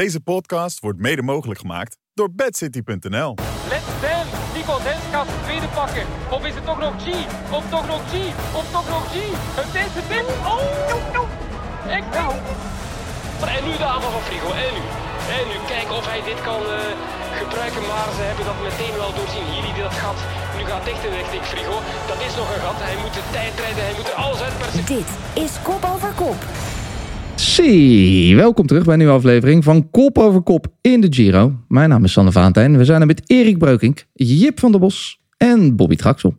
Deze 0.00 0.20
podcast 0.20 0.80
wordt 0.80 0.98
mede 0.98 1.22
mogelijk 1.22 1.60
gemaakt 1.60 1.98
door 2.14 2.30
bedcity.nl. 2.40 3.32
Let's 3.72 3.90
dance! 4.04 4.34
Nico 4.54 4.76
Dens 4.86 5.04
gaat 5.14 5.28
de 5.34 5.38
tweede 5.46 5.68
pakken. 5.80 6.04
Of 6.36 6.40
is 6.48 6.54
het 6.58 6.64
toch 6.70 6.80
nog 6.86 6.94
G? 7.04 7.06
Of 7.58 7.64
toch 7.74 7.86
nog 7.92 8.02
G? 8.12 8.14
Of 8.60 8.66
toch 8.76 8.88
nog 8.94 9.04
G? 9.12 9.16
Het 9.60 9.72
is 9.84 9.92
het 9.98 10.08
dit. 10.14 10.26
Oh! 10.52 10.62
Ik 11.98 12.04
nou. 12.16 12.30
En 13.56 13.62
nu 13.66 13.72
de 13.82 13.86
aanval 13.92 14.12
van 14.16 14.24
Frigo. 14.28 14.50
En 14.66 14.72
nu. 14.76 14.84
En 15.38 15.44
nu 15.50 15.56
kijken 15.72 15.94
of 16.00 16.06
hij 16.12 16.22
dit 16.30 16.40
kan 16.48 16.62
eh, 16.76 16.78
gebruiken. 17.40 17.82
Maar 17.90 18.08
ze 18.16 18.22
hebben 18.30 18.44
dat 18.50 18.58
meteen 18.68 18.94
wel 19.02 19.12
doorzien. 19.18 19.46
Hier 19.52 19.64
die 19.68 19.82
dat 19.86 19.96
gat 20.04 20.18
nu 20.56 20.62
gaat 20.70 20.84
dichten 20.90 21.10
richting 21.20 21.44
Frigo. 21.52 21.76
Dat 22.10 22.20
is 22.26 22.34
nog 22.40 22.48
een 22.54 22.62
gat. 22.66 22.78
Hij 22.88 22.96
moet 23.02 23.14
de 23.18 23.24
tijd 23.36 23.54
rijden. 23.64 23.82
Hij 23.88 23.96
moet 23.98 24.08
er 24.12 24.18
alles 24.24 24.40
uit 24.46 24.56
persen. 24.62 24.84
Dit 24.96 25.10
is 25.44 25.52
Kop 25.68 25.82
Over 25.92 26.12
Kop. 26.22 26.40
Zie, 27.36 28.36
welkom 28.36 28.66
terug 28.66 28.84
bij 28.84 28.92
een 28.92 28.98
nieuwe 28.98 29.14
aflevering 29.14 29.64
van 29.64 29.90
Kop 29.90 30.18
over 30.18 30.42
Kop 30.42 30.66
in 30.80 31.00
de 31.00 31.06
Giro. 31.10 31.52
Mijn 31.68 31.88
naam 31.88 32.04
is 32.04 32.12
Sanne 32.12 32.32
Valentijn. 32.32 32.76
We 32.76 32.84
zijn 32.84 33.00
er 33.00 33.06
met 33.06 33.30
Erik 33.30 33.58
Breukink, 33.58 34.06
Jip 34.12 34.60
van 34.60 34.70
der 34.70 34.80
Bos 34.80 35.20
en 35.36 35.76
Bobby 35.76 35.96
Traxel. 35.96 36.34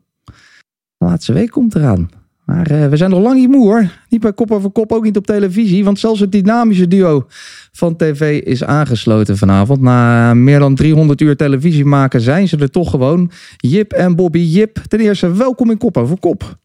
De 0.97 1.05
laatste 1.05 1.33
week 1.33 1.49
komt 1.49 1.75
eraan. 1.75 2.09
Maar 2.45 2.71
eh, 2.71 2.87
we 2.87 2.97
zijn 2.97 3.09
nog 3.09 3.19
lang 3.19 3.35
niet 3.35 3.49
moe 3.49 3.65
hoor. 3.65 3.91
Niet 4.09 4.21
bij 4.21 4.33
Kop 4.33 4.51
over 4.51 4.71
Kop, 4.71 4.91
ook 4.91 5.03
niet 5.03 5.17
op 5.17 5.25
televisie. 5.25 5.83
Want 5.83 5.99
zelfs 5.99 6.19
het 6.19 6.31
dynamische 6.31 6.87
duo 6.87 7.25
van 7.71 7.95
tv 7.95 8.41
is 8.41 8.63
aangesloten 8.63 9.37
vanavond. 9.37 9.81
Na 9.81 10.33
meer 10.33 10.59
dan 10.59 10.75
300 10.75 11.21
uur 11.21 11.35
televisie 11.35 11.85
maken 11.85 12.21
zijn 12.21 12.47
ze 12.47 12.57
er 12.57 12.71
toch 12.71 12.89
gewoon. 12.89 13.31
Jip 13.57 13.93
en 13.93 14.15
Bobby. 14.15 14.39
Jip, 14.39 14.77
ten 14.87 14.99
eerste 14.99 15.31
welkom 15.31 15.71
in 15.71 15.77
Kop 15.77 15.97
over 15.97 16.19
Kop. 16.19 16.57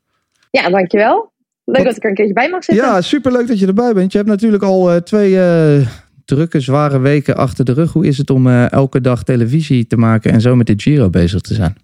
Ja, 0.51 0.69
dankjewel. 0.70 1.33
Leuk 1.73 1.84
dat 1.84 1.97
ik 1.97 2.02
er 2.02 2.09
een 2.09 2.15
keertje 2.15 2.34
bij 2.34 2.51
mag 2.51 2.65
zitten. 2.65 2.84
Ja, 2.84 3.01
superleuk 3.01 3.47
dat 3.47 3.59
je 3.59 3.66
erbij 3.66 3.92
bent. 3.92 4.12
Je 4.12 4.19
hebt 4.19 4.30
natuurlijk 4.30 4.62
al 4.62 4.91
eh, 4.91 4.97
twee 4.97 5.41
eh, 5.41 5.87
drukke, 6.24 6.61
zware 6.61 6.98
weken 6.98 7.37
achter 7.37 7.65
de 7.65 7.73
rug. 7.73 7.92
Hoe 7.92 8.06
is 8.06 8.19
het 8.19 8.30
om 8.30 8.47
eh, 8.47 8.73
elke 8.73 9.01
dag 9.01 9.23
televisie 9.23 9.87
te 9.87 9.97
maken 9.97 10.33
en 10.33 10.41
zo 10.41 10.56
met 10.56 10.66
de 10.66 10.75
Giro 10.77 11.11
bezig 11.11 11.41
te 11.41 11.55
zijn? 11.55 11.75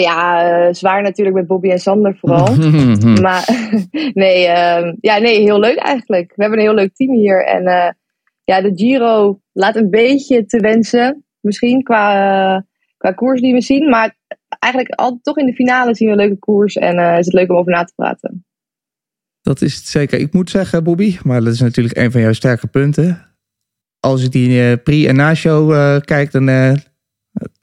Ja, 0.00 0.72
zwaar 0.72 1.02
natuurlijk 1.02 1.36
met 1.36 1.46
Bobby 1.46 1.70
en 1.70 1.78
Sander 1.78 2.16
vooral. 2.20 2.56
maar 3.20 3.48
nee, 4.24 4.46
ehm, 4.46 4.94
ja, 5.00 5.18
nee, 5.18 5.40
heel 5.40 5.60
leuk 5.60 5.76
eigenlijk. 5.76 6.32
We 6.36 6.42
hebben 6.42 6.58
een 6.58 6.64
heel 6.64 6.74
leuk 6.74 6.94
team 6.94 7.12
hier. 7.12 7.46
En 7.46 7.96
ja, 8.44 8.60
de 8.60 8.72
Giro 8.74 9.40
laat 9.52 9.76
een 9.76 9.90
beetje 9.90 10.44
te 10.44 10.60
wensen. 10.60 11.24
Misschien 11.40 11.82
qua, 11.82 12.64
qua 12.96 13.12
koers 13.12 13.40
die 13.40 13.52
we 13.52 13.60
zien. 13.60 13.88
Maar 13.88 14.16
eigenlijk 14.58 14.94
altijd 14.94 15.22
toch 15.24 15.38
in 15.38 15.46
de 15.46 15.54
finale 15.54 15.94
zien 15.94 16.08
we 16.08 16.14
een 16.14 16.20
leuke 16.20 16.38
koers. 16.38 16.74
En 16.74 16.98
eh, 16.98 17.18
is 17.18 17.24
het 17.24 17.34
leuk 17.34 17.50
om 17.50 17.56
over 17.56 17.72
na 17.72 17.84
te 17.84 17.92
praten. 17.96 18.44
Dat 19.42 19.60
is 19.60 19.74
het 19.74 19.86
zeker. 19.86 20.18
Ik 20.18 20.32
moet 20.32 20.50
zeggen, 20.50 20.84
Bobby, 20.84 21.16
maar 21.22 21.44
dat 21.44 21.52
is 21.52 21.60
natuurlijk 21.60 21.96
een 21.96 22.10
van 22.10 22.20
jouw 22.20 22.32
sterke 22.32 22.66
punten. 22.66 23.36
Als 24.00 24.22
ik 24.22 24.32
die 24.32 24.62
eh, 24.62 24.82
pre- 24.82 25.06
en 25.06 25.16
na-show 25.16 25.72
eh, 25.72 26.00
kijk, 26.00 26.32
dan. 26.32 26.46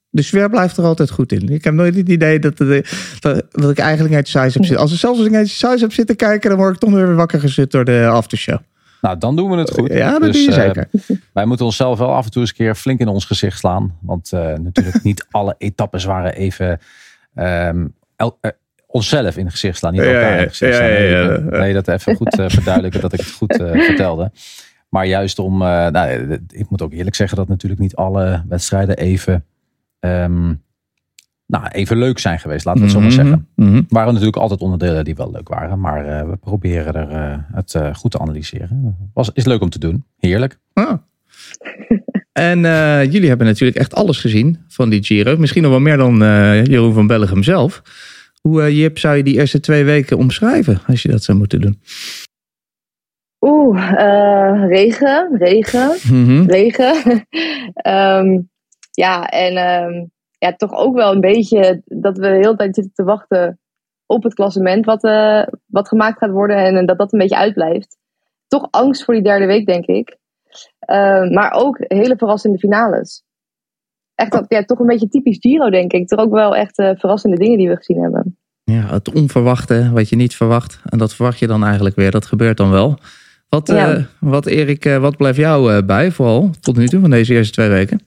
de 0.10 0.22
sfeer 0.22 0.50
blijft 0.50 0.78
er 0.78 0.84
altijd 0.84 1.10
goed 1.10 1.32
in. 1.32 1.50
Ik 1.50 1.64
heb 1.64 1.74
nooit 1.74 1.96
het 1.96 2.10
idee 2.10 2.40
dat, 2.40 2.58
dat, 2.58 3.70
ik 3.70 3.78
eigenlijk 3.78 4.16
uit 4.16 4.28
Size 4.28 4.40
heb 4.40 4.52
zitten. 4.66 4.78
Als, 4.78 5.00
zelfs 5.00 5.18
als 5.18 5.28
ik 5.28 5.34
uit 5.34 5.50
Size 5.50 5.78
heb 5.80 5.94
zitten 5.94 6.16
kijken, 6.16 6.50
dan 6.50 6.60
word 6.60 6.74
ik 6.74 6.80
toch 6.80 6.92
weer 6.92 7.16
wakker 7.16 7.40
gezet 7.40 7.72
door 7.72 7.86
de 7.86 8.08
aftershow. 8.08 8.60
Nou, 9.02 9.18
dan 9.18 9.36
doen 9.36 9.50
we 9.50 9.58
het 9.58 9.72
goed. 9.72 9.94
Ja, 9.94 10.12
dat 10.12 10.22
Dus, 10.22 10.46
doe 10.46 10.56
je 10.56 10.62
eh, 10.62 10.66
zeker. 10.66 10.90
wij 11.34 11.46
moeten 11.46 11.66
onszelf 11.66 11.98
wel 12.00 12.14
af 12.14 12.26
en 12.26 12.32
toe 12.32 12.42
eens 12.42 12.50
een 12.50 12.56
keer 12.56 12.76
flink 12.76 13.00
in 13.00 13.08
ons 13.08 13.26
gezicht 13.26 13.60
slaan. 13.60 13.98
Want 14.02 14.32
eh, 14.32 14.54
natuurlijk 14.54 15.04
niet 15.10 15.26
alle 15.32 15.56
etappes 15.58 16.04
waren 16.04 16.34
even... 16.34 16.80
ehm, 17.36 17.88
el- 18.16 18.38
eh, 18.42 18.52
onszelf 18.88 19.38
in 19.38 19.44
het 19.44 19.54
gezicht 19.54 19.78
slaan, 19.78 19.94
niet 19.94 20.02
Ja, 20.02 20.08
elkaar 20.14 20.34
in 20.34 20.40
het 20.40 20.50
gezicht 20.50 20.76
slaan. 20.76 20.90
Nee, 20.90 21.60
nee, 21.60 21.74
dat 21.74 21.88
even 21.88 22.16
goed 22.16 22.36
verduidelijken 22.54 23.02
dat 23.02 23.14
ik 23.14 23.20
het 23.20 23.32
goed 23.32 23.56
vertelde. 23.56 24.32
Maar 24.90 25.06
juist 25.06 25.40
om... 25.40 25.58
nou, 25.58 26.40
ik 26.48 26.70
moet 26.70 26.82
ook 26.82 26.94
eerlijk 26.94 27.16
zeggen 27.16 27.38
dat 27.38 27.48
natuurlijk 27.48 27.82
niet 27.82 27.96
alle 27.96 28.44
wedstrijden 28.50 28.98
even... 28.98 29.46
ehm, 30.00 30.54
nou, 31.52 31.68
even 31.68 31.98
leuk 31.98 32.20
zijn 32.20 32.40
geweest, 32.40 32.66
laten 32.66 32.82
we 32.82 32.88
het 32.88 32.96
zo 32.96 33.02
maar 33.02 33.12
zeggen. 33.12 33.48
Mhm, 33.56 33.70
mhm. 33.70 33.78
Er 33.78 33.84
waren 33.88 34.14
natuurlijk 34.14 34.38
altijd 34.38 34.62
onderdelen 34.62 35.04
die 35.04 35.16
wel 35.16 35.32
leuk 35.32 35.50
waren. 35.50 35.80
Maar 35.80 36.06
eh, 36.06 36.30
we 36.30 36.36
proberen 36.36 36.94
er 36.94 37.10
eh, 37.10 37.38
het 37.54 37.74
eh, 37.76 37.94
goed 37.96 38.12
te 38.12 38.20
analyseren. 38.20 38.98
Was, 39.14 39.32
is 39.34 39.46
leuk 39.46 39.62
om 39.62 39.70
te 39.70 39.80
doen. 39.80 40.06
Heerlijk. 40.18 40.60
Ah. 40.74 40.94
En 42.32 42.66
eh, 42.66 43.04
jullie 43.12 43.28
hebben 43.28 43.48
natuurlijk 43.48 43.78
echt 43.78 43.96
alles 43.96 44.20
gezien 44.20 44.66
van 44.68 44.90
die 44.90 45.04
Giro. 45.04 45.38
Misschien 45.38 45.62
nog 45.62 45.72
wel 45.72 45.80
meer 45.80 45.98
dan 45.98 46.24
eh, 46.24 46.64
Jeroen 46.66 46.94
van 46.94 47.08
Bellegem 47.08 47.44
zelf. 47.44 47.82
Hoe, 48.42 48.62
eh, 48.62 48.78
Jip, 48.78 48.98
zou 48.98 49.18
je 49.18 49.24
die 49.24 49.36
eerste 49.36 49.60
twee 49.60 49.84
weken 49.84 50.18
omschrijven 50.18 50.82
als 50.88 51.02
je 51.02 51.10
dat 51.10 51.24
zou 51.24 51.38
moeten 51.38 51.62
doen? 51.62 51.82
Oeh, 53.42 53.92
eh, 53.92 54.68
regen, 54.68 55.38
regen. 55.38 55.98
Mhm. 56.12 56.46
regen. 56.46 56.96
Ehm, 57.74 58.40
ja, 58.92 59.30
en 59.30 59.56
ehm, 59.56 60.06
ja, 60.46 60.56
toch 60.56 60.72
ook 60.72 60.96
wel 60.96 61.12
een 61.12 61.20
beetje 61.20 61.82
dat 61.86 62.18
we 62.18 62.28
de 62.28 62.36
hele 62.36 62.56
tijd 62.56 62.76
zitten 62.76 62.94
te 62.94 63.04
wachten 63.04 63.60
op 64.06 64.24
het 64.24 64.34
klassement 64.34 64.86
wat, 64.86 65.04
eh, 65.04 65.44
wat 65.66 65.88
gemaakt 65.88 66.18
gaat 66.18 66.32
worden 66.32 66.58
en, 66.58 66.76
eh, 66.78 66.86
dat 66.86 66.98
dat 66.98 67.14
een 67.14 67.20
beetje 67.20 67.38
uitblijft. 67.38 67.98
Toch 68.48 68.68
angst 68.70 69.04
voor 69.04 69.14
die 69.14 69.24
derde 69.24 69.46
week, 69.46 69.66
denk 69.66 69.86
ik. 69.86 70.18
Ehm, 70.80 71.34
maar 71.34 71.52
ook 71.52 71.76
hele 71.80 72.16
verrassende 72.18 72.58
finales. 72.58 73.24
Echt 74.16 74.32
dat, 74.32 74.46
ja, 74.48 74.64
toch 74.64 74.80
een 74.80 74.86
beetje 74.86 75.08
typisch 75.08 75.38
Giro, 75.40 75.70
denk 75.70 75.94
ik. 75.94 76.08
Toch 76.08 76.20
ook 76.20 76.32
wel 76.32 76.56
echt 76.56 76.78
eh, 76.78 76.90
verrassende 76.96 77.38
dingen 77.38 77.58
die 77.58 77.70
we 77.70 77.76
gezien 77.76 78.02
hebben. 78.02 78.38
Ja, 78.64 78.86
het 78.94 79.14
onverwachte, 79.14 79.92
wat 79.94 80.10
je 80.10 80.16
niet 80.16 80.36
verwacht. 80.36 80.82
En 80.86 80.98
dat 80.98 81.14
verwacht 81.14 81.40
je 81.40 81.48
dan 81.48 81.64
eigenlijk 81.64 81.96
weer. 81.96 82.12
Dat 82.12 82.26
gebeurt 82.26 82.58
dan 82.58 82.72
wel. 82.72 82.98
Wat, 83.50 83.70
eh, 83.70 83.76
Ja. 83.76 84.08
wat 84.20 84.46
Erik, 84.46 84.86
eh, 84.86 84.98
wat 84.98 85.18
blijft 85.18 85.38
jou 85.38 85.74
eh, 85.74 85.86
bij 85.86 86.12
vooral 86.12 86.50
tot 86.60 86.78
nu 86.78 86.88
toe 86.88 87.00
van 87.02 87.10
deze 87.10 87.34
eerste 87.34 87.54
twee 87.54 87.70
weken? 87.70 88.02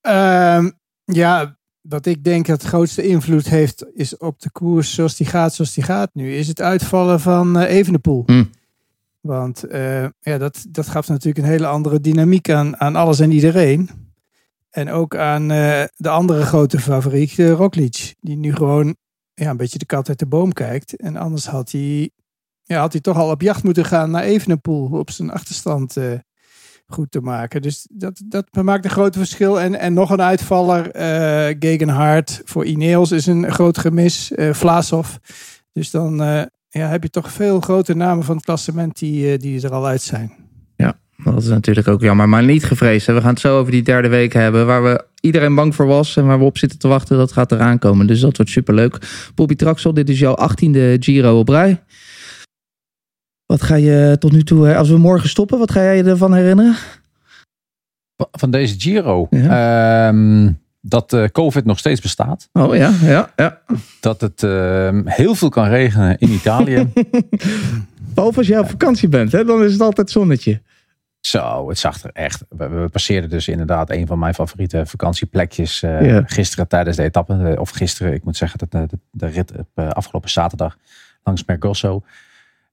Ehm, 0.00 0.70
ja, 1.12 1.58
wat 1.80 2.06
ik 2.06 2.24
denk 2.24 2.46
dat 2.46 2.62
het 2.62 2.70
grootste 2.70 3.06
invloed 3.06 3.48
heeft 3.48 3.86
is 3.94 4.16
op 4.16 4.40
de 4.40 4.50
koers 4.50 4.94
zoals 4.94 5.16
die 5.16 5.26
gaat, 5.26 5.54
zoals 5.54 5.74
die 5.74 5.84
gaat 5.84 6.10
nu, 6.12 6.34
is 6.34 6.48
het 6.48 6.60
uitvallen 6.60 7.20
van 7.20 7.58
eh 7.58 7.74
Evenepoel. 7.74 8.22
Hm. 8.26 8.44
Want 9.20 9.64
eh, 9.64 10.02
ja, 10.20 10.38
dat, 10.38 10.66
dat 10.68 10.88
gaf 10.88 11.08
natuurlijk 11.08 11.38
een 11.38 11.52
hele 11.52 11.66
andere 11.66 12.00
dynamiek 12.00 12.50
aan, 12.50 12.80
aan 12.80 12.96
alles 12.96 13.20
en 13.20 13.30
iedereen. 13.30 13.90
En 14.70 14.90
ook 14.90 15.16
aan 15.16 15.50
eh, 15.50 15.82
de 15.96 16.08
andere 16.08 16.42
grote 16.42 16.80
favoriet, 16.80 17.38
Roglic. 17.38 18.14
Die 18.20 18.36
nu 18.36 18.54
gewoon 18.54 18.96
ja, 19.34 19.50
een 19.50 19.56
beetje 19.56 19.78
de 19.78 19.86
kat 19.86 20.08
uit 20.08 20.18
de 20.18 20.26
boom 20.26 20.52
kijkt. 20.52 20.96
En 20.96 21.16
anders 21.16 21.46
had 21.46 21.70
hij, 21.70 22.10
ja, 22.62 22.80
had 22.80 22.92
hij 22.92 23.00
toch 23.00 23.16
al 23.16 23.30
op 23.30 23.40
jacht 23.40 23.62
moeten 23.62 23.84
gaan 23.84 24.10
naar 24.10 24.22
Evenepoel 24.22 24.88
op 24.88 25.10
zijn 25.10 25.30
achterstand 25.30 25.96
eh, 25.96 26.12
goed 26.88 27.10
te 27.10 27.20
maken. 27.20 27.62
Dus 27.62 27.86
dat, 27.90 28.22
dat 28.28 28.46
maakt 28.62 28.84
een 28.84 28.90
groot 28.90 29.16
verschil. 29.16 29.60
En, 29.60 29.74
en 29.74 29.92
nog 29.92 30.10
een 30.10 30.22
uitvaller, 30.22 30.90
eh 30.90 31.56
Gegenhard 31.58 32.40
voor 32.44 32.64
Ineos 32.64 33.12
is 33.12 33.26
een 33.26 33.52
groot 33.52 33.78
gemis. 33.78 34.32
eh 34.32 34.52
Vlaasov. 34.52 35.08
Dus 35.72 35.90
dan 35.90 36.22
eh, 36.22 36.42
ja, 36.68 36.88
heb 36.88 37.02
je 37.02 37.10
toch 37.10 37.32
veel 37.32 37.60
grote 37.60 37.94
namen 37.94 38.24
van 38.24 38.36
het 38.36 38.44
klassement 38.44 38.98
die, 38.98 39.38
die 39.38 39.62
er 39.62 39.72
al 39.72 39.86
uit 39.86 40.02
zijn. 40.02 40.32
Dat 41.24 41.42
is 41.42 41.48
natuurlijk 41.48 41.88
ook 41.88 42.00
jammer, 42.00 42.28
maar 42.28 42.44
niet 42.44 42.64
gevreesd. 42.64 43.06
We 43.06 43.20
gaan 43.20 43.30
het 43.30 43.40
zo 43.40 43.58
over 43.58 43.72
die 43.72 43.82
derde 43.82 44.08
week 44.08 44.32
hebben, 44.32 44.66
waar 44.66 44.82
we 44.82 45.04
iedereen 45.20 45.54
bang 45.54 45.74
voor 45.74 45.86
was 45.86 46.16
en 46.16 46.26
waar 46.26 46.38
we 46.38 46.44
op 46.44 46.58
zitten 46.58 46.78
te 46.78 46.88
wachten. 46.88 47.16
Dat 47.16 47.32
gaat 47.32 47.52
eraan 47.52 47.78
komen, 47.78 48.06
dus 48.06 48.20
dat 48.20 48.36
wordt 48.36 48.52
superleuk. 48.52 48.98
Bobby 49.34 49.54
Traxel, 49.54 49.94
dit 49.94 50.08
is 50.08 50.18
jouw 50.18 50.34
achttiende 50.34 50.96
Giro 51.00 51.38
op 51.38 51.48
rij. 51.48 51.82
Wat 53.48 53.62
ga 53.62 53.74
je 53.74 54.16
tot 54.18 54.32
nu 54.32 54.42
toe, 54.44 54.68
eh, 54.68 54.76
als 54.76 54.88
we 54.88 54.98
morgen 54.98 55.28
stoppen, 55.28 55.58
wat 55.58 55.70
ga 55.70 55.82
jij 55.82 55.96
je 55.96 56.02
ervan 56.04 56.34
herinneren? 56.34 56.76
Van 58.30 58.50
deze 58.50 58.74
Giro. 58.80 59.26
ehm, 59.30 60.52
dat 60.80 61.12
eh, 61.12 61.24
COVID 61.24 61.64
nog 61.64 61.78
steeds 61.78 62.00
bestaat. 62.00 62.48
Oh 62.52 62.76
ja, 62.76 62.92
ja, 63.02 63.32
ja. 63.36 63.60
Dat 64.00 64.20
het 64.20 64.42
ehm, 64.42 65.02
heel 65.04 65.34
veel 65.34 65.48
kan 65.48 65.68
regenen 65.68 66.18
in 66.18 66.30
Italië. 66.30 66.92
Behalve 68.14 68.38
als 68.38 68.46
jij 68.46 68.58
op 68.58 68.70
vakantie 68.70 69.08
bent, 69.08 69.32
hè, 69.32 69.44
dan 69.44 69.62
is 69.64 69.72
het 69.72 69.80
altijd 69.80 70.10
zonnetje. 70.10 70.60
Zo, 71.20 71.68
het 71.68 71.78
zag 71.78 72.02
er 72.02 72.10
echt. 72.12 72.44
We, 72.48 72.68
we 72.68 72.88
passeerden 72.88 73.30
dus 73.30 73.48
inderdaad 73.48 73.90
een 73.90 74.06
van 74.06 74.18
mijn 74.18 74.34
favoriete 74.34 74.86
vakantieplekjes 74.86 75.82
eh, 75.82 76.06
Ja. 76.06 76.22
gisteren 76.26 76.68
tijdens 76.68 76.96
de 76.96 77.02
etappe. 77.02 77.56
Of 77.60 77.70
gisteren, 77.70 78.12
ik 78.12 78.24
moet 78.24 78.36
zeggen, 78.36 78.58
dat 78.58 78.70
de, 78.70 78.98
de, 79.10 79.26
rit 79.26 79.52
op 79.56 79.78
afgelopen 79.92 80.30
zaterdag 80.30 80.76
langs 81.22 81.44
Mergosso. 81.44 82.02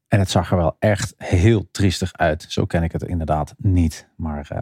En 0.08 0.20
het 0.20 0.30
zag 0.30 0.52
er 0.52 0.58
wel 0.58 0.76
echt 0.80 1.14
heel 1.18 1.68
triestig 1.72 2.14
uit. 2.14 2.46
Zo 2.50 2.66
ken 2.66 2.84
ik 2.84 2.92
het 2.92 3.04
inderdaad 3.04 3.54
niet. 3.58 4.08
Maar 4.18 4.48
eh, 4.50 4.58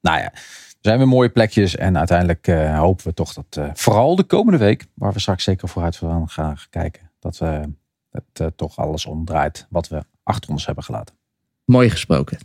nou 0.00 0.18
ja, 0.18 0.32
er 0.32 0.92
zijn 0.92 0.98
weer 0.98 1.08
mooie 1.08 1.28
plekjes. 1.28 1.76
En 1.76 1.98
uiteindelijk 1.98 2.46
eh, 2.46 2.78
hopen 2.78 3.06
we 3.06 3.14
toch 3.14 3.32
dat 3.32 3.56
eh, 3.56 3.70
vooral 3.74 4.16
de 4.16 4.24
komende 4.24 4.58
week, 4.58 4.86
waar 4.94 5.12
we 5.12 5.20
straks 5.20 5.44
zeker 5.44 5.68
vooruit 5.68 5.96
van 5.96 6.28
gaan 6.28 6.56
kijken, 6.70 7.10
dat 7.20 7.38
we 7.38 7.68
het 8.10 8.56
toch 8.56 8.76
alles 8.76 9.06
omdraait 9.06 9.66
wat 9.70 9.88
we 9.88 10.04
achter 10.22 10.50
ons 10.50 10.66
hebben 10.66 10.84
gelaten. 10.84 11.14
Mooi 11.64 11.90
gesproken. 11.90 12.38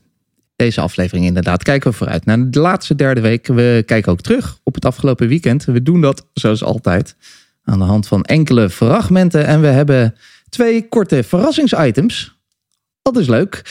Deze 0.55 0.81
aflevering 0.81 1.25
inderdaad. 1.25 1.63
Kijken 1.63 1.91
we 1.91 1.97
vooruit 1.97 2.25
naar 2.25 2.49
de 2.49 2.59
laatste 2.59 2.95
derde 2.95 3.21
week. 3.21 3.47
We 3.47 3.83
kijken 3.85 4.11
ook 4.11 4.21
terug 4.21 4.59
op 4.63 4.73
het 4.75 4.85
afgelopen 4.85 5.27
weekend. 5.27 5.65
We 5.65 5.81
doen 5.81 6.01
dat 6.01 6.27
zoals 6.33 6.63
altijd 6.63 7.15
aan 7.63 7.79
de 7.79 7.85
hand 7.85 8.07
van 8.07 8.23
enkele 8.23 8.69
fragmenten. 8.69 9.45
En 9.45 9.61
we 9.61 9.67
hebben 9.67 10.15
twee 10.49 10.87
korte 10.87 11.23
verrassingsitems. 11.23 12.40
Dat 13.01 13.17
is 13.17 13.27
leuk. 13.27 13.61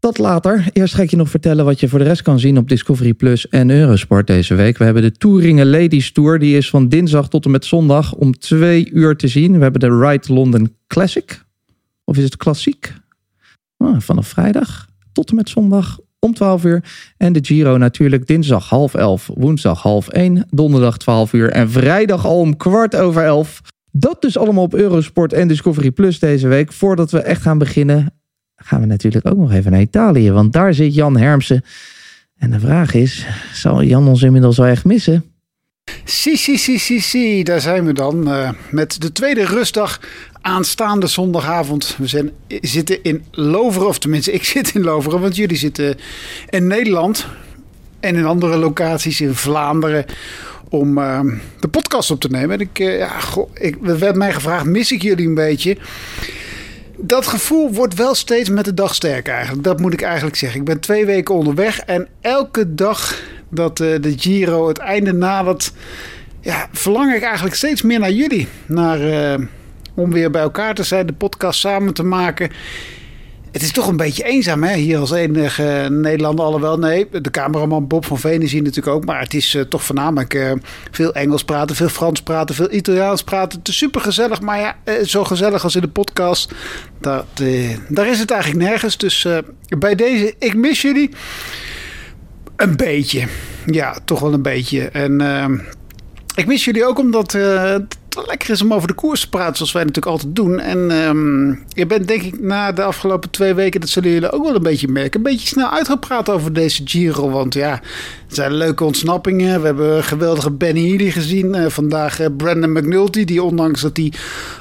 Dat 0.00 0.18
later. 0.18 0.68
Eerst 0.72 0.94
ga 0.94 1.02
ik 1.02 1.10
je 1.10 1.16
nog 1.16 1.30
vertellen 1.30 1.64
wat 1.64 1.80
je 1.80 1.88
voor 1.88 1.98
de 1.98 2.04
rest 2.04 2.22
kan 2.22 2.40
zien 2.40 2.58
op 2.58 2.68
Discovery 2.68 3.14
Plus 3.14 3.48
en 3.48 3.70
Eurosport 3.70 4.26
deze 4.26 4.54
week. 4.54 4.78
We 4.78 4.84
hebben 4.84 5.02
de 5.02 5.12
Touringen 5.12 5.70
Ladies 5.70 6.12
Tour. 6.12 6.38
Die 6.38 6.56
is 6.56 6.70
van 6.70 6.88
dinsdag 6.88 7.28
tot 7.28 7.44
en 7.44 7.50
met 7.50 7.64
zondag 7.64 8.14
om 8.14 8.38
twee 8.38 8.90
uur 8.90 9.16
te 9.16 9.28
zien. 9.28 9.56
We 9.56 9.62
hebben 9.62 9.80
de 9.80 9.98
Ride 9.98 10.32
London 10.32 10.76
Classic. 10.86 11.44
Of 12.04 12.16
is 12.16 12.24
het 12.24 12.36
klassiek? 12.36 12.92
Ah, 13.76 14.00
vanaf 14.00 14.28
vrijdag 14.28 14.88
tot 15.12 15.30
en 15.30 15.36
met 15.36 15.48
zondag 15.48 15.98
om 16.18 16.34
12 16.34 16.64
uur. 16.64 16.84
En 17.16 17.32
de 17.32 17.44
Giro 17.44 17.76
natuurlijk 17.76 18.26
dinsdag 18.26 18.68
half 18.68 18.94
elf, 18.94 19.30
woensdag 19.34 19.82
half 19.82 20.08
1, 20.08 20.46
donderdag 20.50 20.96
12 20.96 21.32
uur 21.32 21.50
en 21.50 21.70
vrijdag 21.70 22.26
al 22.26 22.38
om 22.38 22.56
kwart 22.56 22.96
over 22.96 23.22
elf. 23.22 23.60
Dat 23.92 24.22
dus 24.22 24.38
allemaal 24.38 24.64
op 24.64 24.74
Eurosport 24.74 25.32
en 25.32 25.48
Discovery 25.48 25.90
Plus 25.90 26.18
deze 26.18 26.48
week. 26.48 26.72
Voordat 26.72 27.10
we 27.10 27.18
echt 27.18 27.42
gaan 27.42 27.58
beginnen, 27.58 28.12
gaan 28.64 28.80
we 28.80 28.86
natuurlijk 28.86 29.26
ook 29.26 29.36
nog 29.36 29.52
even 29.52 29.70
naar 29.70 29.80
Italië. 29.80 30.30
Want 30.30 30.52
daar 30.52 30.74
zit 30.74 30.94
Jan 30.94 31.16
Hermsen. 31.16 31.64
En 32.38 32.50
de 32.50 32.60
vraag 32.60 32.94
is, 32.94 33.26
zal 33.52 33.82
Jan 33.82 34.08
ons 34.08 34.22
inmiddels 34.22 34.56
wel 34.56 34.66
echt 34.66 34.84
missen? 34.84 35.24
Si, 36.04 36.36
si, 36.36 36.56
si, 36.56 36.78
si, 36.78 37.00
si, 37.00 37.42
daar 37.42 37.60
zijn 37.60 37.84
we 37.84 37.92
dan. 37.92 38.28
Uh, 38.28 38.50
met 38.70 39.00
de 39.00 39.12
tweede 39.12 39.44
rustdag 39.44 40.00
aanstaande 40.40 41.06
zondagavond. 41.06 41.96
We 41.98 42.06
zijn, 42.06 42.30
zitten 42.48 43.02
in 43.02 43.24
Loveren, 43.30 43.88
of 43.88 43.98
tenminste 43.98 44.32
ik 44.32 44.44
zit 44.54 44.74
in 44.74 44.82
Loveren, 44.82 45.20
want 45.20 45.36
jullie 45.36 45.56
zitten 45.56 45.96
in 46.50 46.66
Nederland. 46.66 47.26
En 48.00 48.16
in 48.16 48.24
andere 48.24 48.56
locaties 48.56 49.20
in 49.20 49.34
Vlaanderen 49.34 50.04
om 50.68 50.98
uh, 50.98 51.20
de 51.60 51.68
podcast 51.68 52.10
op 52.10 52.20
te 52.20 52.28
nemen. 52.28 52.50
En 52.50 52.60
ik, 52.60 52.78
uh, 52.78 52.98
ja, 52.98 53.20
goh, 53.20 53.50
ik, 53.54 53.76
werd 53.80 54.16
mij 54.16 54.32
gevraagd, 54.32 54.64
mis 54.64 54.92
ik 54.92 55.02
jullie 55.02 55.26
een 55.26 55.34
beetje? 55.34 55.76
Dat 56.96 57.26
gevoel 57.26 57.72
wordt 57.72 57.94
wel 57.94 58.14
steeds 58.14 58.48
met 58.48 58.64
de 58.64 58.74
dag 58.74 58.94
sterker 58.94 59.34
eigenlijk. 59.34 59.64
Dat 59.64 59.80
moet 59.80 59.92
ik 59.92 60.02
eigenlijk 60.02 60.36
zeggen. 60.36 60.60
Ik 60.60 60.66
ben 60.66 60.80
twee 60.80 61.06
weken 61.06 61.34
onderweg 61.34 61.78
en 61.78 62.08
elke 62.20 62.74
dag 62.74 63.22
dat 63.48 63.80
uh, 63.80 64.00
de 64.00 64.18
Giro 64.18 64.68
het 64.68 64.78
einde 64.78 65.12
nadert... 65.12 65.72
Ja, 66.40 66.68
verlang 66.72 67.14
ik 67.14 67.22
eigenlijk 67.22 67.54
steeds 67.54 67.82
meer 67.82 67.98
naar 67.98 68.12
jullie. 68.12 68.48
Naar 68.66 69.38
om 69.94 70.12
weer 70.12 70.30
bij 70.30 70.42
elkaar 70.42 70.74
te 70.74 70.82
zijn, 70.82 71.06
de 71.06 71.12
podcast 71.12 71.60
samen 71.60 71.94
te 71.94 72.02
maken. 72.02 72.50
Het 73.54 73.62
is 73.62 73.72
toch 73.72 73.86
een 73.86 73.96
beetje 73.96 74.24
eenzaam 74.24 74.62
hè? 74.62 74.76
hier 74.76 74.98
als 74.98 75.10
enige 75.10 75.86
Nederlander. 75.90 76.44
Alhoewel, 76.44 76.78
nee, 76.78 77.08
de 77.10 77.30
cameraman 77.30 77.86
Bob 77.86 78.04
van 78.04 78.18
Veen 78.18 78.40
natuurlijk 78.40 78.86
ook. 78.86 79.04
Maar 79.04 79.20
het 79.20 79.34
is 79.34 79.54
uh, 79.54 79.62
toch 79.62 79.84
voornamelijk 79.84 80.34
uh, 80.34 80.52
veel 80.90 81.14
Engels 81.14 81.44
praten, 81.44 81.76
veel 81.76 81.88
Frans 81.88 82.22
praten, 82.22 82.54
veel 82.54 82.72
Italiaans 82.72 83.24
praten. 83.24 83.58
Het 83.58 83.68
is 83.68 83.76
super 83.76 84.00
gezellig, 84.00 84.40
maar 84.40 84.58
ja, 84.58 84.76
uh, 84.84 85.04
zo 85.04 85.24
gezellig 85.24 85.64
als 85.64 85.74
in 85.74 85.80
de 85.80 85.88
podcast. 85.88 86.52
Dat, 87.00 87.26
daar 87.88 88.06
is 88.06 88.18
het 88.18 88.30
eigenlijk 88.30 88.62
nergens. 88.70 88.96
Dus 88.96 89.26
bij 89.78 89.94
deze, 89.94 90.34
ik 90.38 90.54
mis 90.54 90.82
jullie. 90.82 91.10
Een 92.56 92.76
beetje. 92.76 93.26
Ja, 93.66 93.96
toch 94.04 94.20
wel 94.20 94.32
een 94.32 94.42
beetje. 94.42 94.88
En 94.88 95.20
ik 96.34 96.46
mis 96.46 96.64
jullie 96.64 96.86
ook 96.86 96.98
omdat 96.98 97.36
lekker 98.26 98.50
is 98.50 98.62
om 98.62 98.74
over 98.74 98.88
de 98.88 98.94
koers 98.94 99.20
te 99.20 99.28
praten, 99.28 99.56
zoals 99.56 99.72
wij 99.72 99.84
natuurlijk 99.84 100.12
altijd 100.12 100.36
doen. 100.36 100.60
En 100.60 100.90
um, 100.90 101.64
je 101.68 101.86
bent 101.86 102.08
denk 102.08 102.22
ik 102.22 102.40
na 102.40 102.72
de 102.72 102.82
afgelopen 102.82 103.30
twee 103.30 103.54
weken, 103.54 103.80
dat 103.80 103.88
zullen 103.88 104.10
jullie 104.10 104.30
ook 104.30 104.44
wel 104.44 104.54
een 104.54 104.62
beetje 104.62 104.88
merken, 104.88 105.16
een 105.16 105.30
beetje 105.32 105.46
snel 105.46 105.68
uitgepraat 105.68 106.30
over 106.30 106.52
deze 106.52 106.82
Giro. 106.84 107.30
Want 107.30 107.54
ja, 107.54 107.80
het 108.26 108.34
zijn 108.34 108.52
leuke 108.52 108.84
ontsnappingen. 108.84 109.60
We 109.60 109.66
hebben 109.66 110.04
geweldige 110.04 110.50
Benny 110.50 110.88
Healy 110.88 111.10
gezien. 111.10 111.54
Uh, 111.54 111.66
vandaag 111.68 112.20
uh, 112.20 112.26
Brandon 112.36 112.72
McNulty, 112.72 113.24
die 113.24 113.42
ondanks 113.42 113.80
dat 113.80 113.96
hij 113.96 114.12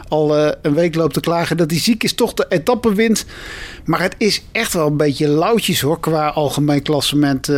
al 0.07 0.37
uh, 0.37 0.51
een 0.61 0.73
week 0.73 0.95
loopt 0.95 1.13
te 1.13 1.19
klagen 1.19 1.57
dat 1.57 1.71
hij 1.71 1.79
ziek 1.79 2.03
is, 2.03 2.13
toch 2.13 2.33
de 2.33 2.45
etappe 2.49 2.93
wint. 2.93 3.25
Maar 3.85 4.01
het 4.01 4.15
is 4.17 4.43
echt 4.51 4.73
wel 4.73 4.87
een 4.87 4.97
beetje 4.97 5.27
lauwtjes 5.27 5.81
hoor, 5.81 5.99
qua 5.99 6.27
algemeen 6.27 6.81
klassement. 6.81 7.49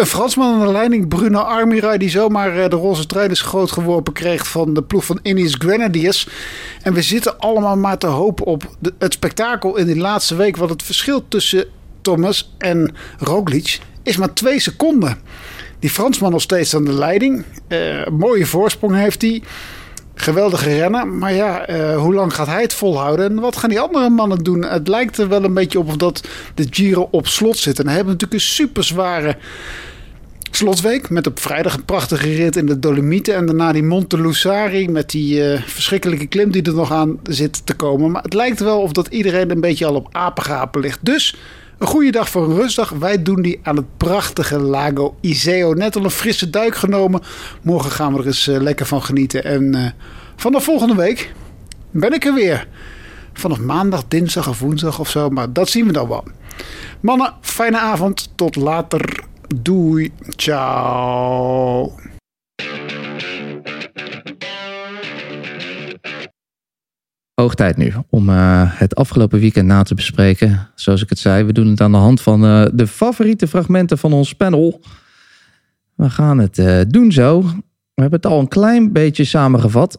Een 0.00 0.06
Fransman 0.06 0.52
aan 0.52 0.66
de 0.66 0.72
leiding, 0.72 1.08
Bruno 1.08 1.38
Armira, 1.38 1.96
die 1.96 2.08
zomaar 2.08 2.58
eh, 2.58 2.70
de 2.70 2.76
roze 2.76 3.06
trui 3.06 3.28
is 3.28 3.40
groot 3.40 3.72
geworpen 3.72 4.12
kreeg 4.12 4.46
van 4.46 4.74
de 4.74 4.82
ploeg 4.82 5.04
van 5.04 5.18
Ineos 5.22 5.54
Grenadiers. 5.58 6.28
En 6.82 6.92
we 6.92 7.02
zitten 7.02 7.38
allemaal 7.38 7.76
maar 7.76 7.98
te 7.98 8.06
hopen 8.06 8.46
op 8.46 8.76
het 8.98 9.12
spektakel 9.12 9.76
in 9.76 9.86
die 9.86 9.96
laatste 9.96 10.34
week. 10.34 10.56
Want 10.56 10.70
het 10.70 10.82
verschil 10.82 11.28
tussen 11.28 11.64
Thomas 12.00 12.54
en 12.58 12.94
Roglic 13.18 13.78
is 14.02 14.16
maar 14.16 14.32
twee 14.32 14.60
seconden. 14.60 15.18
Die 15.78 15.90
Fransman 15.90 16.30
nog 16.30 16.42
steeds 16.42 16.74
aan 16.74 16.84
de 16.84 16.92
leiding. 16.92 17.44
Uh, 17.68 18.06
mooie 18.06 18.46
voorsprong 18.46 18.94
heeft 18.94 19.22
hij. 19.22 19.42
Geweldige 20.14 20.76
rennen. 20.76 21.18
Maar 21.18 21.32
ja, 21.32 21.70
uh, 21.70 21.96
hoe 21.96 22.14
lang 22.14 22.34
gaat 22.34 22.46
hij 22.46 22.62
het 22.62 22.74
volhouden? 22.74 23.30
En 23.30 23.40
wat 23.40 23.56
gaan 23.56 23.70
die 23.70 23.80
andere 23.80 24.08
mannen 24.08 24.38
doen? 24.38 24.64
Het 24.64 24.88
lijkt 24.88 25.18
er 25.18 25.28
wel 25.28 25.44
een 25.44 25.54
beetje 25.54 25.78
op 25.78 25.88
of 25.88 25.96
dat 25.96 26.28
de 26.54 26.66
Giro 26.70 27.08
op 27.10 27.26
slot 27.26 27.56
zit. 27.56 27.78
En 27.78 27.86
hij 27.86 27.94
hebben 27.94 28.12
natuurlijk 28.12 28.40
een 28.40 28.48
super 28.48 28.84
zware 28.84 29.36
slotweek. 30.56 31.10
Met 31.10 31.26
op 31.26 31.40
vrijdag 31.40 31.74
een 31.74 31.84
prachtige 31.84 32.34
rit 32.34 32.56
in 32.56 32.66
de 32.66 32.78
Dolomieten. 32.78 33.34
En 33.34 33.46
daarna 33.46 33.72
die 33.72 33.82
Monte 33.82 34.20
Lussari 34.20 34.88
met 34.88 35.10
die 35.10 35.52
uh, 35.52 35.62
verschrikkelijke 35.62 36.26
klim 36.26 36.50
die 36.50 36.62
er 36.62 36.74
nog 36.74 36.92
aan 36.92 37.18
zit 37.22 37.66
te 37.66 37.74
komen. 37.74 38.10
Maar 38.10 38.22
het 38.22 38.34
lijkt 38.34 38.60
wel 38.60 38.80
of 38.80 38.92
dat 38.92 39.06
iedereen 39.06 39.50
een 39.50 39.60
beetje 39.60 39.86
al 39.86 39.94
op 39.94 40.08
apengapen 40.10 40.80
ligt. 40.80 40.98
Dus 41.02 41.36
een 41.78 41.86
goede 41.86 42.10
dag 42.10 42.28
voor 42.28 42.44
een 42.44 42.56
rustdag. 42.56 42.90
Wij 42.90 43.22
doen 43.22 43.42
die 43.42 43.60
aan 43.62 43.76
het 43.76 43.96
prachtige 43.96 44.58
Lago 44.58 45.16
Iseo. 45.20 45.72
Net 45.72 45.96
al 45.96 46.04
een 46.04 46.10
frisse 46.10 46.50
duik 46.50 46.74
genomen. 46.74 47.20
Morgen 47.62 47.90
gaan 47.90 48.12
we 48.12 48.18
er 48.18 48.26
eens 48.26 48.48
uh, 48.48 48.60
lekker 48.60 48.86
van 48.86 49.02
genieten. 49.02 49.44
En 49.44 49.76
uh, 49.76 49.86
vanaf 50.36 50.64
volgende 50.64 50.94
week 50.94 51.32
ben 51.90 52.12
ik 52.12 52.24
er 52.24 52.34
weer. 52.34 52.68
Vanaf 53.32 53.60
maandag, 53.60 54.02
dinsdag 54.08 54.48
of 54.48 54.60
woensdag 54.60 54.98
of 54.98 55.10
zo. 55.10 55.28
Maar 55.28 55.52
dat 55.52 55.68
zien 55.68 55.86
we 55.86 55.92
dan 55.92 56.08
wel. 56.08 56.24
Mannen, 57.00 57.34
fijne 57.40 57.78
avond. 57.78 58.32
Tot 58.34 58.56
later. 58.56 59.28
Doei. 59.56 60.12
Ciao. 60.36 61.94
Hoog 67.34 67.54
tijd 67.54 67.76
nu 67.76 67.92
om 68.10 68.28
uh, 68.28 68.62
het 68.64 68.94
afgelopen 68.94 69.40
weekend 69.40 69.66
na 69.66 69.82
te 69.82 69.94
bespreken. 69.94 70.68
Zoals 70.74 71.02
ik 71.02 71.08
het 71.08 71.18
zei, 71.18 71.44
we 71.44 71.52
doen 71.52 71.66
het 71.66 71.80
aan 71.80 71.92
de 71.92 71.98
hand 71.98 72.20
van 72.20 72.44
uh, 72.44 72.66
de 72.72 72.86
favoriete 72.86 73.48
fragmenten 73.48 73.98
van 73.98 74.12
ons 74.12 74.32
panel. 74.32 74.80
We 75.94 76.10
gaan 76.10 76.38
het 76.38 76.58
uh, 76.58 76.80
doen 76.88 77.12
zo. 77.12 77.42
We 77.94 78.02
hebben 78.06 78.20
het 78.20 78.26
al 78.26 78.40
een 78.40 78.48
klein 78.48 78.92
beetje 78.92 79.24
samengevat. 79.24 79.98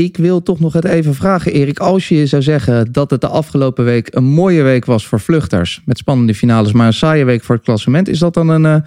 Ik 0.00 0.16
wil 0.16 0.42
toch 0.42 0.60
nog 0.60 0.72
het 0.72 0.84
even 0.84 1.14
vragen, 1.14 1.52
Erik. 1.52 1.78
Als 1.78 2.08
je 2.08 2.26
zou 2.26 2.42
zeggen 2.42 2.92
dat 2.92 3.10
het 3.10 3.20
de 3.20 3.28
afgelopen 3.28 3.84
week 3.84 4.14
een 4.14 4.24
mooie 4.24 4.62
week 4.62 4.84
was 4.84 5.06
voor 5.06 5.20
vluchters. 5.20 5.82
Met 5.84 5.98
spannende 5.98 6.34
finales, 6.34 6.72
maar 6.72 6.86
een 6.86 6.92
saaie 6.92 7.24
week 7.24 7.44
voor 7.44 7.54
het 7.54 7.64
klassement. 7.64 8.08
Is 8.08 8.18
dat 8.18 8.34
dan 8.34 8.48
een 8.48 8.84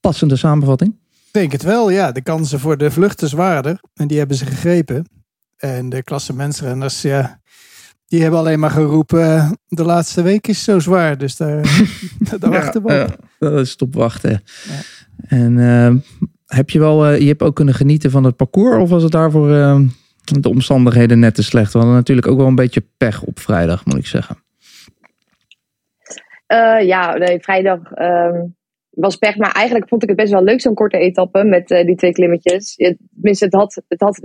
passende 0.00 0.36
samenvatting? 0.36 0.90
Ik 1.10 1.32
denk 1.32 1.52
het 1.52 1.62
wel, 1.62 1.90
ja. 1.90 2.12
De 2.12 2.22
kansen 2.22 2.60
voor 2.60 2.78
de 2.78 2.90
vluchters 2.90 3.32
waren 3.32 3.62
er. 3.62 3.80
En 3.94 4.06
die 4.06 4.18
hebben 4.18 4.36
ze 4.36 4.46
gegrepen. 4.46 5.06
En 5.56 5.88
de 5.88 6.02
klassementsrenners, 6.02 7.02
ja, 7.02 7.40
die 8.06 8.22
hebben 8.22 8.38
alleen 8.38 8.60
maar 8.60 8.70
geroepen, 8.70 9.58
de 9.68 9.84
laatste 9.84 10.22
week 10.22 10.48
is 10.48 10.64
zo 10.64 10.78
zwaar. 10.78 11.18
Dus 11.18 11.36
daar, 11.36 11.62
daar 12.40 12.50
wachten 12.50 12.82
we 12.82 12.88
op. 12.88 13.18
Ja, 13.38 13.48
dat 13.48 13.66
is 13.66 13.76
op 13.76 13.94
wachten. 13.94 14.30
Ja. 14.30 14.80
En 15.26 15.56
uh, 15.56 15.94
heb 16.46 16.70
je 16.70 16.78
wel, 16.78 17.12
uh, 17.12 17.20
je 17.20 17.26
hebt 17.26 17.42
ook 17.42 17.56
kunnen 17.56 17.74
genieten 17.74 18.10
van 18.10 18.24
het 18.24 18.36
parcours? 18.36 18.82
Of 18.82 18.88
was 18.88 19.02
het 19.02 19.12
daarvoor 19.12 19.80
de 20.22 20.48
omstandigheden 20.48 21.18
net 21.18 21.34
te 21.34 21.42
slecht? 21.42 21.72
We 21.72 21.78
hadden 21.78 21.96
natuurlijk 21.96 22.26
ook 22.26 22.36
wel 22.36 22.46
een 22.46 22.54
beetje 22.54 22.84
pech 22.96 23.22
op 23.22 23.38
vrijdag, 23.38 23.84
moet 23.84 23.96
ik 23.96 24.06
zeggen. 24.06 24.36
ja, 26.84 27.16
nee, 27.16 27.40
vrijdag 27.40 27.92
ehm, 27.92 28.40
was 28.90 29.16
pech. 29.16 29.36
Maar 29.36 29.52
eigenlijk 29.52 29.88
vond 29.88 30.02
ik 30.02 30.08
het 30.08 30.18
best 30.18 30.32
wel 30.32 30.44
leuk, 30.44 30.60
zo'n 30.60 30.74
korte 30.74 30.98
etappe 30.98 31.44
met 31.44 31.70
uh, 31.70 31.84
die 31.84 31.96
twee 31.96 32.12
klimmetjes. 32.12 32.74
Tenminste, 33.14 33.44
het 33.44 33.54
had, 33.54 33.82
het 33.88 34.00
had 34.00 34.18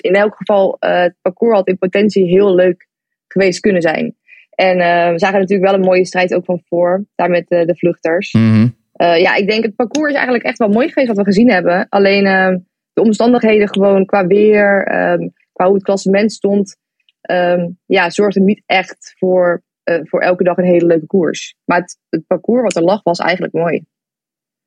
in 0.00 0.14
elk 0.14 0.36
geval, 0.36 0.76
uh, 0.80 1.00
het 1.00 1.14
parcours 1.22 1.54
had 1.54 1.68
in 1.68 1.78
potentie 1.78 2.24
heel 2.24 2.54
leuk 2.54 2.88
geweest 3.28 3.60
kunnen 3.60 3.82
zijn. 3.82 4.16
En 4.50 4.76
we 5.12 5.18
zagen 5.18 5.38
natuurlijk 5.38 5.70
wel 5.70 5.78
een 5.78 5.86
mooie 5.86 6.04
strijd 6.04 6.34
ook 6.34 6.44
van 6.44 6.62
voor, 6.64 7.04
daar 7.14 7.30
met 7.30 7.48
de 7.48 7.74
vluchters. 7.76 8.32
Mm 8.32 8.50
-hmm. 8.52 8.74
ja, 8.96 9.34
ik 9.34 9.48
denk 9.48 9.64
het 9.64 9.76
parcours 9.76 10.08
is 10.08 10.16
eigenlijk 10.16 10.44
echt 10.44 10.58
wel 10.58 10.68
mooi 10.68 10.88
geweest 10.88 11.08
wat 11.08 11.16
we 11.16 11.24
gezien 11.24 11.50
hebben. 11.50 11.86
Alleen 11.88 12.26
ehm, 12.26 12.58
de 12.98 13.04
omstandigheden 13.04 13.68
gewoon 13.68 14.06
qua 14.06 14.26
weer, 14.26 14.84
ehm, 14.84 15.28
qua 15.58 15.66
hoe 15.66 15.74
het 15.74 15.84
klassement 15.84 16.32
stond, 16.32 16.76
ehm, 17.20 17.68
ja, 17.86 18.10
zorgde 18.10 18.40
niet 18.40 18.62
echt 18.66 19.14
voor, 19.18 19.62
voor 20.02 20.20
elke 20.20 20.44
dag 20.44 20.56
een 20.56 20.64
hele 20.64 20.86
leuke 20.86 21.06
koers. 21.06 21.54
Maar 21.64 21.80
het, 21.80 21.98
het 22.08 22.26
parcours 22.26 22.62
wat 22.62 22.76
er 22.76 22.82
lag 22.82 23.02
was 23.02 23.18
eigenlijk 23.18 23.52
mooi. 23.52 23.84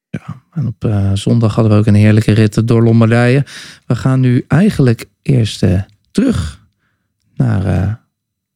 Ja, 0.09 0.41
en 0.51 0.67
op 0.67 0.83
uh, 0.83 1.11
zondag 1.13 1.55
hadden 1.55 1.73
we 1.73 1.79
ook 1.79 1.85
een 1.85 1.93
heerlijke 1.93 2.31
rit 2.31 2.67
door 2.67 2.83
Lombardije. 2.83 3.45
We 3.85 3.95
gaan 3.95 4.19
nu 4.19 4.45
eigenlijk 4.47 5.05
eerst 5.21 5.63
uh, 5.63 5.81
terug 6.11 6.65
naar 7.35 7.65
uh, 7.65 7.93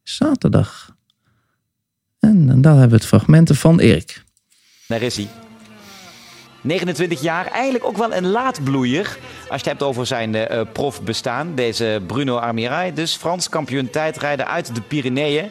zaterdag. 0.04 0.96
En, 2.20 2.50
en, 2.50 2.62
daar 2.62 2.72
hebben 2.72 2.89
we 2.89 2.96
het 2.96 3.06
fragmenten 3.06 3.56
van 3.56 3.80
Erik. 3.80 4.24
Daar 4.88 5.01
is 5.01 5.15
hij. 5.15 5.45
29 6.65 7.22
jaar, 7.22 7.48
eigenlijk 7.48 7.86
ook 7.86 7.98
wel 7.98 8.13
een 8.13 8.27
laatbloeier. 8.27 9.17
Als 9.39 9.48
je 9.48 9.55
het 9.55 9.65
hebt 9.65 9.84
over 9.84 10.05
zijn 10.05 10.36
uh, 10.36 10.62
profbestaan. 10.74 11.55
Deze 11.55 12.01
Bruno 12.07 12.38
Armirail, 12.38 12.93
dus 12.93 13.15
Frans 13.15 13.50
kampioen 13.50 13.89
tijdrijden 13.89 14.48
uit 14.48 14.75
de 14.75 14.81
Pyreneeën. 14.81 15.50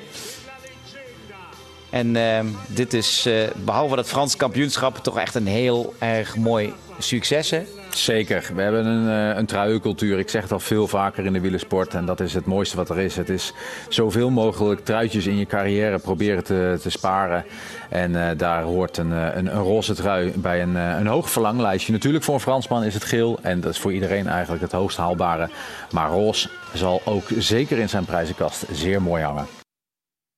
En 1.91 2.17
ehm, 2.17 2.47
dit 2.67 2.95
is, 2.95 3.27
eh, 3.27 3.35
behalve 3.55 3.97
dat 3.97 4.09
Frans 4.09 4.37
kampioenschap, 4.37 4.97
toch 4.97 5.19
echt 5.19 5.35
een 5.35 5.47
heel 5.47 5.95
erg 5.99 6.37
mooi 6.37 6.73
succes. 6.99 7.51
Hè? 7.51 7.63
Zeker. 7.97 8.51
We 8.55 8.63
hebben 8.63 8.87
een, 8.87 9.31
uh, 9.31 9.37
een 9.37 9.47
truiencultuur. 9.47 10.19
Ik 10.19 10.29
zeg 10.29 10.43
het 10.43 10.53
al 10.53 10.61
veel 10.61 10.89
vaker 10.89 11.25
in 11.25 11.33
de 11.33 11.41
wielersport. 11.41 11.95
En 11.95 12.07
dat 12.07 12.21
is 12.21 12.35
het 12.35 12.47
mooiste 12.47 12.77
wat 12.77 12.91
er 12.91 12.99
is. 12.99 13.17
Het 13.17 13.29
is 13.29 13.53
zoveel 13.89 14.31
mogelijk 14.31 14.85
truitjes 14.85 15.27
in 15.27 15.37
je 15.37 15.47
carrière 15.47 15.99
proberen 15.99 16.45
te, 16.45 16.79
te 16.81 16.91
sparen. 16.91 17.45
En 17.89 18.11
uh, 18.11 18.31
daar 18.37 18.63
hoort 18.63 18.97
een, 18.97 19.11
een, 19.11 19.47
een, 19.47 19.63
roze 19.63 19.95
trui 19.95 20.33
bij 20.37 20.63
een, 20.63 20.75
een 20.75 21.07
hoog 21.07 21.31
verlanglijstje. 21.31 21.93
Natuurlijk 21.93 22.25
voor 22.25 22.35
een 22.35 22.41
Fransman 22.41 22.85
is 22.85 22.95
het 22.95 23.05
geel. 23.05 23.39
En 23.43 23.61
dat 23.61 23.73
is 23.73 23.79
voor 23.79 23.93
iedereen 23.93 24.27
eigenlijk 24.27 24.63
het 24.63 24.73
hoogst 24.73 24.97
haalbare. 24.97 25.49
Maar 25.91 26.11
roze 26.11 26.49
zal 26.73 27.01
ook 27.05 27.25
zeker 27.39 27.79
in 27.79 27.89
zijn 27.89 28.05
prijzenkast 28.05 28.65
zeer 28.73 29.03
mooi 29.03 29.23
hangen. 29.23 29.64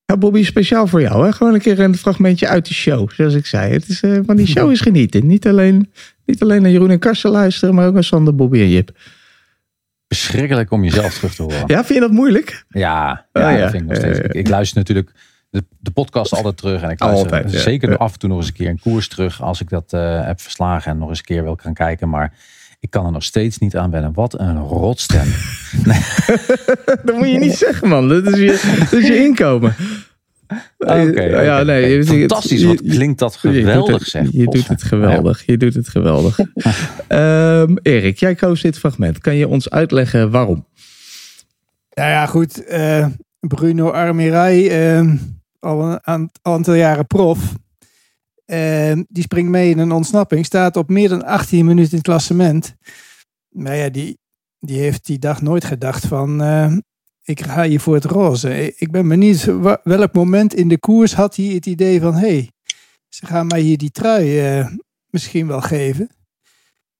Ja, 0.07 0.17
Bobby, 0.17 0.45
speciaal 0.45 0.87
voor 0.87 1.01
jou. 1.01 1.25
Hè? 1.25 1.33
Gewoon 1.33 1.55
een 1.55 1.61
keer 1.61 1.81
een 1.81 1.97
fragmentje 1.97 2.49
uit 2.49 2.67
de 2.67 2.75
show. 2.75 3.11
Zoals 3.11 3.35
ik 3.35 3.47
zei. 3.47 3.73
Het 3.73 3.89
is, 3.89 4.03
uh, 4.03 4.19
van 4.27 4.37
die 4.37 4.47
show 4.47 4.71
is 4.71 4.81
genieten. 4.81 5.27
Niet 5.27 5.47
alleen, 5.47 5.93
niet 6.25 6.43
alleen 6.43 6.63
naar 6.63 6.71
Jeroen 6.71 6.91
en 6.91 6.99
Karsten 6.99 7.31
luisteren, 7.31 7.75
maar 7.75 7.87
ook 7.87 7.95
naar 7.95 8.05
Sander, 8.05 8.35
Bobby 8.35 8.59
en 8.59 8.71
Jip. 8.71 8.99
Verschrikkelijk 10.09 10.71
om 10.71 10.85
jezelf 10.85 11.15
terug 11.15 11.35
te 11.35 11.43
horen. 11.43 11.63
Ja, 11.67 11.77
vind 11.77 11.89
je 11.89 12.01
dat 12.01 12.11
moeilijk? 12.11 12.65
Ja, 12.69 13.27
ja, 13.33 13.51
oh, 13.51 13.57
ja. 13.57 13.61
Dat 13.61 13.71
vind 13.71 13.83
ik, 13.83 13.89
nog 13.89 13.97
steeds. 13.97 14.19
Ik, 14.19 14.33
ik, 14.33 14.49
luister 14.49 14.79
natuurlijk 14.79 15.13
de, 15.51 15.65
de 15.79 15.91
podcast 15.91 16.33
altijd 16.33 16.57
terug. 16.57 16.83
En 16.83 16.91
ik 16.91 17.01
luister 17.01 17.23
altijd, 17.23 17.53
ja. 17.53 17.59
zeker 17.59 17.97
af 17.97 18.13
en 18.13 18.19
toe 18.19 18.29
nog 18.29 18.39
eens 18.39 18.49
een 18.49 18.55
keer 18.55 18.69
een 18.69 18.81
koers 18.81 19.09
terug. 19.09 19.43
Als 19.43 19.61
ik 19.61 19.69
dat 19.69 19.93
uh, 19.93 20.27
heb 20.27 20.41
verslagen 20.41 20.91
en 20.91 20.99
nog 20.99 21.09
eens 21.09 21.19
een 21.19 21.25
keer 21.25 21.43
wil 21.43 21.57
gaan 21.63 21.75
kijken. 21.75 22.09
Maar 22.09 22.33
ik 22.87 22.93
kan 22.93 23.07
er 23.07 23.13
nog 23.13 23.23
steeds 23.23 23.59
niet 23.59 23.77
aan 23.77 23.91
wennen. 23.91 24.13
Wat 24.15 24.41
een 24.41 24.59
rotstem. 24.59 25.27
nee. 25.85 26.01
dat 27.05 27.17
moet 27.17 27.29
je 27.29 27.39
niet 27.39 27.57
zeggen, 27.57 27.89
man. 27.89 28.09
Dat 28.09 28.27
is 28.27 28.39
je, 28.39 28.79
dat 28.91 29.01
is 29.01 29.07
je 29.07 29.17
inkomen. 29.25 29.75
Oké, 30.79 31.07
okay, 31.09 31.45
ja, 31.45 31.63
nee, 31.63 32.05
fantastisch. 32.05 32.65
Wat 32.65 32.83
klinkt 32.83 33.19
dat 33.19 33.37
geweldig, 33.37 34.05
je 34.05 34.11
zeg. 34.11 34.29
Je 34.33 34.45
doet 34.45 34.69
het 34.69 34.83
geweldig. 34.83 35.47
Je 35.47 35.57
doet 35.57 35.75
het 35.75 35.89
geweldig. 35.89 36.39
um, 37.09 37.79
Erik, 37.93 38.19
jij 38.19 38.35
koos 38.35 38.63
dit 38.63 38.79
fragment. 38.79 39.19
Kan 39.19 39.37
je 39.37 39.49
ons 39.49 39.71
uitleggen 39.71 40.31
waarom? 40.31 40.67
Nou 41.91 42.11
ja, 42.11 42.27
goed. 42.27 42.63
Uh, 42.71 43.07
Bruno 43.41 43.91
Armirai, 43.91 44.99
uh, 44.99 45.13
al 45.59 45.99
een 46.03 46.31
aantal 46.43 46.75
jaren 46.75 47.07
prof. 47.07 47.55
Uh, 48.47 49.03
die 49.09 49.23
springt 49.23 49.51
mee 49.51 49.71
in 49.71 49.79
een 49.79 49.93
ontsnapping. 49.93 50.45
Staat 50.45 50.77
op 50.77 50.89
meer 50.89 51.09
dan 51.09 51.25
18 51.25 51.65
minuten 51.65 51.91
in 51.91 51.97
het 51.97 52.07
klassement. 52.07 52.75
Maar 53.49 53.77
ja, 53.77 53.89
die, 53.89 54.19
die 54.59 54.79
heeft 54.79 55.07
die 55.07 55.19
dag 55.19 55.43
nooit 55.43 55.65
gedacht 55.65 56.07
van 56.07 56.41
ik 57.27 57.43
ga 57.43 57.65
hier 57.65 57.81
voor 57.81 57.95
het 57.95 58.05
roze. 58.05 58.75
Ik 58.77 58.91
ben 58.91 59.09
benieuwd 59.09 59.45
welk 59.83 60.13
moment 60.13 60.55
in 60.55 60.69
de 60.69 60.79
koers 60.79 61.15
had 61.15 61.37
hij 61.37 61.47
het 61.47 61.67
idee 61.67 62.01
van 62.01 62.15
hey, 62.15 62.51
ze 63.09 63.27
gaan 63.27 63.47
mij 63.47 63.61
hier 63.61 63.79
die 63.79 63.91
trui 63.91 64.59
uh, 64.59 64.69
misschien 65.07 65.47
wel 65.47 65.61
geven. 65.61 66.11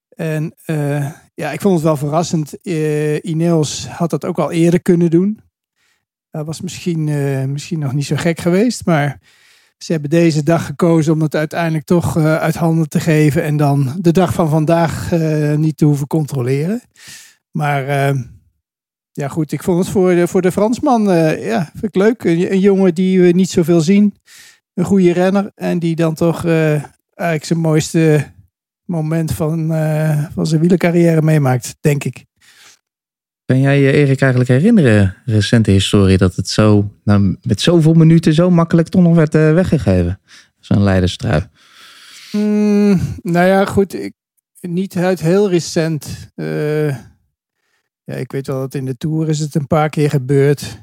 En 0.09 0.55
uh, 0.67 1.13
ja, 1.35 1.53
ik 1.53 1.61
vond 1.61 1.75
het 1.75 1.83
wel 1.83 1.97
verrassend. 1.97 2.55
Uh, 2.63 3.25
Ineos 3.25 3.87
had 3.89 4.11
dat 4.11 4.25
ook 4.25 4.39
al 4.39 4.53
eerder 4.53 4.83
kunnen 4.83 5.11
doen. 5.11 5.41
Dat 6.31 6.47
was 6.47 6.61
misschien, 6.61 7.05
misschien 7.53 7.79
nog 7.79 7.93
niet 7.93 8.05
zo 8.05 8.17
gek 8.17 8.41
geweest, 8.41 8.87
maar 8.87 9.21
ze 9.79 9.93
hebben 9.93 10.11
deze 10.11 10.43
dag 10.43 10.67
gekozen 10.67 11.13
om 11.13 11.21
het 11.21 11.35
uiteindelijk 11.35 11.85
toch 11.85 12.17
uit 12.17 12.55
handen 12.55 12.89
te 12.89 13.01
geven 13.01 13.43
en 13.43 13.57
dan 13.57 13.97
de 14.01 14.13
dag 14.13 14.33
van 14.33 14.49
vandaag 14.49 15.13
niet 15.57 15.77
te 15.77 15.85
hoeven 15.85 16.07
controleren. 16.07 16.81
Maar 17.51 18.15
ja, 19.13 19.29
goed, 19.29 19.53
ik 19.53 19.63
vond 19.63 19.79
het 19.79 19.89
voor 19.89 20.15
de, 20.15 20.29
voor 20.29 20.43
de 20.43 20.53
Fransman, 20.53 21.03
ja, 21.39 21.71
vind 21.73 21.85
ik 21.85 21.95
leuk. 21.95 22.25
Een, 22.25 22.61
jongen 22.61 22.95
die 22.95 23.21
we 23.21 23.29
niet 23.29 23.51
zoveel 23.51 23.81
zien. 23.81 24.15
Een 24.75 24.85
goede 24.85 25.13
renner. 25.13 25.53
En 25.55 25.79
die 25.79 25.97
dan 25.97 26.15
toch 26.15 26.45
eigenlijk 26.45 27.45
zijn 27.45 27.59
mooiste 27.59 28.33
moment 28.85 29.33
van, 29.33 29.67
van 30.35 30.47
zijn 30.47 30.61
wielercarrière 30.61 31.23
meemaakt, 31.23 31.77
denk 31.81 32.05
ik. 32.05 32.25
Kan 33.47 33.61
jij 33.61 33.81
je 33.81 33.93
Erik 33.93 34.21
eigenlijk 34.21 34.51
herinneren, 34.51 35.17
recente 35.25 35.71
historie, 35.71 36.19
dat 36.19 36.37
het 36.37 36.49
zo 36.49 36.91
nou, 37.05 37.37
met 37.43 37.61
zoveel 37.61 37.95
minuten 37.95 38.35
zo 38.35 38.51
makkelijk 38.51 38.89
toch 38.89 39.03
nog 39.03 39.15
werd 39.15 39.33
weggegeven? 39.33 40.21
Zo'n 40.61 40.83
leiderstrui. 40.83 41.49
Mm, 42.33 43.01
nou 43.23 43.47
ja, 43.47 43.65
goed. 43.65 43.95
Ik, 43.95 44.13
niet 44.61 44.97
uit 44.97 45.21
heel 45.21 45.51
recent. 45.51 46.33
Ja, 48.07 48.15
ik 48.15 48.33
weet 48.33 48.47
wel 48.47 48.59
dat 48.59 48.75
in 48.75 48.85
de 48.85 48.97
Tour 48.97 49.29
is 49.29 49.39
het 49.39 49.55
een 49.55 49.67
paar 49.67 49.89
keer 49.89 50.11
gebeurd. 50.11 50.83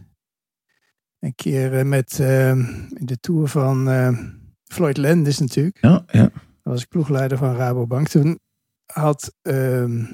Een 1.20 1.36
keer 1.36 1.74
uh, 1.74 1.84
met 1.84 2.18
uh, 2.22 2.50
in 2.50 3.06
de 3.06 3.20
Tour 3.20 3.48
van 3.48 3.90
uh, 3.90 4.20
Floyd 4.64 4.98
Landis 4.98 5.40
natuurlijk. 5.40 5.78
Ja, 5.82 6.04
ja. 6.12 6.22
Dat 6.22 6.32
was 6.74 6.82
ik 6.82 6.88
ploegleider 6.88 7.38
van 7.38 7.56
Rabobank. 7.56 8.08
Toen 8.08 8.40
had, 8.86 9.34
ehm, 9.42 10.06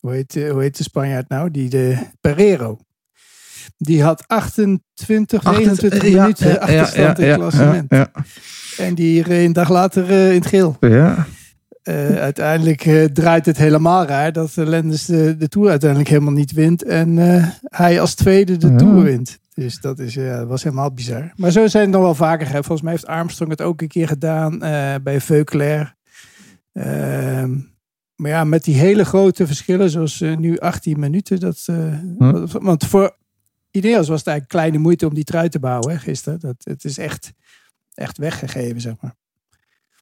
hoe, 0.00 0.12
heet, 0.12 0.34
hoe 0.34 0.62
heet 0.62 0.76
de 0.76 0.82
Spanjaard 0.82 1.28
nou? 1.28 1.50
Die 1.50 1.68
de 1.68 1.96
Pereiro. 2.20 2.78
Die 3.76 4.02
had 4.02 4.24
28, 4.26 5.42
29 5.42 6.02
minuten 6.02 6.48
ja, 6.48 6.54
achterstand 6.54 7.18
in 7.18 7.28
het 7.28 7.38
klassement. 7.38 7.92
En 8.76 8.94
die 8.94 9.22
reed 9.22 9.46
een 9.46 9.52
dag 9.52 9.68
later 9.68 10.10
in 10.10 10.34
het 10.34 10.46
geel. 10.46 10.76
Ja. 10.80 11.26
Uh, 11.84 12.16
uiteindelijk 12.16 12.84
uh, 12.84 13.04
draait 13.04 13.46
het 13.46 13.56
helemaal 13.56 14.06
raar 14.06 14.32
dat 14.32 14.56
Lenders 14.56 15.04
de, 15.04 15.36
de 15.36 15.48
Tour 15.48 15.70
uiteindelijk 15.70 16.10
helemaal 16.10 16.32
niet 16.32 16.52
wint. 16.52 16.84
En 16.84 17.16
hij 17.62 18.00
als 18.00 18.14
tweede 18.14 18.56
de 18.56 18.68
ja. 18.68 18.76
Tour 18.76 19.02
wint. 19.02 19.38
Dus 19.54 19.80
dat 19.80 19.98
is, 19.98 20.18
was 20.46 20.62
helemaal 20.62 20.92
bizar. 20.92 21.32
Maar 21.36 21.50
zo 21.50 21.66
zijn 21.66 21.82
het 21.82 21.92
nog 21.92 22.02
wel 22.02 22.14
vaker. 22.14 22.46
Hè. 22.46 22.52
Volgens 22.52 22.82
mij 22.82 22.92
heeft 22.92 23.06
Armstrong 23.06 23.50
het 23.50 23.62
ook 23.62 23.80
een 23.80 23.88
keer 23.88 24.08
gedaan 24.08 24.58
bij 25.02 25.20
Veuclair. 25.20 25.94
Maar 28.20 28.30
ja, 28.30 28.44
met 28.44 28.64
die 28.64 28.74
hele 28.74 29.04
grote 29.04 29.46
verschillen, 29.46 29.90
zoals 29.90 30.20
nu 30.20 30.58
18 30.58 31.00
minuten. 31.00 31.40
Dat, 31.40 31.68
hm. 32.18 32.46
Want 32.60 32.86
voor 32.86 33.16
Ineos 33.70 34.08
was 34.08 34.18
het 34.18 34.26
eigenlijk 34.26 34.48
kleine 34.48 34.78
moeite 34.78 35.06
om 35.06 35.14
die 35.14 35.24
trui 35.24 35.48
te 35.48 35.58
bouwen 35.58 35.90
hè, 35.90 35.98
gisteren. 35.98 36.40
Dat, 36.40 36.54
het 36.58 36.84
is 36.84 36.98
echt, 36.98 37.32
echt 37.94 38.18
weggegeven, 38.18 38.80
zeg 38.80 38.94
maar. 39.00 39.14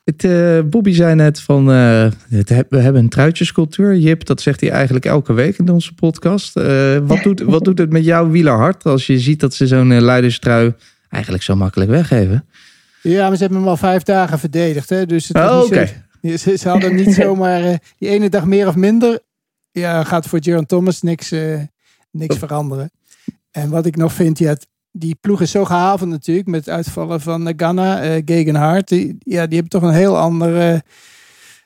Het, 0.05 0.25
uh, 0.25 0.61
Bobby 0.71 0.93
zei 0.93 1.15
net 1.15 1.41
van, 1.41 1.71
uh, 1.71 2.11
het, 2.29 2.65
we 2.69 2.79
hebben 2.79 3.03
een 3.03 3.09
truitjescultuur. 3.09 3.97
Jip, 3.97 4.25
dat 4.25 4.41
zegt 4.41 4.61
hij 4.61 4.71
eigenlijk 4.71 5.05
elke 5.05 5.33
week 5.33 5.59
in 5.59 5.71
onze 5.71 5.95
podcast. 5.95 6.57
Uh, 6.57 6.97
wat, 6.97 7.23
doet, 7.23 7.41
wat 7.41 7.65
doet 7.65 7.79
het 7.79 7.93
met 7.93 8.05
jouw 8.05 8.31
wielerhart 8.31 8.85
als 8.85 9.07
je 9.07 9.19
ziet 9.19 9.41
dat 9.41 9.55
ze 9.55 9.67
zo'n 9.67 10.01
leiderstrui 10.01 10.75
eigenlijk 11.09 11.45
zo 11.45 11.57
makkelijk 11.57 11.91
weggeven? 11.91 12.45
Ja, 13.03 13.27
maar 13.29 13.37
ze 13.37 13.43
hebben 13.43 13.59
hem 13.61 13.69
al 13.69 13.77
vijf 13.77 14.03
dagen 14.03 14.39
verdedigd. 14.39 14.89
Hè? 14.89 15.07
Dus 15.07 15.29
het 15.29 15.37
oh, 15.37 15.57
oké. 15.57 15.65
Okay. 15.65 16.08
Ze, 16.37 16.57
ze, 16.57 16.69
hadden 16.69 16.95
niet 16.95 17.15
zomaar 17.25 17.83
die 17.99 18.09
ene 18.09 18.29
dag 18.29 18.45
meer 18.45 18.69
of 18.69 18.77
minder. 18.77 19.21
Ja, 19.71 20.05
gaat 20.05 20.27
voor 20.27 20.39
Jaron 20.39 20.67
Thomas 20.67 21.03
niks, 21.03 21.31
niks 22.11 22.35
oh. 22.35 22.41
veranderen. 22.41 22.91
En 23.51 23.71
wat 23.71 23.87
ik 23.87 23.97
nog 23.97 24.13
vind, 24.13 24.39
ja, 24.39 24.57
die 24.93 25.15
ploeg 25.21 25.41
is 25.41 25.51
zo 25.51 25.65
gehavend 25.65 26.11
natuurlijk 26.11 26.49
met 26.49 26.65
het 26.65 26.75
uitvallen 26.75 27.21
van 27.21 27.53
Ghana, 27.57 28.05
uh, 28.05 28.23
Gegenhard. 28.25 28.89
Die, 28.89 29.17
ja, 29.19 29.47
die 29.47 29.59
hebben 29.59 29.81
toch 29.81 29.83
een 29.83 29.97
heel 29.97 30.19
ander, 30.19 30.73
uh, 30.73 30.79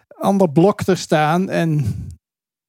ander 0.08 0.50
blok 0.50 0.80
er 0.80 0.96
staan. 0.96 1.50
En 1.50 1.84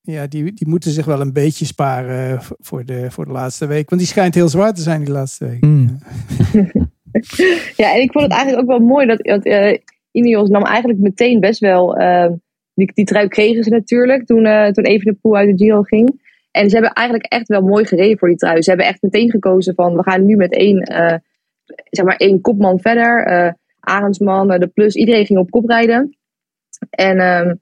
ja, 0.01 0.27
die, 0.27 0.53
die 0.53 0.67
moeten 0.67 0.91
zich 0.91 1.05
wel 1.05 1.21
een 1.21 1.33
beetje 1.33 1.65
sparen 1.65 2.39
voor 2.59 2.85
de, 2.85 3.11
voor 3.11 3.25
de 3.25 3.31
laatste 3.31 3.65
week. 3.65 3.89
Want 3.89 4.01
die 4.01 4.09
schijnt 4.09 4.35
heel 4.35 4.49
zwaar 4.49 4.73
te 4.73 4.81
zijn 4.81 5.03
die 5.03 5.13
laatste 5.13 5.45
week. 5.45 5.61
Mm. 5.61 5.99
ja, 7.81 7.93
en 7.93 8.01
ik 8.01 8.11
vond 8.11 8.23
het 8.23 8.33
eigenlijk 8.33 8.61
ook 8.61 8.77
wel 8.77 8.87
mooi 8.87 9.07
dat, 9.07 9.19
dat 9.23 9.45
uh, 9.45 9.77
Ineos 10.13 10.49
nam 10.49 10.63
eigenlijk 10.63 10.99
meteen 10.99 11.39
best 11.39 11.59
wel... 11.59 11.97
die, 12.73 12.91
die 12.93 13.05
trui 13.05 13.27
kregen 13.27 13.63
ze 13.63 13.69
natuurlijk 13.69 14.25
toen, 14.25 14.43
toen 14.73 14.83
even 14.83 15.05
de 15.05 15.17
poel 15.21 15.35
uit 15.35 15.57
de 15.57 15.63
Giro 15.63 15.81
ging. 15.81 16.21
En 16.53 16.69
ze 16.69 16.75
hebben 16.75 16.93
eigenlijk 16.93 17.31
echt 17.31 17.47
wel 17.47 17.61
mooi 17.61 17.85
gereden 17.85 18.17
voor 18.17 18.27
die 18.27 18.37
trui. 18.37 18.61
Ze 18.61 18.69
hebben 18.69 18.87
echt 18.87 19.01
meteen 19.01 19.29
gekozen 19.29 19.75
van 19.75 19.95
we 19.95 20.03
gaan 20.03 20.25
nu 20.25 20.35
met 20.35 20.53
één, 20.53 20.91
uh, 20.91 21.15
zeg 21.89 22.05
maar 22.05 22.15
één 22.15 22.41
kopman 22.41 22.79
verder. 22.79 23.27
Uh, 23.27 23.51
Arendsman, 23.79 24.47
de 24.47 24.67
Plus, 24.67 24.95
iedereen 24.95 25.25
ging 25.25 25.39
op 25.39 25.49
kop 25.49 25.69
rijden. 25.69 26.17
En 26.89 27.21
um, 27.21 27.61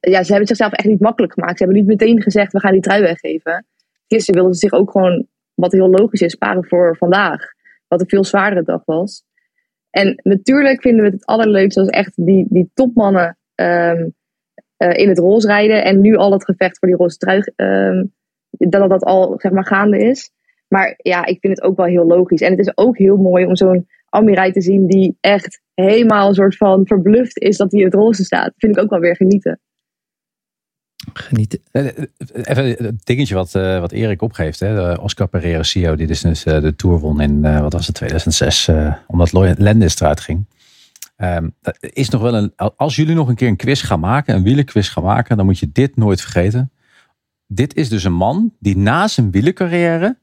ja, 0.00 0.22
ze 0.22 0.32
hebben 0.32 0.38
het 0.38 0.48
zichzelf 0.48 0.72
echt 0.72 0.88
niet 0.88 1.00
makkelijk 1.00 1.32
gemaakt. 1.32 1.58
Ze 1.58 1.64
hebben 1.64 1.82
niet 1.82 1.98
meteen 1.98 2.22
gezegd 2.22 2.52
we 2.52 2.60
gaan 2.60 2.72
die 2.72 2.80
trui 2.80 3.02
weggeven. 3.02 3.66
Gisteren 4.08 4.40
wilden 4.40 4.58
zich 4.58 4.72
ook 4.72 4.90
gewoon, 4.90 5.26
wat 5.54 5.72
heel 5.72 5.90
logisch 5.90 6.20
is, 6.20 6.32
sparen 6.32 6.64
voor 6.64 6.96
vandaag. 6.96 7.40
Wat 7.88 8.00
een 8.00 8.08
veel 8.08 8.24
zwaardere 8.24 8.62
dag 8.62 8.82
was. 8.84 9.24
En 9.94 10.20
natuurlijk 10.22 10.80
vinden 10.80 11.00
we 11.00 11.10
het 11.10 11.20
het 11.20 11.26
allerleukste 11.26 11.80
als 11.80 11.88
echt 11.88 12.12
die, 12.14 12.46
die 12.48 12.70
topmannen 12.74 13.36
um, 13.54 14.14
in 14.76 15.08
het 15.08 15.18
roze 15.18 15.46
rijden. 15.46 15.84
En 15.84 16.00
nu 16.00 16.16
al 16.16 16.32
het 16.32 16.44
gevecht 16.44 16.78
voor 16.78 16.88
die 16.88 16.96
roze 16.96 17.16
trui 17.16 17.42
um, 17.56 18.12
dat 18.50 18.90
dat 18.90 19.04
al 19.04 19.34
zeg 19.38 19.52
maar 19.52 19.66
gaande 19.66 19.98
is. 19.98 20.30
Maar 20.68 20.94
ja, 20.96 21.24
ik 21.24 21.40
vind 21.40 21.56
het 21.56 21.62
ook 21.62 21.76
wel 21.76 21.86
heel 21.86 22.06
logisch. 22.06 22.40
En 22.40 22.50
het 22.50 22.60
is 22.60 22.76
ook 22.76 22.98
heel 22.98 23.16
mooi 23.16 23.46
om 23.46 23.56
zo'n 23.56 23.86
Amirai 24.08 24.52
te 24.52 24.60
zien 24.60 24.86
die 24.86 25.16
echt 25.20 25.60
helemaal 25.74 26.28
een 26.28 26.34
soort 26.34 26.56
van 26.56 26.86
verbluft 26.86 27.38
is 27.38 27.56
dat 27.56 27.70
hij 27.70 27.80
in 27.80 27.86
het 27.86 27.94
roze 27.94 28.24
staat. 28.24 28.52
vind 28.56 28.76
ik 28.76 28.82
ook 28.82 28.90
wel 28.90 29.00
weer 29.00 29.16
genieten. 29.16 29.60
Genieten. 31.12 31.60
Even 32.32 32.64
het 32.66 33.06
dingetje 33.06 33.34
wat, 33.34 33.54
eh, 33.54 33.80
wat 33.80 33.92
Erik 33.92 34.22
opgeeft. 34.22 34.60
Hè? 34.60 34.74
De 34.74 35.00
Oscar 35.00 35.26
Pereira 35.26 35.62
CEO, 35.62 35.96
die 35.96 36.06
dus, 36.06 36.20
dus 36.20 36.44
eh, 36.44 36.60
de 36.60 36.76
Tour 36.76 36.98
won 36.98 37.20
in, 37.20 37.44
eh, 37.44 37.60
wat 37.60 37.72
was 37.72 37.86
het, 37.86 37.94
2006. 37.94 38.68
eh, 38.68 38.94
omdat 39.06 39.32
Landis 39.58 40.00
eruit 40.00 40.20
ging. 40.20 40.46
Ehm, 41.16 41.48
is 41.80 42.08
nog 42.08 42.22
wel 42.22 42.34
een, 42.34 42.52
als 42.76 42.96
jullie 42.96 43.14
nog 43.14 43.28
een 43.28 43.34
keer 43.34 43.48
een 43.48 43.56
quiz 43.56 43.84
gaan 43.84 44.00
maken, 44.00 44.34
een 44.34 44.42
wielerquiz 44.42 44.92
gaan 44.92 45.02
maken, 45.02 45.36
dan 45.36 45.46
moet 45.46 45.58
je 45.58 45.70
dit 45.72 45.96
nooit 45.96 46.20
vergeten. 46.20 46.70
Dit 47.46 47.74
is 47.74 47.88
dus 47.88 48.04
een 48.04 48.12
man 48.12 48.52
die 48.58 48.76
na 48.76 49.08
zijn 49.08 49.30
wielercarrière 49.30 50.16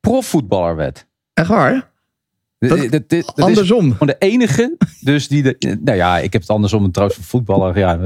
profvoetballer 0.00 0.76
werd. 0.76 1.06
Echt 1.34 1.48
waar? 1.48 1.90
Dat- 2.58 3.12
is 3.12 3.34
Andersom. 3.34 3.92
gewoon 3.92 4.06
de 4.06 4.16
enige. 4.18 4.76
Dus 5.00 5.28
die. 5.28 5.42
De, 5.42 5.78
nou 5.84 5.96
ja, 5.96 6.18
ik 6.18 6.32
heb 6.32 6.42
het 6.42 6.50
andersom 6.50 6.90
trouwens 6.90 7.18
voor 7.18 7.28
voetballer. 7.28 7.78
Ja, 7.78 7.98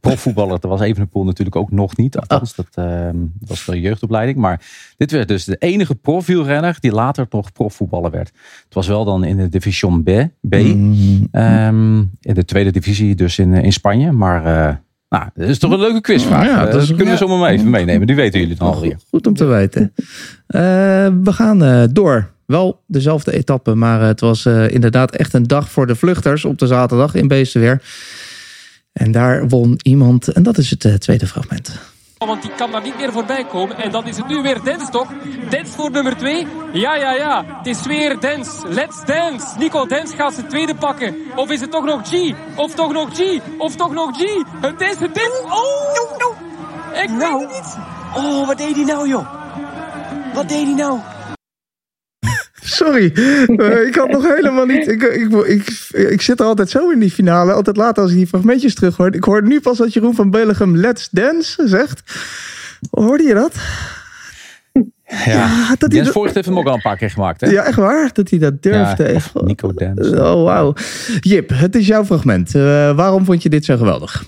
profvoetballer. 0.00 0.60
Dat 0.60 0.70
was 0.70 0.80
Evenepoel 0.80 1.24
natuurlijk 1.24 1.56
ook 1.56 1.70
nog 1.70 1.96
niet. 1.96 2.16
Althans, 2.18 2.54
dat, 2.54 2.66
dat 2.74 3.14
was 3.48 3.64
wel 3.66 3.76
jeugdopleiding. 3.76 4.38
Maar 4.38 4.60
dit 4.96 5.10
werd 5.10 5.28
dus 5.28 5.44
de 5.44 5.56
enige 5.56 5.94
profielrenner 5.94 6.76
die 6.80 6.92
later 6.92 7.26
nog 7.30 7.52
profvoetballer 7.52 8.10
werd. 8.10 8.28
Het 8.64 8.74
was 8.74 8.86
wel 8.86 9.04
dan 9.04 9.24
in 9.24 9.36
de 9.36 9.48
Division 9.48 10.02
B. 10.02 10.10
B 10.48 10.54
Mm. 10.56 11.28
ehm, 11.30 11.98
in 12.20 12.34
de 12.34 12.44
tweede 12.44 12.70
divisie, 12.70 13.14
dus 13.14 13.38
in, 13.38 13.54
eh, 13.54 13.64
in 13.64 13.72
Spanje. 13.72 14.12
Maar. 14.12 14.44
eh, 14.68 14.74
nou, 15.08 15.24
dat 15.34 15.48
is 15.48 15.58
toch 15.58 15.72
een 15.72 15.78
leuke 15.80 16.00
quizvraag. 16.00 16.44
Ja, 16.44 16.66
Eh, 16.66 16.72
dat 16.72 16.82
is- 16.82 16.86
dat 16.88 16.96
kunnen 16.96 17.14
we 17.14 17.20
zomaar 17.26 17.50
even 17.50 17.70
meenemen. 17.70 18.06
Die 18.06 18.16
weten 18.16 18.40
jullie 18.40 18.56
dan 18.56 18.72
alweer. 18.74 18.96
Goed 19.10 19.26
om 19.26 19.34
te 19.34 19.44
weten. 19.44 19.92
We 20.46 21.32
gaan 21.32 21.88
door. 21.92 22.30
Wel 22.46 22.82
dezelfde 22.86 23.32
etappe, 23.32 23.74
maar 23.74 24.00
het 24.00 24.20
was 24.20 24.46
inderdaad 24.46 25.16
echt 25.16 25.32
een 25.34 25.46
dag 25.46 25.70
voor 25.70 25.86
de 25.86 25.94
vluchters 25.94 26.44
op 26.44 26.58
de 26.58 26.66
zaterdag 26.66 27.14
in 27.14 27.28
Beestenweer. 27.28 27.82
En 28.92 29.12
daar 29.12 29.48
won 29.48 29.80
iemand, 29.82 30.28
en 30.28 30.42
dat 30.42 30.58
is 30.58 30.70
het 30.70 30.84
eh, 30.84 30.94
tweede 30.94 31.26
fragment. 31.26 31.78
Want 32.26 32.42
die 32.42 32.54
kan 32.54 32.70
daar 32.70 32.82
niet 32.82 32.96
meer 32.96 33.12
voorbij 33.12 33.44
komen. 33.44 33.76
En 33.76 33.90
dan 33.90 34.06
is 34.06 34.16
het 34.16 34.26
nu 34.28 34.42
weer 34.42 34.62
Dens, 34.64 34.90
toch? 34.90 35.08
Dens 35.50 35.70
voor 35.70 35.90
nummer 35.90 36.16
2. 36.16 36.46
Ja, 36.72 36.94
ja, 36.94 37.12
ja. 37.12 37.44
Het 37.58 37.66
is 37.66 37.86
weer 37.86 38.20
Dens. 38.20 38.48
Let's 38.68 39.04
dance. 39.04 39.46
Nico 39.58 39.86
Dens 39.86 40.14
gaat 40.14 40.34
zijn 40.34 40.48
tweede 40.48 40.74
pakken. 40.74 41.16
Of 41.36 41.50
is 41.50 41.60
het 41.60 41.70
toch 41.70 41.84
nog 41.84 42.08
G? 42.08 42.34
Of 42.56 42.74
toch 42.74 42.92
nog 42.92 43.08
G? 43.16 43.40
Of 43.58 43.76
toch 43.76 43.92
nog 43.92 44.16
G? 44.16 44.22
Het 44.60 44.80
is, 44.80 44.98
het 44.98 45.16
is... 45.16 45.40
Oh! 45.44 46.00
Ik 47.02 47.08
weet 47.08 47.40
het 47.40 47.50
niet. 47.50 47.76
Oh, 48.16 48.46
wat 48.46 48.58
deed 48.58 48.76
hij 48.76 48.84
nou, 48.84 49.08
joh? 49.08 49.26
Wat 50.34 50.48
deed 50.48 50.66
hij 50.66 50.74
nou? 50.74 50.98
Sorry, 52.62 53.12
eh, 53.56 53.86
ik 53.86 53.94
had 53.94 54.10
nog 54.10 54.34
helemaal 54.36 54.64
niet. 54.66 54.88
Ik, 54.88 55.02
ik, 55.02 55.32
ik, 55.32 55.68
ik 55.92 56.20
zit 56.22 56.40
er 56.40 56.46
altijd 56.46 56.70
zo 56.70 56.90
in 56.90 56.98
die 56.98 57.10
finale. 57.10 57.52
Altijd 57.52 57.76
later 57.76 58.02
als 58.02 58.10
ik 58.12 58.16
die 58.16 58.26
fragmentjes 58.26 58.74
terug 58.74 58.96
hoor. 58.96 59.14
Ik 59.14 59.24
hoorde 59.24 59.46
nu 59.48 59.60
pas 59.60 59.78
dat 59.78 59.92
Jeroen 59.92 60.14
van 60.14 60.30
Bellegem 60.30 60.76
Let's 60.76 61.08
Dance 61.10 61.68
zegt. 61.68 62.02
Hoorde 62.90 63.22
je 63.22 63.34
dat? 63.34 63.54
Ja, 65.24 65.68
dat 65.68 65.78
hij 65.80 65.88
Jens 65.88 66.04
dat- 66.04 66.12
Voigt 66.12 66.34
heeft 66.34 66.46
hem 66.46 66.58
ook 66.58 66.66
al 66.66 66.74
een 66.74 66.80
paar 66.80 66.96
keer 66.96 67.10
gemaakt. 67.10 67.40
Hè? 67.40 67.50
Ja, 67.50 67.62
echt 67.62 67.76
waar? 67.76 68.10
Dat 68.12 68.30
hij 68.30 68.38
dat 68.38 68.62
durfde. 68.62 69.12
Ja, 69.12 69.40
Nico 69.42 69.74
Dens. 69.74 70.08
Oh, 70.08 70.42
wauw. 70.44 70.74
Jip, 71.20 71.50
het 71.54 71.76
is 71.76 71.86
jouw 71.86 72.04
fragment. 72.04 72.54
Eh, 72.54 72.62
waarom 72.96 73.24
vond 73.24 73.42
je 73.42 73.48
dit 73.48 73.64
zo 73.64 73.76
geweldig? 73.76 74.24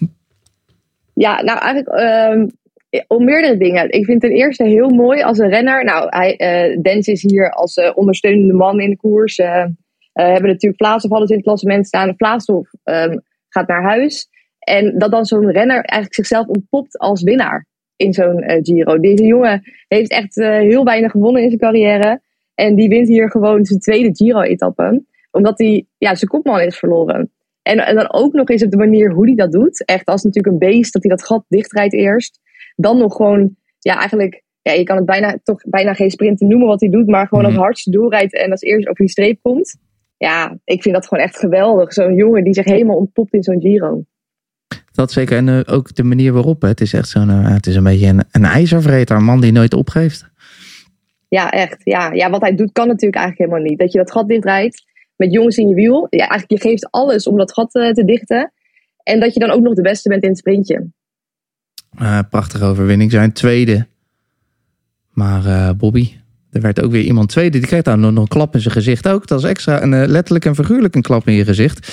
Ja, 1.14 1.42
nou 1.42 1.58
eigenlijk 1.58 1.98
ehm, 1.98 2.46
om 3.06 3.24
meerdere 3.24 3.56
dingen. 3.56 3.90
Ik 3.90 4.04
vind 4.04 4.20
ten 4.20 4.30
eerste 4.30 4.64
heel 4.64 4.88
mooi 4.88 5.22
als 5.22 5.38
een 5.38 5.48
renner. 5.48 5.84
Nou, 5.84 6.06
hij, 6.08 6.36
eh 6.36 6.78
Dens 6.82 7.06
is 7.06 7.22
hier 7.22 7.50
als 7.50 7.74
eh, 7.74 7.90
ondersteunende 7.94 8.52
man 8.52 8.80
in 8.80 8.90
de 8.90 8.96
koers. 8.96 9.38
Eh 9.38 9.64
eh, 10.12 10.26
hebben 10.26 10.50
natuurlijk 10.50 10.82
Vlaashoff 10.82 11.14
alles 11.14 11.28
in 11.28 11.36
het 11.36 11.44
klassement 11.44 11.86
staan. 11.86 12.14
Vlaashoff 12.16 12.70
ehm, 12.82 13.18
gaat 13.48 13.68
naar 13.68 13.82
huis. 13.82 14.28
En 14.58 14.98
dat 14.98 15.10
dan 15.10 15.24
zo'n 15.24 15.50
renner 15.50 15.76
eigenlijk 15.76 16.14
zichzelf 16.14 16.46
ontpopt 16.46 16.98
als 16.98 17.22
winnaar 17.22 17.66
in 17.96 18.12
zo'n 18.12 18.44
Giro. 18.62 19.00
Deze 19.00 19.24
jongen 19.24 19.62
heeft 19.88 20.10
echt 20.10 20.34
heel 20.34 20.84
weinig 20.84 21.10
gewonnen 21.10 21.42
in 21.42 21.48
zijn 21.48 21.60
carrière. 21.60 22.20
En 22.54 22.74
die 22.74 22.88
wint 22.88 23.08
hier 23.08 23.30
gewoon 23.30 23.64
zijn 23.64 23.80
tweede 23.80 24.14
Giro-etappe. 24.14 25.04
Omdat 25.30 25.58
hij 25.58 25.86
ja, 25.98 26.14
zijn 26.14 26.30
kopman 26.30 26.60
is 26.60 26.78
verloren. 26.78 27.30
En, 27.62 27.78
en 27.78 27.94
dan 27.94 28.12
ook 28.12 28.32
nog 28.32 28.48
eens 28.48 28.64
op 28.64 28.70
de 28.70 28.76
manier 28.76 29.12
hoe 29.12 29.26
hij 29.26 29.34
dat 29.34 29.52
doet. 29.52 29.84
Echt 29.84 30.06
als 30.06 30.22
natuurlijk 30.22 30.52
een 30.52 30.68
beest 30.68 30.92
dat 30.92 31.02
hij 31.02 31.10
dat 31.10 31.24
gat 31.24 31.44
dichtrijdt 31.48 31.94
eerst. 31.94 32.40
Dan 32.76 32.98
nog 32.98 33.16
gewoon, 33.16 33.56
ja 33.78 33.98
eigenlijk, 33.98 34.42
ja, 34.62 34.72
je 34.72 34.84
kan 34.84 34.96
het 34.96 35.06
bijna, 35.06 35.38
toch 35.42 35.62
bijna 35.64 35.92
geen 35.94 36.10
sprinten 36.10 36.48
noemen 36.48 36.66
wat 36.68 36.80
hij 36.80 36.90
doet. 36.90 37.06
Maar 37.06 37.26
gewoon 37.26 37.44
als 37.44 37.54
hardste 37.54 37.90
doorrijdt 37.90 38.34
en 38.34 38.50
als 38.50 38.60
eerst 38.60 38.88
over 38.88 39.00
die 39.04 39.10
streep 39.12 39.38
komt. 39.42 39.76
Ja, 40.16 40.58
ik 40.64 40.82
vind 40.82 40.94
dat 40.94 41.06
gewoon 41.06 41.24
echt 41.24 41.38
geweldig. 41.38 41.92
Zo'n 41.92 42.14
jongen 42.14 42.44
die 42.44 42.54
zich 42.54 42.64
helemaal 42.64 42.96
ontpopt 42.96 43.32
in 43.32 43.42
zo'n 43.42 43.60
Giro. 43.60 44.04
Dat 44.92 45.12
zeker. 45.12 45.36
En 45.36 45.48
eh, 45.48 45.74
ook 45.74 45.94
de 45.94 46.02
manier 46.02 46.32
waarop. 46.32 46.62
hè. 46.62 46.68
Het 46.68 46.80
is 46.80 46.92
echt 46.92 47.08
zo'n. 47.08 47.30
eh, 47.30 47.54
het 47.54 47.66
is 47.66 47.76
een 47.76 47.82
beetje 47.84 48.06
een, 48.06 48.24
een 48.30 48.44
ijzervreter. 48.44 49.16
Een 49.16 49.24
man 49.24 49.40
die 49.40 49.52
nooit 49.52 49.74
opgeeft. 49.74 50.30
Ja, 51.28 51.50
echt. 51.50 51.80
Ja. 51.84 52.12
ja, 52.12 52.30
wat 52.30 52.40
hij 52.40 52.54
doet 52.54 52.72
kan 52.72 52.86
natuurlijk 52.86 53.16
eigenlijk 53.16 53.50
helemaal 53.50 53.70
niet. 53.70 53.78
Dat 53.78 53.92
je 53.92 53.98
dat 53.98 54.12
gat 54.12 54.28
dichtrijdt 54.28 54.84
met 55.16 55.32
jongens 55.32 55.56
in 55.56 55.68
je 55.68 55.74
wiel. 55.74 56.06
Ja, 56.10 56.28
eigenlijk 56.28 56.62
je 56.62 56.68
geeft 56.68 56.90
alles 56.90 57.26
om 57.26 57.36
dat 57.36 57.52
gat 57.52 57.74
eh, 57.74 57.90
te 57.90 58.04
dichten. 58.04 58.52
En 59.02 59.20
dat 59.20 59.34
je 59.34 59.40
dan 59.40 59.50
ook 59.50 59.62
nog 59.62 59.74
de 59.74 59.82
beste 59.82 60.08
bent 60.08 60.22
in 60.22 60.28
het 60.28 60.38
sprintje. 60.38 60.86
Eh, 61.98 62.18
prachtige 62.30 62.64
overwinning. 62.64 63.10
Zijn 63.10 63.32
tweede. 63.32 63.86
Maar 65.10 65.46
eh, 65.46 65.70
Bobby. 65.76 66.12
Er 66.50 66.60
werd 66.60 66.82
ook 66.82 66.90
weer 66.90 67.02
iemand 67.02 67.28
tweede. 67.28 67.58
Die 67.58 67.66
kreeg 67.66 67.82
daar 67.82 67.98
nog 67.98 68.16
een 68.16 68.28
klap 68.28 68.54
in 68.54 68.60
zijn 68.60 68.74
gezicht 68.74 69.08
ook. 69.08 69.26
Dat 69.26 69.38
is 69.38 69.48
extra. 69.48 69.82
een 69.82 69.94
eh, 69.94 70.08
letterlijk 70.08 70.44
en 70.44 70.54
figuurlijk 70.54 70.94
een 70.94 71.02
klap 71.02 71.28
in 71.28 71.34
je 71.34 71.44
gezicht. 71.44 71.92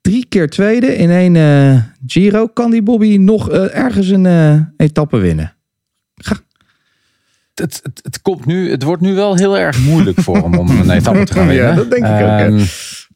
Drie 0.00 0.26
keer 0.28 0.50
tweede 0.50 0.96
in 0.96 1.10
één 1.10 1.94
Giro. 2.06 2.46
Kan 2.46 2.70
die 2.70 2.82
Bobby 2.82 3.16
nog 3.16 3.50
ergens 3.50 4.08
een 4.08 4.66
etappe 4.76 5.18
winnen? 5.18 5.54
het, 7.60 7.80
het, 7.82 8.00
het, 8.02 8.22
komt 8.22 8.46
nu, 8.46 8.70
het 8.70 8.82
wordt 8.82 9.02
nu 9.02 9.14
wel 9.14 9.36
heel 9.36 9.58
erg 9.58 9.78
moeilijk 9.78 10.20
voor 10.20 10.36
hem 10.36 10.54
om 10.54 10.70
een 10.70 10.90
etappe 10.90 11.24
te 11.24 11.32
gaan 11.32 11.46
winnen. 11.52 11.66
Ja, 11.66 11.74
dat 11.74 11.90
denk 11.90 12.04
ik 12.04 12.10
ook. 12.10 12.18
Ehm, 12.18 12.64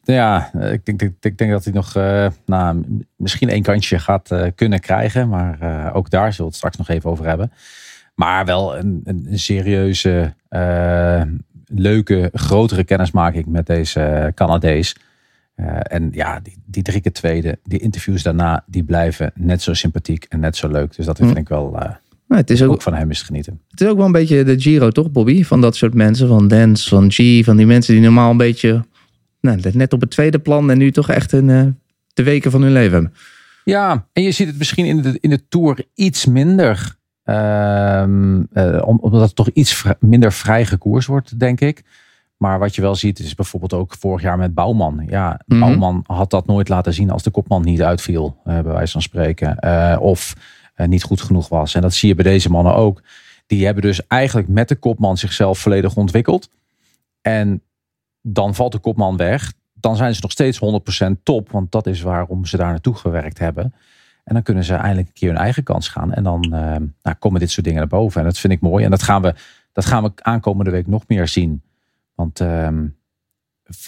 Ja, 0.05 0.53
ik 0.53 0.85
denk, 0.85 1.01
ik, 1.01 1.13
ik 1.19 1.37
denk 1.37 1.51
dat 1.51 1.63
hij 1.63 1.73
nog 1.73 1.95
eh, 1.95 2.27
nou, 2.45 2.85
misschien 3.15 3.49
één 3.49 3.63
kantje 3.63 3.99
gaat 3.99 4.31
eh, 4.31 4.47
kunnen 4.55 4.79
krijgen. 4.79 5.29
Maar 5.29 5.59
eh, 5.59 5.95
ook 5.95 6.09
daar 6.09 6.31
zullen 6.31 6.37
we 6.37 6.43
het 6.43 6.55
straks 6.55 6.77
nog 6.77 6.89
even 6.89 7.09
over 7.09 7.25
hebben. 7.25 7.51
Maar 8.15 8.45
wel 8.45 8.77
een, 8.77 9.01
een, 9.03 9.27
serieuze, 9.39 10.33
eh, 10.49 11.21
leuke, 11.65 12.29
grotere 12.33 12.83
kennismaking 12.83 13.45
met 13.45 13.65
deze 13.65 14.31
Canadees. 14.35 14.95
Eh, 15.55 15.77
en 15.81 16.09
ja, 16.11 16.39
die, 16.39 16.57
die 16.65 16.83
drie 16.83 17.01
keer 17.01 17.11
tweede, 17.11 17.59
die 17.63 17.79
interviews 17.79 18.23
daarna, 18.23 18.63
die 18.67 18.83
blijven 18.83 19.31
net 19.35 19.61
zo 19.61 19.73
sympathiek 19.73 20.25
en 20.29 20.39
net 20.39 20.55
zo 20.55 20.67
leuk. 20.67 20.95
Dus 20.95 21.05
dat 21.05 21.17
vind 21.17 21.37
ik 21.37 21.47
wel, 21.47 21.75
eh, 21.79 21.89
Nou, 22.27 22.41
het 22.41 22.49
is 22.49 22.63
ook, 22.63 22.71
ook 22.71 22.81
van 22.81 22.93
hem 22.93 23.09
is 23.09 23.19
te 23.19 23.25
genieten. 23.25 23.61
Het 23.69 23.81
is 23.81 23.87
ook 23.87 23.97
wel 23.97 24.05
een 24.05 24.11
beetje 24.11 24.43
de 24.43 24.59
Giro, 24.59 24.89
toch, 24.89 25.11
Bobby? 25.11 25.43
Van 25.43 25.61
dat 25.61 25.75
soort 25.75 25.93
mensen, 25.93 26.27
van 26.27 26.47
Dance, 26.47 26.89
van 26.89 27.11
G, 27.11 27.43
van 27.43 27.57
die 27.57 27.65
mensen 27.65 27.93
die 27.93 28.03
normaal 28.03 28.31
een 28.31 28.37
beetje 28.37 28.85
nou, 29.45 29.59
net 29.73 29.93
op 29.93 30.01
het 30.01 30.09
tweede 30.09 30.39
plan 30.39 30.69
en 30.71 30.77
nu 30.77 30.91
toch 30.91 31.09
echt 31.09 31.31
een, 31.31 31.49
eh, 31.49 31.65
de 32.13 32.23
weken 32.23 32.51
van 32.51 32.61
hun 32.61 32.71
leven 32.71 32.91
hebben. 32.93 33.13
Ja, 33.63 34.07
en 34.13 34.23
je 34.23 34.31
ziet 34.31 34.47
het 34.47 34.57
misschien 34.57 34.85
in 34.85 35.01
de, 35.01 35.17
in 35.21 35.29
de 35.29 35.47
Tour 35.47 35.85
iets 35.93 36.25
minder. 36.25 36.95
ehm, 37.23 38.43
eh, 38.53 38.81
om- 38.85 38.97
omdat 39.01 39.21
het 39.21 39.35
toch 39.35 39.49
iets 39.49 39.73
vri- 39.73 39.93
minder 39.99 40.31
vrij 40.33 40.65
gekoers 40.65 41.05
wordt, 41.05 41.39
denk 41.39 41.61
ik. 41.61 41.83
Maar 42.37 42.59
wat 42.59 42.75
je 42.75 42.81
wel 42.81 42.95
ziet 42.95 43.19
is 43.19 43.35
bijvoorbeeld 43.35 43.73
ook 43.73 43.95
vorig 43.99 44.21
jaar 44.21 44.37
met 44.37 44.53
Bouwman. 44.53 45.03
Ja, 45.07 45.39
Mhm. 45.45 45.59
Bouwman 45.59 46.03
had 46.07 46.29
dat 46.29 46.45
nooit 46.45 46.69
laten 46.69 46.93
zien 46.93 47.09
als 47.09 47.23
de 47.23 47.29
kopman 47.31 47.61
niet 47.63 47.81
uitviel, 47.81 48.37
eh, 48.43 48.53
bij 48.53 48.73
wijze 48.73 48.91
van 48.91 49.01
spreken. 49.01 49.57
Of 49.99 50.33
niet 50.87 51.03
goed 51.03 51.21
genoeg 51.21 51.47
was. 51.49 51.75
En 51.75 51.81
dat 51.81 51.93
zie 51.93 52.07
je 52.09 52.15
bij 52.15 52.23
deze 52.23 52.49
mannen 52.49 52.75
ook. 52.75 53.01
Die 53.47 53.65
hebben 53.65 53.83
dus 53.83 54.07
eigenlijk 54.07 54.47
met 54.47 54.67
de 54.67 54.75
kopman 54.75 55.17
zichzelf 55.17 55.59
volledig 55.59 55.95
ontwikkeld. 55.95 56.49
En 57.21 57.61
dan 58.27 58.55
valt 58.55 58.71
de 58.71 58.79
kopman 58.79 59.17
weg. 59.17 59.53
Dan 59.73 59.95
zijn 59.95 60.15
ze 60.15 60.21
nog 60.21 60.31
steeds 60.31 60.59
100% 61.09 61.23
top. 61.23 61.51
Want 61.51 61.71
dat 61.71 61.87
is 61.87 62.01
waarom 62.01 62.45
ze 62.45 62.57
daar 62.57 62.69
naartoe 62.69 62.95
gewerkt 62.95 63.39
hebben. 63.39 63.73
En 64.23 64.33
dan 64.33 64.43
kunnen 64.43 64.63
ze 64.63 64.73
eindelijk 64.73 65.07
een 65.07 65.13
keer 65.13 65.29
hun 65.29 65.37
eigen 65.37 65.63
kans 65.63 65.87
gaan. 65.87 66.13
En 66.13 66.23
dan 66.23 66.43
eh, 66.43 66.75
nou, 67.01 67.15
komen 67.19 67.39
dit 67.39 67.51
soort 67.51 67.65
dingen 67.65 67.79
naar 67.79 67.99
boven. 67.99 68.19
En 68.19 68.27
dat 68.27 68.37
vind 68.37 68.53
ik 68.53 68.61
mooi. 68.61 68.83
En 68.83 68.89
dat 68.89 69.03
gaan 69.03 69.21
we, 69.21 69.35
dat 69.71 69.85
gaan 69.85 70.03
we 70.03 70.11
aankomende 70.15 70.71
week 70.71 70.87
nog 70.87 71.03
meer 71.07 71.27
zien. 71.27 71.63
Want 72.15 72.39
ehm, 72.39 72.87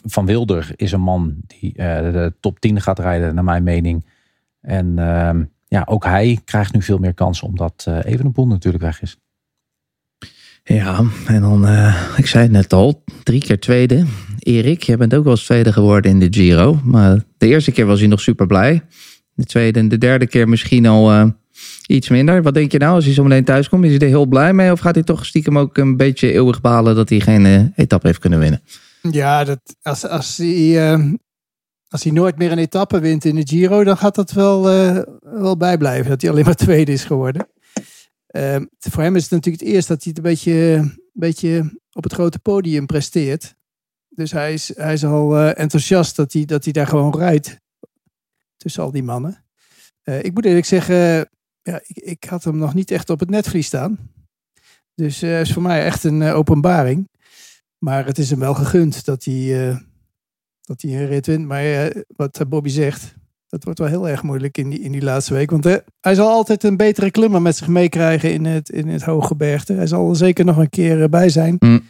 Van 0.06 0.26
Wilder 0.26 0.72
is 0.76 0.92
een 0.92 1.02
man 1.02 1.36
die 1.48 1.74
eh, 1.76 2.12
de 2.12 2.34
top 2.40 2.60
10 2.60 2.82
gaat 2.82 3.00
rijden, 3.00 3.36
naar 3.36 3.44
mijn 3.44 3.64
mening. 3.64 4.06
En 4.62 5.00
ehm, 5.00 5.44
ja, 5.68 5.84
ook 5.90 6.04
hij 6.04 6.40
krijgt 6.46 6.74
nu 6.74 6.82
veel 6.82 6.98
meer 6.98 7.14
kansen 7.14 7.48
omdat 7.48 7.86
uh, 7.90 8.46
natuurlijk 8.46 8.84
weg 8.84 9.02
is. 9.02 9.18
Ja, 10.68 11.04
en 11.26 11.42
dan, 11.42 11.68
uh, 11.68 12.18
ik 12.18 12.28
zei 12.28 12.44
het 12.44 12.52
net 12.52 12.74
al, 12.74 13.04
drie 13.24 13.42
keer 13.42 13.60
tweede. 13.60 14.06
Erik, 14.40 14.84
jij 14.84 14.98
bent 14.98 15.14
ook 15.14 15.24
wel 15.24 15.34
eens 15.34 15.46
tweede 15.46 15.74
geworden 15.74 16.12
in 16.12 16.20
de 16.20 16.28
Giro. 16.30 16.80
Maar 16.84 17.24
de 17.38 17.48
eerste 17.48 17.72
keer 17.72 17.86
was 17.86 18.00
hij 18.00 18.08
nog 18.08 18.22
super 18.22 18.48
blij. 18.48 18.82
De 19.34 19.44
tweede 19.44 19.80
en 19.80 19.88
de 19.88 19.98
derde 19.98 20.28
keer 20.28 20.50
misschien 20.50 20.86
al 20.86 21.14
uh, 21.14 21.26
iets 21.86 22.10
minder. 22.10 22.44
Wat 22.44 22.54
denk 22.54 22.72
je 22.72 22.78
nou 22.78 22.96
als 22.96 23.06
hij 23.06 23.14
zo 23.14 23.24
meteen 23.24 23.44
thuis 23.44 23.70
komt? 23.70 23.84
Is 23.84 23.90
hij 23.90 24.00
er 24.00 24.08
heel 24.08 24.26
blij 24.26 24.54
mee? 24.54 24.72
Of 24.72 24.80
gaat 24.80 24.96
hij 24.96 25.04
toch 25.04 25.26
stiekem 25.26 25.58
ook 25.58 25.78
een 25.78 25.98
beetje 25.98 26.32
eeuwig 26.32 26.62
balen 26.62 26.96
dat 26.96 27.10
hij 27.10 27.20
geen 27.20 27.46
uh, 27.46 27.62
etappe 27.76 28.08
heeft 28.08 28.20
kunnen 28.20 28.40
winnen? 28.40 28.62
Ja, 29.12 29.44
dat, 29.44 29.60
als, 29.82 30.08
als 30.08 30.38
hij 30.38 30.76
als 31.90 32.04
hij 32.04 32.12
nooit 32.12 32.38
meer 32.38 32.52
een 32.52 32.58
etappe 32.58 33.00
wint 33.00 33.26
in 33.26 33.36
de 33.36 33.48
Giro, 33.48 33.84
dan 33.84 33.98
gaat 33.98 34.16
dat 34.16 34.32
wel, 34.32 34.70
eh, 34.70 34.98
wel 35.22 35.58
bijblijven. 35.58 36.10
Dat 36.10 36.22
hij 36.22 36.32
alleen 36.32 36.46
maar 36.46 36.56
tweede 36.56 36.92
is 36.92 37.04
geworden. 37.04 37.48
Ehm, 38.28 38.66
voor 38.80 39.04
hem 39.04 39.16
is 39.16 39.22
het 39.22 39.32
natuurlijk 39.32 39.64
het 39.64 39.74
eerst 39.74 39.88
dat 39.88 40.04
hij 40.04 40.14
het 40.16 40.18
een 40.18 40.32
beetje, 40.32 40.52
een 40.52 41.02
beetje 41.14 41.80
op 41.92 42.04
het 42.04 42.14
grote 42.14 42.40
podium 42.40 42.86
presteert. 42.86 43.56
Dus 44.10 44.32
hij 44.32 44.54
is, 44.54 44.76
hij 44.76 44.94
is 44.94 45.06
al 45.06 45.38
eh, 45.38 45.60
enthousiast 45.60 46.16
dat 46.16 46.34
hij, 46.34 46.46
dat 46.46 46.64
hij 46.64 46.74
daar 46.74 46.88
gewoon 46.88 47.18
rijdt. 47.18 47.60
Tussen 48.58 48.84
al 48.84 48.92
die 48.92 49.04
mannen. 49.04 49.46
Eh, 50.02 50.24
ik 50.24 50.34
moet 50.34 50.46
eerlijk 50.46 50.66
zeggen, 50.66 51.30
ja, 51.62 51.82
ik, 51.84 51.98
ik 51.98 52.24
had 52.24 52.44
hem 52.44 52.58
nog 52.58 52.74
niet 52.74 52.92
echt 52.92 53.10
op 53.10 53.20
het 53.20 53.30
netvlies 53.30 53.66
staan. 53.66 54.12
Dus 54.96 55.22
het 55.22 55.48
is 55.48 55.54
voor 55.54 55.62
mij 55.62 55.86
echt 55.86 56.04
een 56.04 56.24
openbaring. 56.24 57.10
Maar 57.78 58.06
het 58.06 58.18
is 58.18 58.30
hem 58.30 58.40
wel 58.40 58.54
gegund 58.54 59.06
dat 59.06 59.24
hij, 59.24 59.80
dat 60.62 60.82
hij 60.82 60.92
een 60.92 61.08
rit 61.08 61.26
wint. 61.26 61.46
Maar 61.46 61.94
wat 62.08 62.50
Bobby 62.50 62.70
zegt, 62.70 63.17
dat 63.50 63.64
wordt 63.64 63.80
wel 63.80 63.88
heel 63.88 64.10
erg 64.10 64.24
moeilijk 64.24 64.58
in 64.58 64.70
die, 64.70 64.80
in 64.80 64.92
die 64.92 65.04
laatste 65.04 65.34
week. 65.34 65.52
Want 65.52 65.82
hij 66.00 66.16
zal 66.16 66.30
altijd 66.30 66.64
een 66.64 66.78
betere 66.78 67.12
klimmer 67.12 67.42
met 67.42 67.56
zich 67.56 67.68
meekrijgen 67.68 68.34
in 68.34 68.46
het, 68.46 68.70
in 68.70 68.88
het 68.88 69.04
hoge 69.04 69.36
bergte. 69.36 69.74
Hij 69.74 69.88
zal 69.88 70.10
er 70.10 70.16
zeker 70.16 70.46
nog 70.46 70.58
een 70.58 70.70
keer 70.70 71.10
bij 71.10 71.30
zijn. 71.30 71.56
Mm. 71.60 71.82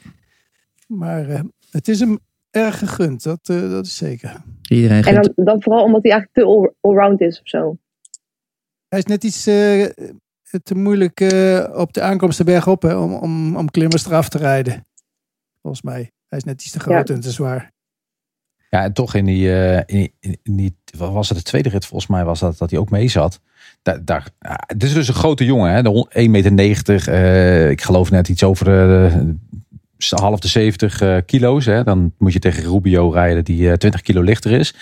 Maar 0.87 1.29
uh, 1.29 1.39
het 1.71 1.87
is 1.87 1.99
hem 1.99 2.19
erg 2.51 2.79
gegund, 2.79 3.23
dat, 3.23 3.49
uh, 3.51 3.69
dat 3.69 3.85
is 3.85 3.97
zeker. 3.97 4.43
Iedereen 4.69 5.03
en 5.03 5.13
dan, 5.13 5.31
dan, 5.35 5.61
vooral 5.61 5.83
omdat 5.83 6.03
hij 6.03 6.11
eigenlijk 6.11 6.47
te 6.47 6.73
allround 6.81 7.21
is 7.21 7.41
of 7.41 7.47
zo. 7.47 7.77
Hij 8.87 8.99
is 8.99 9.05
net 9.05 9.23
iets 9.23 9.47
uh, 9.47 9.85
te 10.63 10.75
moeilijk 10.75 11.19
op 11.73 11.93
de 11.93 12.01
aankomst 12.01 12.37
de 12.37 12.43
berg 12.43 12.67
op 12.67 12.81
hè, 12.81 12.95
om, 12.95 13.13
om, 13.13 13.55
om 13.55 13.71
klimmers 13.71 14.05
eraf 14.05 14.29
te 14.29 14.37
rijden. 14.37 14.87
Volgens 15.61 15.83
mij. 15.83 16.11
Hij 16.27 16.37
is 16.37 16.43
net 16.43 16.61
iets 16.61 16.71
te 16.71 16.79
groot 16.79 17.07
ja. 17.07 17.13
en 17.13 17.19
te 17.19 17.31
zwaar. 17.31 17.71
Ja, 18.69 18.83
en 18.83 18.93
toch 18.93 19.15
in 19.15 19.25
die, 19.25 19.47
uh, 19.47 19.75
in, 19.75 20.11
in, 20.19 20.37
in, 20.43 20.55
die, 20.55 20.75
wat 20.97 21.11
was 21.13 21.29
het, 21.29 21.37
de 21.37 21.43
tweede 21.43 21.69
rit 21.69 21.85
volgens 21.85 22.11
mij 22.11 22.25
was 22.25 22.39
dat, 22.39 22.57
dat 22.57 22.69
hij 22.69 22.79
ook 22.79 22.89
mee 22.89 23.07
zat. 23.07 23.39
Daar, 23.81 24.05
daar, 24.05 24.27
ja, 24.39 24.59
dit 24.67 24.83
is 24.83 24.93
dus 24.93 25.07
een 25.07 25.13
grote 25.13 25.45
jongen, 25.45 25.71
hè? 25.71 25.81
de 25.81 26.07
1,90 26.49 26.53
meter. 26.53 27.09
Uh, 27.09 27.69
ik 27.69 27.81
geloof 27.81 28.11
net 28.11 28.29
iets 28.29 28.43
over 28.43 28.65
de, 28.65 29.35
de 29.97 30.15
half 30.15 30.39
de 30.39 30.47
70 30.47 31.01
uh, 31.01 31.17
kilo's. 31.25 31.65
Hè? 31.65 31.83
Dan 31.83 32.13
moet 32.17 32.33
je 32.33 32.39
tegen 32.39 32.63
Rubio 32.63 33.09
rijden 33.09 33.43
die 33.43 33.77
20 33.77 34.01
kilo 34.01 34.21
lichter 34.21 34.51
is. 34.51 34.73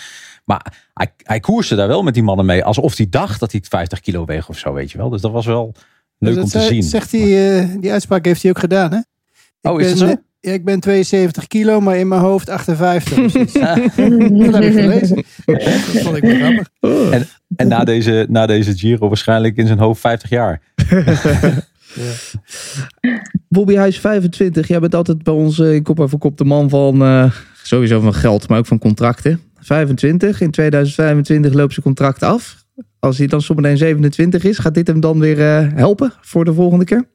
Maar 0.46 0.90
hij, 0.94 1.14
hij 1.18 1.40
koerste 1.40 1.76
daar 1.76 1.88
wel 1.88 2.04
met 2.04 2.14
die 2.14 2.24
mannen 2.24 2.46
mee. 2.46 2.64
Alsof 2.64 2.98
hij 2.98 3.08
dacht 3.10 3.40
dat 3.40 3.52
hij 3.52 3.62
50 3.70 4.00
kilo 4.00 4.26
weeg 4.26 4.50
of 4.50 4.58
zo, 4.58 4.74
weet 4.74 4.92
je 4.92 4.98
wel. 4.98 5.10
Dus 5.10 5.22
dat 5.22 5.32
was 5.32 5.46
wel 5.46 5.74
leuk 6.18 6.34
dus 6.34 6.44
om 6.44 6.50
te 6.50 6.60
zien. 6.60 6.84
Zegt 6.84 7.12
hij, 7.12 7.78
die 7.80 7.92
uitspraak 7.92 8.26
heeft 8.26 8.42
hij 8.42 8.52
ook 8.52 8.60
gedaan, 8.60 8.92
hè? 8.92 8.98
Ik 8.98 9.72
oh, 9.72 9.82
is 9.82 9.88
ben, 9.88 10.00
dat 10.00 10.10
zo? 10.10 10.24
Ja, 10.46 10.52
ik 10.52 10.66
ben 10.66 10.80
72 10.80 11.48
kilo, 11.48 11.82
maar 11.82 11.98
in 11.98 12.08
mijn 12.08 12.22
hoofd 12.22 12.50
58. 12.50 13.16
dat 13.32 14.54
heb 14.54 14.64
ik 14.64 14.74
gelezen. 14.74 15.24
Dat 15.46 15.64
vond 15.64 16.16
ik 16.16 16.24
wel 16.24 16.36
grappig. 16.36 17.12
En, 17.12 17.28
en 17.56 17.68
na, 17.68 17.84
deze, 17.84 18.26
na 18.30 18.46
deze 18.46 18.78
Giro 18.78 19.08
waarschijnlijk 19.08 19.58
in 19.58 19.68
zijn 19.68 19.80
hoofd 19.80 20.02
50 20.02 20.30
jaar. 20.30 20.62
ja. 20.86 21.62
Bobby, 23.48 23.74
hij 23.74 23.88
is 23.88 24.00
25. 24.00 24.68
Jij 24.68 24.80
bent 24.80 24.96
altijd 24.96 25.24
bij 25.24 25.34
ons 25.34 25.60
in 25.60 25.84
kop 25.84 26.00
over 26.00 26.18
kop 26.18 26.38
de 26.38 26.46
man 26.46 26.70
van 26.70 27.02
uh, 27.02 27.32
sowieso 27.64 28.00
van 28.00 28.14
geld, 28.14 28.50
maar 28.50 28.58
ook 28.58 28.66
van 28.66 28.80
contracten. 28.80 29.42
25. 29.60 30.42
In 30.42 30.52
2025 30.52 31.54
loopt 31.54 31.74
zijn 31.74 31.86
contract 31.86 32.24
af. 32.24 32.66
Als 33.00 33.18
hij 33.18 33.28
dan 33.28 33.42
zometeen 33.42 33.78
27 33.78 34.44
is, 34.44 34.58
gaat 34.58 34.74
dit 34.74 34.88
hem 34.88 35.00
dan 35.00 35.20
weer 35.20 35.38
uh, 35.38 35.68
helpen 35.74 36.14
voor 36.22 36.46
de 36.46 36.54
volgende 36.54 36.86
keer? 36.86 37.08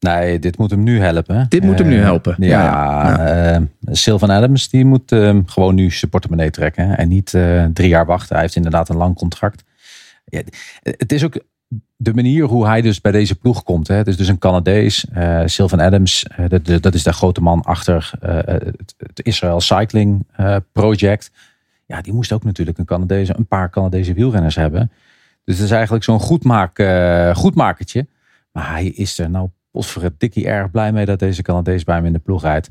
Nee, 0.00 0.38
dit 0.38 0.58
moet 0.58 0.70
hem 0.70 0.82
nu 0.82 1.00
helpen. 1.00 1.46
Dit 1.48 1.62
moet 1.62 1.78
hem 1.78 1.88
nu 1.88 1.98
helpen. 1.98 2.36
Uh, 2.38 2.48
ja, 2.48 2.62
ja. 2.62 3.58
Uh, 3.58 3.66
Sylvan 3.84 4.30
Adams 4.30 4.68
die 4.68 4.84
moet 4.84 5.12
uh, 5.12 5.38
gewoon 5.46 5.74
nu 5.74 5.90
zijn 5.90 6.10
portemonnee 6.10 6.50
trekken. 6.50 6.96
En 6.96 7.08
niet 7.08 7.30
drie 7.72 7.88
jaar 7.88 8.06
wachten. 8.06 8.34
Hij 8.34 8.42
heeft 8.42 8.56
inderdaad 8.56 8.88
een 8.88 8.96
lang 8.96 9.14
contract. 9.14 9.64
Ja, 10.24 10.42
het 10.82 11.12
is 11.12 11.24
ook 11.24 11.40
de 11.96 12.14
manier 12.14 12.44
hoe 12.44 12.66
hij 12.66 12.80
dus 12.80 13.00
bij 13.00 13.12
deze 13.12 13.34
ploeg 13.34 13.62
komt. 13.62 13.88
Hè. 13.88 13.94
Het 13.94 14.06
is 14.06 14.16
dus 14.16 14.28
een 14.28 14.38
Canadees. 14.38 15.06
Sylvan 15.44 15.80
Adams, 15.80 16.26
dat, 16.48 16.82
dat, 16.82 16.94
is 16.94 17.02
de 17.02 17.12
grote 17.12 17.40
man 17.40 17.62
achter 17.62 18.10
het, 18.20 18.94
het 18.96 19.24
Israel 19.24 19.60
Cycling 19.60 20.26
Project. 20.72 21.30
Ja, 21.86 22.00
die 22.00 22.12
moest 22.12 22.32
ook 22.32 22.44
natuurlijk 22.44 22.78
een, 22.78 22.84
Canadese, 22.84 23.34
een 23.36 23.46
paar 23.46 23.70
Canadese 23.70 24.14
wielrenners 24.14 24.54
hebben. 24.54 24.90
Dus 25.44 25.56
het 25.56 25.64
is 25.64 25.72
eigenlijk 25.72 26.04
zo'n 26.04 26.20
goedmaak, 26.20 26.82
goedmakertje. 27.36 28.06
Maar 28.52 28.70
hij 28.70 28.86
is 28.86 29.18
er 29.18 29.30
nou 29.30 29.48
Dikkie 30.18 30.46
erg 30.46 30.70
blij 30.70 30.92
mee 30.92 31.04
dat 31.04 31.18
deze 31.18 31.42
Canadees 31.42 31.84
bij 31.84 31.94
hem 31.94 32.04
in 32.04 32.12
de 32.12 32.18
ploeg 32.18 32.42
rijdt. 32.42 32.70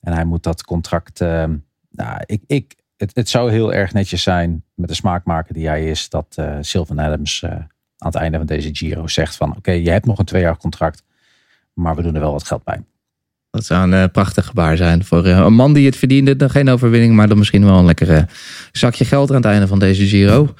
En 0.00 0.12
hij 0.12 0.24
moet 0.24 0.42
dat 0.42 0.64
contract. 0.64 1.20
Uh, 1.20 1.44
nou, 1.90 2.20
ik, 2.26 2.42
ik, 2.46 2.74
het, 2.96 3.10
het 3.14 3.28
zou 3.28 3.50
heel 3.50 3.72
erg 3.72 3.92
netjes 3.92 4.22
zijn 4.22 4.64
met 4.74 4.88
de 4.88 4.94
smaakmaker 4.94 5.54
die 5.54 5.66
hij 5.66 5.84
is. 5.84 6.08
Dat 6.08 6.36
uh, 6.40 6.56
Sylvan 6.60 6.98
Adams 6.98 7.42
uh, 7.42 7.50
aan 7.50 7.66
het 7.96 8.14
einde 8.14 8.36
van 8.36 8.46
deze 8.46 8.68
Giro 8.72 9.06
zegt 9.06 9.36
van 9.36 9.56
oké, 9.56 9.70
je 9.70 9.90
hebt 9.90 10.06
nog 10.06 10.18
een 10.18 10.24
twee 10.24 10.42
jaar 10.42 10.56
contract. 10.56 11.02
Maar 11.72 11.96
we 11.96 12.02
doen 12.02 12.14
er 12.14 12.20
wel 12.20 12.32
wat 12.32 12.46
geld 12.46 12.64
bij. 12.64 12.84
Dat 13.50 13.64
zou 13.64 13.92
een 13.92 14.10
prachtig 14.10 14.46
gebaar 14.46 14.76
zijn 14.76 15.04
voor 15.04 15.26
een 15.26 15.54
man 15.54 15.72
die 15.72 15.86
het 15.86 15.96
verdiende. 15.96 16.36
Dan 16.36 16.50
geen 16.50 16.68
overwinning, 16.68 17.14
maar 17.14 17.28
dan 17.28 17.38
misschien 17.38 17.64
wel 17.64 17.78
een 17.78 17.84
lekkere 17.84 18.26
zakje 18.72 19.04
geld 19.04 19.30
aan 19.30 19.36
het 19.36 19.44
einde 19.44 19.66
van 19.66 19.78
deze 19.78 20.06
Giro. 20.06 20.54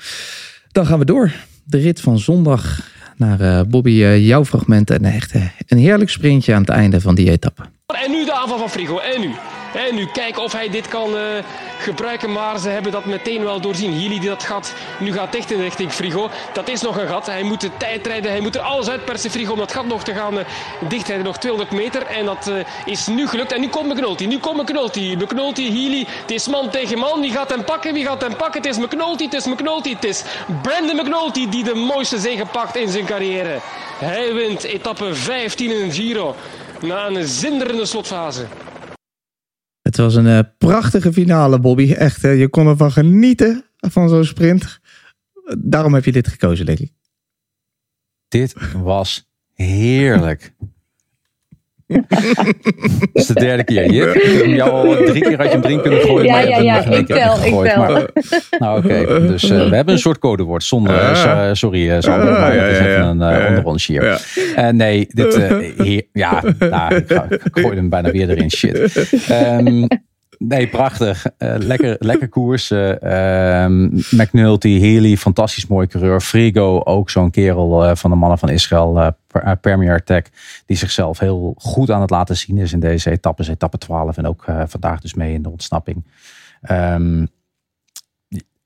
Dan 0.72 0.86
gaan 0.86 0.98
we 0.98 1.04
door. 1.04 1.32
De 1.64 1.78
rit 1.78 2.00
van 2.00 2.18
zondag 2.18 2.90
naar 3.18 3.40
uh, 3.40 3.60
Bobby, 3.68 3.90
uh, 3.90 4.26
jouw 4.26 4.44
fragment. 4.44 4.90
En 4.90 5.04
echt 5.04 5.34
een 5.66 5.78
heerlijk 5.78 6.10
sprintje 6.10 6.54
aan 6.54 6.60
het 6.60 6.70
einde 6.70 7.00
van 7.00 7.14
die 7.14 7.30
etappe. 7.30 7.62
En 8.04 8.10
nu 8.10 8.24
de 8.24 8.32
aanval 8.32 8.58
van 8.58 8.70
Frigo. 8.70 8.98
En 8.98 9.20
nu. 9.20 9.30
En 9.76 9.94
nu 9.94 10.06
kijken 10.06 10.42
of 10.42 10.52
hij 10.52 10.70
dit 10.70 10.88
kan 10.88 11.16
uh, 11.16 11.22
gebruiken. 11.78 12.32
Maar 12.32 12.58
ze 12.58 12.68
hebben 12.68 12.92
dat 12.92 13.04
meteen 13.04 13.44
wel 13.44 13.60
doorzien. 13.60 13.92
Healy 13.92 14.18
die 14.18 14.28
dat 14.28 14.42
gat 14.42 14.74
nu 14.98 15.12
gaat 15.12 15.32
dichten 15.32 15.60
richting 15.60 15.92
Frigo. 15.92 16.30
Dat 16.52 16.68
is 16.68 16.80
nog 16.80 16.98
een 16.98 17.08
gat. 17.08 17.26
Hij 17.26 17.42
moet 17.42 17.60
de 17.60 17.70
tijd 17.76 18.06
rijden. 18.06 18.30
Hij 18.30 18.40
moet 18.40 18.54
er 18.54 18.60
alles 18.60 18.88
uitpersen, 18.88 19.30
Frigo, 19.30 19.52
om 19.52 19.58
dat 19.58 19.72
gat 19.72 19.86
nog 19.86 20.04
te 20.04 20.14
gaan 20.14 20.38
uh, 20.38 20.44
dichtrijden. 20.88 21.24
Nog 21.24 21.38
200 21.38 21.76
meter. 21.76 22.06
En 22.06 22.24
dat 22.24 22.46
uh, 22.48 22.54
is 22.84 23.06
nu 23.06 23.28
gelukt. 23.28 23.52
En 23.52 23.60
nu 23.60 23.68
komt 23.68 23.94
McNulty. 23.94 24.24
Nu 24.26 24.38
komt 24.38 24.62
McNulty. 24.62 25.16
McNulty, 25.18 25.72
Healy. 25.72 26.06
Het 26.20 26.30
is 26.30 26.48
man 26.48 26.70
tegen 26.70 26.98
man. 26.98 27.20
Wie 27.20 27.32
gaat 27.32 27.50
hem 27.50 27.64
pakken? 27.64 27.94
Wie 27.94 28.04
gaat 28.04 28.20
hem 28.20 28.36
pakken? 28.36 28.62
Het 28.62 28.70
is 28.70 28.78
McNulty. 28.78 29.24
Het 29.24 29.34
is 29.34 29.46
McNulty. 29.46 29.94
Het 29.94 30.04
is 30.04 30.22
Brandon 30.62 30.96
McNulty 30.96 31.48
die 31.48 31.64
de 31.64 31.74
mooiste 31.74 32.18
zege 32.18 32.46
pakt 32.46 32.76
in 32.76 32.88
zijn 32.88 33.04
carrière. 33.04 33.58
Hij 33.98 34.34
wint 34.34 34.64
etappe 34.64 35.14
15 35.14 35.70
in 35.70 35.82
een 35.82 35.92
Giro. 35.92 36.34
Na 36.80 37.06
een 37.06 37.26
zinderende 37.26 37.86
slotfase. 37.86 38.46
Het 39.86 39.96
was 39.96 40.14
een 40.14 40.26
uh, 40.26 40.38
prachtige 40.58 41.12
finale, 41.12 41.60
Bobby. 41.60 41.92
Echt, 41.92 42.24
uh, 42.24 42.38
je 42.38 42.48
kon 42.48 42.66
ervan 42.66 42.92
genieten 42.92 43.64
van 43.76 44.08
zo'n 44.08 44.24
sprint. 44.24 44.80
Daarom 45.58 45.94
heb 45.94 46.04
je 46.04 46.12
dit 46.12 46.28
gekozen, 46.28 46.66
ik. 46.80 46.92
Dit 48.28 48.54
was 48.72 49.30
heerlijk. 49.54 50.54
Dat 51.86 52.04
is 53.12 53.26
de 53.26 53.34
derde 53.34 53.64
keer. 53.64 53.92
Je, 53.92 54.44
jou 54.48 54.70
al 54.70 55.04
drie 55.04 55.22
keer 55.22 55.38
uit 55.38 55.52
je 55.52 55.60
drink 55.60 55.82
kunnen 55.82 56.00
gooien. 56.00 56.24
Ja, 56.24 56.32
maar 56.32 56.48
ja, 56.48 56.58
ja. 56.58 56.84
Ik 56.84 57.06
tel, 57.06 57.44
ik 57.44 57.52
tel. 57.64 57.78
Maar, 57.78 58.08
nou, 58.58 58.78
oké. 58.78 59.00
Okay. 59.00 59.26
Dus 59.26 59.50
uh, 59.50 59.68
we 59.68 59.74
hebben 59.74 59.94
een 59.94 60.00
soort 60.00 60.18
codewoord. 60.18 60.64
Zonder, 60.64 60.94
uh, 60.94 61.48
sorry, 61.52 61.88
uh, 61.88 61.96
Sander, 61.98 62.32
maar 62.32 62.52
het 62.52 62.70
is 62.70 62.78
even 62.78 63.02
een 63.02 63.40
uh, 63.40 63.46
onderrondje 63.48 63.92
hier. 63.92 64.20
Ja. 64.56 64.70
nee, 64.70 65.06
dit, 65.08 65.40
hier, 65.82 66.02
ja, 66.12 66.42
nou, 66.58 66.94
ik, 66.94 67.04
ga, 67.06 67.26
ik 67.28 67.40
gooi 67.52 67.76
hem 67.76 67.88
bijna 67.88 68.10
weer 68.10 68.30
erin. 68.30 68.50
Shit. 68.50 69.08
Um, 69.30 69.86
Nee, 70.38 70.68
prachtig. 70.68 71.26
Uh, 71.38 71.54
lekker, 71.58 71.96
lekker 72.10 72.28
koers. 72.28 72.70
Uh, 72.70 73.66
McNulty, 74.10 74.80
Healy, 74.80 75.16
fantastisch 75.16 75.66
mooi 75.66 75.86
coureur. 75.86 76.20
Frigo, 76.20 76.80
ook 76.84 77.10
zo'n 77.10 77.30
kerel 77.30 77.84
uh, 77.84 77.94
van 77.94 78.10
de 78.10 78.16
mannen 78.16 78.38
van 78.38 78.48
Israël, 78.48 79.16
Premier 79.60 80.04
Tech, 80.04 80.22
die 80.66 80.76
zichzelf 80.76 81.18
heel 81.18 81.54
goed 81.58 81.90
aan 81.90 82.00
het 82.00 82.10
laten 82.10 82.36
zien 82.36 82.58
is 82.58 82.72
in 82.72 82.80
deze 82.80 83.10
etappes, 83.10 83.48
etappe 83.48 83.78
12 83.78 84.16
en 84.16 84.26
ook 84.26 84.44
vandaag 84.66 85.00
dus 85.00 85.14
mee 85.14 85.32
in 85.32 85.42
de 85.42 85.50
ontsnapping. 85.50 86.04
Um, 86.70 87.28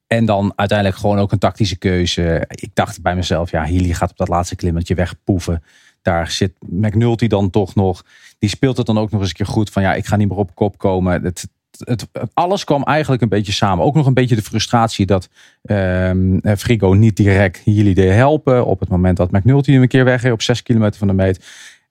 en 0.06 0.24
dan 0.24 0.52
uiteindelijk 0.56 0.98
gewoon 0.98 1.18
ook 1.18 1.32
een 1.32 1.38
tactische 1.38 1.76
keuze. 1.76 2.44
Ik 2.48 2.70
dacht 2.74 3.02
bij 3.02 3.14
mezelf, 3.14 3.50
ja, 3.50 3.64
Healy 3.64 3.92
gaat 3.92 4.10
op 4.10 4.16
dat 4.16 4.28
laatste 4.28 4.56
klimmetje 4.56 4.94
wegpoeven. 4.94 5.62
Daar 6.02 6.30
zit 6.30 6.52
McNulty 6.68 7.26
dan 7.26 7.50
toch 7.50 7.74
nog. 7.74 8.04
Die 8.38 8.48
speelt 8.48 8.76
het 8.76 8.86
dan 8.86 8.98
ook 8.98 9.10
nog 9.10 9.20
eens 9.20 9.28
een 9.28 9.36
keer 9.36 9.46
goed. 9.46 9.70
Van 9.70 9.82
ja, 9.82 9.94
ik 9.94 10.06
ga 10.06 10.16
niet 10.16 10.28
meer 10.28 10.38
op 10.38 10.54
kop 10.54 10.78
komen. 10.78 11.22
Het, 11.22 11.48
het, 11.84 12.06
alles 12.34 12.64
kwam 12.64 12.82
eigenlijk 12.82 13.22
een 13.22 13.28
beetje 13.28 13.52
samen. 13.52 13.84
Ook 13.84 13.94
nog 13.94 14.06
een 14.06 14.14
beetje 14.14 14.34
de 14.34 14.42
frustratie 14.42 15.06
dat 15.06 15.28
um, 15.62 16.40
Frigo 16.56 16.92
niet 16.92 17.16
direct 17.16 17.60
jullie 17.64 17.94
deed 17.94 18.12
helpen. 18.12 18.66
Op 18.66 18.80
het 18.80 18.88
moment 18.88 19.16
dat 19.16 19.30
McNulty 19.30 19.72
een 19.72 19.88
keer 19.88 20.04
wegreed 20.04 20.32
op 20.32 20.42
6 20.42 20.62
kilometer 20.62 20.98
van 20.98 21.08
de 21.08 21.14
meet. 21.14 21.44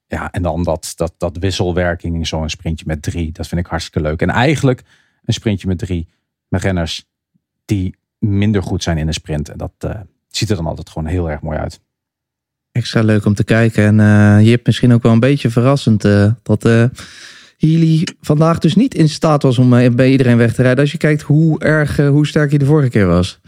Ja, 0.06 0.30
en 0.30 0.42
dan 0.42 0.62
dat, 0.62 0.92
dat, 0.96 1.14
dat 1.18 1.36
wisselwerking 1.36 2.16
in 2.16 2.26
zo'n 2.26 2.48
sprintje 2.48 2.84
met 2.88 3.02
drie. 3.02 3.32
Dat 3.32 3.48
vind 3.48 3.60
ik 3.60 3.66
hartstikke 3.66 4.08
leuk. 4.08 4.22
En 4.22 4.30
eigenlijk 4.30 4.82
een 5.24 5.32
sprintje 5.32 5.66
met 5.66 5.78
drie 5.78 6.08
met 6.48 6.62
renners 6.62 7.04
die 7.64 7.96
minder 8.18 8.62
goed 8.62 8.82
zijn 8.82 8.98
in 8.98 9.06
een 9.06 9.12
sprint. 9.12 9.48
En 9.48 9.58
dat 9.58 9.72
uh, 9.84 9.90
ziet 10.28 10.50
er 10.50 10.56
dan 10.56 10.66
altijd 10.66 10.90
gewoon 10.90 11.08
heel 11.08 11.30
erg 11.30 11.40
mooi 11.40 11.58
uit. 11.58 11.80
Extra 12.72 13.02
leuk 13.02 13.24
om 13.24 13.34
te 13.34 13.44
kijken. 13.44 13.84
En 13.84 13.98
uh, 13.98 14.44
je 14.44 14.50
hebt 14.50 14.66
misschien 14.66 14.92
ook 14.92 15.02
wel 15.02 15.12
een 15.12 15.20
beetje 15.20 15.50
verrassend 15.50 16.04
uh, 16.04 16.32
dat 16.42 16.64
Healy 17.60 18.06
vandaag 18.20 18.58
dus 18.58 18.74
niet 18.74 18.94
in 18.94 19.08
staat 19.08 19.42
was 19.42 19.58
om 19.58 19.74
eh, 19.74 19.90
bij 19.90 20.10
iedereen 20.10 20.36
weg 20.36 20.54
te 20.54 20.62
rijden. 20.62 20.80
Als 20.80 20.92
je 20.92 20.98
kijkt 20.98 21.22
hoe 21.22 21.60
erg, 21.60 21.98
eh, 21.98 22.08
hoe 22.08 22.26
sterk 22.26 22.50
hij 22.50 22.58
de 22.58 22.64
vorige 22.64 22.90
keer 22.90 23.06
was. 23.06 23.40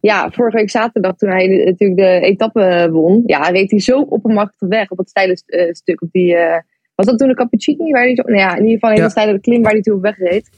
Ja, 0.00 0.30
vorige 0.30 0.56
week 0.56 0.70
zaterdag 0.70 1.16
toen 1.16 1.30
hij 1.30 1.46
natuurlijk 1.46 2.00
de 2.00 2.26
etappe 2.26 2.88
won. 2.90 3.22
Ja, 3.26 3.40
reed 3.40 3.70
hij 3.70 3.80
zo 3.80 4.00
oppermachtig 4.00 4.68
weg 4.68 4.90
op 4.90 4.98
het 4.98 5.08
steile 5.08 5.42
eh, 5.46 5.72
stuk. 5.72 6.02
Op 6.02 6.08
die, 6.12 6.36
was 6.94 7.06
dat 7.06 7.18
toen 7.18 7.28
de 7.28 7.34
Cappuccini? 7.34 7.90
Waar 7.92 8.02
hij, 8.02 8.12
nou 8.12 8.36
ja, 8.38 8.50
in 8.50 8.62
ieder 8.62 8.72
geval 8.72 8.88
een 8.90 8.94
hele 8.94 9.06
Ja. 9.06 9.12
steile 9.12 9.40
klim 9.40 9.62
waar 9.62 9.72
hij 9.72 9.80
toen 9.80 9.96
op 9.96 10.02
wegreed. 10.02 10.50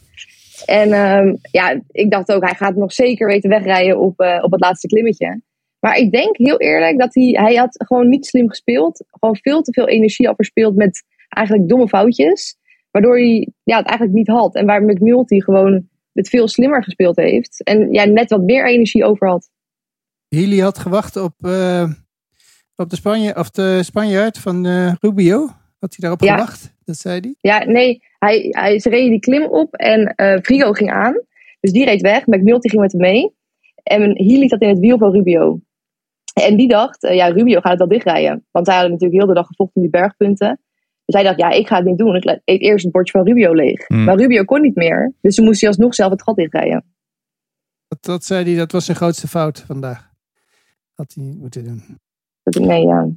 En 0.66 0.92
ehm, 0.92 1.34
ja, 1.50 1.80
ik 1.90 2.10
dacht 2.10 2.32
ook, 2.32 2.44
hij 2.44 2.54
gaat 2.54 2.76
nog 2.76 2.92
zeker 2.92 3.26
weten 3.26 3.50
wegrijden 3.50 3.98
op, 3.98 4.40
op 4.40 4.50
het 4.52 4.60
laatste 4.60 4.86
klimmetje. 4.86 5.40
Maar 5.80 5.96
ik 5.96 6.12
denk 6.12 6.36
heel 6.36 6.60
eerlijk 6.60 6.98
dat 6.98 7.14
hij, 7.14 7.28
hij 7.42 7.54
had 7.54 7.84
gewoon 7.86 8.08
niet 8.08 8.26
slim 8.26 8.48
gespeeld. 8.48 9.04
Gewoon 9.10 9.36
veel 9.36 9.62
te 9.62 9.72
veel 9.72 9.88
energie 9.88 10.28
al 10.28 10.34
verspeeld 10.34 10.76
met 10.76 11.02
eigenlijk 11.28 11.68
domme 11.68 11.88
foutjes. 11.88 12.56
Waardoor 12.96 13.16
hij 13.16 13.48
ja, 13.62 13.76
het 13.76 13.87
eigenlijk 13.87 14.18
niet 14.18 14.28
had. 14.28 14.54
En 14.54 14.66
waar 14.66 14.82
McNulty 14.82 15.40
gewoon 15.40 15.88
het 16.12 16.28
veel 16.28 16.48
slimmer 16.48 16.85
gespeeld 16.85 17.16
heeft. 17.16 17.62
En 17.62 17.92
ja, 17.92 18.04
net 18.04 18.30
wat 18.30 18.42
meer 18.42 18.66
energie 18.66 19.04
over 19.04 19.28
had. 19.28 19.50
Healy 20.28 20.59
had 20.59 20.78
gewacht 20.78 21.16
op, 21.16 21.32
eh, 21.40 21.90
op 22.76 22.90
de, 22.90 22.96
Spanje, 22.96 23.37
of 23.37 23.50
de 23.50 23.82
Spanjaard 23.82 24.38
van 24.38 24.66
eh, 24.66 24.92
Rubio. 25.00 25.38
Had 25.78 25.90
hij 25.90 25.98
daarop 25.98 26.20
Ja. 26.20 26.32
gewacht? 26.35 26.74
Dat 26.85 26.96
zei 26.96 27.20
hij. 27.20 27.35
Ja, 27.40 27.64
nee, 27.64 28.02
hij, 28.18 28.46
hij, 28.50 28.78
ze 28.78 28.88
reden 28.88 29.11
die 29.11 29.20
klim 29.20 29.44
op 29.44 29.74
en 29.74 30.06
eh 30.06 30.38
Frigo 30.42 30.72
ging 30.72 30.90
aan. 30.90 31.20
Dus 31.61 31.72
die 31.72 31.85
reed 31.85 32.00
weg. 32.00 32.26
McNulty 32.26 32.68
ging 32.68 32.82
met 32.82 32.92
hem 32.92 33.00
mee. 33.00 33.35
En 33.82 34.00
Healy 34.00 34.48
zat 34.48 34.61
in 34.61 34.68
het 34.68 34.78
wiel 34.78 34.98
van 34.98 35.12
Rubio. 35.12 35.61
En 36.35 36.56
die 36.56 36.68
dacht, 36.68 37.09
ja, 37.11 37.26
Rubio 37.26 37.61
gaat 37.61 37.70
het 37.70 37.78
wel 37.78 37.88
dichtrijden. 37.88 38.46
Want 38.50 38.66
zij 38.66 38.74
hadden 38.74 38.92
natuurlijk 38.92 39.20
heel 39.20 39.28
de 39.28 39.40
dag 39.40 39.46
gevochten 39.46 39.76
om 39.76 39.82
die 39.82 40.00
bergpunten. 40.00 40.61
Dus 41.07 41.14
hij 41.14 41.25
dacht, 41.25 41.38
ja, 41.38 41.51
ik 41.51 41.66
ga 41.66 41.77
het 41.77 41.85
niet 41.85 41.99
doen. 41.99 42.16
Ik 42.16 42.40
eet 42.45 42.61
eerst 42.61 42.85
het 42.85 42.92
bordje 42.92 43.12
van 43.19 43.27
Rubio 43.27 43.53
leeg. 43.53 43.87
Hmm. 43.87 44.05
Maar 44.05 44.16
Rubio 44.16 44.45
kon 44.45 44.61
niet 44.61 44.75
meer. 44.75 45.12
Dus 45.21 45.35
toen 45.35 45.45
moest 45.45 45.61
hij 45.61 45.69
alsnog 45.69 45.95
zelf 45.95 46.11
het 46.11 46.23
gat 46.23 46.37
dichtrijden. 46.37 46.85
Dat, 47.88 47.99
dat 48.05 48.25
zei 48.25 48.45
hij, 48.45 48.55
dat 48.55 48.73
was 48.73 48.85
zijn 48.85 48.97
grootste 48.97 49.29
fout 49.29 49.61
vandaag. 49.66 50.11
Had 50.95 51.12
hij 51.14 51.25
niet 51.25 51.38
moeten 51.38 51.64
doen. 51.64 51.83
Dat, 52.42 52.55
nee, 52.62 52.87
ja. 52.87 53.09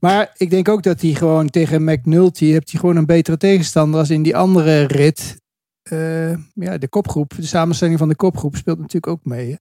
Maar 0.00 0.34
ik 0.36 0.50
denk 0.50 0.68
ook 0.68 0.82
dat 0.82 1.00
hij 1.00 1.10
gewoon 1.10 1.48
tegen 1.48 1.84
McNulty 1.84 2.44
heeft 2.44 2.70
hij 2.70 2.80
gewoon 2.80 2.96
een 2.96 3.06
betere 3.06 3.36
tegenstander 3.36 4.00
als 4.00 4.10
in 4.10 4.22
die 4.22 4.36
andere 4.36 4.82
rit. 4.82 5.40
Eh, 5.82 6.32
ja, 6.54 6.78
de 6.78 6.88
kopgroep, 6.88 7.34
de 7.36 7.42
samenstelling 7.42 7.98
van 7.98 8.08
de 8.08 8.16
kopgroep 8.16 8.56
speelt 8.56 8.78
natuurlijk 8.78 9.06
ook 9.12 9.24
mee. 9.24 9.50
Hè? 9.50 9.56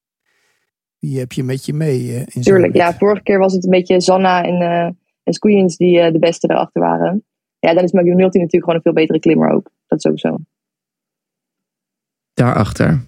Die 0.99 1.19
heb 1.19 1.31
je 1.31 1.43
met 1.43 1.65
je 1.65 1.73
mee. 1.73 2.13
eh, 2.13 2.19
in 2.19 2.41
Tuurlijk, 2.41 2.73
rit. 2.73 2.81
ja. 2.81 2.93
Vorige 2.93 3.23
keer 3.23 3.39
was 3.39 3.53
het 3.53 3.63
een 3.63 3.69
beetje 3.69 4.01
Zanna 4.01 4.43
en, 4.43 4.61
eh 4.61 4.89
en 5.23 5.33
Squeens 5.33 5.77
die 5.77 5.99
eh, 5.99 6.11
de 6.11 6.19
beste 6.19 6.49
erachter 6.49 6.81
waren. 6.81 7.25
Ja, 7.59 7.73
dan 7.73 7.83
is 7.83 7.91
McNulty 7.91 8.37
natuurlijk 8.37 8.63
gewoon 8.63 8.75
een 8.75 8.81
veel 8.81 8.93
betere 8.93 9.19
klimmer 9.19 9.49
ook. 9.49 9.69
Dat 9.87 9.97
is 9.97 10.11
ook 10.11 10.19
zo. 10.19 10.37
Daarachter 12.33 13.05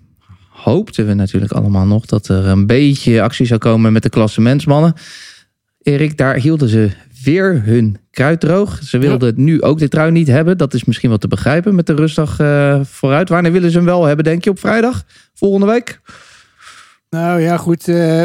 hoopten 0.50 1.08
we 1.08 1.14
natuurlijk 1.14 1.52
allemaal 1.52 1.86
nog 1.86 2.06
dat 2.06 2.28
er 2.28 2.48
een 2.48 2.68
beetje 2.68 3.22
actie 3.22 3.46
zou 3.46 3.60
komen 3.60 3.94
met 3.94 4.04
de 4.04 4.10
klassementsmannen. 4.10 4.94
Erik, 5.80 6.18
daar 6.18 6.36
hielden 6.36 6.70
ze 6.70 6.92
weer 7.24 7.64
hun 7.64 7.98
kruid 8.12 8.40
droog. 8.40 8.84
Ze 8.84 8.98
wilden 8.98 9.34
nu 9.38 9.62
ook 9.62 9.80
de 9.80 9.88
trui 9.88 10.12
niet 10.12 10.28
hebben. 10.28 10.58
Dat 10.58 10.74
is 10.74 10.84
misschien 10.86 11.10
wat 11.10 11.22
te 11.22 11.28
begrijpen 11.28 11.76
met 11.76 11.86
de 11.88 11.96
rustdag 11.96 12.40
eh, 12.40 12.80
vooruit. 12.84 13.30
Wanneer 13.30 13.52
willen 13.52 13.72
ze 13.72 13.78
hem 13.78 13.86
wel 13.86 14.06
hebben, 14.06 14.26
denk 14.26 14.44
je, 14.44 14.50
op 14.50 14.60
vrijdag? 14.60 15.06
Volgende 15.34 15.66
week? 15.66 16.02
Nou 17.10 17.42
ja, 17.42 17.58
goed. 17.58 17.88
eh, 17.88 18.24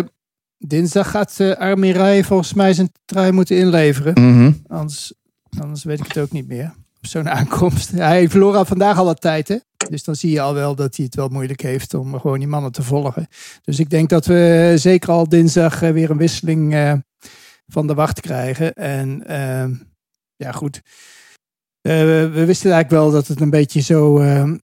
dinsdag 0.58 1.10
gaat 1.10 1.36
uh, 1.40 1.52
Armirai 1.52 2.24
volgens 2.24 2.54
mij 2.54 2.72
zijn 2.72 2.92
trui 3.04 3.32
moeten 3.32 3.56
inleveren. 3.56 4.12
Mhm. 4.12 4.52
Anders, 4.66 5.12
anders 5.60 5.84
weet 5.84 6.00
ik 6.00 6.06
het 6.06 6.18
ook 6.18 6.30
niet 6.30 6.48
meer. 6.48 6.74
Op 6.98 7.06
zo'n 7.06 7.28
aankomst. 7.38 7.90
Hij 7.90 8.28
verloor 8.28 8.56
al 8.56 8.64
vandaag 8.64 8.98
al 8.98 9.04
wat 9.04 9.20
tijd, 9.20 9.48
hè? 9.48 9.56
Dus 9.88 10.04
dan 10.04 10.16
zie 10.16 10.30
je 10.30 10.40
al 10.40 10.54
wel 10.54 10.74
dat 10.74 10.96
hij 10.96 11.04
het 11.04 11.14
wel 11.14 11.28
moeilijk 11.28 11.60
heeft 11.60 11.94
om 11.94 12.20
gewoon 12.20 12.38
die 12.38 12.48
mannen 12.48 12.72
te 12.72 12.82
volgen. 12.82 13.26
Dus 13.62 13.78
ik 13.78 13.90
denk 13.90 14.08
dat 14.08 14.26
we 14.26 14.72
zeker 14.76 15.10
al 15.10 15.28
dinsdag 15.28 15.82
eh, 15.82 15.90
weer 15.90 16.10
een 16.10 16.16
wisseling 16.16 16.74
eh, 16.74 16.92
van 17.66 17.86
de 17.86 17.94
wacht 17.94 18.20
krijgen. 18.20 18.72
En 18.72 19.26
ehm, 19.26 19.74
ja, 20.36 20.52
goed. 20.52 20.80
Eh, 21.80 21.92
we, 22.32 22.44
wisten 22.44 22.72
eigenlijk 22.72 23.02
wel 23.02 23.10
dat 23.10 23.26
het 23.26 23.40
een 23.40 23.50
beetje 23.50 23.80
zo. 23.80 24.18
ehm, 24.18 24.56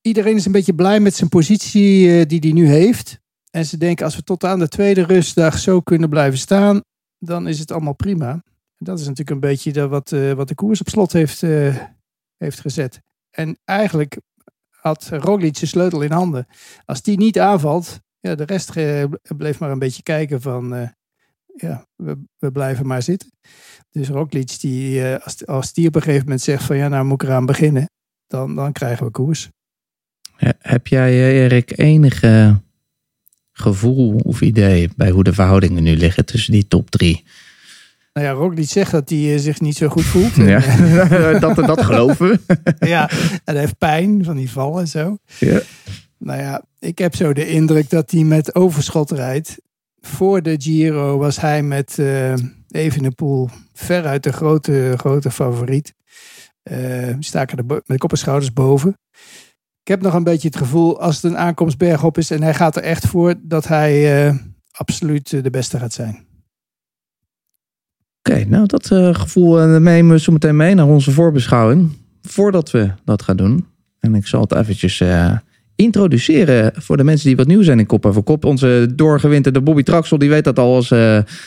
iedereen 0.00 0.36
is 0.36 0.44
een 0.46 0.52
beetje 0.52 0.74
blij 0.74 1.00
met 1.00 1.14
zijn 1.14 1.28
positie 1.28 2.18
eh, 2.18 2.26
die 2.26 2.38
hij 2.38 2.52
nu 2.52 2.68
heeft. 2.68 3.18
En 3.50 3.66
ze 3.66 3.76
denken, 3.76 4.04
als 4.04 4.16
we 4.16 4.22
tot 4.22 4.44
aan 4.44 4.58
de 4.58 4.68
tweede 4.68 5.02
rustdag 5.02 5.58
zo 5.58 5.80
kunnen 5.80 6.08
blijven 6.08 6.38
staan, 6.38 6.80
dan 7.18 7.48
is 7.48 7.58
het 7.58 7.72
allemaal 7.72 7.94
prima. 7.94 8.42
Dat 8.84 8.98
is 8.98 9.06
natuurlijk 9.06 9.30
een 9.30 9.50
beetje 9.50 9.72
de, 9.72 9.88
wat, 9.88 10.12
eh, 10.12 10.32
wat 10.32 10.48
de 10.48 10.54
koers 10.54 10.80
op 10.80 10.88
slot 10.88 11.12
heeft, 11.12 11.42
eh, 11.42 11.76
heeft 12.36 12.60
gezet. 12.60 13.00
En 13.30 13.58
eigenlijk 13.64 14.16
had 14.70 15.08
Roglic 15.10 15.56
zijn 15.56 15.70
sleutel 15.70 16.02
in 16.02 16.12
handen. 16.12 16.46
Als 16.84 17.02
die 17.02 17.16
niet 17.16 17.38
aanvalt, 17.38 18.00
ja, 18.20 18.34
de 18.34 18.44
rest 18.44 18.76
eh, 18.76 19.04
bleef 19.36 19.58
maar 19.58 19.70
een 19.70 19.78
beetje 19.78 20.02
kijken 20.02 20.40
van, 20.40 20.94
ja, 21.56 21.86
we, 21.96 22.18
we 22.38 22.52
blijven 22.52 22.86
maar 22.86 23.02
zitten. 23.02 23.30
Dus 23.90 24.08
Roglic, 24.08 24.60
die, 24.60 25.04
als, 25.04 25.46
als 25.46 25.72
die 25.72 25.88
op 25.88 25.94
een 25.94 26.02
gegeven 26.02 26.24
moment 26.24 26.42
zegt 26.42 26.64
van, 26.64 26.76
ja, 26.76 26.88
nou 26.88 27.04
moet 27.04 27.22
ik 27.22 27.28
eraan 27.28 27.46
beginnen, 27.46 27.90
dan, 28.26 28.54
dan 28.54 28.72
krijgen 28.72 29.06
we 29.06 29.10
koers. 29.10 29.50
Heb 30.58 30.86
jij, 30.86 31.12
Erik, 31.12 31.78
enige 31.78 32.62
gevoel 33.52 34.16
of 34.16 34.40
idee 34.40 34.90
bij 34.96 35.10
hoe 35.10 35.24
de 35.24 35.32
verhoudingen 35.32 35.82
nu 35.82 35.96
liggen 35.96 36.24
tussen 36.24 36.52
die 36.52 36.68
top 36.68 36.90
drie? 36.90 37.24
Nou 38.14 38.26
ja, 38.26 38.32
Roglic 38.32 38.68
zegt 38.68 38.90
dat 38.90 39.08
hij 39.10 39.34
eh, 39.34 39.40
zich 39.40 39.60
niet 39.60 39.76
zo 39.76 39.88
goed 39.88 40.04
voelt. 40.04 40.34
Ja, 40.34 40.62
eh, 40.64 41.40
dat, 41.44 41.56
dat 41.56 41.82
geloven 41.84 42.40
ja, 42.78 43.10
en 43.10 43.40
hij 43.44 43.58
heeft 43.58 43.78
pijn 43.78 44.24
van 44.24 44.36
die 44.36 44.50
vallen 44.50 44.80
en 44.80 44.88
zo. 44.88 45.18
Ja. 45.38 45.60
Nou 46.18 46.40
ja, 46.40 46.62
ik 46.78 46.98
heb 46.98 47.14
zo 47.16 47.32
de 47.32 47.46
indruk 47.48 47.90
dat 47.90 48.10
hij 48.10 48.22
met 48.24 48.54
overschot 48.54 49.10
rijdt. 49.10 49.56
Voor 50.00 50.42
de 50.42 50.54
Giro 50.58 51.18
was 51.18 51.40
hij 51.40 51.62
met 51.62 51.98
eh 51.98 52.34
Evenepoel 52.68 53.48
veruit 53.72 54.22
de 54.22 54.32
grote, 54.32 54.94
grote 54.96 55.30
favoriet. 55.30 55.94
Eh 56.62 57.14
staken 57.20 57.58
er 57.58 57.66
bo- 57.66 57.80
met 57.86 57.98
kop 57.98 58.10
en 58.10 58.18
schouders 58.18 58.52
boven. 58.52 58.98
Ik 59.82 59.88
heb 59.88 60.02
nog 60.02 60.14
een 60.14 60.24
beetje 60.24 60.48
het 60.48 60.56
gevoel, 60.56 61.00
als 61.00 61.14
het 61.14 61.24
een 61.24 61.38
aankomst 61.38 61.78
bergop 61.78 62.18
is 62.18 62.30
en 62.30 62.42
hij 62.42 62.54
gaat 62.54 62.76
er 62.76 62.82
echt 62.82 63.06
voor, 63.06 63.34
dat 63.42 63.68
hij 63.68 64.40
absoluut 64.70 65.30
de 65.30 65.50
beste 65.50 65.78
gaat 65.78 65.92
zijn. 65.92 66.26
Oké, 68.28 68.44
nou 68.48 68.66
dat 68.66 68.90
eh, 68.90 69.14
gevoel 69.14 69.60
eh, 69.60 69.76
nemen 69.76 70.12
we 70.12 70.20
zo 70.20 70.32
meteen 70.32 70.56
mee 70.56 70.74
naar 70.74 70.86
onze 70.86 71.10
voorbeschouwing. 71.10 71.90
Voordat 72.22 72.70
we 72.70 72.90
dat 73.04 73.22
gaan 73.22 73.36
doen. 73.36 73.66
En 74.00 74.14
ik 74.14 74.26
zal 74.26 74.40
het 74.40 74.54
eventjes 74.54 75.00
eh, 75.00 75.32
introduceren 75.76 76.72
voor 76.74 76.96
de 76.96 77.04
mensen 77.04 77.26
die 77.26 77.36
wat 77.36 77.46
nieuw 77.46 77.62
zijn 77.62 77.78
in 77.78 77.86
Kop 77.86 78.06
over 78.06 78.22
Kop. 78.22 78.44
Onze 78.44 78.92
doorgewinterde 78.94 79.60
Bobby 79.60 79.82
Traxel, 79.82 80.18
die 80.18 80.28
weet 80.28 80.44
dat 80.44 80.58
al 80.58 80.74
als 80.74 80.92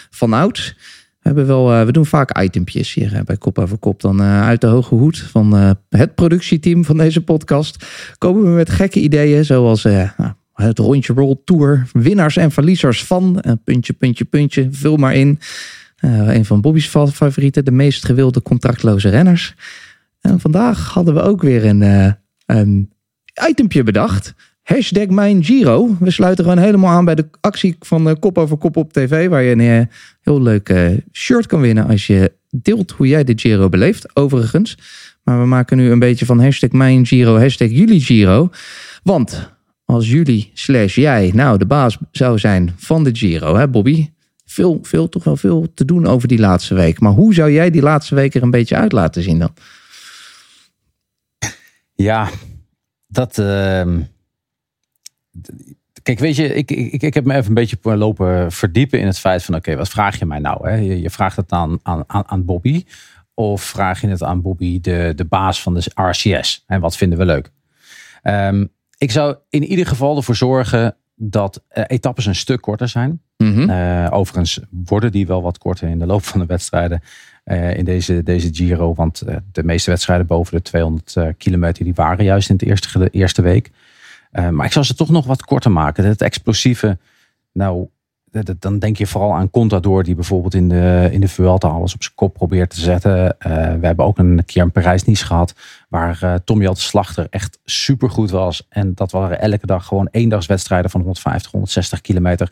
van 0.09 0.33
ouds. 0.33 0.75
We, 1.21 1.33
hebben 1.33 1.47
wel, 1.47 1.85
we 1.85 1.91
doen 1.91 2.05
vaak 2.05 2.41
itempjes 2.41 2.93
hier 2.93 3.21
bij 3.25 3.37
Kop 3.37 3.59
over 3.59 3.77
Kop. 3.77 4.01
Dan 4.01 4.21
uit 4.21 4.61
de 4.61 4.67
hoge 4.67 4.95
hoed 4.95 5.17
van 5.17 5.75
het 5.89 6.15
productieteam 6.15 6.85
van 6.85 6.97
deze 6.97 7.21
podcast. 7.21 7.85
Komen 8.17 8.43
we 8.43 8.49
met 8.49 8.69
gekke 8.69 8.99
ideeën 8.99 9.45
zoals... 9.45 9.83
nou, 9.83 10.31
het 10.53 10.79
rondje 10.79 11.13
Roll 11.13 11.35
Tour, 11.43 11.87
winnaars 11.93 12.37
en 12.37 12.51
verliezers 12.51 13.03
van, 13.03 13.43
puntje, 13.63 13.93
puntje, 13.93 14.25
puntje, 14.25 14.67
vul 14.71 14.97
maar 14.97 15.15
in. 15.15 15.39
Eh, 15.97 16.35
een 16.35 16.45
van 16.45 16.61
Bobby's 16.61 16.87
fa- 16.87 17.07
favorieten, 17.07 17.65
de 17.65 17.71
meest 17.71 18.05
gewilde 18.05 18.41
contractloze 18.41 19.09
renners. 19.09 19.55
En 20.21 20.39
vandaag 20.39 20.93
hadden 20.93 21.13
we 21.13 21.21
ook 21.21 21.41
weer 21.41 21.65
een, 21.65 21.81
eh, 21.81 22.11
een 22.45 22.91
itempje 23.49 23.83
bedacht. 23.83 24.33
Hashtag 24.61 25.07
mijn 25.07 25.43
Giro. 25.43 25.95
We 25.99 26.11
sluiten 26.11 26.43
gewoon 26.43 26.59
helemaal 26.59 26.89
aan 26.95 27.05
bij 27.05 27.15
de 27.15 27.27
actie 27.41 27.75
van 27.79 28.09
eh, 28.09 28.15
Kop 28.19 28.37
over 28.37 28.57
Kop 28.57 28.77
op 28.77 28.93
tv. 28.93 29.27
Waar 29.27 29.43
je 29.43 29.51
een 29.55 29.89
heel 30.21 30.41
leuk 30.41 30.73
shirt 31.11 31.45
kan 31.45 31.61
winnen 31.61 31.87
als 31.87 32.07
je 32.07 32.31
deelt 32.49 32.91
hoe 32.91 33.07
jij 33.07 33.23
de 33.23 33.33
Giro 33.35 33.69
beleeft. 33.69 34.15
Overigens. 34.15 34.77
Maar 35.23 35.39
we 35.39 35.45
maken 35.45 35.77
nu 35.77 35.91
een 35.91 35.99
beetje 35.99 36.25
van 36.25 36.41
hashtag 36.41 36.71
mijn 36.71 37.05
Giro, 37.05 37.37
hashtag 37.39 37.69
jullie 37.69 38.01
Giro. 38.01 38.49
Want 39.03 39.51
als 39.85 40.09
jullie 40.09 40.51
slash 40.53 40.95
jij 40.95 41.31
nou 41.33 41.57
de 41.57 41.65
baas 41.65 41.97
zou 42.11 42.39
zijn 42.39 42.73
van 42.77 43.03
de 43.03 43.15
Giro, 43.15 43.55
hè 43.55 43.67
Bobby? 43.67 44.09
Veel, 44.49 44.79
veel, 44.81 45.09
toch 45.09 45.23
wel 45.23 45.37
veel 45.37 45.73
te 45.73 45.85
doen 45.85 46.05
over 46.05 46.27
die 46.27 46.39
laatste 46.39 46.73
week. 46.75 46.99
Maar 46.99 47.11
hoe 47.11 47.33
zou 47.33 47.51
jij 47.51 47.69
die 47.69 47.81
laatste 47.81 48.15
week 48.15 48.35
er 48.35 48.43
een 48.43 48.51
beetje 48.51 48.75
uit 48.75 48.91
laten 48.91 49.23
zien 49.23 49.39
dan? 49.39 49.53
Ja, 51.95 52.29
dat. 53.07 53.37
ehm, 53.37 54.01
Kijk, 56.03 56.19
weet 56.19 56.35
je, 56.35 56.53
ik, 56.53 56.71
ik, 56.71 57.01
ik 57.01 57.13
heb 57.13 57.25
me 57.25 57.33
even 57.33 57.47
een 57.47 57.53
beetje 57.53 57.77
lopen 57.95 58.51
verdiepen 58.51 58.99
in 58.99 59.05
het 59.05 59.19
feit 59.19 59.43
van: 59.43 59.55
oké, 59.55 59.75
wat 59.75 59.89
vraag 59.89 60.19
je 60.19 60.25
mij 60.25 60.39
nou? 60.39 60.69
Hè? 60.69 60.75
Je, 60.75 61.01
je 61.01 61.09
vraagt 61.09 61.35
het 61.35 61.51
aan, 61.51 61.79
aan, 61.83 62.03
aan 62.07 62.27
aan 62.27 62.45
Bobby. 62.45 62.83
Of 63.33 63.61
vraag 63.63 64.01
je 64.01 64.07
het 64.07 64.23
aan 64.23 64.41
Bobby, 64.41 64.79
de, 64.81 65.13
de 65.15 65.25
baas 65.25 65.61
van 65.61 65.73
de 65.73 65.91
RCS? 65.95 66.63
En 66.67 66.81
wat 66.81 66.97
vinden 66.97 67.17
we 67.19 67.25
leuk? 67.25 67.51
Ehm, 68.21 68.65
ik 68.97 69.11
zou 69.11 69.35
in 69.49 69.63
ieder 69.63 69.87
geval 69.87 70.17
ervoor 70.17 70.35
zorgen 70.35 70.95
dat 71.19 71.63
uh, 71.77 71.83
etappes 71.87 72.25
een 72.25 72.35
stuk 72.35 72.61
korter 72.61 72.87
zijn. 72.87 73.21
Mhm. 73.37 73.69
Uh, 73.69 74.07
overigens 74.11 74.59
worden 74.69 75.11
die 75.11 75.27
wel 75.27 75.41
wat 75.41 75.57
korter 75.57 75.89
in 75.89 75.99
de 75.99 76.05
loop 76.05 76.23
van 76.23 76.39
de 76.39 76.45
wedstrijden 76.45 77.01
uh, 77.45 77.77
in 77.77 77.85
deze, 77.85 78.23
deze 78.23 78.49
Giro. 78.53 78.93
Want 78.93 79.23
de 79.51 79.63
meeste 79.63 79.89
wedstrijden 79.89 80.25
boven 80.25 80.55
de 80.55 80.61
200 80.61 81.37
kilometer 81.37 81.83
die 81.83 81.93
waren 81.93 82.25
juist 82.25 82.49
in 82.49 82.57
de 82.57 82.65
eerste, 82.65 82.99
de 82.99 83.09
eerste 83.09 83.41
week. 83.41 83.71
maar 84.31 84.65
ik 84.65 84.71
zal 84.71 84.83
ze 84.83 84.95
toch 84.95 85.09
nog 85.09 85.25
wat 85.25 85.43
korter 85.43 85.71
maken. 85.71 86.05
Het 86.05 86.21
explosieve, 86.21 86.97
nou, 87.51 87.87
dan 88.59 88.79
denk 88.79 88.97
je 88.97 89.07
vooral 89.07 89.33
aan 89.33 89.49
Contador 89.49 90.03
die 90.03 90.15
bijvoorbeeld 90.15 90.53
in 90.53 90.69
de, 90.69 91.09
in 91.11 91.21
de 91.21 91.27
Vuelta 91.27 91.67
alles 91.67 91.93
op 91.93 92.03
zijn 92.03 92.15
kop 92.15 92.33
probeert 92.33 92.69
te 92.69 92.79
zetten. 92.79 93.13
Uh, 93.15 93.53
we 93.53 93.85
hebben 93.85 94.05
ook 94.05 94.17
een 94.17 94.45
keer 94.45 94.61
een 94.61 94.71
Parijs-Nice 94.71 95.25
gehad 95.25 95.53
waar 95.89 96.19
uh, 96.23 96.33
Tom 96.33 96.61
Jalt 96.61 96.77
Slachter 96.77 97.27
echt 97.29 97.59
supergoed 97.65 98.29
was. 98.29 98.65
En 98.69 98.95
dat 98.95 99.11
waren 99.11 99.41
elke 99.41 99.65
dag 99.65 99.85
gewoon 99.85 100.07
eendagswedstrijden 100.11 100.91
van 100.91 100.99
150, 100.99 101.51
160 101.51 102.01
kilometer. 102.01 102.51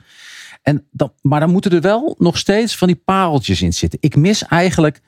En 0.62 0.86
dat, 0.91 1.13
maar 1.21 1.39
dan 1.39 1.52
moeten 1.52 1.71
er 1.71 1.82
wel 1.82 2.15
nog 2.17 2.38
steeds 2.38 2.78
van 2.78 2.88
die 2.88 3.02
pareltjes 3.06 3.62
in 3.62 3.74
zitten. 3.74 4.00
Ik 4.02 4.15
mis 4.15 4.45
eigenlijk... 4.45 5.02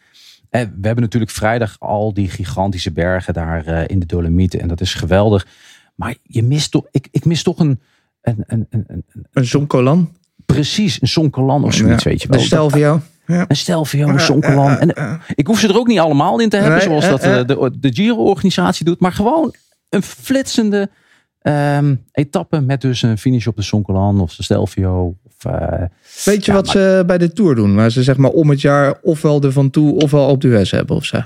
Eh, 0.50 0.62
we 0.62 0.86
hebben 0.88 1.04
natuurlijk 1.04 1.32
vrijdag 1.32 1.76
al 1.80 2.14
die 2.14 2.30
gigantische 2.30 2.92
bergen 2.92 3.34
daar 3.34 3.90
in 3.90 4.00
de 4.00 4.06
Dolomieten. 4.06 4.60
En 4.60 4.68
dat 4.68 4.82
is 4.82 4.94
geweldig. 4.94 5.48
Maar 5.96 6.16
je 6.24 6.44
mist 6.44 6.72
toch, 6.72 6.86
ik, 6.92 7.08
ik 7.12 7.26
mis 7.26 7.44
toch 7.44 7.60
een... 7.60 7.80
Een, 8.22 8.44
een, 8.48 8.68
een, 8.70 8.84
een, 8.88 9.06
een 9.32 9.46
Zonkolan? 9.46 10.12
Precies, 10.54 11.02
een 11.02 11.08
Sonkelan 11.08 11.64
of 11.64 11.74
zoiets, 11.74 12.04
weet 12.04 12.22
je 12.22 12.28
wel. 12.28 12.40
Een 12.40 12.46
Stelvio. 12.46 13.02
Ja. 13.28 13.46
Een 13.48 13.56
Stelvio, 13.56 14.08
een 14.08 14.20
Sonkelan. 14.20 14.78
En 14.80 15.20
ik 15.36 15.48
hoef 15.48 15.60
ze 15.60 15.68
er 15.68 15.78
ook 15.78 15.88
niet 15.88 16.00
allemaal 16.00 16.40
in 16.40 16.50
te 16.50 16.58
hebben, 16.58 16.78
Nee, 16.78 16.88
zoals 16.88 17.04
eh, 17.04 17.10
dat 17.10 17.22
eh. 17.24 17.40
eh, 17.40 17.46
de, 17.48 17.72
de 17.80 17.94
Giro-organisatie 17.94 18.86
doet. 18.86 19.00
Maar 19.00 19.12
gewoon 19.12 19.54
een 19.90 20.04
flitsende 20.04 20.90
ehm, 21.42 21.96
etappe 22.12 22.62
met 22.62 22.82
dus 22.82 23.02
een 23.02 23.18
finish 23.18 23.48
op 23.48 23.56
de 23.56 23.62
Sonkelan 23.62 24.20
of 24.22 24.36
de 24.36 24.44
Stelvio. 24.44 25.16
Of, 25.26 25.54
Weet 26.26 26.46
je 26.46 26.52
ja, 26.52 26.58
wat 26.58 26.66
maar- 26.66 26.76
ze 26.76 27.04
bij 27.08 27.18
de 27.18 27.34
Tour 27.34 27.56
doen? 27.56 27.76
Waar 27.76 27.92
ze 27.92 28.04
zeg 28.04 28.18
maar 28.18 28.32
om 28.32 28.50
het 28.50 28.62
jaar 28.62 28.98
ofwel 29.02 29.40
de 29.40 29.52
Van 29.52 29.70
Toe 29.70 29.96
ofwel 30.02 30.28
op 30.28 30.42
de 30.42 30.48
US 30.48 30.72
hebben 30.72 30.96
of 30.96 31.06
zo. 31.06 31.22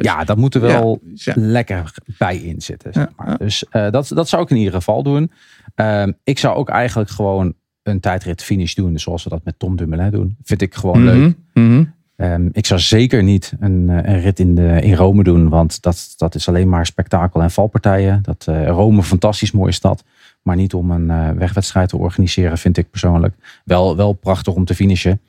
Ja, 0.00 0.24
dat 0.24 0.36
moet 0.36 0.54
er 0.54 0.60
wel 0.60 1.00
Ja. 1.14 1.32
lekker 1.36 1.94
bij 2.18 2.36
in 2.36 2.60
zitten. 2.60 2.92
Zeg 2.92 3.02
Ja, 3.04 3.24
maar. 3.24 3.38
Dus 3.38 3.64
dat, 3.70 4.10
dat 4.14 4.28
zou 4.28 4.42
ik 4.42 4.50
in 4.50 4.56
ieder 4.56 4.72
geval 4.72 5.02
doen. 5.02 5.30
Ehm, 5.74 6.12
ik 6.24 6.38
zou 6.38 6.56
ook 6.56 6.68
eigenlijk 6.68 7.10
gewoon 7.10 7.54
een 7.82 8.00
tijdrit 8.00 8.42
finish 8.42 8.74
doen. 8.74 8.98
Zoals 8.98 9.24
we 9.24 9.30
dat 9.30 9.44
met 9.44 9.58
Tom 9.58 9.76
Dumoulin 9.76 10.10
doen. 10.10 10.36
Vind 10.42 10.62
ik 10.62 10.74
gewoon 10.74 11.04
leuk. 11.04 11.36
Mhm, 11.54 11.66
mhm. 11.66 11.84
Ehm, 12.20 12.48
ik 12.52 12.66
zou 12.66 12.80
zeker 12.80 13.22
niet 13.22 13.52
een, 13.60 13.90
eh, 13.90 14.12
een 14.12 14.20
rit 14.20 14.40
in, 14.40 14.54
de, 14.54 14.80
in 14.82 14.94
Rome 14.94 15.22
doen. 15.22 15.48
Want 15.48 15.82
dat, 15.82 16.14
dat 16.16 16.34
is 16.34 16.48
alleen 16.48 16.68
maar 16.68 16.86
spektakel 16.86 17.42
en 17.42 17.50
valpartijen. 17.50 18.22
Dat, 18.22 18.46
eh, 18.48 18.66
Rome 18.66 18.96
een 18.96 19.02
fantastisch 19.02 19.50
mooie 19.50 19.72
stad. 19.72 20.04
Maar 20.42 20.56
niet 20.56 20.74
om 20.74 20.90
een 20.90 21.10
eh, 21.10 21.30
wegwedstrijd 21.30 21.88
te 21.88 21.96
organiseren, 21.96 22.58
vind 22.58 22.76
ik 22.76 22.90
persoonlijk. 22.90 23.34
Wel, 23.64 23.96
wel 23.96 24.12
prachtig 24.12 24.54
om 24.54 24.64
te 24.64 24.74
finishen. 24.74 25.20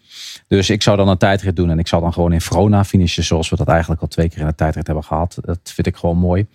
Dus 0.47 0.69
ik 0.69 0.81
zou 0.81 0.97
dan 0.97 1.07
een 1.07 1.17
tijdrit 1.17 1.55
doen. 1.55 1.69
En 1.69 1.79
ik 1.79 1.87
zou 1.87 2.01
dan 2.01 2.13
gewoon 2.13 2.33
in 2.33 2.41
Verona 2.41 2.83
finishen. 2.83 3.23
Zoals 3.23 3.49
we 3.49 3.55
dat 3.55 3.67
eigenlijk 3.67 4.01
al 4.01 4.07
twee 4.07 4.29
keer 4.29 4.39
in 4.39 4.47
de 4.47 4.55
tijdrit 4.55 4.85
hebben 4.85 5.05
gehad. 5.05 5.37
Dat 5.41 5.59
vind 5.63 5.87
ik 5.87 5.95
gewoon 5.95 6.17
mooi. 6.17 6.47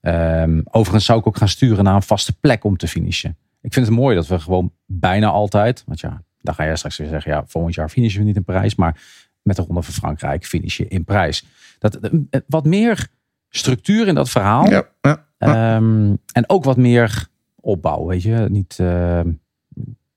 Ehm, 0.00 0.60
overigens 0.64 1.04
zou 1.04 1.18
ik 1.18 1.26
ook 1.26 1.36
gaan 1.36 1.48
sturen 1.48 1.84
naar 1.84 1.94
een 1.94 2.02
vaste 2.02 2.32
plek 2.32 2.64
om 2.64 2.76
te 2.76 2.88
finishen. 2.88 3.36
Ik 3.60 3.72
vind 3.72 3.86
het 3.86 3.94
mooi 3.94 4.14
dat 4.16 4.26
we 4.26 4.40
gewoon 4.40 4.72
bijna 5.00 5.26
altijd. 5.28 5.82
Want 5.86 6.00
ja, 6.00 6.22
dan 6.40 6.54
ga 6.54 6.64
jij 6.64 6.76
straks 6.76 6.96
weer 6.96 7.08
zeggen. 7.08 7.32
Ja, 7.32 7.44
volgend 7.46 7.74
jaar 7.74 7.88
finishen 7.88 8.20
we 8.20 8.26
niet 8.26 8.36
in 8.36 8.44
Parijs. 8.44 8.74
Maar 8.74 9.00
met 9.42 9.56
de 9.56 9.62
Ronde 9.62 9.82
van 9.82 9.94
Frankrijk 9.94 10.44
finish 10.46 10.76
je 10.76 10.88
in 10.88 11.04
Parijs. 11.04 11.46
Dat, 11.78 11.94
eh, 11.96 12.10
wat 12.46 12.64
meer 12.64 13.08
structuur 13.48 14.06
in 14.06 14.14
dat 14.14 14.30
verhaal. 14.30 14.70
Ja, 14.70 14.84
ja. 15.00 15.26
Ehm, 15.38 16.14
en 16.32 16.44
ook 16.48 16.64
wat 16.64 16.76
meer 16.76 17.26
opbouw, 17.60 18.06
weet 18.06 18.22
je. 18.22 18.46
Niet, 18.50 18.76
ehm, 18.78 19.30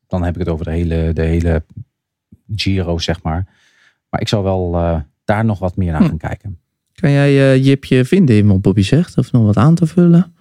dan 0.08 0.24
heb 0.24 0.34
ik 0.34 0.40
het 0.40 0.50
over 0.50 0.66
de 0.66 0.72
hele, 0.72 1.14
de 1.14 1.22
hele 1.22 1.64
Giro, 2.56 2.98
zeg 2.98 3.24
maar. 3.24 3.48
Maar 4.10 4.22
ik 4.22 4.28
zou 4.28 4.44
wel 4.44 4.76
eh, 4.76 5.00
daar 5.24 5.46
nog 5.46 5.60
wat 5.60 5.76
meer 5.76 5.92
naar 5.92 6.02
Hm. 6.02 6.08
gaan 6.08 6.18
kijken. 6.18 6.60
Kan 6.94 7.12
jij 7.12 7.54
eh, 7.54 7.66
Jipje 7.66 8.06
vinden 8.06 8.36
in 8.36 8.48
wat 8.48 8.62
Bobby 8.62 8.82
zegt? 8.82 9.18
Of 9.18 9.32
nog 9.32 9.44
wat 9.46 9.58
aan 9.58 9.76
te 9.76 9.88
vullen? 9.88 10.35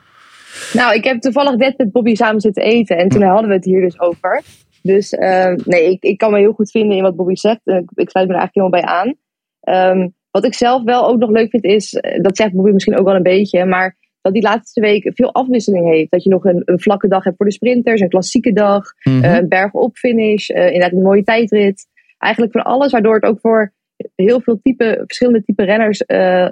Nou, 0.73 0.95
ik 0.95 1.05
heb 1.05 1.21
toevallig 1.21 1.57
net 1.57 1.79
met 1.79 1.93
Bobby 1.93 2.14
samen 2.14 2.40
zitten 2.40 2.62
eten. 2.62 2.97
En 2.97 3.09
toen 3.09 3.23
hadden 3.23 3.49
we 3.49 3.55
het 3.55 3.64
hier 3.64 3.81
dus 3.81 4.01
over. 4.01 4.43
Dus 4.83 5.12
eh, 5.12 5.55
nee, 5.64 5.90
ik, 5.90 6.03
ik 6.03 6.19
kan 6.19 6.33
me 6.33 6.38
heel 6.38 6.53
goed 6.53 6.71
vinden 6.71 6.97
in 6.97 7.03
wat 7.03 7.17
Bobby 7.17 7.35
zegt. 7.35 7.61
Ik, 7.64 7.90
ik 7.95 8.11
sluit 8.11 8.29
me 8.29 8.35
er 8.35 8.40
eigenlijk 8.40 8.55
helemaal 8.55 8.81
bij 8.81 8.83
aan. 8.90 9.14
Ehm, 9.61 10.09
wat 10.31 10.45
ik 10.45 10.55
zelf 10.55 10.83
wel 10.83 11.09
ook 11.09 11.19
nog 11.19 11.31
leuk 11.31 11.51
vind 11.51 11.64
is, 11.64 11.95
eh, 11.95 12.23
dat 12.23 12.37
zegt 12.37 12.53
Bobby 12.53 12.71
misschien 12.71 12.99
ook 12.99 13.07
wel 13.07 13.14
een 13.14 13.23
beetje, 13.23 13.64
maar 13.64 13.97
dat 14.21 14.33
die 14.33 14.43
laatste 14.43 14.81
week 14.81 15.11
veel 15.14 15.33
afwisseling 15.33 15.88
heeft. 15.90 16.11
Dat 16.11 16.23
je 16.23 16.31
nog 16.31 16.45
een, 16.45 16.62
een 16.64 16.81
vlakke 16.81 17.09
dag 17.09 17.25
hebt 17.25 17.37
voor 17.37 17.47
de 17.47 17.53
sprinters, 17.53 18.01
een 18.01 18.09
klassieke 18.09 18.53
dag, 18.53 18.83
Mhm. 19.03 19.25
eh, 19.25 19.37
een 19.37 19.49
bergop 19.49 19.97
finish, 19.97 20.49
inderdaad 20.49 20.93
een 20.93 21.03
mooie 21.03 21.25
tijdrit. 21.25 21.87
Eigenlijk 22.19 22.53
van 22.53 22.62
alles, 22.62 22.93
waardoor 22.93 23.14
het 23.14 23.25
ook 23.25 23.40
voor 23.40 23.73
heel 24.14 24.40
veel 24.40 24.61
type, 24.62 25.03
verschillende 25.07 25.43
type 25.45 25.64
renners 25.64 26.03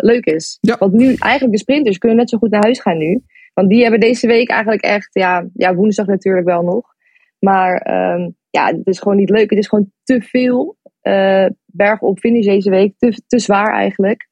leuk 0.00 0.24
is. 0.24 0.58
Ja. 0.60 0.76
Want 0.78 0.92
nu 0.92 1.14
eigenlijk 1.18 1.52
de 1.52 1.58
sprinters 1.58 1.98
kunnen 1.98 2.18
net 2.18 2.30
zo 2.30 2.38
goed 2.38 2.50
naar 2.50 2.62
huis 2.62 2.80
gaan 2.80 2.98
nu. 2.98 3.22
Want 3.54 3.68
die 3.68 3.82
hebben 3.82 4.00
deze 4.00 4.26
week 4.26 4.50
eigenlijk 4.50 4.82
echt, 4.82 5.08
ja, 5.12 5.48
ja 5.54 5.74
woensdag 5.74 6.06
natuurlijk 6.06 6.46
wel 6.46 6.62
nog. 6.62 6.94
Maar 7.38 7.76
ehm, 7.76 8.30
ja, 8.50 8.66
het 8.66 8.86
is 8.86 8.98
gewoon 8.98 9.16
niet 9.16 9.30
leuk. 9.30 9.50
Het 9.50 9.58
is 9.58 9.68
gewoon 9.68 9.92
te 10.02 10.20
veel 10.20 10.76
eh 11.00 11.46
bergop 11.66 12.18
finish 12.18 12.46
deze 12.46 12.70
week. 12.70 12.94
Te, 12.98 13.22
te 13.26 13.38
zwaar 13.38 13.74
eigenlijk. 13.74 14.28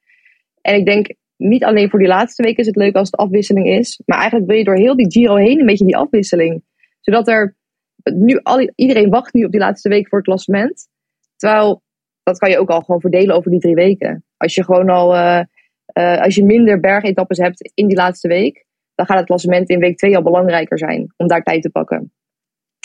En 0.61 0.75
ik 0.75 0.85
denk, 0.85 1.15
niet 1.37 1.63
alleen 1.63 1.89
voor 1.89 1.99
die 1.99 2.07
laatste 2.07 2.43
week 2.43 2.57
is 2.57 2.65
het 2.65 2.75
leuk 2.75 2.95
als 2.95 3.11
het 3.11 3.19
afwisseling 3.19 3.67
is. 3.67 4.01
Maar 4.05 4.17
eigenlijk 4.17 4.49
wil 4.49 4.57
je 4.57 4.63
door 4.63 4.75
heel 4.75 4.95
die 4.95 5.11
Giro 5.11 5.35
heen 5.35 5.59
een 5.59 5.65
beetje 5.65 5.85
die 5.85 5.97
afwisseling. 5.97 6.63
Zodat 6.99 7.27
er 7.27 7.55
nu 8.03 8.39
al, 8.43 8.69
iedereen 8.75 9.09
wacht 9.09 9.33
nu 9.33 9.43
op 9.43 9.51
die 9.51 9.59
laatste 9.59 9.89
week 9.89 10.07
voor 10.07 10.17
het 10.17 10.27
klassement. 10.27 10.87
Terwijl, 11.35 11.81
dat 12.23 12.37
kan 12.37 12.49
je 12.49 12.59
ook 12.59 12.69
al 12.69 12.81
gewoon 12.81 13.01
verdelen 13.01 13.35
over 13.35 13.51
die 13.51 13.59
drie 13.59 13.75
weken. 13.75 14.23
Als 14.37 14.55
je 14.55 14.63
gewoon 14.63 14.89
al, 14.89 15.15
eh, 15.15 15.43
eh, 15.85 16.21
als 16.21 16.35
je 16.35 16.45
minder 16.45 16.79
bergetappes 16.79 17.37
hebt 17.37 17.71
in 17.73 17.87
die 17.87 17.97
laatste 17.97 18.27
week. 18.27 18.65
Dan 18.95 19.05
gaat 19.05 19.17
het 19.17 19.25
klassement 19.25 19.69
in 19.69 19.79
week 19.79 19.97
twee 19.97 20.15
al 20.15 20.23
belangrijker 20.23 20.77
zijn. 20.77 21.13
Om 21.17 21.27
daar 21.27 21.43
tijd 21.43 21.61
te 21.61 21.69
pakken. 21.69 22.11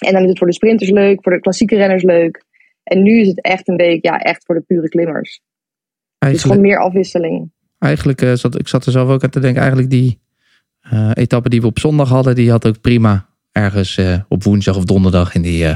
En 0.05 0.13
dan 0.13 0.23
is 0.23 0.29
het 0.29 0.39
voor 0.39 0.47
de 0.47 0.53
sprinters 0.53 0.91
leuk, 0.91 1.23
voor 1.23 1.33
de 1.33 1.41
klassieke 1.41 1.77
renners 1.77 2.03
leuk. 2.03 2.45
En 2.83 3.03
nu 3.03 3.21
is 3.21 3.29
het 3.29 3.43
echt 3.43 3.69
een 3.69 3.77
week, 3.77 4.05
ja, 4.05 4.19
echt 4.19 4.45
voor 4.45 4.55
de 4.55 4.61
pure 4.61 4.89
klimmers. 4.89 5.31
Dus 5.31 5.43
Eigenlijk, 6.19 6.53
gewoon 6.53 6.69
meer 6.71 6.85
afwisseling. 6.85 7.51
eigenlijk 7.79 8.23
eh, 8.23 8.33
zat 8.33 8.59
ik 8.59 8.69
zat 8.69 8.87
er 8.87 8.93
zelf 8.93 9.09
ook 9.09 9.25
aan 9.25 9.31
te 9.31 9.41
denken. 9.41 9.61
Eigenlijk 9.61 9.91
die 9.91 10.21
eh 10.81 11.11
etappe 11.15 11.49
die 11.49 11.61
we 11.61 11.67
op 11.67 11.79
zondag 11.79 12.09
hadden, 12.09 12.35
die 12.35 12.51
had 12.51 12.67
ook 12.67 12.81
prima 12.81 13.29
ergens 13.53 13.97
eh, 13.97 14.21
op 14.29 14.43
woensdag 14.43 14.77
of 14.77 14.85
donderdag 14.85 15.35
in 15.35 15.43
die 15.43 15.67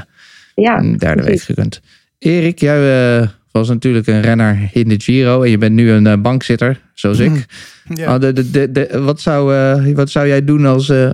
Ja, 0.54 0.82
derde 0.96 1.22
week 1.22 1.40
gekund. 1.40 1.80
Erik, 2.18 2.58
jij 2.58 3.28
was 3.50 3.68
natuurlijk 3.68 4.06
een 4.06 4.20
renner 4.20 4.70
in 4.72 4.88
de 4.88 5.00
Giro 5.00 5.42
en 5.42 5.50
je 5.50 5.58
bent 5.58 5.74
nu 5.74 5.90
een 5.90 6.06
eh, 6.06 6.20
bankzitter, 6.20 6.80
zoals 6.94 7.18
ik. 7.18 7.46
Ja. 7.94 8.14
Oh, 8.14 8.20
de, 8.20 8.32
de, 8.32 8.50
de, 8.50 8.70
de- 8.70 9.00
wat, 9.00 9.20
zou, 9.20 9.54
eh, 9.54 9.94
wat 9.94 10.10
zou 10.10 10.26
jij 10.26 10.44
doen 10.44 10.66
als, 10.66 10.88
eh, 10.88 11.10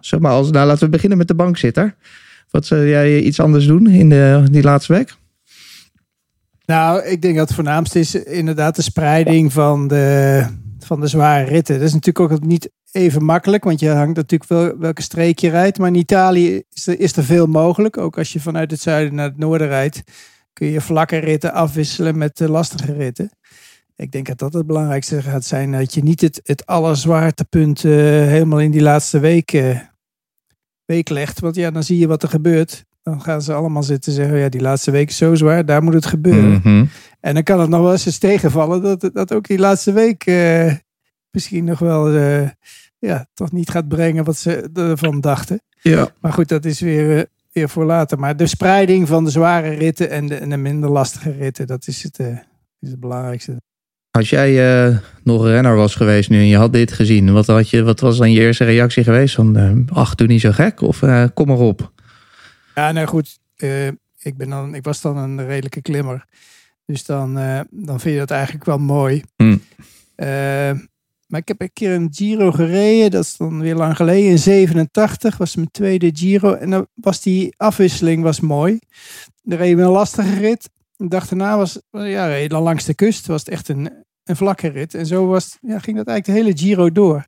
zeg 0.00 0.20
maar, 0.20 0.32
als, 0.32 0.50
nou 0.50 0.66
laten 0.66 0.84
we 0.84 0.90
beginnen 0.90 1.18
met 1.18 1.28
de 1.28 1.34
bankzitter. 1.34 1.94
Wat 2.50 2.66
zou 2.66 2.88
jij 2.88 3.20
iets 3.20 3.40
anders 3.40 3.66
doen 3.66 3.86
in 3.86 4.08
de, 4.08 4.44
die 4.50 4.62
laatste 4.62 4.92
week? 4.92 5.14
Nou, 6.66 7.02
ik 7.04 7.22
denk 7.22 7.36
dat 7.36 7.46
het 7.46 7.54
voornaamste 7.54 7.98
is 7.98 8.14
inderdaad 8.14 8.76
de 8.76 8.82
spreiding 8.82 9.52
van 9.52 9.88
de, 9.88 10.44
van 10.78 11.00
de 11.00 11.06
zware 11.06 11.44
ritten. 11.44 11.78
Dat 11.78 11.86
is 11.86 11.94
natuurlijk 11.94 12.32
ook 12.32 12.44
niet 12.44 12.70
even 12.92 13.24
makkelijk, 13.24 13.64
want 13.64 13.80
je 13.80 13.88
hangt 13.88 14.16
natuurlijk 14.16 14.50
wel 14.50 14.78
welke 14.78 15.02
streek 15.02 15.38
je 15.38 15.50
rijdt. 15.50 15.78
Maar 15.78 15.88
in 15.88 15.94
Italië 15.94 16.62
is 16.72 16.86
er, 16.86 17.00
is 17.00 17.16
er 17.16 17.24
veel 17.24 17.46
mogelijk. 17.46 17.96
Ook 17.96 18.18
als 18.18 18.32
je 18.32 18.40
vanuit 18.40 18.70
het 18.70 18.80
zuiden 18.80 19.14
naar 19.14 19.28
het 19.28 19.38
noorden 19.38 19.68
rijdt, 19.68 20.02
kun 20.52 20.66
je 20.66 20.80
vlakke 20.80 21.16
ritten 21.16 21.52
afwisselen 21.52 22.18
met 22.18 22.36
de 22.36 22.50
lastige 22.50 22.92
ritten. 22.92 23.30
Ik 23.96 24.12
denk 24.12 24.26
dat 24.26 24.38
dat 24.38 24.52
het 24.52 24.66
belangrijkste 24.66 25.22
gaat 25.22 25.44
zijn. 25.44 25.72
Dat 25.72 25.94
je 25.94 26.02
niet 26.02 26.20
het, 26.20 26.40
het 26.44 26.66
allerzwaartepunt 26.66 27.84
eh, 27.84 27.92
helemaal 28.26 28.60
in 28.60 28.70
die 28.70 28.82
laatste 28.82 29.18
week, 29.18 29.52
eh, 29.52 29.78
week 30.84 31.08
legt. 31.08 31.40
Want 31.40 31.54
ja, 31.54 31.70
dan 31.70 31.82
zie 31.82 31.98
je 31.98 32.06
wat 32.06 32.22
er 32.22 32.28
gebeurt. 32.28 32.84
Dan 33.02 33.22
gaan 33.22 33.42
ze 33.42 33.52
allemaal 33.52 33.82
zitten 33.82 34.12
zeggen, 34.12 34.38
ja, 34.38 34.48
die 34.48 34.60
laatste 34.60 34.90
week 34.90 35.08
is 35.08 35.16
zo 35.16 35.34
zwaar, 35.34 35.66
daar 35.66 35.82
moet 35.82 35.94
het 35.94 36.06
gebeuren. 36.06 36.60
Mhm. 36.62 36.84
En 37.20 37.34
dan 37.34 37.42
kan 37.42 37.60
het 37.60 37.68
nog 37.68 37.80
wel 37.80 37.92
eens 37.92 38.06
eens 38.06 38.18
tegenvallen 38.18 38.82
dat, 38.82 39.10
dat 39.12 39.32
ook 39.32 39.46
die 39.46 39.58
laatste 39.58 39.92
week 39.92 40.26
eh, 40.26 40.74
misschien 41.30 41.64
nog 41.64 41.78
wel 41.78 42.10
ja, 42.98 43.26
toch 43.34 43.52
niet 43.52 43.70
gaat 43.70 43.88
brengen 43.88 44.24
wat 44.24 44.36
ze 44.36 44.70
ervan 44.74 45.20
dachten. 45.20 45.62
Ja. 45.80 46.08
Maar 46.20 46.32
goed, 46.32 46.48
dat 46.48 46.64
is 46.64 46.80
weer, 46.80 47.26
weer 47.52 47.68
voor 47.68 47.84
later. 47.84 48.18
Maar 48.18 48.36
de 48.36 48.46
spreiding 48.46 49.08
van 49.08 49.24
de 49.24 49.30
zware 49.30 49.68
ritten 49.68 50.10
en 50.10 50.26
de, 50.26 50.34
en 50.34 50.50
de 50.50 50.56
minder 50.56 50.90
lastige 50.90 51.30
ritten, 51.30 51.66
dat 51.66 51.86
is 51.86 52.02
het, 52.02 52.18
eh, 52.18 52.36
is 52.80 52.90
het 52.90 53.00
belangrijkste. 53.00 53.60
Als 54.10 54.30
jij 54.30 54.84
eh, 54.86 54.98
nog 55.22 55.46
renner 55.46 55.76
was 55.76 55.94
geweest 55.94 56.30
nu 56.30 56.38
en 56.38 56.46
je 56.46 56.56
had 56.56 56.72
dit 56.72 56.92
gezien, 56.92 57.32
wat, 57.32 57.46
had 57.46 57.70
je, 57.70 57.82
wat 57.82 58.00
was 58.00 58.16
dan 58.16 58.32
je 58.32 58.40
eerste 58.40 58.64
reactie 58.64 59.04
geweest? 59.04 59.34
Van, 59.34 59.56
eh, 59.56 59.96
ach, 59.96 60.14
doe 60.14 60.26
niet 60.26 60.40
zo 60.40 60.50
gek 60.50 60.80
of 60.80 60.98
kom 61.34 61.46
maar 61.46 61.58
op. 61.58 61.92
Ja, 62.74 62.92
nou 62.92 63.06
goed. 63.06 63.38
ik, 64.18 64.36
ben 64.36 64.48
dan, 64.48 64.74
ik 64.74 64.84
was 64.84 65.00
dan 65.00 65.16
een 65.16 65.46
redelijke 65.46 65.82
klimmer. 65.82 66.24
Dus 66.86 67.04
dan, 67.04 67.34
dan 67.70 68.00
vind 68.00 68.14
je 68.14 68.18
dat 68.18 68.30
eigenlijk 68.30 68.64
wel 68.64 68.78
mooi. 68.78 69.22
Hmm. 69.36 69.62
Maar 71.32 71.40
ik 71.40 71.48
heb 71.48 71.60
een 71.60 71.72
keer 71.72 71.92
een 71.92 72.08
Giro 72.10 72.50
gereden. 72.50 73.10
Dat 73.10 73.24
is 73.24 73.36
dan 73.36 73.60
weer 73.60 73.74
lang 73.74 73.96
geleden. 73.96 74.30
In 74.30 74.38
87 74.38 75.36
was 75.36 75.56
mijn 75.56 75.70
tweede 75.70 76.10
Giro. 76.12 76.52
En 76.52 76.70
dan 76.70 76.86
was 76.94 77.20
die 77.20 77.54
afwisseling 77.56 78.22
was 78.22 78.40
mooi. 78.40 78.78
Dan 79.42 79.58
reed 79.58 79.78
een 79.78 79.84
lastige 79.84 80.38
rit. 80.38 80.70
De 80.96 81.08
dag 81.08 81.28
daarna 81.28 81.56
was, 81.56 81.80
ja, 81.90 82.48
dan 82.48 82.62
langs 82.62 82.84
de 82.84 82.94
kust. 82.94 83.26
Was 83.26 83.40
het 83.40 83.48
echt 83.48 83.68
een, 83.68 83.92
een 84.24 84.36
vlakke 84.36 84.68
rit. 84.68 84.94
En 84.94 85.06
zo 85.06 85.26
was, 85.26 85.58
ja, 85.60 85.78
ging 85.78 85.96
dat 85.96 86.06
eigenlijk 86.06 86.24
de 86.24 86.32
hele 86.32 86.58
Giro 86.58 86.92
door. 86.92 87.26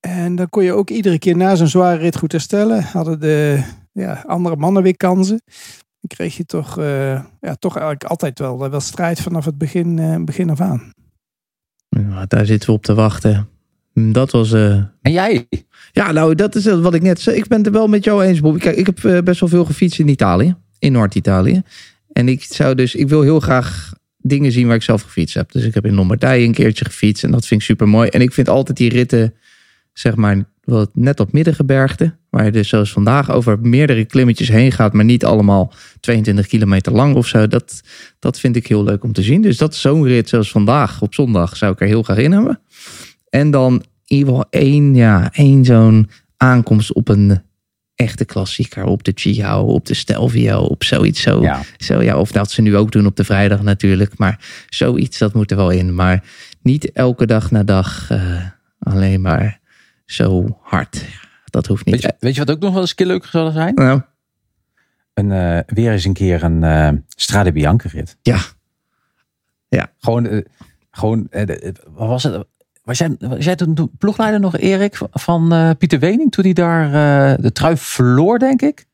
En 0.00 0.36
dan 0.36 0.48
kon 0.48 0.64
je 0.64 0.72
ook 0.72 0.90
iedere 0.90 1.18
keer 1.18 1.36
na 1.36 1.54
zo'n 1.54 1.66
zware 1.66 1.98
rit 1.98 2.16
goed 2.16 2.32
herstellen. 2.32 2.82
Hadden 2.82 3.20
de 3.20 3.64
ja, 3.92 4.24
andere 4.26 4.56
mannen 4.56 4.82
weer 4.82 4.96
kansen. 4.96 5.42
Dan 6.00 6.16
kreeg 6.16 6.36
je 6.36 6.44
toch, 6.44 6.78
eh, 6.78 7.24
ja, 7.40 7.54
toch 7.58 7.76
eigenlijk 7.76 8.04
altijd 8.04 8.38
wel, 8.38 8.70
wel 8.70 8.80
strijd 8.80 9.20
vanaf 9.20 9.44
het 9.44 9.58
begin, 9.58 9.98
eh, 9.98 10.16
begin 10.24 10.50
af 10.50 10.60
aan. 10.60 10.92
Ja, 11.88 12.24
daar 12.26 12.46
zitten 12.46 12.68
we 12.68 12.74
op 12.74 12.82
te 12.84 12.94
wachten. 12.94 13.48
Dat 13.94 14.30
was. 14.30 14.52
eh, 14.52 14.72
En 15.02 15.12
jij? 15.12 15.48
Ja, 15.92 16.12
nou, 16.12 16.34
dat 16.34 16.54
is 16.54 16.64
wat 16.64 16.94
ik 16.94 17.02
net 17.02 17.20
zei. 17.20 17.36
Ik 17.36 17.46
ben 17.46 17.58
het 17.58 17.66
er 17.66 17.72
wel 17.72 17.86
met 17.86 18.04
jou 18.04 18.24
eens, 18.24 18.40
Bob. 18.40 18.58
Kijk, 18.58 18.76
ik 18.76 18.86
heb 18.86 19.04
eh, 19.04 19.18
best 19.18 19.40
wel 19.40 19.48
veel 19.48 19.64
gefietst 19.64 19.98
in 19.98 20.08
Italië, 20.08 20.56
in 20.78 20.92
Noord-Italië. 20.92 21.62
En 22.12 22.28
ik 22.28 22.42
zou 22.42 22.74
dus, 22.74 22.94
ik 22.94 23.08
wil 23.08 23.22
heel 23.22 23.40
graag 23.40 23.92
dingen 24.18 24.52
zien 24.52 24.66
waar 24.66 24.76
ik 24.76 24.82
zelf 24.82 25.02
gefietst 25.02 25.34
heb. 25.34 25.52
Dus 25.52 25.64
ik 25.64 25.74
heb 25.74 25.86
in 25.86 25.94
Lombardije 25.94 26.46
een 26.46 26.52
keertje 26.52 26.84
gefietst 26.84 27.24
en 27.24 27.30
dat 27.30 27.46
vind 27.46 27.60
ik 27.60 27.66
super 27.66 27.88
mooi. 27.88 28.08
En 28.08 28.20
ik 28.20 28.32
vind 28.32 28.48
altijd 28.48 28.76
die 28.76 28.90
ritten, 28.90 29.34
zeg 29.92 30.14
maar, 30.16 30.44
wat 30.64 30.90
net 30.94 31.20
op 31.20 31.32
middengebergte, 31.32 32.16
waar 32.38 32.46
je 32.46 32.52
dus 32.52 32.68
zoals 32.68 32.92
vandaag 32.92 33.30
over 33.30 33.58
meerdere 33.60 34.04
klimmetjes 34.04 34.48
heen 34.48 34.72
gaat, 34.72 34.92
maar 34.92 35.04
niet 35.04 35.24
allemaal 35.24 35.72
22 36.00 36.46
kilometer 36.46 36.92
lang 36.92 37.14
of 37.14 37.26
zo. 37.26 37.46
Dat, 37.46 37.82
dat 38.18 38.40
vind 38.40 38.56
ik 38.56 38.66
heel 38.66 38.84
leuk 38.84 39.04
om 39.04 39.12
te 39.12 39.22
zien. 39.22 39.42
Dus 39.42 39.56
dat 39.56 39.74
zo'n 39.74 40.04
rit 40.04 40.28
zoals 40.28 40.50
vandaag 40.50 41.02
op 41.02 41.14
zondag 41.14 41.56
zou 41.56 41.72
ik 41.72 41.80
er 41.80 41.86
heel 41.86 42.02
graag 42.02 42.16
in 42.16 42.32
hebben. 42.32 42.60
En 43.28 43.50
dan 43.50 43.72
in 44.04 44.16
ieder 44.16 44.28
geval 44.28 44.46
één, 44.50 44.94
ja, 44.94 45.30
één 45.32 45.64
zo'n 45.64 46.10
aankomst 46.36 46.92
op 46.92 47.08
een 47.08 47.42
echte 47.94 48.24
klassieker. 48.24 48.84
Op 48.84 49.04
de 49.04 49.12
Chiao, 49.14 49.66
op 49.66 49.86
de 49.86 49.94
Stelvio, 49.94 50.58
op 50.58 50.84
zoiets 50.84 51.20
zo. 51.20 51.42
Ja. 51.42 51.62
zo 51.76 52.02
ja, 52.02 52.18
of 52.18 52.32
dat 52.32 52.50
ze 52.50 52.62
nu 52.62 52.76
ook 52.76 52.92
doen 52.92 53.06
op 53.06 53.16
de 53.16 53.24
vrijdag 53.24 53.62
natuurlijk. 53.62 54.18
Maar 54.18 54.64
zoiets, 54.68 55.18
dat 55.18 55.34
moet 55.34 55.50
er 55.50 55.56
wel 55.56 55.70
in. 55.70 55.94
Maar 55.94 56.24
niet 56.62 56.92
elke 56.92 57.26
dag 57.26 57.50
na 57.50 57.64
dag 57.64 58.10
eh, 58.10 58.44
alleen 58.78 59.20
maar 59.20 59.60
zo 60.04 60.58
hard. 60.62 61.04
Dat 61.50 61.66
hoeft 61.66 61.84
niet. 61.84 61.94
Weet 61.94 62.02
je, 62.04 62.14
weet 62.18 62.34
je 62.34 62.44
wat 62.44 62.50
ook 62.50 62.60
nog 62.62 62.72
wel 62.72 62.80
eens 62.80 62.90
een 62.90 62.96
keer 62.96 63.06
leuk 63.06 63.24
zou 63.24 63.52
zijn? 63.52 63.74
Nou, 63.74 64.00
Een, 65.14 65.32
eh, 65.32 65.58
weer 65.66 65.92
eens 65.92 66.04
een 66.04 66.12
keer 66.12 66.42
een 66.42 66.62
eh 66.62 66.90
Strade 67.08 67.52
Bianca 67.52 67.88
rit. 67.88 68.16
ja. 68.22 68.38
Ja. 69.68 69.92
Gewoon, 69.98 70.26
eh, 70.26 70.44
gewoon 70.90 71.26
eh, 71.30 71.72
wat 71.88 72.08
was 72.08 72.22
het? 72.22 72.46
Was 72.82 72.98
jij, 72.98 73.16
was 73.18 73.44
jij 73.44 73.56
toen 73.56 73.90
ploegleider 73.98 74.40
nog, 74.40 74.56
Erik, 74.56 74.98
van 75.10 75.52
eh, 75.52 75.70
Pieter 75.78 75.98
Wening? 75.98 76.30
Toen 76.32 76.44
hij 76.44 76.52
daar 76.52 76.84
eh, 76.86 77.42
de 77.42 77.52
trui 77.52 77.76
verloor, 77.76 78.38
denk 78.38 78.62
ik? 78.62 78.76
Hij 78.78 78.86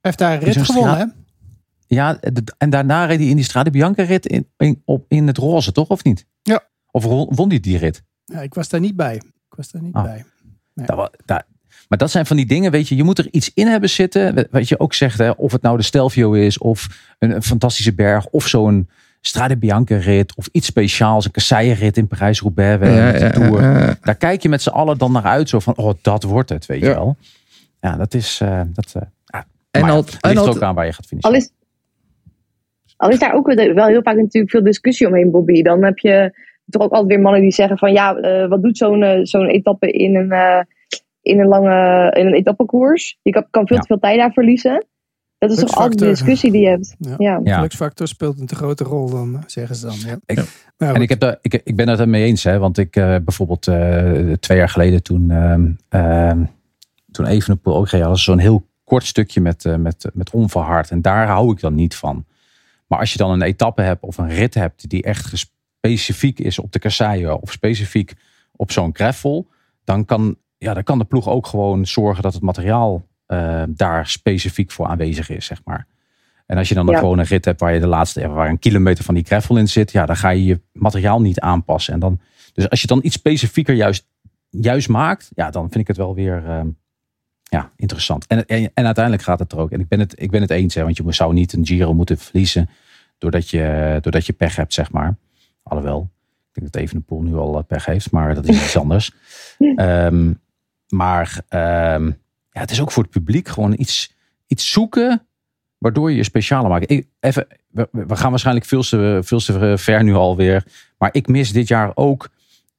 heeft 0.00 0.18
daar 0.18 0.32
een 0.32 0.38
rit 0.38 0.62
gewonnen, 0.62 0.98
hè? 0.98 1.04
Ja, 1.86 2.12
de- 2.20 2.54
en 2.58 2.70
daarna 2.70 3.04
reed 3.04 3.18
hij 3.18 3.28
in 3.28 3.36
die 3.36 3.44
Strade 3.44 3.70
Bianca 3.70 4.02
rit 4.02 4.26
in, 4.26 4.48
in, 4.56 4.82
op, 4.84 5.04
in 5.08 5.26
het 5.26 5.36
roze, 5.38 5.72
toch? 5.72 5.88
Of 5.88 6.04
niet? 6.04 6.26
Ja. 6.42 6.60
Of 6.90 7.04
won 7.04 7.28
won 7.34 7.48
hij 7.48 7.60
die 7.60 7.78
rit? 7.78 8.02
Ja, 8.24 8.40
ik 8.40 8.54
was 8.54 8.68
daar 8.68 8.80
niet 8.80 8.96
bij. 8.96 9.14
Ik 9.16 9.54
was 9.56 9.70
daar 9.70 9.82
niet 9.82 9.94
Ah. 9.94 10.02
bij. 10.02 10.24
Dat 10.74 11.10
dat- 11.24 11.44
maar 11.88 11.98
dat 12.00 12.10
zijn 12.10 12.26
van 12.26 12.36
die 12.36 12.46
dingen, 12.46 12.70
weet 12.70 12.88
je, 12.88 12.96
je 12.96 13.02
moet 13.02 13.18
er 13.18 13.28
iets 13.30 13.50
in 13.54 13.66
hebben 13.66 13.88
zitten. 13.90 14.46
Wat 14.50 14.68
je 14.68 14.78
ook 14.78 14.94
zegt, 14.94 15.18
hè, 15.18 15.30
of 15.30 15.52
het 15.52 15.62
nou 15.62 15.76
de 15.76 15.82
Stelvio 15.82 16.32
is, 16.32 16.58
of 16.58 16.88
een, 17.18 17.30
een 17.30 17.42
fantastische 17.42 17.94
berg, 17.94 18.26
of 18.26 18.46
zo'n 18.46 18.88
Strade 19.20 19.56
Bianca 19.56 19.96
rit, 19.96 20.36
of 20.36 20.48
iets 20.52 20.66
speciaals, 20.66 21.24
een 21.24 21.30
kasseien-rit 21.30 21.96
in 21.96 22.06
Parijs-Roubaix, 22.06 22.86
Ja, 22.86 23.16
ja, 23.16 23.30
Tour. 23.30 23.62
ja. 23.62 23.96
Daar 24.00 24.14
kijk 24.14 24.42
je 24.42 24.48
met 24.48 24.62
z'n 24.62 24.68
allen 24.68 24.98
dan 24.98 25.12
naar 25.12 25.22
uit, 25.24 25.48
zo 25.48 25.58
van, 25.58 25.76
oh, 25.76 25.92
dat 26.02 26.22
wordt 26.22 26.48
het, 26.48 26.66
weet 26.66 26.80
je 26.80 26.86
wel. 26.86 27.16
Ja, 27.80 27.96
dat 27.96 28.14
is, 28.14 28.38
eh, 28.42 28.60
dat, 28.72 28.92
eh, 28.94 29.02
ja. 29.26 29.44
En 29.70 29.82
al- 29.82 29.96
het 29.96 30.16
en 30.20 30.30
ligt 30.30 30.42
al- 30.42 30.48
ook 30.54 30.62
aan 30.62 30.74
waar 30.74 30.86
je 30.86 30.92
gaat 30.92 31.06
finishen. 31.06 31.30
Al 31.30 31.36
is, 31.36 31.50
al 32.96 33.10
is 33.10 33.18
daar 33.18 33.34
ook 33.34 33.46
wel 33.54 33.86
heel 33.86 34.02
vaak 34.02 34.16
natuurlijk 34.16 34.50
veel 34.50 34.62
discussie 34.64 35.06
omheen, 35.06 35.30
Bobby. 35.30 35.62
Dan 35.62 35.84
heb 35.84 35.98
je 35.98 36.38
toch 36.70 36.82
ook 36.82 36.90
altijd 36.90 37.08
weer 37.08 37.20
mannen 37.20 37.40
die 37.40 37.52
zeggen 37.52 37.78
van 37.78 37.92
ja, 37.92 38.16
eh, 38.16 38.48
wat 38.48 38.62
doet 38.62 38.76
zo'n 38.78 39.02
eh, 39.02 39.18
zo'n 39.22 39.46
etappe 39.46 39.90
in 39.90 40.16
een, 40.16 40.30
eh, 40.30 40.60
in 41.22 41.40
een 41.40 41.46
lange 41.48 42.10
in 42.16 42.26
een 42.26 42.34
etappekoers? 42.34 43.18
Je 43.22 43.30
kan, 43.30 43.46
kan 43.50 43.66
veel 43.66 43.76
Ja. 43.76 43.82
te 43.82 43.88
veel 43.88 43.98
tijd 43.98 44.18
daar 44.18 44.32
verliezen. 44.32 44.86
Dat 45.38 45.50
is 45.50 45.56
toch 45.56 45.74
altijd 45.76 45.98
de 45.98 46.06
discussie 46.06 46.52
die 46.52 46.60
je 46.60 46.68
hebt. 46.68 46.94
Ja. 47.18 47.40
Ja. 47.44 47.68
Speelt 48.04 48.40
een 48.40 48.46
te 48.46 48.54
grote 48.54 48.84
rol 48.84 49.10
dan, 49.10 49.42
zeggen 49.46 49.76
ze 49.76 49.86
dan. 49.86 49.96
Ja. 50.06 50.18
Ik- 50.26 50.70
En 50.76 51.02
ik, 51.02 51.08
heb 51.08 51.20
daar, 51.20 51.38
ik, 51.40 51.60
ik 51.64 51.76
ben 51.76 51.88
het 51.88 51.98
er 51.98 52.08
mee 52.08 52.24
eens, 52.24 52.44
hè, 52.44 52.58
want 52.58 52.78
ik 52.78 52.96
eh, 52.96 53.16
bijvoorbeeld 53.24 53.66
eh, 53.66 54.32
twee 54.32 54.58
jaar 54.58 54.68
geleden 54.68 55.02
toen, 55.02 55.30
ehm 55.30 55.70
ehm 55.88 56.44
toen 57.10 57.26
Evenepoel 57.26 57.76
ook 57.76 57.88
reed, 57.88 58.00
hadden 58.00 58.18
zo'n 58.20 58.38
heel 58.38 58.66
kort 58.84 59.04
stukje 59.04 59.40
met, 59.40 59.64
eh, 59.64 59.76
met, 59.76 60.10
met 60.12 60.30
onverhard. 60.30 60.90
En 60.90 61.02
daar 61.02 61.26
hou 61.26 61.52
ik 61.52 61.60
dan 61.60 61.74
niet 61.74 61.96
van. 61.96 62.24
Maar 62.86 62.98
als 62.98 63.12
je 63.12 63.18
dan 63.18 63.30
een 63.30 63.42
etappe 63.42 63.82
hebt 63.82 64.02
of 64.02 64.18
een 64.18 64.28
rit 64.28 64.54
hebt 64.54 64.88
die 64.90 65.02
echt 65.02 65.26
specifiek 65.82 66.38
is 66.38 66.58
op 66.58 66.72
de 66.72 66.78
kasseien 66.78 67.42
of 67.42 67.52
specifiek 67.52 68.12
op 68.56 68.72
zo'n 68.72 68.94
gravel, 68.94 69.48
dan 69.84 70.04
kan, 70.04 70.36
ja, 70.58 70.74
dan 70.74 70.82
kan 70.82 70.98
de 70.98 71.04
ploeg 71.04 71.28
ook 71.28 71.46
gewoon 71.46 71.86
zorgen 71.86 72.22
dat 72.22 72.34
het 72.34 72.42
materiaal 72.42 73.06
eh, 73.26 73.62
daar 73.68 74.06
specifiek 74.06 74.70
voor 74.70 74.86
aanwezig 74.86 75.30
is, 75.30 75.46
zeg 75.46 75.60
maar. 75.64 75.86
En 76.46 76.58
als 76.58 76.68
je 76.68 76.74
dan 76.74 76.86
Ja. 76.86 76.98
gewoon 76.98 77.18
een 77.18 77.24
rit 77.24 77.44
hebt 77.44 77.60
waar 77.60 77.74
je 77.74 77.80
de 77.80 77.86
laatste, 77.86 78.28
waar 78.28 78.48
een 78.48 78.58
kilometer 78.58 79.04
van 79.04 79.14
die 79.14 79.24
gravel 79.24 79.56
in 79.56 79.68
zit, 79.68 79.92
ja, 79.92 80.06
dan 80.06 80.16
ga 80.16 80.28
je 80.28 80.44
je 80.44 80.60
materiaal 80.72 81.20
niet 81.20 81.40
aanpassen. 81.40 81.94
En 81.94 82.00
dan, 82.00 82.20
dus 82.52 82.70
als 82.70 82.80
je 82.80 82.86
dan 82.86 83.00
iets 83.02 83.14
specifieker 83.14 83.74
juist, 83.74 84.06
juist 84.50 84.88
maakt, 84.88 85.30
ja, 85.34 85.50
dan 85.50 85.62
vind 85.62 85.80
ik 85.80 85.86
het 85.86 85.96
wel 85.96 86.14
weer 86.14 86.44
ehm, 86.46 86.68
ja, 87.42 87.70
interessant. 87.76 88.26
En, 88.26 88.46
en, 88.46 88.70
en 88.74 88.84
uiteindelijk 88.84 89.24
gaat 89.24 89.38
het 89.38 89.52
er 89.52 89.58
ook. 89.58 89.70
En 89.70 89.80
ik 89.80 89.88
ben 89.88 89.98
het, 90.00 90.22
ik 90.22 90.30
ben 90.30 90.40
het 90.40 90.50
eens, 90.50 90.74
hè, 90.74 90.82
want 90.82 90.96
je 90.96 91.12
zou 91.12 91.32
niet 91.32 91.52
een 91.52 91.66
Giro 91.66 91.94
moeten 91.94 92.18
verliezen 92.18 92.70
doordat 93.18 93.50
je, 93.50 93.98
doordat 94.00 94.26
je 94.26 94.32
pech 94.32 94.56
hebt, 94.56 94.74
zeg 94.74 94.90
maar. 94.92 95.16
Alhoewel, 95.62 96.10
ik 96.48 96.60
denk 96.60 96.72
dat 96.72 96.82
Evenepoel 96.82 97.22
nu 97.22 97.34
al 97.36 97.58
eh, 97.58 97.64
pech 97.66 97.84
heeft, 97.84 98.10
maar 98.10 98.34
dat 98.34 98.48
is 98.48 98.62
iets 98.62 98.76
anders. 98.84 99.12
Ehm, 99.76 100.32
maar 100.88 101.40
ehm, 101.48 102.06
ja, 102.50 102.60
het 102.60 102.70
is 102.70 102.80
ook 102.80 102.90
voor 102.92 103.02
het 103.02 103.12
publiek 103.12 103.48
gewoon 103.48 103.74
iets, 103.78 104.14
iets 104.46 104.70
zoeken 104.72 105.26
waardoor 105.78 106.10
je 106.10 106.16
je 106.16 106.22
specialer 106.24 106.70
maakt. 106.70 106.90
Even, 107.20 107.46
we, 107.68 107.88
we 107.90 108.16
gaan 108.16 108.30
waarschijnlijk 108.30 108.66
veel 108.66 108.82
te, 108.82 109.20
veel 109.22 109.38
te 109.40 109.74
ver 109.78 110.02
nu 110.04 110.14
alweer. 110.14 110.64
Maar 110.98 111.08
ik 111.12 111.26
mis 111.28 111.52
dit 111.52 111.68
jaar 111.68 111.90
ook 111.94 112.28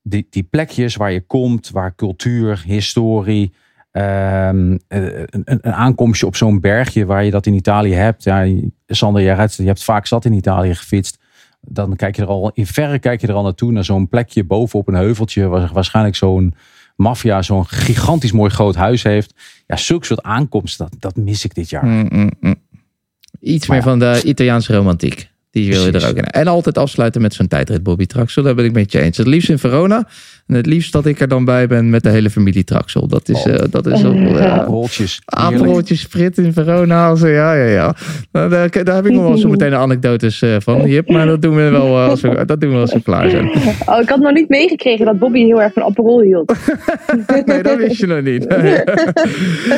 die, 0.01 0.27
die 0.29 0.43
plekjes 0.43 0.95
waar 0.95 1.11
je 1.11 1.21
komt, 1.21 1.69
waar 1.69 1.95
cultuur, 1.95 2.63
historie, 2.65 3.53
ehm, 3.91 4.77
eh, 4.87 5.03
een, 5.19 5.27
een 5.29 5.59
een 5.61 5.73
aankomstje 5.73 6.25
op 6.25 6.35
zo'n 6.35 6.59
bergje 6.59 7.05
waar 7.05 7.23
je 7.23 7.31
dat 7.31 7.45
in 7.45 7.53
Italië 7.53 7.93
hebt. 7.93 8.23
Ja, 8.23 8.47
Sander, 8.87 9.21
jij 9.21 9.35
rijdt- 9.35 9.55
je 9.55 9.63
hebt 9.65 9.83
vaak 9.83 10.05
zat 10.07 10.25
in 10.25 10.33
Italië 10.33 10.75
gefietst. 10.75 11.21
Dan 11.67 11.95
kijk 11.95 12.15
je 12.15 12.21
er 12.21 12.27
al, 12.27 12.51
in 12.53 12.67
verre 12.67 12.99
kijk 12.99 13.21
je 13.21 13.27
er 13.27 13.33
al 13.33 13.43
naartoe, 13.43 13.71
naar 13.71 13.83
zo'n 13.83 14.07
plekje 14.07 14.43
bovenop 14.43 14.87
een 14.87 14.93
heuveltje, 14.93 15.47
waar 15.47 15.69
waarschijnlijk 15.73 16.15
zo'n 16.15 16.53
maffia 16.95 17.41
zo'n 17.41 17.65
gigantisch 17.67 18.31
mooi 18.31 18.49
groot 18.49 18.75
huis 18.75 19.03
heeft. 19.03 19.33
Ja, 19.67 19.77
zulke 19.77 20.05
soort 20.05 20.23
aankomsten, 20.23 20.87
dat, 20.89 21.01
dat 21.01 21.23
mis 21.23 21.45
ik 21.45 21.55
dit 21.55 21.69
jaar. 21.69 21.85
Mm, 21.85 22.07
mm, 22.11 22.31
mm. 22.39 22.55
Iets 23.39 23.67
Maar 23.67 23.77
meer 23.77 23.85
ja. 23.85 23.91
van 23.91 23.99
de 23.99 24.21
Italiaanse 24.23 24.75
romantiek. 24.75 25.31
Die 25.51 25.69
wil 25.69 25.85
je 25.85 25.91
er 25.91 26.09
ook 26.09 26.15
in. 26.15 26.23
En 26.23 26.47
altijd 26.47 26.77
afsluiten 26.77 27.21
met 27.21 27.33
zo'n 27.33 27.47
tijdrit 27.47 27.83
Bobby 27.83 28.05
Traxel. 28.05 28.43
Daar 28.43 28.55
ben 28.55 28.65
ik 28.65 28.73
met 28.73 28.91
je 28.91 28.99
eens. 28.99 29.17
Het 29.17 29.27
liefst 29.27 29.49
in 29.49 29.59
Verona. 29.59 30.07
En 30.47 30.55
het 30.55 30.65
liefst 30.65 30.91
dat 30.93 31.05
ik 31.05 31.19
er 31.19 31.27
dan 31.27 31.45
bij 31.45 31.67
ben 31.67 31.89
met 31.89 32.03
de 32.03 32.09
hele 32.09 32.29
familie 32.29 32.63
Traxel. 32.63 33.07
Dat 33.07 33.29
is, 33.29 33.43
Oh. 33.45 33.53
eh, 33.53 33.59
dat 33.69 33.85
is 33.87 34.05
ook, 34.05 34.15
ja. 34.15 34.63
Roltjes. 34.63 35.21
Apenroodje 35.25 35.95
sprit 35.95 36.37
in 36.37 36.53
Verona. 36.53 37.07
Also, 37.07 37.27
ja, 37.27 37.53
ja, 37.53 37.65
ja. 37.65 37.95
Nou, 38.31 38.49
daar, 38.49 38.83
daar 38.83 38.95
heb 38.95 39.05
ik 39.05 39.11
nog 39.11 39.23
wel 39.27 39.37
zo 39.37 39.49
meteen 39.49 39.73
anekdotes 39.73 40.41
eh, 40.41 40.55
van. 40.59 40.87
Jip, 40.87 41.09
maar 41.09 41.25
dat 41.25 41.41
doen 41.41 41.55
we 41.55 41.69
wel 41.69 41.85
eh, 41.87 42.07
als 42.09 42.21
we, 42.21 42.43
dat 42.45 42.61
doen 42.61 42.71
we 42.71 42.77
als 42.77 42.93
we 42.93 43.01
klaar 43.01 43.29
zijn. 43.29 43.49
Oh, 43.85 43.99
ik 44.01 44.09
had 44.09 44.19
nog 44.19 44.33
niet 44.33 44.49
meegekregen 44.49 45.05
dat 45.05 45.19
Bobby 45.19 45.39
heel 45.45 45.61
erg 45.61 45.73
van 45.73 45.83
Aperol 45.83 46.21
hield. 46.21 46.53
Nee, 47.45 47.63
dat 47.63 47.77
wist 47.77 47.99
je 47.99 48.07
nog 48.07 48.21
niet. 48.21 48.47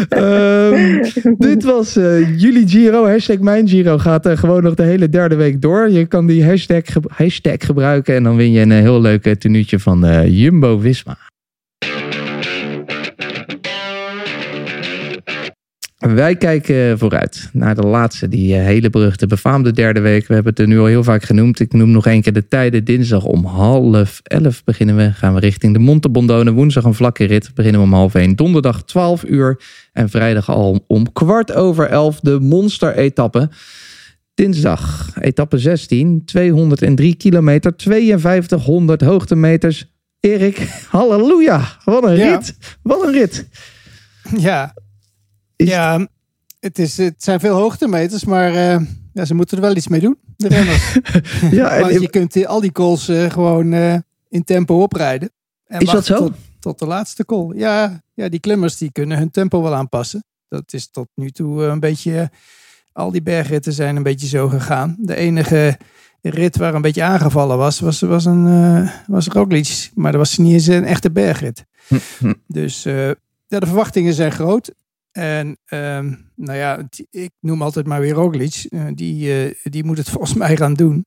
Ehm, 0.10 1.04
dit 1.38 1.64
was 1.64 1.96
eh, 1.96 2.40
jullie 2.40 2.68
Giro. 2.68 3.08
Hashtag 3.08 3.40
mijn 3.40 3.68
Giro 3.68 3.98
gaat 3.98 4.26
eh, 4.26 4.38
gewoon 4.38 4.64
nog 4.64 4.74
de 4.74 4.84
hele 4.84 5.10
derde 5.10 5.36
week 5.36 5.62
door. 5.62 5.90
Je 5.90 6.06
kan 6.06 6.26
die 6.28 6.46
hashtag, 6.46 6.82
ge- 6.86 7.00
hashtag 7.08 7.56
gebruiken 7.60 8.16
en 8.16 8.24
dan 8.24 8.36
win 8.36 8.52
je 8.52 8.62
een 8.62 8.72
eh, 8.72 8.80
heel 8.80 9.02
leuk 9.02 9.26
eh, 9.26 9.34
tenuutje 9.34 9.80
van 9.80 10.06
eh, 10.06 10.28
Jumbo-Visma. 10.56 11.18
Wij 15.96 16.36
kijken 16.36 16.98
vooruit 17.00 17.50
naar 17.54 17.76
de 17.76 17.82
laatste, 17.82 18.28
die 18.28 18.56
eh, 18.56 18.64
hele 18.64 18.90
beruchte, 18.90 19.28
befaamde 19.28 19.72
derde 19.72 20.00
week. 20.00 20.28
We 20.28 20.34
hebben 20.34 20.52
het 20.52 20.62
er 20.62 20.68
nu 20.68 20.80
al 20.80 20.86
heel 20.86 21.04
vaak 21.04 21.24
genoemd. 21.24 21.60
Ik 21.60 21.74
noem 21.74 21.92
nog 21.92 22.06
één 22.06 22.22
keer 22.22 22.34
de 22.34 22.48
tijden. 22.48 22.84
Dinsdag 22.84 23.24
om 23.24 23.46
half 23.46 24.20
elf 24.24 24.64
beginnen 24.64 24.96
we. 24.96 25.12
Gaan 25.12 25.34
we 25.34 25.40
richting 25.40 25.74
de 25.74 25.80
Monte 25.80 26.10
Bondone. 26.10 26.52
Woensdag 26.52 26.84
een 26.84 26.94
vlakke 26.94 27.24
rit. 27.24 27.52
Beginnen 27.54 27.82
we 27.82 27.88
om 27.88 27.94
half 27.94 28.16
één. 28.16 28.36
Donderdag 28.36 28.84
12 28.84 29.24
uur. 29.24 29.62
En 29.92 30.10
vrijdag 30.10 30.50
al 30.50 30.84
om 30.88 31.12
kwart 31.12 31.54
over 31.54 31.88
elf 31.88 32.20
de 32.20 32.40
monster-etappe. 32.40 33.50
Dinsdag, 34.34 35.12
etappe 35.20 35.58
16, 35.58 36.26
203 36.26 37.16
kilometer, 37.16 37.74
5200 37.78 39.02
hoogtemeters. 39.02 39.95
Erik, 40.20 40.58
halleluja. 40.90 41.78
Wat 41.84 42.04
een 42.04 42.16
Ja. 42.16 42.30
rit. 42.36 42.58
Wat 42.82 43.04
een 43.04 43.12
rit. 43.12 43.48
Ja, 44.38 44.74
Is- 45.56 45.68
ja 45.68 46.08
het, 46.60 46.80
is, 46.80 46.98
het 46.98 47.24
zijn 47.24 47.40
veel 47.40 47.56
hoogtemeters, 47.56 48.26
maar 48.26 48.54
eh, 48.56 48.82
ja, 49.14 49.26
ze 49.26 49.34
moeten 49.34 49.58
er 49.58 49.64
wel 49.64 49.76
iets 49.76 49.88
mee 49.88 50.00
doen, 50.00 50.18
de 50.38 50.48
renners. 50.48 50.98
Ja, 51.52 51.70
en- 51.78 52.02
je 52.02 52.10
kunt 52.10 52.46
al 52.46 52.62
die 52.62 52.72
calls 52.72 53.08
eh, 53.08 53.30
gewoon 53.32 53.74
eh, 53.74 53.98
in 54.30 54.44
tempo 54.44 54.82
oprijden. 54.82 55.32
En 55.68 55.80
Is 55.80 55.90
dat 55.90 56.06
zo? 56.06 56.18
Tot, 56.18 56.34
tot 56.60 56.80
de 56.80 56.86
laatste 56.86 57.26
call. 57.26 57.52
Ja, 57.56 58.04
ja, 58.14 58.30
die 58.30 58.40
klimmers 58.40 58.78
die 58.78 58.92
kunnen 58.92 59.18
hun 59.18 59.32
tempo 59.32 59.62
wel 59.62 59.76
aanpassen. 59.76 60.24
Dat 60.48 60.74
is 60.74 60.90
tot 60.90 61.08
nu 61.16 61.30
toe 61.30 61.64
een 61.64 61.80
beetje... 61.80 62.32
al 62.92 63.12
die 63.12 63.22
bergritten 63.22 63.74
zijn 63.74 63.96
een 63.96 64.04
beetje 64.04 64.28
zo 64.28 64.48
gegaan. 64.48 64.96
De 65.00 65.16
enige 65.16 65.78
rit 66.30 66.58
waar 66.58 66.74
een 66.74 66.82
beetje 66.82 67.04
aangevallen 67.04 67.58
was, 67.58 67.80
was, 67.80 68.00
was, 68.00 68.26
een, 68.26 68.48
eh 68.48 68.92
was 69.08 69.28
Roglic. 69.28 69.92
Maar 69.94 70.12
dat 70.12 70.22
was 70.22 70.38
niet 70.38 70.54
eens 70.54 70.68
een 70.68 70.86
echte 70.86 71.12
bergrit. 71.12 71.66
hm. 72.20 72.34
Dus 72.48 72.86
eh, 72.86 73.08
ja, 73.48 73.60
de 73.60 73.66
verwachtingen 73.66 74.14
zijn 74.14 74.32
groot. 74.32 74.74
En 75.12 75.58
ehm, 75.66 76.14
nou 76.36 76.58
ja, 76.58 76.88
ik 77.10 77.32
noem 77.40 77.62
altijd 77.62 77.88
maar 77.88 78.00
weer 78.00 78.14
Roglic. 78.14 78.66
Eh, 78.70 78.86
die, 78.94 79.58
die 79.64 79.84
moet 79.84 79.98
het 79.98 80.10
volgens 80.16 80.34
mij 80.34 80.58
gaan 80.58 80.74
doen. 80.74 81.06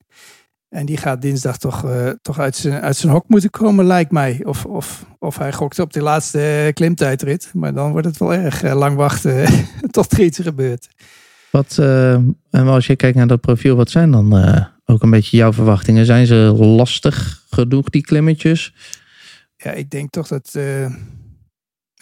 En 0.69 0.87
die 0.87 0.97
gaat 0.97 1.23
dinsdag 1.23 1.59
toch, 1.59 1.87
toch 2.23 2.39
uit, 2.39 2.57
zijn, 2.57 2.81
uit 2.83 2.97
zijn 2.97 3.13
hok 3.13 3.25
moeten 3.29 3.51
komen, 3.51 3.85
lijkt 3.85 4.11
mij. 4.11 4.41
Of, 4.45 4.65
of, 4.65 5.07
of 5.19 5.39
hij 5.39 5.53
gokt 5.53 5.79
op 5.79 5.93
de 5.93 6.03
laatste 6.03 6.71
klimtijdrit. 6.75 7.51
Maar 7.55 7.75
dan 7.75 7.91
wordt 7.91 8.07
het 8.07 8.19
wel 8.19 8.33
erg 8.33 8.63
lang 8.63 8.97
wachten 8.97 9.47
tot 9.91 10.13
er 10.13 10.21
iets 10.21 10.39
gebeurt. 10.39 10.89
Wat, 11.51 11.79
en 11.79 12.37
als 12.51 12.87
je 12.87 12.97
kijkt 12.97 13.17
naar 13.17 13.27
dat 13.27 13.41
profiel, 13.41 13.77
wat 13.77 13.91
zijn 13.91 14.11
dan 14.11 14.29
ook 14.91 15.03
een 15.03 15.11
beetje 15.11 15.37
jouw 15.37 15.53
verwachtingen? 15.53 16.07
Zijn 16.07 16.27
ze 16.27 16.35
lastig 16.59 17.45
genoeg, 17.51 17.89
die 17.89 18.03
klimmetjes? 18.03 18.75
Ja, 19.57 19.71
ik 19.73 19.91
denk 19.91 20.11
toch 20.11 20.29
dat. 20.29 20.55
eh, 20.55 20.95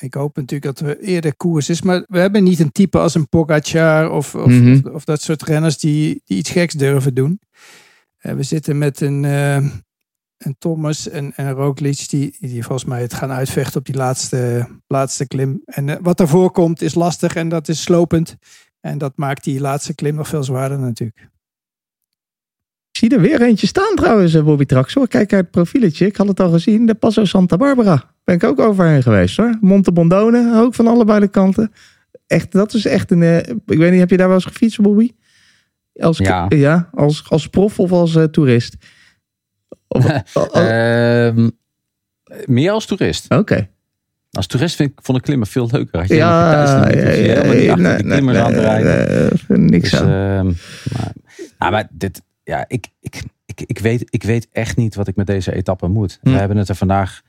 ik 0.00 0.14
hoop 0.14 0.36
natuurlijk 0.36 0.78
dat 0.78 0.88
er 0.88 0.98
eerder 1.00 1.36
koers 1.36 1.68
is. 1.68 1.82
Maar 1.82 2.04
we 2.08 2.18
hebben 2.18 2.44
niet 2.44 2.60
een 2.60 2.72
type 2.72 2.98
als 2.98 3.14
een 3.14 3.28
Pogacar 3.28 4.10
of, 4.10 4.34
of, 4.34 4.46
Mhm. 4.50 4.72
of, 4.86 4.92
of 4.92 5.04
dat 5.04 5.22
soort 5.22 5.42
renners 5.42 5.78
die, 5.78 6.22
die 6.24 6.38
iets 6.38 6.50
geks 6.50 6.74
durven 6.74 7.14
doen. 7.14 7.40
Eh, 8.16 8.32
we 8.34 8.42
zitten 8.42 8.78
met 8.78 9.00
een, 9.00 9.22
een 9.24 10.56
Thomas 10.58 11.08
en, 11.08 11.32
en 11.36 11.50
Roglic 11.52 12.08
die, 12.08 12.36
die 12.40 12.62
volgens 12.64 12.88
mij 12.88 13.00
het 13.00 13.14
gaan 13.14 13.30
uitvechten 13.30 13.78
op 13.78 13.86
die 13.86 13.94
laatste, 13.96 14.68
laatste 14.86 15.26
klim. 15.26 15.62
En 15.64 16.02
wat 16.02 16.16
daarvoor 16.16 16.50
komt 16.50 16.82
is 16.82 16.94
lastig 16.94 17.34
en 17.34 17.48
dat 17.48 17.68
is 17.68 17.82
slopend. 17.82 18.36
En 18.80 18.98
dat 18.98 19.12
maakt 19.16 19.44
die 19.44 19.60
laatste 19.60 19.94
klim 19.94 20.14
nog 20.14 20.28
veel 20.28 20.44
zwaarder 20.44 20.78
natuurlijk. 20.78 21.28
Zie 23.06 23.14
er 23.14 23.20
weer 23.20 23.42
eentje 23.42 23.66
staan 23.66 23.94
trouwens, 23.94 24.34
eh, 24.34 24.42
Bobby 24.42 24.64
Traxel. 24.64 25.06
Kijk 25.06 25.32
uit 25.32 25.42
het 25.42 25.50
profieletje. 25.50 26.06
Ik 26.06 26.16
had 26.16 26.28
het 26.28 26.40
al 26.40 26.50
gezien. 26.50 26.86
De 26.86 26.94
Passo 26.94 27.24
Santa 27.24 27.56
Barbara. 27.56 28.04
Ben 28.24 28.34
ik 28.34 28.44
ook 28.44 28.60
overheen 28.60 29.02
geweest 29.02 29.36
hoor. 29.36 29.58
Monte 29.60 29.92
Bondone, 29.92 30.60
ook 30.60 30.74
van 30.74 30.86
allebei 30.86 31.20
de 31.20 31.28
kanten. 31.28 31.72
Echt, 32.26 32.52
dat 32.52 32.74
is 32.74 32.86
echt 32.86 33.10
een... 33.10 33.22
eh, 33.22 33.36
ik 33.66 33.78
weet 33.78 33.90
niet, 33.90 34.00
heb 34.00 34.10
je 34.10 34.16
daar 34.16 34.26
wel 34.26 34.36
eens 34.36 34.44
gefietst, 34.44 34.80
Bobby? 34.80 35.10
Als, 35.94 36.18
Ja. 36.18 36.46
ja, 36.48 36.88
als, 36.92 37.24
als 37.28 37.46
prof 37.48 37.78
of 37.78 37.92
als 37.92 38.16
eh, 38.16 38.24
toerist? 38.24 38.76
Of- 39.88 40.04
oh, 40.34 40.42
oh, 40.52 40.60
Ehm, 40.60 41.50
meer 42.44 42.70
als 42.70 42.86
toerist. 42.86 43.30
Oké. 43.34 43.68
Als 44.30 44.46
toerist 44.46 44.76
vind 44.76 44.90
ik, 44.90 44.98
vond 45.02 45.18
ik 45.18 45.24
klimmen 45.24 45.46
veel 45.46 45.68
leuker. 45.72 45.98
Had 45.98 46.08
je 46.08 46.14
Ja, 46.14 46.50
thuis, 46.50 46.94
ja, 46.94 47.10
ja, 47.10 47.74
nee, 47.74 47.96
klimmers 47.96 48.38
aan 48.38 48.52
nee, 48.52 49.58
niks 49.58 49.90
Dus, 49.90 50.00
aan. 50.00 50.06
ehm, 50.10 50.46
maar, 50.92 51.12
nou, 51.58 51.72
maar 51.72 51.88
dit, 51.90 52.22
ja, 52.46 52.64
ik, 52.68 52.88
ik, 53.00 53.22
ik, 53.46 53.60
ik, 53.60 53.78
weet, 53.78 54.04
ik 54.08 54.22
weet 54.22 54.48
echt 54.52 54.76
niet 54.76 54.94
wat 54.94 55.08
ik 55.08 55.16
met 55.16 55.26
deze 55.26 55.54
etappe 55.54 55.88
moet. 55.88 56.18
Hm. 56.22 56.30
We 56.30 56.36
hebben 56.36 56.56
het 56.56 56.68
er 56.68 56.74
vandaag 56.74 57.22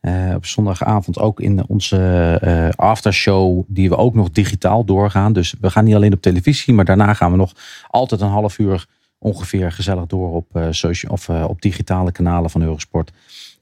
eh, 0.00 0.32
op 0.34 0.46
zondagavond 0.46 1.18
ook 1.18 1.40
in 1.40 1.68
onze 1.68 1.98
eh, 2.40 2.68
aftershow, 2.68 3.62
die 3.66 3.88
we 3.88 3.96
ook 3.96 4.14
nog 4.14 4.30
digitaal 4.30 4.84
doorgaan. 4.84 5.32
Dus 5.32 5.54
we 5.60 5.70
gaan 5.70 5.84
niet 5.84 5.94
alleen 5.94 6.12
op 6.12 6.20
televisie, 6.20 6.74
maar 6.74 6.84
daarna 6.84 7.14
gaan 7.14 7.30
we 7.30 7.36
nog 7.36 7.52
altijd 7.86 8.20
een 8.20 8.28
half 8.28 8.58
uur 8.58 8.86
ongeveer 9.18 9.72
gezellig 9.72 10.06
door 10.06 10.34
op, 10.34 10.56
eh, 10.56 10.66
social, 10.70 11.12
of, 11.12 11.28
op 11.28 11.62
digitale 11.62 12.12
kanalen 12.12 12.50
van 12.50 12.62
Eurosport. 12.62 13.12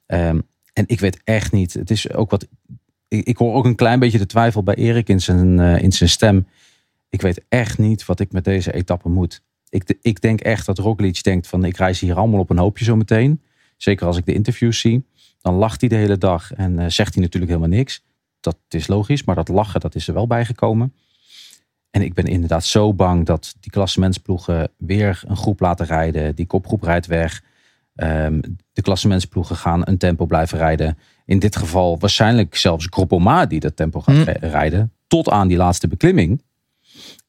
Ehm, 0.06 0.40
en 0.72 0.84
ik 0.86 1.00
weet 1.00 1.20
echt 1.24 1.52
niet. 1.52 1.72
Het 1.72 1.90
is 1.90 2.12
ook 2.12 2.30
wat. 2.30 2.48
Ik, 3.08 3.26
ik 3.26 3.36
hoor 3.36 3.54
ook 3.54 3.64
een 3.64 3.74
klein 3.74 3.98
beetje 3.98 4.18
de 4.18 4.26
twijfel 4.26 4.62
bij 4.62 4.74
Erik 4.74 5.08
in 5.08 5.20
zijn, 5.20 5.58
in 5.58 5.92
zijn 5.92 6.10
stem. 6.10 6.46
Ik 7.08 7.22
weet 7.22 7.44
echt 7.48 7.78
niet 7.78 8.06
wat 8.06 8.20
ik 8.20 8.32
met 8.32 8.44
deze 8.44 8.72
etappe 8.72 9.08
moet. 9.08 9.42
Ik, 9.70 9.94
ik 10.02 10.20
denk 10.20 10.40
echt 10.40 10.66
dat 10.66 10.78
Roglic 10.78 11.22
denkt 11.22 11.46
van 11.46 11.64
ik 11.64 11.76
reis 11.76 12.00
hier 12.00 12.16
allemaal 12.16 12.40
op 12.40 12.50
een 12.50 12.58
hoopje 12.58 12.84
zo 12.84 12.96
meteen. 12.96 13.42
Zeker 13.76 14.06
als 14.06 14.16
ik 14.16 14.26
de 14.26 14.34
interviews 14.34 14.80
zie. 14.80 15.06
Dan 15.40 15.54
lacht 15.54 15.80
hij 15.80 15.88
de 15.88 15.94
hele 15.96 16.18
dag 16.18 16.52
en 16.54 16.78
eh, 16.78 16.86
zegt 16.88 17.14
hij 17.14 17.22
natuurlijk 17.22 17.52
helemaal 17.52 17.76
niks. 17.78 18.04
Dat 18.40 18.56
is 18.68 18.86
logisch, 18.86 19.24
maar 19.24 19.34
dat 19.34 19.48
lachen 19.48 19.80
dat 19.80 19.94
is 19.94 20.08
er 20.08 20.14
wel 20.14 20.26
bijgekomen. 20.26 20.92
En 21.90 22.02
ik 22.02 22.14
ben 22.14 22.24
inderdaad 22.24 22.64
zo 22.64 22.94
bang 22.94 23.26
dat 23.26 23.54
die 23.60 23.70
klassementsploegen 23.70 24.70
weer 24.76 25.22
een 25.26 25.36
groep 25.36 25.60
laten 25.60 25.86
rijden. 25.86 26.34
Die 26.34 26.46
kopgroep 26.46 26.82
rijdt 26.82 27.06
weg. 27.06 27.42
Ehm, 27.94 28.40
de 28.72 28.82
klassementsploegen 28.82 29.56
gaan 29.56 29.80
een 29.84 29.98
tempo 29.98 30.26
blijven 30.26 30.58
rijden. 30.58 30.98
In 31.24 31.38
dit 31.38 31.56
geval 31.56 31.98
waarschijnlijk 31.98 32.56
zelfs 32.56 32.86
Groupama 32.90 33.46
die 33.46 33.60
dat 33.60 33.76
tempo 33.76 34.00
gaat 34.00 34.14
Hm. 34.16 34.22
ri- 34.22 34.48
rijden. 34.48 34.92
Tot 35.06 35.28
aan 35.28 35.48
die 35.48 35.56
laatste 35.56 35.88
beklimming. 35.88 36.42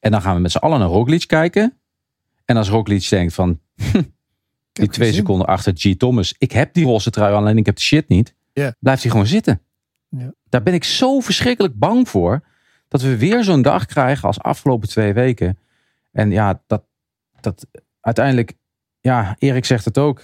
En 0.00 0.10
dan 0.10 0.22
gaan 0.22 0.34
we 0.34 0.40
met 0.40 0.50
z'n 0.50 0.58
allen 0.58 0.78
naar 0.78 0.88
Roglic 0.88 1.26
kijken. 1.26 1.79
En 2.50 2.56
als 2.56 2.68
Roglic 2.68 3.08
denkt 3.08 3.34
van... 3.34 3.60
die 4.72 4.88
twee 4.88 5.12
seconden 5.12 5.46
achter 5.46 5.72
G. 5.76 5.94
Thomas. 5.96 6.34
Ik 6.38 6.52
heb 6.52 6.74
die 6.74 6.84
roze 6.84 7.10
trui, 7.10 7.34
alleen 7.34 7.56
ik 7.56 7.66
heb 7.66 7.74
de 7.74 7.82
shit 7.82 8.08
niet. 8.08 8.34
Blijft 8.78 9.02
hij 9.02 9.10
gewoon 9.10 9.26
zitten. 9.26 9.60
Daar 10.48 10.62
ben 10.62 10.74
ik 10.74 10.84
zo 10.84 11.20
verschrikkelijk 11.20 11.78
bang 11.78 12.08
voor. 12.08 12.42
Dat 12.88 13.02
we 13.02 13.16
weer 13.16 13.44
zo'n 13.44 13.62
dag 13.62 13.86
krijgen 13.86 14.28
als 14.28 14.40
afgelopen 14.40 14.88
twee 14.88 15.12
weken. 15.12 15.58
En 16.12 16.30
ja, 16.30 16.62
dat, 16.66 16.82
dat 17.40 17.66
uiteindelijk... 18.00 18.52
Ja, 19.00 19.36
Erik 19.38 19.64
zegt 19.64 19.84
het 19.84 19.98
ook. 19.98 20.22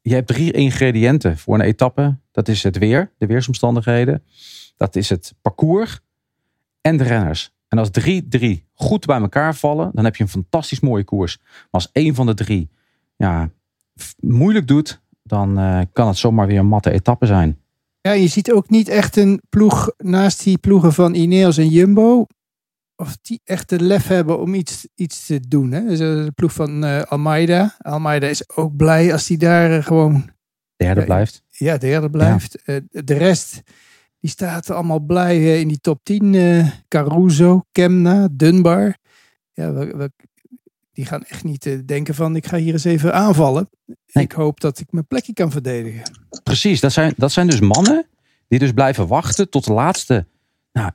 Je 0.00 0.14
hebt 0.14 0.26
drie 0.26 0.52
ingrediënten 0.52 1.38
voor 1.38 1.54
een 1.54 1.60
etappe. 1.60 2.16
Dat 2.32 2.48
is 2.48 2.62
het 2.62 2.78
weer, 2.78 3.12
de 3.18 3.26
weersomstandigheden. 3.26 4.24
Dat 4.76 4.96
is 4.96 5.08
het 5.08 5.34
parcours 5.42 6.00
en 6.80 6.96
de 6.96 7.04
renners. 7.04 7.52
En 7.70 7.78
als 7.78 7.90
drie, 7.90 8.28
drie 8.28 8.64
goed 8.74 9.06
bij 9.06 9.20
elkaar 9.20 9.54
vallen, 9.54 9.90
dan 9.94 10.04
heb 10.04 10.16
je 10.16 10.22
een 10.22 10.28
fantastisch 10.28 10.80
mooie 10.80 11.04
koers. 11.04 11.38
Maar 11.40 11.68
als 11.70 11.88
één 11.92 12.14
van 12.14 12.26
de 12.26 12.34
drie 12.34 12.70
ja, 13.16 13.50
moeilijk 14.20 14.66
doet, 14.66 15.00
dan 15.22 15.58
eh, 15.58 15.80
kan 15.92 16.06
het 16.06 16.16
zomaar 16.16 16.46
weer 16.46 16.58
een 16.58 16.66
matte 16.66 16.90
etappe 16.90 17.26
zijn. 17.26 17.58
Ja, 18.00 18.12
je 18.12 18.26
ziet 18.26 18.52
ook 18.52 18.68
niet 18.70 18.88
echt 18.88 19.16
een 19.16 19.42
ploeg 19.48 19.92
naast 19.96 20.44
die 20.44 20.58
ploegen 20.58 20.92
van 20.92 21.14
Ineos 21.14 21.58
en 21.58 21.68
Jumbo. 21.68 22.26
Of 22.96 23.16
die 23.22 23.40
echt 23.44 23.68
de 23.68 23.80
lef 23.82 24.06
hebben 24.06 24.40
om 24.40 24.54
iets, 24.54 24.86
iets 24.94 25.26
te 25.26 25.40
doen. 25.48 25.72
Hè? 25.72 25.86
Dus, 25.86 26.00
eh, 26.00 26.06
de 26.06 26.32
ploeg 26.34 26.52
van 26.52 26.84
eh, 26.84 27.02
Almeida. 27.02 27.76
Almeida 27.78 28.26
is 28.26 28.56
ook 28.56 28.76
blij 28.76 29.12
als 29.12 29.26
die 29.26 29.38
daar 29.38 29.76
eh, 29.76 29.84
gewoon 29.84 30.30
Derde 30.76 31.04
blijft. 31.04 31.42
ja, 31.48 31.76
derde 31.76 32.10
blijft. 32.10 32.62
De 32.90 33.14
rest, 33.14 33.62
die 34.20 34.30
staat 34.30 34.70
allemaal 34.70 35.00
blij 35.00 35.60
in 35.60 35.68
die 35.68 35.80
top 35.80 36.00
10. 36.02 36.34
eh, 36.34 36.66
Caruso, 36.88 37.62
Kemna, 37.72 38.28
Dunbar. 38.32 38.96
Ja, 39.52 39.72
we, 39.72 39.96
we- 39.96 40.10
die 40.92 41.06
gaan 41.06 41.22
echt 41.24 41.44
niet 41.44 41.66
eh, 41.66 41.78
denken 41.86 42.14
van 42.14 42.36
ik 42.36 42.46
ga 42.46 42.56
hier 42.56 42.72
eens 42.72 42.84
even 42.84 43.14
aanvallen. 43.14 43.70
Ik 44.06 44.32
hoop 44.32 44.60
dat 44.60 44.78
ik 44.78 44.92
mijn 44.92 45.06
plekje 45.06 45.32
kan 45.32 45.50
verdedigen. 45.50 46.02
Precies, 46.42 46.80
dat 46.80 46.92
zijn, 46.92 47.12
dat 47.16 47.32
zijn 47.32 47.46
dus 47.46 47.60
mannen 47.60 48.06
die 48.48 48.58
dus 48.58 48.72
blijven 48.72 49.06
wachten 49.06 49.50
tot 49.50 49.64
de 49.64 49.72
laatste 49.72 50.26
nou, 50.72 50.90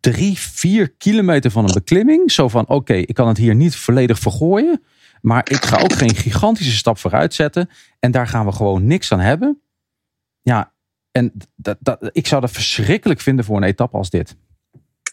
drie, 0.00 0.38
vier 0.38 0.90
kilometer 0.92 1.50
van 1.50 1.64
een 1.64 1.74
beklimming. 1.74 2.32
Zo 2.32 2.48
van, 2.48 2.68
oké, 2.68 2.94
ik 2.94 3.14
kan 3.14 3.28
het 3.28 3.36
hier 3.36 3.54
niet 3.54 3.76
volledig 3.76 4.18
vergooien. 4.18 4.82
Maar 5.20 5.50
ik 5.50 5.64
ga 5.64 5.78
ook 5.80 5.92
geen 5.92 6.14
gigantische 6.14 6.76
stap 6.76 6.98
vooruit 6.98 7.34
zetten. 7.34 7.68
En 7.98 8.10
daar 8.10 8.26
gaan 8.26 8.46
we 8.46 8.52
gewoon 8.52 8.86
niks 8.86 9.12
aan 9.12 9.20
hebben. 9.20 9.60
Ja, 10.42 10.72
en 11.18 11.32
dat, 11.56 11.76
dat, 11.80 12.10
ik 12.12 12.26
zou 12.26 12.40
dat 12.40 12.50
verschrikkelijk 12.50 13.20
vinden 13.20 13.44
voor 13.44 13.56
een 13.56 13.62
etappe 13.62 13.96
als 13.96 14.10
dit. 14.10 14.36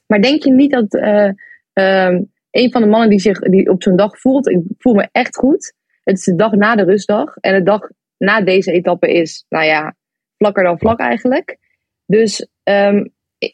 Maar 0.08 0.22
denk 0.22 0.44
je 0.44 0.52
niet 0.52 0.72
dat 0.72 0.94
eh, 0.94 1.30
ehm, 1.74 2.24
een 2.52 2.72
van 2.72 2.82
de 2.82 2.88
mannen 2.88 3.10
die 3.10 3.20
zich 3.20 3.40
die 3.40 3.70
op 3.70 3.84
zo'n 3.84 3.96
dag 3.96 4.20
voelt, 4.20 4.50
ik 4.50 4.60
voel 4.78 4.94
me 4.94 5.10
echt 5.12 5.36
goed. 5.36 5.74
Het 6.04 6.18
is 6.18 6.24
de 6.24 6.36
dag 6.36 6.52
na 6.52 6.76
de 6.76 6.84
rustdag. 6.84 7.36
En 7.36 7.54
de 7.54 7.64
dag 7.64 7.90
na 8.18 8.42
deze 8.42 8.72
etappe 8.72 9.14
is, 9.14 9.46
nou 9.50 9.66
ja, 9.66 9.96
vlakker 10.38 10.64
dan 10.64 10.80
vlak 10.80 11.00
eigenlijk. 11.00 11.58
Dus 12.06 12.48
ehm, 12.64 13.06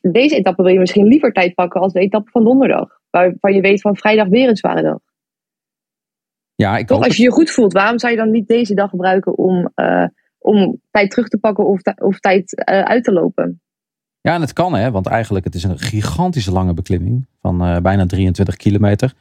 deze 0.01 0.35
etappe 0.35 0.63
wil 0.63 0.73
je 0.73 0.79
misschien 0.79 1.07
liever 1.07 1.31
tijd 1.31 1.53
pakken 1.53 1.81
als 1.81 1.93
de 1.93 1.99
etappe 1.99 2.31
van 2.31 2.43
donderdag. 2.43 2.99
Waarvan 3.09 3.53
je 3.53 3.61
weet 3.61 3.81
van 3.81 3.97
vrijdag 3.97 4.27
weer 4.27 4.49
een 4.49 4.57
zware 4.57 4.81
dag. 4.81 4.99
Ja, 6.55 6.77
ik 6.77 6.87
Toch, 6.87 7.03
als 7.03 7.17
je 7.17 7.23
je 7.23 7.31
goed 7.31 7.51
voelt, 7.51 7.73
waarom 7.73 7.99
zou 7.99 8.11
je 8.11 8.19
dan 8.19 8.31
niet 8.31 8.47
deze 8.47 8.73
dag 8.73 8.89
gebruiken 8.89 9.37
om, 9.37 9.71
eh, 9.75 10.05
om 10.41 10.81
tijd 10.91 11.09
terug 11.09 11.27
te 11.27 11.37
pakken 11.37 11.65
of, 11.65 11.81
of 11.95 12.19
tijd 12.19 12.55
eh, 12.55 12.81
uit 12.81 13.03
te 13.03 13.11
lopen? 13.11 13.61
Ja, 14.21 14.33
en 14.33 14.41
het 14.41 14.53
kan 14.53 14.73
hè, 14.73 14.91
want 14.91 15.07
eigenlijk 15.07 15.45
het 15.45 15.55
is 15.55 15.63
een 15.63 15.79
gigantische 15.79 16.51
lange 16.51 16.73
beklimming 16.73 17.25
van 17.41 17.63
eh, 17.63 17.77
bijna 17.77 18.05
23 18.05 18.55
kilometer. 18.55 19.13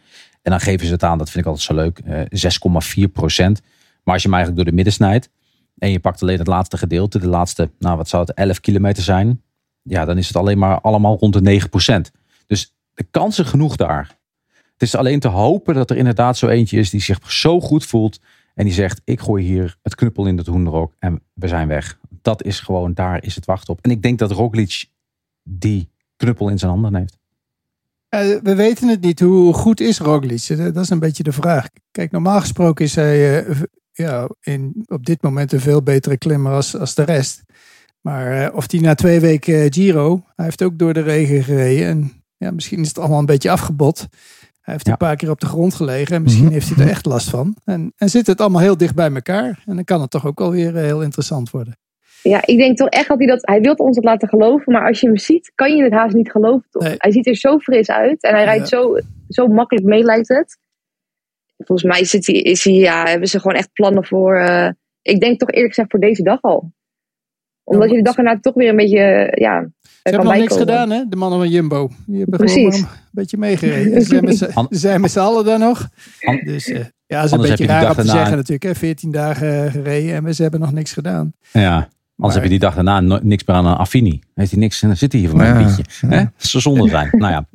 En 0.43 0.51
dan 0.51 0.61
geven 0.61 0.87
ze 0.87 0.93
het 0.93 1.03
aan, 1.03 1.19
dat 1.19 1.31
vind 1.31 1.45
ik 1.45 1.51
altijd 1.51 1.67
zo 1.67 1.75
leuk, 1.75 1.99
eh 1.99 3.07
6,4 3.07 3.13
procent. 3.13 3.63
Maar 4.05 4.15
als 4.15 4.23
je 4.23 4.29
hem 4.29 4.37
eigenlijk 4.37 4.57
door 4.57 4.65
de 4.65 4.73
midden 4.73 4.93
snijdt, 4.93 5.31
en 5.79 5.91
je 5.91 6.01
pakt 6.01 6.23
alleen 6.23 6.39
het 6.39 6.47
laatste 6.47 6.77
gedeelte, 6.77 7.19
de 7.19 7.29
laatste, 7.29 7.71
nou 7.79 7.97
wat 7.97 8.09
zou 8.09 8.25
het, 8.27 8.35
11 8.35 8.61
kilometer 8.61 9.03
zijn. 9.03 9.43
Ja, 9.83 10.05
dan 10.05 10.19
is 10.19 10.27
het 10.27 10.37
alleen 10.37 10.59
maar 10.59 10.81
allemaal 10.81 11.17
rond 11.17 11.33
de 11.33 11.61
9%. 12.11 12.11
Dus 12.47 12.75
de 12.95 13.07
kansen 13.11 13.47
genoeg 13.47 13.77
daar. 13.77 14.19
Het 14.73 14.83
is 14.83 14.95
alleen 14.95 15.21
te 15.21 15.29
hopen 15.29 15.75
dat 15.75 15.91
er 15.91 15.97
inderdaad 15.97 16.37
zo 16.37 16.49
eentje 16.49 16.79
is 16.79 16.91
die 16.91 17.01
zich 17.01 17.33
zo 17.33 17.61
goed 17.61 17.87
voelt. 17.87 18.21
En 18.55 18.65
die 18.65 18.75
zegt, 18.75 19.01
ik 19.05 19.21
gooi 19.21 19.45
hier 19.45 19.79
het 19.83 19.95
knuppel 19.95 20.27
in 20.27 20.37
het 20.37 20.47
hoenderok 20.47 20.95
en 20.99 21.23
we 21.33 21.49
zijn 21.49 21.69
weg. 21.69 21.99
Dat 22.23 22.45
is 22.45 22.61
gewoon, 22.61 22.95
daar 22.95 23.25
is 23.25 23.35
het 23.35 23.45
wachten 23.45 23.73
op. 23.73 23.79
En 23.81 23.91
ik 23.91 24.03
denk 24.03 24.19
dat 24.19 24.31
Roglic 24.31 24.87
die 25.43 25.91
knuppel 26.17 26.49
in 26.49 26.59
zijn 26.59 26.71
handen 26.71 26.95
heeft. 26.95 27.19
Eh, 28.09 28.21
we 28.43 28.55
weten 28.55 28.89
het 28.89 29.01
niet. 29.01 29.21
Hoe 29.21 29.55
goed 29.55 29.81
is 29.81 29.99
Roglic? 29.99 30.57
Dat 30.57 30.77
is 30.77 30.91
een 30.91 30.99
beetje 30.99 31.23
de 31.23 31.33
vraag. 31.33 31.67
Kijk, 31.91 32.11
normaal 32.11 32.41
gesproken 32.41 32.85
is 32.85 32.95
hij 32.95 33.45
eh, 33.45 33.61
ja, 33.93 34.29
in, 34.41 34.85
op 34.87 35.07
dit 35.07 35.23
moment 35.23 35.53
een 35.53 35.61
veel 35.61 35.83
betere 35.83 36.19
klimmer 36.19 36.53
als, 36.53 36.77
als 36.77 36.95
de 36.95 37.03
rest. 37.03 37.43
Maar 38.01 38.45
eh, 38.45 38.55
of 38.55 38.71
hij 38.71 38.81
na 38.81 38.95
twee 38.95 39.21
weken 39.21 39.73
Giro, 39.73 40.25
hij 40.37 40.45
heeft 40.45 40.63
ook 40.63 40.79
door 40.79 40.93
de 40.93 41.03
regen 41.03 41.43
gereden. 41.43 41.87
En 41.87 42.13
ja, 42.37 42.51
misschien 42.51 42.81
is 42.81 42.89
het 42.89 42.99
allemaal 42.99 43.19
een 43.19 43.27
beetje 43.27 43.51
afgebot. 43.51 44.09
Hij 44.71 44.79
heeft 44.79 44.89
een 45.01 45.07
paar 45.07 45.17
keer 45.17 45.31
op 45.31 45.41
de 45.41 45.47
grond 45.47 45.75
gelegen 45.75 46.17
en 46.17 46.23
misschien 46.23 46.53
heeft 46.53 46.75
hij 46.75 46.85
er 46.85 46.91
echt 46.91 47.07
last 47.07 47.31
van. 47.31 47.57
En, 47.65 47.93
en 47.97 48.09
zit 48.09 48.27
het 48.27 48.41
allemaal 48.41 48.61
heel 48.61 48.77
dicht 48.77 48.95
bij 48.95 49.11
elkaar. 49.13 49.63
En 49.67 49.75
dan 49.75 49.85
kan 49.85 50.01
het 50.01 50.11
toch 50.11 50.27
ook 50.27 50.39
wel 50.39 50.51
weer 50.51 50.77
eh, 50.77 50.83
heel 50.83 51.03
interessant 51.03 51.51
worden. 51.51 51.79
Ja, 52.23 52.47
ik 52.47 52.59
denk 52.59 52.77
toch 52.77 52.89
echt 52.89 53.09
dat 53.09 53.19
hij 53.19 53.27
dat. 53.27 53.47
Hij 53.47 53.61
wil 53.61 53.75
ons 53.75 53.95
dat 53.95 54.05
laten 54.05 54.29
geloven, 54.29 54.73
maar 54.73 54.87
als 54.87 55.01
je 55.01 55.07
hem 55.07 55.17
ziet, 55.17 55.53
kan 55.55 55.77
je 55.77 55.83
het 55.83 55.93
haast 55.93 56.15
niet 56.15 56.31
geloven. 56.31 56.67
Toch? 56.71 56.95
Hij 56.97 57.13
ziet 57.13 57.27
er 57.27 57.37
zo 57.37 57.59
fris 57.59 57.91
uit 57.91 58.23
en 58.23 58.35
hij 58.35 58.45
rijdt 58.45 58.69
zo, 58.69 58.97
zo 59.29 59.47
makkelijk 59.47 59.87
mee, 59.87 60.03
lijkt 60.03 60.29
het. 60.29 60.59
Volgens 61.57 61.93
mij 61.93 62.05
zit 62.05 62.27
hij, 62.27 62.37
is 62.37 62.65
hij, 62.65 62.75
ja, 62.75 63.05
hebben 63.07 63.29
ze 63.29 63.41
gewoon 63.41 63.57
echt 63.57 63.73
plannen 63.73 64.05
voor. 64.05 64.37
eh, 64.37 64.71
ik 65.03 65.21
denk 65.21 65.39
toch 65.39 65.51
eerlijk 65.51 65.75
gezegd 65.75 65.91
voor 65.91 66.01
deze 66.01 66.23
dag 66.23 66.43
al. 66.43 66.73
Omdat 67.75 67.91
je 67.91 67.97
de 67.97 68.03
dag 68.03 68.17
erna 68.17 68.39
toch 68.41 68.55
weer 68.55 68.69
een 68.69 68.77
beetje. 68.77 68.99
eh, 68.99 69.41
Ja, 69.43 69.69
Ze 69.83 69.91
hebben 70.03 70.25
nog 70.25 70.37
niks 70.37 70.57
gedaan, 70.57 70.91
hè? 70.91 71.03
De 71.09 71.17
mannen 71.17 71.39
van 71.39 71.49
Jumbo. 71.49 71.91
Die 72.07 72.21
hebben 72.21 72.39
Precies. 72.39 72.75
gewoon 72.75 72.89
een 72.91 72.99
beetje 73.11 73.37
meegereden. 73.37 74.03
Ze 74.03 74.09
zijn 74.09 74.25
met 74.25 74.37
z'n- 74.37 74.67
ze 74.71 74.79
zijn 74.79 75.05
allen 75.15 75.45
daar 75.45 75.59
nog. 75.59 75.89
Dus 76.45 76.69
eh, 76.69 76.77
ja, 77.07 77.17
dat 77.17 77.25
is 77.25 77.31
een 77.31 77.41
beetje 77.41 77.67
raar 77.67 77.89
om 77.89 77.95
te 77.95 78.05
zeggen 78.05 78.37
natuurlijk. 78.37 78.63
Hè? 78.63 78.75
14 78.75 79.11
dagen 79.11 79.65
eh, 79.65 79.73
gereden 79.73 80.15
en 80.15 80.25
we- 80.25 80.35
ze 80.35 80.43
hebben 80.43 80.61
nog 80.61 80.73
niks 80.73 80.93
gedaan. 80.93 81.33
Ja, 81.53 81.89
anders 82.17 82.35
heb 82.35 82.43
je 82.43 82.51
die 82.51 82.59
dag 82.59 82.75
daarna 82.75 83.01
no- 83.01 83.19
niks 83.23 83.45
meer 83.47 83.57
aan 83.57 83.67
een 83.67 83.75
Affini. 83.77 84.21
Heeft 84.35 84.51
hij 84.51 84.61
niks 84.61 84.83
en 84.83 84.89
dan 84.89 84.97
zit 84.97 85.13
hij 85.13 85.21
hier 85.21 85.31
voor 85.31 85.39
mij 85.39 85.51
een 85.51 85.61
Ja, 85.61 85.67
beetje. 85.67 86.31
Zou 86.37 86.63
zonde 86.63 86.89
zijn. 86.89 87.09
nou 87.19 87.33
ja. 87.33 87.47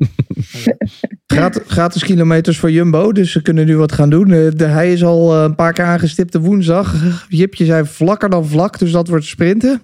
Gratis, 1.28 1.62
gratis 1.68 2.04
kilometers 2.04 2.58
voor 2.60 2.72
Jumbo, 2.72 3.12
dus 3.12 3.32
ze 3.32 3.42
kunnen 3.42 3.66
nu 3.66 3.78
wat 3.78 3.92
gaan 3.92 4.10
doen. 4.10 4.32
Eh, 4.32 4.48
de, 4.56 4.66
hij 4.66 4.92
is 4.92 5.04
al 5.04 5.36
eh, 5.36 5.44
een 5.44 5.56
paar 5.56 5.74
keer 5.74 5.86
aangestipte 5.86 6.40
woensdag. 6.40 6.96
Jipje 7.30 7.66
zei 7.66 7.86
vlakker 7.86 8.30
dan 8.30 8.46
vlak, 8.46 8.80
dus 8.80 8.92
dat 8.92 9.08
wordt 9.08 9.26
sprinten. 9.26 9.82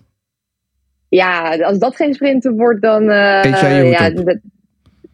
Ja, 1.16 1.55
als 1.57 1.80
dat 1.80 1.95
geen 1.95 2.14
sprinten 2.14 2.55
wordt, 2.55 2.82
dan. 2.82 3.09
eh, 3.09 3.43
je 3.43 3.86
ja, 3.86 4.12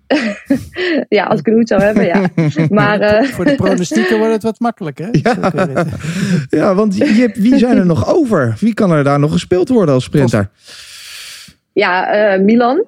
ja, 1.17 1.23
als 1.25 1.39
ik 1.39 1.47
een 1.47 1.53
hoed 1.53 1.67
zou 1.67 1.81
hebben, 1.81 2.05
ja. 2.05 2.29
Maar. 2.69 2.99
eh, 2.99 3.23
Voor 3.23 3.45
de 3.45 3.55
pronostieken 3.55 4.17
wordt 4.17 4.33
het 4.33 4.43
wat 4.43 4.59
makkelijker. 4.59 5.09
Hè? 5.11 5.19
Ja, 6.57 6.75
want 6.79 6.97
Jip, 6.97 7.35
wie 7.35 7.57
zijn 7.57 7.77
er 7.77 7.85
nog 7.85 8.15
over? 8.15 8.55
Wie 8.59 8.73
kan 8.73 8.91
er 8.91 9.03
daar 9.03 9.19
nog 9.19 9.31
gespeeld 9.31 9.69
worden 9.69 9.93
als 9.93 10.03
sprinter? 10.03 10.49
Ja, 11.73 12.11
eh, 12.11 12.41
Milan. 12.41 12.85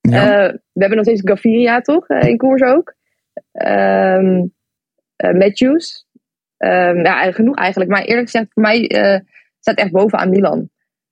Ja. 0.00 0.22
Eh, 0.22 0.52
we 0.52 0.80
hebben 0.80 0.96
nog 0.96 1.06
steeds 1.06 1.22
Gaviria, 1.24 1.80
toch? 1.80 2.08
in 2.08 2.36
koers 2.36 2.62
ook. 2.62 2.94
Ehm, 3.52 4.44
eh, 5.16 5.32
Matthews. 5.32 6.06
Ehm, 6.56 6.96
ja, 7.04 7.32
genoeg 7.32 7.56
eigenlijk. 7.56 7.90
Maar 7.90 8.02
eerlijk 8.02 8.30
gezegd, 8.30 8.46
voor 8.52 8.62
mij 8.62 8.88
eh, 8.88 9.20
staat 9.60 9.76
echt 9.76 9.90
bovenaan 9.90 10.30
Milan. 10.30 10.68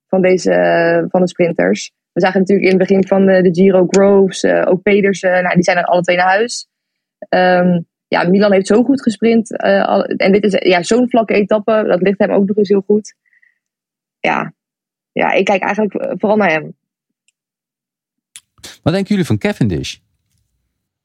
Van, 0.08 0.20
deze, 0.20 0.52
eh, 0.52 1.04
van 1.08 1.20
de 1.20 1.28
sprinters. 1.28 1.92
We 2.12 2.20
zagen 2.20 2.40
natuurlijk 2.40 2.68
in 2.68 2.78
het 2.78 2.88
begin 2.88 3.06
van 3.06 3.26
de, 3.26 3.42
de 3.42 3.54
Giro 3.54 3.86
Groves, 3.86 4.42
eh, 4.42 4.64
ook 4.66 4.82
Pedersen. 4.82 5.42
Nou, 5.42 5.54
die 5.54 5.62
zijn 5.62 5.76
er 5.76 5.84
alle 5.84 6.02
twee 6.02 6.16
naar 6.16 6.26
huis. 6.26 6.68
Ehm, 7.18 7.80
ja, 8.08 8.28
Milan 8.28 8.52
heeft 8.52 8.66
zo 8.66 8.84
goed 8.84 9.02
gesprint. 9.02 9.56
eh, 9.56 10.04
en 10.16 10.32
dit 10.32 10.44
is 10.44 10.52
ja, 10.52 10.82
zo'n 10.82 11.08
vlakke 11.08 11.34
etappe. 11.34 11.84
Dat 11.86 12.02
ligt 12.02 12.18
hem 12.18 12.30
ook 12.30 12.46
nog 12.46 12.56
eens 12.56 12.68
heel 12.68 12.84
goed. 12.86 13.14
Ja, 14.20 14.52
ja 15.12 15.32
ik 15.32 15.44
kijk 15.44 15.62
eigenlijk 15.62 16.14
vooral 16.18 16.36
naar 16.36 16.50
hem. 16.50 16.76
Wat 18.82 18.92
denken 18.92 19.10
jullie 19.10 19.24
van 19.24 19.38
Cavendish? 19.38 19.96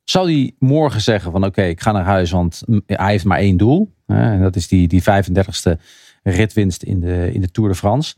Zou 0.03 0.31
hij 0.31 0.55
morgen 0.59 1.01
zeggen 1.01 1.31
van 1.31 1.45
oké, 1.45 1.61
ik 1.61 1.81
ga 1.81 1.91
naar 1.91 2.03
huis, 2.03 2.31
want 2.31 2.63
mm, 2.65 2.81
hij 2.85 3.11
heeft 3.11 3.25
maar 3.25 3.37
één 3.37 3.57
doel. 3.57 3.93
Hè, 4.05 4.31
en 4.31 4.41
dat 4.41 4.55
is 4.55 4.67
die, 4.67 4.87
die 4.87 5.01
35ste 5.01 5.81
ritwinst 6.23 6.83
in 6.83 6.99
de, 6.99 7.29
in 7.33 7.41
de 7.41 7.51
Tour 7.51 7.69
de 7.69 7.75
France. 7.75 8.15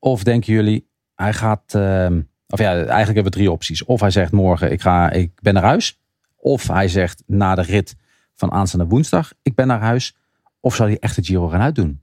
Of 0.00 0.22
denken 0.24 0.52
jullie, 0.52 0.88
hij 1.14 1.32
gaat, 1.32 1.74
ehm, 1.74 2.20
of 2.48 2.58
ja, 2.58 2.72
eigenlijk 2.74 3.04
hebben 3.04 3.24
we 3.24 3.30
drie 3.30 3.50
opties. 3.50 3.84
Of 3.84 4.00
hij 4.00 4.10
zegt 4.10 4.32
morgen, 4.32 4.72
ik, 4.72 4.80
ga, 4.80 5.10
ik 5.10 5.30
ben 5.42 5.54
naar 5.54 5.62
huis. 5.62 6.00
Of 6.36 6.68
hij 6.68 6.88
zegt 6.88 7.22
na 7.26 7.54
de 7.54 7.62
rit 7.62 7.96
van 8.34 8.52
aanstaande 8.52 8.86
woensdag, 8.86 9.32
ik 9.42 9.54
ben 9.54 9.66
naar 9.66 9.80
huis. 9.80 10.16
Of 10.60 10.74
zou 10.74 10.88
hij 10.88 10.98
echt 10.98 11.16
de 11.16 11.24
Giro 11.24 11.48
gaan 11.48 11.60
uitdoen? 11.60 12.00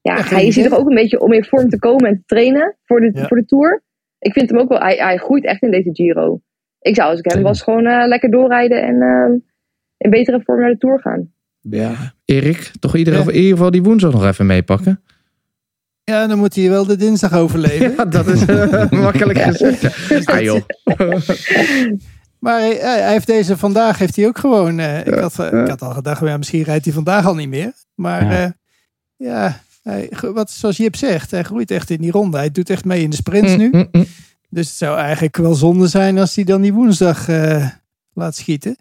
Ja, 0.00 0.22
hij 0.22 0.46
is 0.46 0.54
hier 0.56 0.68
toch 0.68 0.78
ook 0.78 0.88
een 0.88 0.94
beetje 0.94 1.20
om 1.20 1.32
in 1.32 1.44
vorm 1.44 1.68
te 1.68 1.78
komen 1.78 2.08
en 2.08 2.16
te 2.16 2.22
trainen 2.26 2.76
voor 2.84 3.00
de, 3.00 3.10
Ja. 3.14 3.26
voor 3.26 3.36
de 3.36 3.44
Tour. 3.44 3.82
Ik 4.18 4.32
vind 4.32 4.50
hem 4.50 4.58
ook 4.58 4.68
wel, 4.68 4.78
hij, 4.80 4.96
hij 4.96 5.16
groeit 5.16 5.44
echt 5.44 5.62
in 5.62 5.70
deze 5.70 5.90
Giro. 5.92 6.40
Ik 6.80 6.94
zou 6.94 7.10
als 7.10 7.18
ik 7.20 7.32
hem 7.32 7.42
was 7.42 7.62
gewoon 7.62 7.86
eh, 7.86 8.06
lekker 8.06 8.30
doorrijden 8.30 8.82
en 8.82 9.00
ehm, 9.02 9.32
in 9.96 10.10
betere 10.10 10.40
vorm 10.44 10.60
naar 10.60 10.70
de 10.70 10.78
Tour 10.78 11.00
gaan. 11.00 11.32
Ja. 11.60 11.94
Erik, 12.24 12.70
toch 12.80 12.96
iedereen, 12.96 13.26
in 13.26 13.34
ieder 13.34 13.50
geval 13.50 13.70
die 13.70 13.82
woensdag 13.82 14.12
nog 14.12 14.24
even 14.24 14.46
meepakken? 14.46 15.02
Ja, 16.08 16.26
dan 16.26 16.38
moet 16.38 16.54
hij 16.54 16.68
wel 16.68 16.86
de 16.86 16.96
dinsdag 16.96 17.32
overleven. 17.32 17.94
Ja, 17.96 18.04
dat 18.04 18.26
is 18.26 18.44
eh, 18.44 18.90
makkelijk 19.06 19.38
gezegd. 19.38 20.26
Ah 20.26 20.40
joh. 20.40 20.60
Maar 22.38 22.58
hij, 22.60 22.76
hij 22.80 23.10
heeft 23.12 23.26
deze 23.26 23.56
vandaag 23.56 23.98
heeft 23.98 24.16
hij 24.16 24.26
ook 24.26 24.38
gewoon. 24.38 24.78
eh, 24.78 25.06
ik, 25.06 25.14
had, 25.14 25.38
eh, 25.38 25.60
ik 25.62 25.68
had 25.68 25.82
al 25.82 25.90
gedacht, 25.90 26.20
ja, 26.20 26.36
misschien 26.36 26.62
rijdt 26.62 26.84
hij 26.84 26.94
vandaag 26.94 27.26
al 27.26 27.34
niet 27.34 27.48
meer. 27.48 27.72
Maar 27.94 28.24
Ja. 28.24 28.40
ja, 28.40 28.54
ja 29.16 29.60
hij, 29.82 30.10
wat, 30.20 30.50
zoals 30.50 30.76
Jip 30.76 30.96
zegt, 30.96 31.30
hij 31.30 31.42
groeit 31.44 31.70
echt 31.70 31.90
in 31.90 32.00
die 32.00 32.10
ronde. 32.10 32.36
Hij 32.36 32.50
doet 32.50 32.70
echt 32.70 32.84
mee 32.84 33.02
in 33.02 33.10
de 33.10 33.16
sprints 33.16 33.56
nu. 33.56 33.70
Dus 34.50 34.66
het 34.68 34.76
zou 34.76 34.98
eigenlijk 34.98 35.36
wel 35.36 35.54
zonde 35.54 35.86
zijn 35.86 36.18
als 36.18 36.34
hij 36.34 36.44
dan 36.44 36.60
die 36.60 36.72
woensdag 36.72 37.28
eh, 37.28 37.68
laat 38.12 38.36
schieten. 38.36 38.76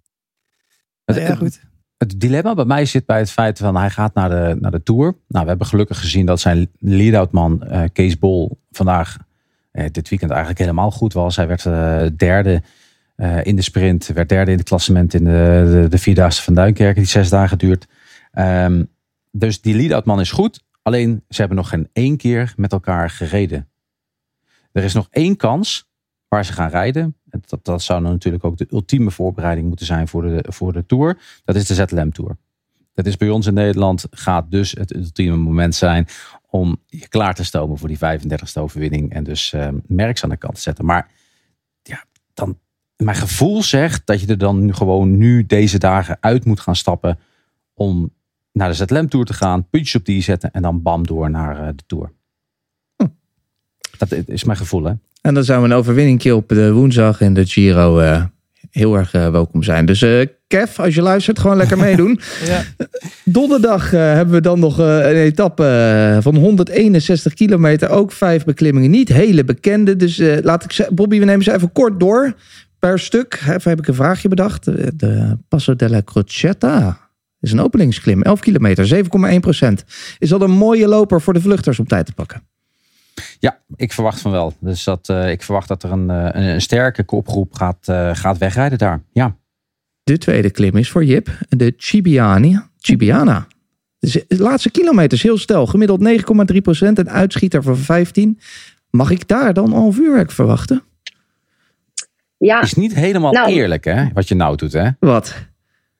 Ja, 1.05 1.35
goed. 1.35 1.59
Het 1.97 2.19
dilemma 2.19 2.53
bij 2.53 2.65
mij 2.65 2.85
zit 2.85 3.05
bij 3.05 3.17
het 3.19 3.31
feit 3.31 3.57
van 3.57 3.75
hij 3.75 3.89
gaat 3.89 4.13
naar 4.13 4.29
de, 4.29 4.57
naar 4.59 4.71
de 4.71 4.83
Tour. 4.83 5.15
Nou, 5.27 5.43
we 5.43 5.49
hebben 5.49 5.67
gelukkig 5.67 5.99
gezien 5.99 6.25
dat 6.25 6.39
zijn 6.39 6.71
lead-out 6.79 7.31
man 7.31 7.63
eh, 7.63 7.83
Kees 7.93 8.19
Bol 8.19 8.59
vandaag 8.71 9.17
eh, 9.71 9.85
dit 9.91 10.09
weekend 10.09 10.31
eigenlijk 10.31 10.59
helemaal 10.59 10.91
goed 10.91 11.13
was. 11.13 11.35
Hij 11.35 11.47
werd 11.47 11.65
eh, 11.65 12.05
derde 12.17 12.61
in 13.43 13.55
de 13.55 13.61
sprint, 13.61 14.07
werd 14.07 14.29
derde 14.29 14.51
in 14.51 14.57
het 14.57 14.67
klassement 14.67 15.13
in 15.13 15.23
de, 15.23 15.69
de, 15.71 15.87
de 15.89 15.97
Vierdaagse 15.97 16.43
van 16.43 16.53
Duinkerken 16.53 17.01
die 17.01 17.11
zes 17.11 17.29
dagen 17.29 17.57
duurt. 17.57 17.87
Ehm, 18.31 18.83
dus 19.31 19.61
die 19.61 19.75
lead-out 19.75 20.05
man 20.05 20.19
is 20.19 20.31
goed. 20.31 20.63
Alleen 20.81 21.23
ze 21.29 21.39
hebben 21.39 21.57
nog 21.57 21.69
geen 21.69 21.89
één 21.93 22.17
keer 22.17 22.53
met 22.55 22.71
elkaar 22.71 23.09
gereden. 23.09 23.69
Er 24.71 24.83
is 24.83 24.93
nog 24.93 25.07
één 25.11 25.35
kans 25.35 25.89
waar 26.27 26.45
ze 26.45 26.53
gaan 26.53 26.69
rijden. 26.69 27.16
Dat, 27.29 27.59
dat 27.65 27.81
zou 27.81 28.01
dan 28.01 28.11
natuurlijk 28.11 28.43
ook 28.43 28.57
de 28.57 28.67
ultieme 28.71 29.11
voorbereiding 29.11 29.67
moeten 29.67 29.85
zijn 29.85 30.07
voor 30.07 30.21
de, 30.21 30.45
voor 30.47 30.73
de 30.73 30.85
Tour. 30.85 31.19
Dat 31.45 31.55
is 31.55 31.67
de 31.67 31.73
ZLM 31.73 32.11
Tour. 32.11 32.37
Dat 32.93 33.05
is 33.05 33.17
bij 33.17 33.29
ons 33.29 33.47
in 33.47 33.53
Nederland 33.53 34.05
gaat 34.09 34.51
dus 34.51 34.71
het 34.71 34.95
ultieme 34.95 35.35
moment 35.35 35.75
zijn 35.75 36.07
om 36.49 36.81
je 36.85 37.07
klaar 37.07 37.35
te 37.35 37.43
stomen 37.43 37.77
voor 37.77 37.87
die 37.87 37.97
35e 37.97 38.61
overwinning. 38.61 39.11
En 39.11 39.23
dus 39.23 39.53
eh, 39.53 39.67
merks 39.85 40.23
aan 40.23 40.29
de 40.29 40.37
kant 40.37 40.55
te 40.55 40.61
zetten. 40.61 40.85
Maar 40.85 41.11
ja, 41.81 42.03
dan, 42.33 42.59
mijn 42.95 43.15
gevoel 43.15 43.63
zegt 43.63 44.05
dat 44.05 44.21
je 44.21 44.27
er 44.27 44.37
dan 44.37 44.65
nu 44.65 44.73
gewoon 44.73 45.17
nu 45.17 45.45
deze 45.45 45.77
dagen 45.77 46.17
uit 46.19 46.45
moet 46.45 46.59
gaan 46.59 46.75
stappen 46.75 47.19
om 47.73 48.13
naar 48.51 48.69
de 48.69 48.85
ZLM 48.85 49.09
Tour 49.09 49.25
te 49.25 49.33
gaan, 49.33 49.69
puntjes 49.69 49.95
op 49.95 50.05
die 50.05 50.21
zetten 50.21 50.51
en 50.51 50.61
dan 50.61 50.81
bam 50.81 51.07
door 51.07 51.29
naar 51.29 51.59
eh, 51.59 51.67
de 51.67 51.83
Tour. 51.85 52.11
Dat 53.97 54.11
is 54.11 54.43
mijn 54.43 54.57
gevoel, 54.57 54.83
hè? 54.83 54.93
En 55.21 55.33
dan 55.33 55.43
zou 55.43 55.63
een 55.63 55.73
overwinningje 55.73 56.35
op 56.35 56.49
de 56.49 56.71
woensdag 56.71 57.21
in 57.21 57.33
de 57.33 57.45
Giro 57.45 57.99
eh, 57.99 58.23
heel 58.71 58.95
erg 58.97 59.13
eh, 59.13 59.29
welkom 59.29 59.63
zijn. 59.63 59.85
Dus 59.85 60.01
eh, 60.01 60.25
Kev, 60.47 60.79
als 60.79 60.95
je 60.95 61.01
luistert, 61.01 61.39
gewoon 61.39 61.57
lekker 61.57 61.77
meedoen. 61.77 62.19
Ja. 62.45 62.63
Donderdag 63.23 63.93
eh, 63.93 63.99
hebben 63.99 64.33
we 64.33 64.41
dan 64.41 64.59
nog 64.59 64.77
een 64.77 65.15
etappe 65.15 66.17
van 66.21 66.35
161 66.35 67.33
kilometer. 67.33 67.89
Ook 67.89 68.11
vijf 68.11 68.45
beklimmingen. 68.45 68.89
Niet 68.89 69.09
hele 69.09 69.43
bekende. 69.43 69.95
Dus 69.95 70.19
eh, 70.19 70.37
laat 70.41 70.63
ik 70.63 70.71
ze, 70.71 70.87
Bobby, 70.91 71.19
we 71.19 71.25
nemen 71.25 71.43
ze 71.43 71.53
even 71.53 71.71
kort 71.71 71.99
door. 71.99 72.33
Per 72.79 72.99
stuk. 72.99 73.33
Even 73.47 73.69
heb 73.69 73.79
ik 73.79 73.87
een 73.87 73.93
vraagje 73.93 74.27
bedacht. 74.27 74.65
De, 74.65 74.91
de 74.95 75.37
Passo 75.47 75.75
della 75.75 76.01
Crocetta 76.03 77.09
is 77.39 77.51
een 77.51 77.59
openingsklim. 77.59 78.21
11 78.21 78.39
kilometer, 78.39 79.03
7,1 79.33 79.39
procent. 79.39 79.83
Is 80.19 80.29
dat 80.29 80.41
een 80.41 80.51
mooie 80.51 80.87
loper 80.87 81.21
voor 81.21 81.33
de 81.33 81.41
vluchters 81.41 81.79
om 81.79 81.87
tijd 81.87 82.05
te 82.05 82.13
pakken? 82.13 82.46
Ja, 83.39 83.59
ik 83.75 83.93
verwacht 83.93 84.21
van 84.21 84.31
wel. 84.31 84.53
Dus 84.59 84.83
dat, 84.83 85.09
eh, 85.09 85.31
ik 85.31 85.43
verwacht 85.43 85.67
dat 85.67 85.83
er 85.83 85.91
een, 85.91 86.09
eh, 86.09 86.29
een, 86.31 86.43
een 86.43 86.61
sterke 86.61 87.03
kopgroep 87.03 87.53
gaat, 87.53 87.87
eh, 87.87 88.15
gaat 88.15 88.37
wegrijden 88.37 88.77
daar. 88.77 89.01
Ja. 89.11 89.35
De 90.03 90.17
tweede 90.17 90.49
klim 90.49 90.75
is 90.75 90.89
voor 90.89 91.03
Jip. 91.05 91.29
De 91.49 91.73
Cibiani. 91.77 92.59
Cibiana. 92.77 93.39
De 93.39 93.55
Dus 93.99 94.11
de 94.27 94.37
laatste 94.43 94.71
kilometers 94.71 95.23
heel 95.23 95.37
snel. 95.37 95.65
Gemiddeld 95.65 95.99
9,3 95.99 96.61
procent. 96.61 96.97
Een 96.99 97.09
uitschieter 97.09 97.63
van 97.63 97.77
15. 97.77 98.39
Mag 98.89 99.09
ik 99.09 99.27
daar 99.27 99.53
dan 99.53 99.73
al 99.73 99.91
vuurwerk 99.91 100.31
verwachten? 100.31 100.83
Ja. 102.37 102.61
Is 102.61 102.73
niet 102.73 102.95
helemaal 102.95 103.31
Nou. 103.31 103.51
eerlijk, 103.51 103.83
hè? 103.85 104.05
Wat 104.13 104.27
je 104.27 104.35
nou 104.35 104.55
doet, 104.55 104.73
hè? 104.73 104.89
Wat? 104.99 105.35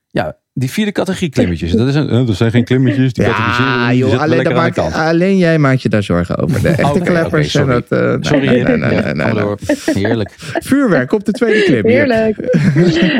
Ja, 0.08 0.38
die 0.60 0.72
vierde 0.72 0.92
categorie 0.92 1.30
klimmetjes. 1.30 1.72
Dat, 1.72 1.88
is 1.88 1.96
een, 1.96 2.26
dat 2.26 2.36
zijn 2.36 2.52
geen 2.52 2.64
klimmetjes. 2.64 3.14
Die 3.14 3.26
Ja, 3.26 3.94
joh, 3.94 4.20
alleen, 4.20 4.44
dat 4.44 4.54
maakt, 4.54 4.78
alleen 4.78 5.38
jij 5.38 5.58
maakt 5.58 5.82
je 5.82 5.90
daar 5.90 6.04
zorgen 6.04 6.38
over. 6.38 6.62
De 6.62 6.70
echte 6.70 7.00
kleppers 7.00 7.56
oké, 7.56 7.64
en 7.64 7.84
dat... 7.88 7.88
sorry. 8.26 8.48
eh, 8.48 8.56
nee, 8.56 8.66
Sorry, 8.66 8.94
nee, 9.04 9.14
nee, 9.14 9.34
nee. 9.34 10.04
Heerlijk. 10.04 10.34
Vuurwerk 10.38 11.12
op 11.12 11.26
de 11.26 11.32
tweede 11.32 11.64
klim. 11.64 11.86
Heerlijk. 11.86 12.38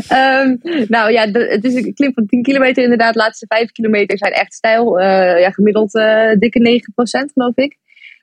Ehm, 0.08 0.56
nou 0.88 1.12
ja, 1.12 1.28
het 1.32 1.64
is 1.64 1.74
een 1.74 1.94
klim 1.94 2.14
van 2.14 2.26
10 2.26 2.42
kilometer 2.42 2.84
inderdaad. 2.84 3.14
De 3.14 3.20
laatste 3.20 3.46
5 3.48 3.72
kilometer 3.72 4.18
zijn 4.18 4.34
echt 4.34 4.54
stijl. 4.54 5.00
Eh, 5.00 5.40
ja, 5.40 5.50
gemiddeld 5.50 5.96
eh, 5.96 6.32
dikke 6.40 6.82
9% 7.30 7.32
geloof 7.34 7.56
ik. 7.56 7.78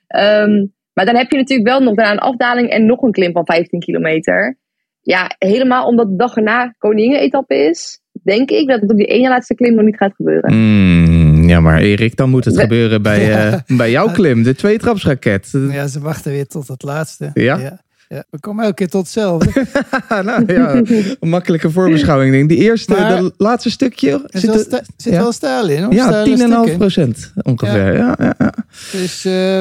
Ehm, 0.07 0.65
maar 0.93 1.05
dan 1.05 1.15
heb 1.15 1.31
je 1.31 1.37
natuurlijk 1.37 1.69
wel 1.69 1.79
nog 1.79 1.95
daarna 1.95 2.11
een 2.11 2.19
afdaling 2.19 2.69
en 2.69 2.85
nog 2.85 3.01
een 3.01 3.11
klim 3.11 3.31
van 3.31 3.45
15 3.45 3.79
kilometer. 3.79 4.57
Ja, 5.01 5.31
helemaal 5.37 5.87
omdat 5.87 6.07
de 6.07 6.15
dag 6.15 6.35
erna 6.35 6.75
koningin-etappe 6.77 7.55
is, 7.55 8.03
denk 8.25 8.49
ik 8.49 8.67
dat 8.67 8.81
het 8.81 8.91
op 8.91 8.97
die 8.97 9.05
ene 9.05 9.29
laatste 9.29 9.55
klim 9.55 9.75
nog 9.75 9.85
niet 9.85 9.97
gaat 9.97 10.13
gebeuren. 10.15 10.53
Mm, 10.53 11.49
ja, 11.49 11.59
maar 11.59 11.79
Erik, 11.79 12.15
dan 12.15 12.29
moet 12.29 12.45
het 12.45 12.55
We- 12.55 12.61
gebeuren 12.61 13.01
bij, 13.01 13.47
eh, 13.51 13.59
bij 13.77 13.91
jouw 13.91 14.11
klim. 14.11 14.43
De 14.43 14.55
tweetrapsraket. 14.55 15.49
Ja, 15.71 15.87
ze 15.87 15.99
wachten 15.99 16.31
weer 16.31 16.47
tot 16.47 16.67
het 16.67 16.83
laatste. 16.83 17.31
Ja? 17.33 17.57
ja. 17.57 17.79
ja. 18.07 18.23
We 18.29 18.39
komen 18.39 18.63
elke 18.63 18.75
keer 18.75 18.89
tot 18.89 19.01
hetzelfde. 19.01 19.65
nou 20.23 20.53
ja, 20.53 20.73
een 21.19 21.29
makkelijke 21.29 21.71
voorbeschouwing. 21.71 22.31
denk 22.31 22.43
ik. 22.43 22.57
Die 22.57 22.67
eerste, 22.67 22.93
Maar- 22.93 23.21
de 23.21 23.33
laatste 23.37 23.69
stukje. 23.69 24.09
Er 24.11 24.19
zit 24.39 24.41
zit, 24.41 24.49
wel, 24.49 24.59
sta- 24.59 24.81
zit 24.97 25.13
ja. 25.13 25.31
wel 25.39 25.69
in. 25.69 25.83
Hoor. 25.83 25.93
Ja, 25.93 26.07
Steile 26.07 26.37
10,5 26.37 26.47
stukken. 26.47 26.77
procent 26.77 27.33
ongeveer. 27.41 27.93
Ja. 27.95 28.15
Ja, 28.19 28.33
ja, 28.37 28.53
Dus 28.91 29.25
eh, 29.25 29.59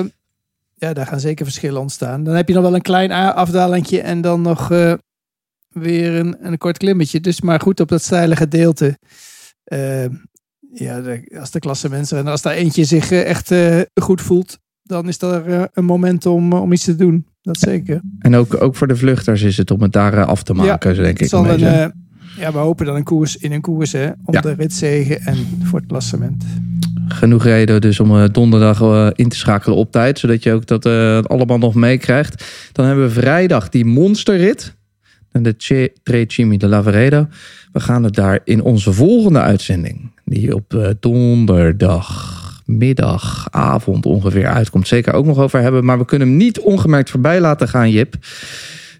ja, 0.74 0.92
daar 0.92 1.06
gaan 1.06 1.20
zeker 1.20 1.44
verschillen 1.44 1.80
ontstaan. 1.80 2.24
Dan 2.24 2.34
heb 2.34 2.48
je 2.48 2.54
nog 2.54 2.62
wel 2.62 2.74
een 2.74 2.82
klein 2.82 3.10
afdalingje 3.12 4.00
en 4.00 4.20
dan 4.20 4.42
nog 4.42 4.70
eh, 4.70 4.92
weer 5.74 6.14
een, 6.14 6.36
een 6.40 6.58
kort 6.58 6.78
klimmetje. 6.78 7.20
Dus 7.20 7.40
maar 7.40 7.60
goed 7.60 7.80
op 7.80 7.88
dat 7.88 8.02
steile 8.02 8.36
gedeelte. 8.36 8.98
eh, 9.64 10.04
ja, 10.72 11.00
de- 11.00 11.36
als 11.40 11.50
de 11.50 11.58
klasse 11.58 11.88
mensen 11.88 12.18
en 12.18 12.26
als 12.26 12.42
daar 12.42 12.52
eentje 12.54 12.84
zich 12.84 13.10
eh, 13.10 13.24
echt 13.24 13.50
eh, 13.50 13.80
goed 14.02 14.20
voelt, 14.20 14.58
dan 14.82 15.08
is 15.08 15.22
er 15.22 15.68
een 15.72 15.84
moment 15.84 16.26
om, 16.26 16.52
om 16.52 16.72
iets 16.72 16.84
te 16.84 16.96
doen. 16.96 17.26
Dat 17.42 17.58
zeker. 17.58 18.00
En 18.18 18.34
ook, 18.34 18.62
ook 18.62 18.76
voor 18.76 18.86
de 18.86 18.96
vluchters 18.96 19.42
is 19.42 19.56
het 19.56 19.70
om 19.70 19.82
het 19.82 19.92
daar 19.92 20.24
af 20.24 20.42
te 20.42 20.54
maken, 20.54 20.94
denk 20.94 21.18
Het 21.18 21.32
ik. 21.32 21.38
een 21.38 21.62
een, 21.82 21.92
ja, 22.38 22.52
we 22.52 22.58
hopen 22.58 22.86
dan 22.86 22.96
een 22.96 23.04
koers 23.04 23.36
in 23.36 23.52
een 23.52 23.60
koers 23.60 23.92
hè, 23.92 24.06
om 24.24 24.34
Ja. 24.34 24.40
de 24.40 24.52
ritzegen 24.52 25.20
en 25.20 25.36
voor 25.62 25.78
het 25.78 25.88
klassement. 25.88 26.44
Genoeg 27.08 27.44
reden 27.44 27.80
dus 27.80 28.00
om 28.00 28.32
donderdag 28.32 29.12
in 29.14 29.28
te 29.28 29.36
schakelen 29.36 29.76
op 29.76 29.90
tijd. 29.92 30.18
Zodat 30.18 30.42
je 30.42 30.52
ook 30.52 30.66
dat 30.66 30.86
allemaal 31.28 31.58
nog 31.58 31.74
meekrijgt. 31.74 32.44
Dan 32.72 32.86
hebben 32.86 33.04
we 33.04 33.10
vrijdag 33.10 33.68
die 33.68 33.84
monsterrit. 33.84 34.76
En 35.34 35.42
de 35.42 35.90
Tre 36.02 36.24
Cimi 36.26 36.56
de 36.56 36.68
Lavaredo. 36.68 37.26
We 37.72 37.80
gaan 37.80 38.04
het 38.04 38.14
daar 38.14 38.40
in 38.44 38.62
onze 38.62 38.92
volgende 38.92 39.40
uitzending. 39.40 40.10
Die 40.24 40.54
op 40.54 40.74
eh, 40.74 40.88
donderdag 41.00 42.42
middag, 42.64 43.46
avond 43.50 44.06
ongeveer 44.06 44.46
uitkomt. 44.46 44.88
Zeker 44.88 45.12
ook 45.12 45.24
nog 45.26 45.38
over 45.38 45.60
hebben. 45.60 45.84
Maar 45.84 45.98
we 45.98 46.04
kunnen 46.04 46.28
hem 46.28 46.36
niet 46.36 46.60
ongemerkt 46.60 47.10
voorbij 47.10 47.40
laten 47.40 47.68
gaan, 47.68 47.90
Jip. 47.90 48.16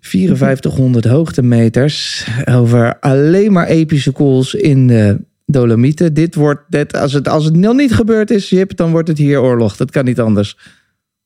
5400 0.00 1.04
hoogtemeters. 1.04 2.26
Over 2.44 2.98
alleen 3.00 3.52
maar 3.52 3.66
epische 3.66 4.12
calls 4.12 4.54
in 4.54 4.86
de 4.86 5.20
Dolomieten. 5.46 6.14
Dit 6.14 6.34
wordt, 6.34 6.60
dit, 6.68 6.96
als, 6.96 7.12
het, 7.12 7.28
als 7.28 7.44
het 7.44 7.56
nog 7.56 7.74
niet 7.74 7.94
gebeurd 7.94 8.30
is, 8.30 8.48
Jip, 8.48 8.76
dan 8.76 8.90
wordt 8.90 9.08
het 9.08 9.18
hier 9.18 9.40
oorlog. 9.40 9.76
Dat 9.76 9.90
kan 9.90 10.04
niet 10.04 10.20
anders. 10.20 10.56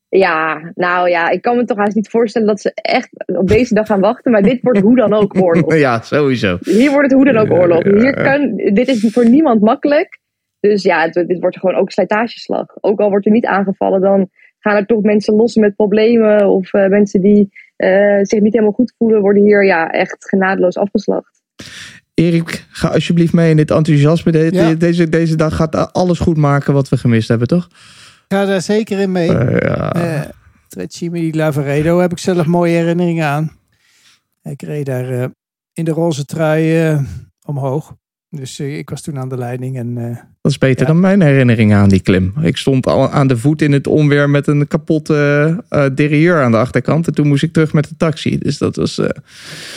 Ja, 0.08 0.70
nou 0.74 1.08
ja, 1.08 1.30
ik 1.30 1.42
kan 1.42 1.56
me 1.56 1.64
toch 1.64 1.76
haast 1.76 1.94
niet 1.94 2.08
voorstellen 2.10 2.48
dat 2.48 2.60
ze 2.60 2.70
echt 2.74 3.08
op 3.26 3.48
deze 3.48 3.74
dag 3.74 3.86
gaan 3.86 4.00
wachten. 4.00 4.32
Maar 4.32 4.42
dit 4.42 4.58
wordt 4.62 4.80
hoe 4.80 4.96
dan 4.96 5.12
ook 5.14 5.36
oorlog. 5.42 5.74
Ja, 5.76 6.00
sowieso. 6.00 6.58
Hier 6.60 6.90
wordt 6.90 7.10
het 7.10 7.12
hoe 7.22 7.24
dan 7.32 7.36
ook 7.36 7.50
oorlog. 7.50 7.84
ja, 7.84 7.98
Hier 7.98 8.14
kan, 8.22 8.56
dit 8.56 8.88
is 8.88 9.12
voor 9.12 9.28
niemand 9.28 9.60
makkelijk. 9.60 10.18
Dus 10.60 10.82
ja, 10.82 11.00
het- 11.02 11.24
dit 11.28 11.40
wordt 11.40 11.58
gewoon 11.58 11.74
ook 11.76 11.90
slijtageslag. 11.90 12.66
Ook 12.80 13.00
al 13.00 13.08
wordt 13.10 13.26
er 13.26 13.32
niet 13.32 13.46
aangevallen, 13.46 14.00
dan 14.00 14.30
gaan 14.58 14.76
er 14.76 14.86
toch 14.86 15.02
mensen 15.02 15.34
los 15.34 15.54
met 15.54 15.76
problemen. 15.76 16.48
Of 16.48 16.72
eh, 16.72 16.86
mensen 16.88 17.20
die 17.20 17.48
eh, 17.76 18.18
zich 18.22 18.40
niet 18.40 18.52
helemaal 18.52 18.72
goed 18.74 18.94
voelen, 18.98 19.20
worden 19.20 19.42
hier 19.42 19.64
ja, 19.64 19.90
echt 19.90 20.28
genadeloos 20.28 20.76
afgeslacht. 20.76 21.40
Erik, 22.14 22.66
ga 22.70 22.88
alsjeblieft 22.88 23.32
mee 23.32 23.50
in 23.50 23.56
dit 23.56 23.70
enthousiasme. 23.70 24.32
De- 24.32 24.48
Ja. 24.52 24.74
deze, 24.74 25.08
deze 25.08 25.36
dag 25.36 25.56
gaat 25.56 25.92
alles 25.92 26.18
goed 26.18 26.36
maken 26.36 26.72
wat 26.72 26.88
we 26.88 26.96
gemist 26.96 27.28
hebben, 27.28 27.48
toch? 27.48 27.68
Ik 28.28 28.36
ga 28.36 28.44
daar 28.44 28.62
zeker 28.62 28.98
in 28.98 29.12
mee. 29.12 29.36
Eh, 29.36 29.60
ja. 29.60 29.92
Eh 29.92 30.28
Trecimi 30.68 31.34
Lavaredo 31.34 31.98
heb 31.98 32.12
ik 32.12 32.18
zelf 32.18 32.46
mooie 32.46 32.76
herinneringen 32.76 33.26
aan. 33.26 33.58
Ik 34.42 34.62
reed 34.62 34.86
daar 34.86 35.10
eh, 35.10 35.28
in 35.72 35.84
de 35.84 35.90
roze 35.90 36.24
trui 36.24 36.98
omhoog. 37.44 37.94
Dus 38.30 38.58
eh, 38.58 38.78
ik 38.78 38.90
was 38.90 39.02
toen 39.02 39.18
aan 39.18 39.28
de 39.28 39.36
leiding. 39.38 39.76
En, 39.76 39.98
eh, 39.98 40.16
Dat 40.40 40.52
is 40.52 40.58
beter 40.58 40.80
Ja. 40.86 40.92
dan 40.92 41.00
mijn 41.00 41.20
herinneringen 41.22 41.78
aan 41.78 41.88
die 41.88 42.00
klim. 42.02 42.32
Ik 42.40 42.56
stond 42.56 42.86
al 42.86 43.10
aan 43.10 43.26
de 43.26 43.36
voet 43.36 43.62
in 43.62 43.72
het 43.72 43.86
onweer 43.86 44.30
met 44.30 44.46
een 44.46 44.68
kapotte 44.68 45.14
eh 45.68 45.86
derailleur 45.94 46.42
aan 46.42 46.50
de 46.50 46.56
achterkant. 46.56 47.06
En 47.06 47.14
toen 47.14 47.28
moest 47.28 47.42
ik 47.42 47.52
terug 47.52 47.72
met 47.72 47.88
de 47.88 47.96
taxi. 47.96 48.38
Dus 48.38 48.58
dat 48.58 48.76
was 48.76 48.98
eh, 48.98 49.08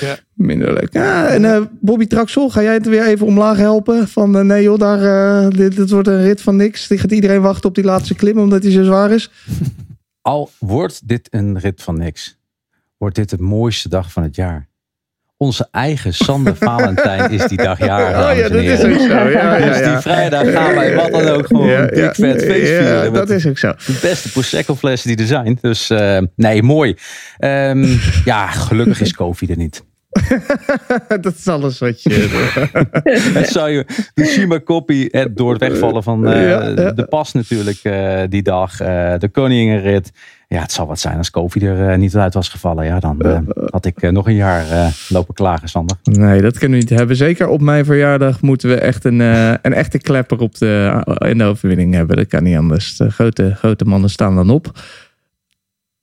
Ja. 0.02 0.18
minder 0.34 0.74
leuk. 0.74 0.93
Ja, 0.93 1.28
en 1.28 1.70
Bobby 1.82 2.06
Traxel, 2.08 2.49
ga 2.49 2.62
jij 2.62 2.74
het 2.74 2.86
weer 2.88 3.06
even 3.08 3.26
omlaag 3.28 3.58
helpen? 3.58 4.08
Van 4.08 4.38
eh, 4.38 4.43
nee 4.43 4.64
joh, 4.64 4.80
daar, 4.80 5.43
eh, 5.43 5.49
dit, 5.49 5.76
dit 5.76 5.89
wordt 5.89 6.08
een 6.08 6.22
rit 6.22 6.41
van 6.41 6.56
niks. 6.56 6.88
Die 6.88 6.97
gaat 6.97 7.12
iedereen 7.12 7.41
wachten 7.41 7.70
op 7.70 7.76
die 7.76 7.84
laatste 7.84 8.16
klim 8.16 8.38
omdat 8.39 8.64
hij 8.64 8.72
zo 8.72 8.84
zwaar 8.84 9.12
is. 9.12 9.32
Al 10.22 10.49
wordt 10.60 11.08
dit 11.08 11.28
een 11.32 11.60
rit 11.60 11.82
van 11.84 11.97
niks, 11.97 12.38
wordt 12.97 13.16
dit 13.16 13.30
de 13.30 13.38
mooiste 13.38 13.89
dag 13.89 14.12
van 14.12 14.24
het 14.24 14.36
jaar. 14.36 14.70
Onze 15.41 15.67
eigen 15.71 16.13
Sander 16.13 16.55
Valentijn 16.55 17.31
is 17.31 17.45
die 17.45 17.57
dag 17.57 17.79
jarig. 17.79 18.31
Oh 18.31 18.37
ja, 18.37 18.49
dat 18.49 18.61
is 18.61 18.83
ook 18.83 18.99
zo. 18.99 19.29
Ja, 19.29 19.57
ja, 19.57 19.69
Dus 19.69 19.77
die 19.87 19.97
vrijdag 19.97 20.51
gaan 20.51 20.75
wij 20.75 20.95
wat 20.95 21.11
dan 21.11 21.27
ook 21.27 21.47
gewoon 21.47 21.67
Ja, 21.69 21.85
dik 21.85 22.15
vet 22.15 22.43
feest 22.43 22.67
vieren. 22.71 23.13
dat 23.13 23.29
is 23.29 23.47
ook 23.47 23.57
zo. 23.57 23.73
De 23.85 23.99
beste 24.01 24.31
Prosecco 24.31 24.75
flessen 24.75 25.09
die 25.09 25.17
er 25.17 25.25
zijn. 25.25 25.57
Dus 25.61 25.89
eh, 25.89 26.17
nee, 26.35 26.63
mooi. 26.63 26.95
Ehm, 27.37 27.95
ja, 28.25 28.47
gelukkig 28.47 29.01
is 29.01 29.13
Kofi 29.13 29.45
er 29.47 29.57
niet. 29.57 29.83
dat 31.22 31.36
is 31.38 31.47
alles 31.47 31.80
wat 31.80 32.03
je... 32.03 32.09
Het 33.39 33.47
zou 33.47 33.70
je, 33.70 33.86
de 34.14 34.26
Shima 34.26 34.57
Koppie 34.57 35.12
eh, 35.12 35.26
door 35.32 35.51
het 35.51 35.62
wegvallen 35.62 36.03
van 36.03 36.28
eh, 36.28 36.49
Ja, 36.49 36.68
ja. 36.68 36.91
de 36.91 37.05
pas 37.05 37.34
natuurlijk 37.34 37.80
eh, 37.84 38.22
die 38.30 38.41
dag. 38.41 38.78
de 39.18 39.30
koningenrit. 39.32 40.12
Ja, 40.47 40.62
het 40.62 40.72
zal 40.72 40.88
wat 40.88 40.99
zijn 40.99 41.18
als 41.18 41.30
Kofi 41.30 41.66
er 41.66 41.97
niet 41.97 42.16
uit 42.16 42.34
was 42.34 42.49
gevallen. 42.49 42.86
Ja, 42.86 42.99
dan 42.99 43.45
had 43.70 43.86
ik 43.86 44.12
nog 44.12 44.28
een 44.28 44.36
jaar 44.36 44.93
lopen 45.09 45.34
klagen, 45.34 45.70
Sander. 45.70 45.97
Nee, 46.03 46.41
dat 46.41 46.57
kunnen 46.57 46.78
we 46.78 46.84
niet 46.84 46.97
hebben. 46.97 47.16
Zeker 47.16 47.47
op 47.47 47.62
mijn 47.62 47.86
verjaardag 47.86 48.41
moeten 48.41 48.70
we 48.70 48.76
echt 48.76 49.05
een, 49.05 49.20
een 49.20 49.74
echte 49.74 49.97
klepper 49.97 50.39
op 50.39 50.57
de, 50.57 51.03
in 51.18 51.38
de 51.38 51.43
overwinning 51.43 51.93
hebben. 51.93 52.16
Dat 52.16 52.28
kan 52.28 52.43
niet 52.43 52.57
anders. 52.57 52.97
De 52.97 53.12
grote, 53.12 53.55
grote 53.55 53.86
mannen 53.86 54.09
staan 54.09 54.36
dan 54.36 54.49
op. 54.49 54.72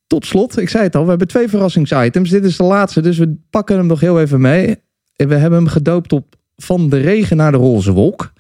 Tot 0.09 0.27
slot, 0.27 0.59
ik 0.59 0.69
zei 0.69 0.85
het 0.85 0.97
al, 0.97 1.03
we 1.03 1.09
hebben 1.09 1.29
twee 1.29 1.49
verrassingsitems. 1.49 2.31
Dit 2.31 2.45
is 2.45 2.57
de 2.57 2.63
laatste, 2.63 3.01
dus 3.01 3.19
we 3.19 3.37
pakken 3.51 3.77
hem 3.77 3.87
nog 3.87 4.01
heel 4.01 4.21
even 4.21 4.41
mee. 4.41 4.77
We 5.17 5.35
hebben 5.35 5.59
hem 5.59 5.69
gedoopt 5.69 6.13
op 6.13 6.37
van 6.57 6.89
de 6.89 7.01
regen 7.01 7.37
naar 7.37 7.53
de 7.53 7.59
roze 7.59 7.93
wolk. 7.93 8.33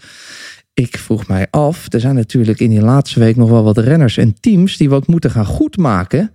Ik 0.75 0.99
vroeg 0.99 1.29
mij 1.29 1.47
af, 1.51 1.93
er 1.93 2.01
zijn 2.01 2.14
natuurlijk 2.14 2.61
in 2.61 2.71
die 2.71 2.81
laatste 2.81 3.21
week 3.21 3.37
nog 3.37 3.51
wel 3.51 3.64
wat 3.64 3.79
renners 3.79 4.16
en 4.16 4.41
teams 4.41 4.77
die 4.77 4.89
wat 4.89 5.07
moeten 5.07 5.31
gaan 5.31 5.47
goedmaken. 5.47 6.33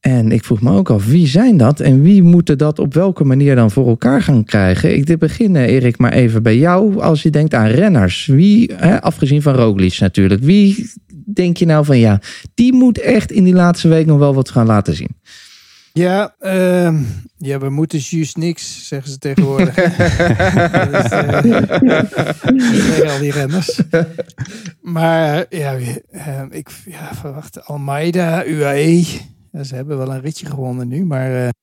En 0.00 0.32
ik 0.32 0.44
vroeg 0.44 0.60
me 0.60 0.72
ook 0.72 0.90
af, 0.90 1.06
wie 1.06 1.26
zijn 1.26 1.56
dat 1.56 1.80
en 1.80 2.02
wie 2.02 2.22
moeten 2.22 2.58
dat 2.58 2.78
op 2.78 2.94
welke 2.94 3.24
manier 3.24 3.54
dan 3.54 3.70
voor 3.70 3.88
elkaar 3.88 4.22
gaan 4.22 4.44
krijgen? 4.44 4.94
Ik 4.94 5.06
dit 5.06 5.18
beginnen, 5.18 5.66
Erik, 5.66 5.98
maar 5.98 6.12
even 6.12 6.42
bij 6.42 6.58
jou. 6.58 7.00
Als 7.00 7.22
je 7.22 7.30
denkt 7.30 7.54
aan 7.54 7.66
renners, 7.66 8.26
wie, 8.26 8.72
hè, 8.74 9.02
afgezien 9.02 9.42
van 9.42 9.54
Roglic 9.54 9.98
natuurlijk, 9.98 10.42
wie 10.42 10.90
denk 11.34 11.56
je 11.56 11.66
nou 11.66 11.84
van 11.84 11.98
ja, 11.98 12.20
die 12.54 12.72
moet 12.72 12.98
echt 12.98 13.32
in 13.32 13.44
die 13.44 13.54
laatste 13.54 13.88
week 13.88 14.06
nog 14.06 14.18
wel 14.18 14.34
wat 14.34 14.50
gaan 14.50 14.66
laten 14.66 14.94
zien? 14.94 15.16
ja, 15.92 16.34
ehm, 16.38 17.02
ja, 17.36 17.58
we 17.58 17.70
moeten 17.70 17.98
juist 17.98 18.36
niks, 18.36 18.88
zeggen 18.88 19.10
ze 19.10 19.18
tegenwoordig. 19.18 19.74
Zeggen 22.84 23.10
al 23.10 23.18
die 23.18 23.32
renners. 23.32 23.80
Maar 24.80 25.42
eh, 25.44 25.58
ja, 25.60 25.76
wie- 25.76 26.00
eh, 26.10 26.42
ik 26.50 26.70
ja, 26.84 27.14
verwacht 27.14 27.64
Almeida, 27.64 28.44
UAE. 28.46 29.04
Ja, 29.52 29.62
ze 29.64 29.74
hebben 29.74 29.98
wel 29.98 30.12
een 30.12 30.20
ritje 30.20 30.46
gewonnen 30.46 30.88
nu, 30.88 31.04
maar 31.04 31.34
eh, 31.34 31.48
ik 31.48 31.54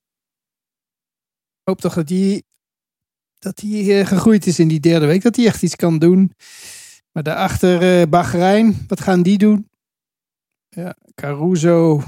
hoop 1.63 1.82
toch 1.82 1.93
dat 1.93 2.07
die, 2.07 2.43
dat 3.39 3.57
die 3.57 4.05
gegroeid 4.05 4.45
is 4.47 4.59
in 4.59 4.68
die 4.68 4.80
derde 4.80 5.05
week. 5.05 5.22
Dat 5.22 5.36
hij 5.36 5.45
echt 5.45 5.63
iets 5.63 5.76
kan 5.76 5.99
doen. 5.99 6.32
Maar 7.16 7.24
daarachter 7.24 8.01
eh, 8.01 8.09
Bahrein, 8.09 8.86
wat 8.88 9.01
gaan 9.01 9.22
die 9.22 9.38
doen? 9.38 9.70
Ja, 10.70 10.95
Caruso, 11.13 12.03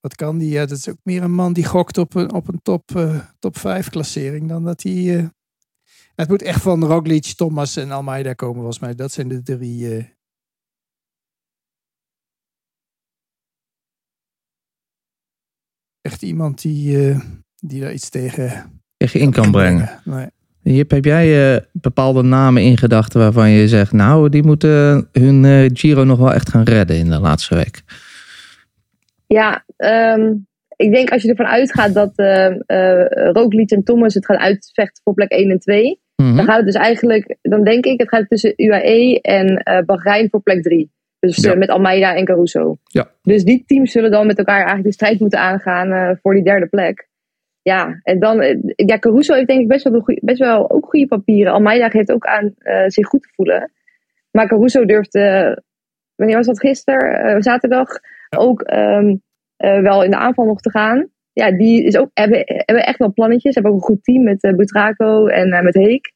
wat 0.00 0.14
kan 0.14 0.38
die? 0.38 0.50
Ja, 0.50 0.66
dat 0.66 0.78
is 0.78 0.88
ook 0.88 0.98
meer 1.02 1.22
een 1.22 1.32
man 1.34 1.52
die 1.52 1.64
gokt 1.64 1.98
op 1.98 2.14
een, 2.14 2.32
op 2.32 2.48
een 2.48 2.62
top, 2.62 2.90
uh, 2.96 3.26
top 3.38 3.58
5 3.58 3.88
klassering 3.88 4.48
dan 4.48 4.64
dat 4.64 4.82
hij... 4.82 5.18
Eh, 5.18 5.26
het 6.14 6.28
moet 6.28 6.42
echt 6.42 6.62
van 6.62 6.84
Roglic, 6.84 7.24
Thomas 7.24 7.76
en 7.76 7.90
Almeida 7.90 8.32
komen 8.32 8.56
volgens 8.56 8.78
mij. 8.78 8.94
Dat 8.94 9.12
zijn 9.12 9.28
de 9.28 9.42
drie... 9.42 9.96
Eh. 9.96 10.04
Echt 16.00 16.22
iemand 16.22 16.62
die, 16.62 17.14
die 17.56 17.80
daar 17.80 17.92
iets 17.92 18.08
tegen... 18.08 18.80
Echt 18.96 19.14
in 19.14 19.30
kan, 19.32 19.50
brengen. 19.50 20.00
brengen. 20.04 20.20
Nee. 20.20 20.41
Jip, 20.62 20.90
heb 20.90 21.04
jij 21.04 21.54
eh, 21.54 21.60
bepaalde 21.72 22.22
namen 22.22 22.62
in 22.62 22.78
gedachten 22.78 23.20
waarvan 23.20 23.50
je 23.50 23.68
zegt, 23.68 23.92
nou, 23.92 24.28
die 24.28 24.42
moeten 24.42 25.08
hun 25.12 25.44
eh, 25.44 25.70
Giro 25.72 26.04
nog 26.04 26.18
wel 26.18 26.32
echt 26.32 26.48
gaan 26.48 26.62
redden 26.62 26.96
in 26.96 27.10
de 27.10 27.20
laatste 27.20 27.54
week? 27.54 27.82
Ja, 29.26 29.64
ehm, 29.76 30.32
ik 30.76 30.92
denk 30.92 31.10
als 31.10 31.22
je 31.22 31.28
ervan 31.28 31.46
uitgaat 31.46 31.94
dat 31.94 32.12
uh, 32.16 32.54
Roglic 33.32 33.70
en 33.70 33.82
Thomas 33.84 34.14
het 34.14 34.26
gaan 34.26 34.38
uitvechten 34.38 35.02
voor 35.04 35.14
plek 35.14 35.30
1 35.30 35.50
en 35.50 35.58
2. 35.58 36.00
Mhm. 36.16 36.36
Dan 36.36 36.44
gaat 36.44 36.56
het 36.56 36.66
dus 36.66 36.74
eigenlijk, 36.74 37.36
dan 37.42 37.64
denk 37.64 37.84
ik, 37.84 38.00
het 38.00 38.08
gaat 38.08 38.28
tussen 38.28 38.52
UAE 38.56 39.20
en 39.20 39.56
eh 39.56 39.84
Bahrein 39.84 40.28
voor 40.30 40.42
plek 40.42 40.62
3. 40.62 40.90
Dus 41.18 41.36
Ja. 41.36 41.54
met 41.54 41.68
Almeida 41.68 42.14
en 42.14 42.24
Caruso. 42.24 42.78
Ja. 42.84 43.10
Dus 43.22 43.44
die 43.44 43.64
teams 43.66 43.92
zullen 43.92 44.10
dan 44.10 44.26
met 44.26 44.38
elkaar 44.38 44.56
eigenlijk 44.56 44.86
de 44.86 44.92
strijd 44.92 45.20
moeten 45.20 45.38
aangaan 45.38 45.92
eh, 45.92 46.10
voor 46.22 46.34
die 46.34 46.44
derde 46.44 46.66
plek. 46.66 47.08
Ja, 47.62 48.00
en 48.02 48.18
dan, 48.18 48.40
eh, 48.40 48.58
ja, 48.76 48.98
Caruso 48.98 49.34
heeft 49.34 49.46
denk 49.46 49.60
ik 49.60 49.68
best 49.68 49.88
wel, 49.88 50.00
goeie- 50.00 50.20
best 50.24 50.38
wel 50.38 50.70
ook 50.70 50.86
goede 50.88 51.06
papieren. 51.06 51.52
Almeida 51.52 51.88
geeft 51.88 52.12
ook 52.12 52.24
aan 52.26 52.54
eh, 52.58 52.84
zich 52.86 53.06
goed 53.06 53.22
te 53.22 53.28
voelen. 53.34 53.72
Maar 54.30 54.48
Caruso 54.48 54.84
durft, 54.84 55.12
wanneer 56.14 56.36
was 56.36 56.46
dat 56.46 56.60
gisteren? 56.60 57.12
Eh, 57.12 57.36
zaterdag, 57.40 57.88
ook 58.36 58.62
ehm, 58.62 59.16
eh, 59.56 59.80
wel 59.80 60.04
in 60.04 60.10
de 60.10 60.16
aanval 60.16 60.44
nog 60.46 60.60
te 60.60 60.70
gaan. 60.70 61.08
Ja, 61.32 61.50
die 61.56 61.84
is 61.84 61.96
ook, 61.96 62.10
hebben, 62.14 62.42
hebben 62.46 62.86
echt 62.86 62.98
wel 62.98 63.12
plannetjes. 63.12 63.52
Ze 63.52 63.60
hebben 63.60 63.72
ook 63.72 63.78
een 63.88 63.94
goed 63.94 64.04
team 64.04 64.22
met 64.22 64.56
Butraco 64.56 65.26
en 65.26 65.64
met 65.64 65.74
Heek. 65.74 66.12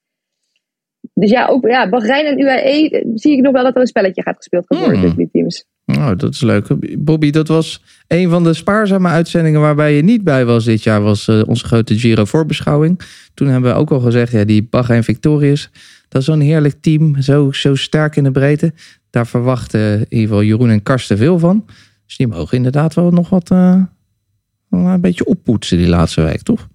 Dus 1.15 1.31
ja, 1.31 1.47
ook 1.47 1.67
ja, 1.69 1.89
Bahrein 1.89 2.27
en 2.27 2.41
UAE 2.41 3.03
zie 3.15 3.33
ik 3.37 3.41
nog 3.43 3.53
wel 3.53 3.63
dat 3.65 3.75
er 3.75 3.81
een 3.81 3.87
spelletje 3.87 4.23
gaat 4.23 4.37
gespeeld 4.37 4.67
worden 4.67 4.91
Hmm. 4.91 5.01
tussen 5.01 5.19
die 5.19 5.29
teams. 5.33 5.67
Nou, 5.87 6.17
dat 6.17 6.35
is 6.35 6.41
leuk. 6.41 6.67
Bobby, 6.99 7.31
dat 7.31 7.49
was 7.49 7.83
een 8.07 8.31
van 8.31 8.45
de 8.45 8.55
spaarzame 8.55 9.09
uitzendingen 9.09 9.61
waarbij 9.61 9.97
je 9.97 10.03
niet 10.03 10.25
bij 10.25 10.45
was 10.45 10.65
dit 10.65 10.83
jaar, 10.83 11.03
was 11.03 11.29
eh, 11.29 11.43
onze 11.47 11.65
grote 11.65 11.99
Giro 11.99 12.25
voorbeschouwing. 12.25 13.01
Toen 13.35 13.49
hebben 13.49 13.73
we 13.73 13.79
ook 13.79 13.91
al 13.91 14.01
gezegd, 14.01 14.33
ja, 14.33 14.45
die 14.45 14.63
Bahrein 14.71 15.05
Victorious, 15.05 15.71
dat 16.09 16.21
is 16.21 16.27
zo'n 16.27 16.41
heerlijk 16.41 16.75
team, 16.81 17.21
zo, 17.23 17.53
zo 17.53 17.75
sterk 17.75 18.17
in 18.17 18.25
de 18.25 18.31
breedte. 18.31 18.73
Daar 19.11 19.27
verwachten 19.27 19.99
in 19.99 20.07
ieder 20.09 20.29
geval 20.29 20.43
Jeroen 20.43 20.71
en 20.71 20.83
Karsten 20.83 21.19
veel 21.19 21.39
van. 21.39 21.65
Dus 22.07 22.17
die 22.17 22.27
mogen 22.27 22.57
inderdaad 22.57 22.95
wel 22.95 23.11
nog 23.11 23.29
wat 23.29 23.51
eh, 23.51 23.83
een 24.71 25.01
beetje 25.01 25.25
oppoetsen 25.25 25.79
die 25.79 25.89
laatste 25.89 26.23
week, 26.23 26.43
toch? 26.43 26.69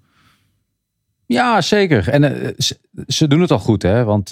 Ja, 1.25 1.61
zeker. 1.61 2.09
En 2.09 2.23
eh, 2.23 2.49
ze, 2.57 2.77
ze 3.07 3.27
doen 3.27 3.41
het 3.41 3.51
al 3.51 3.59
goed, 3.59 3.81
hè? 3.81 4.03
Want 4.03 4.31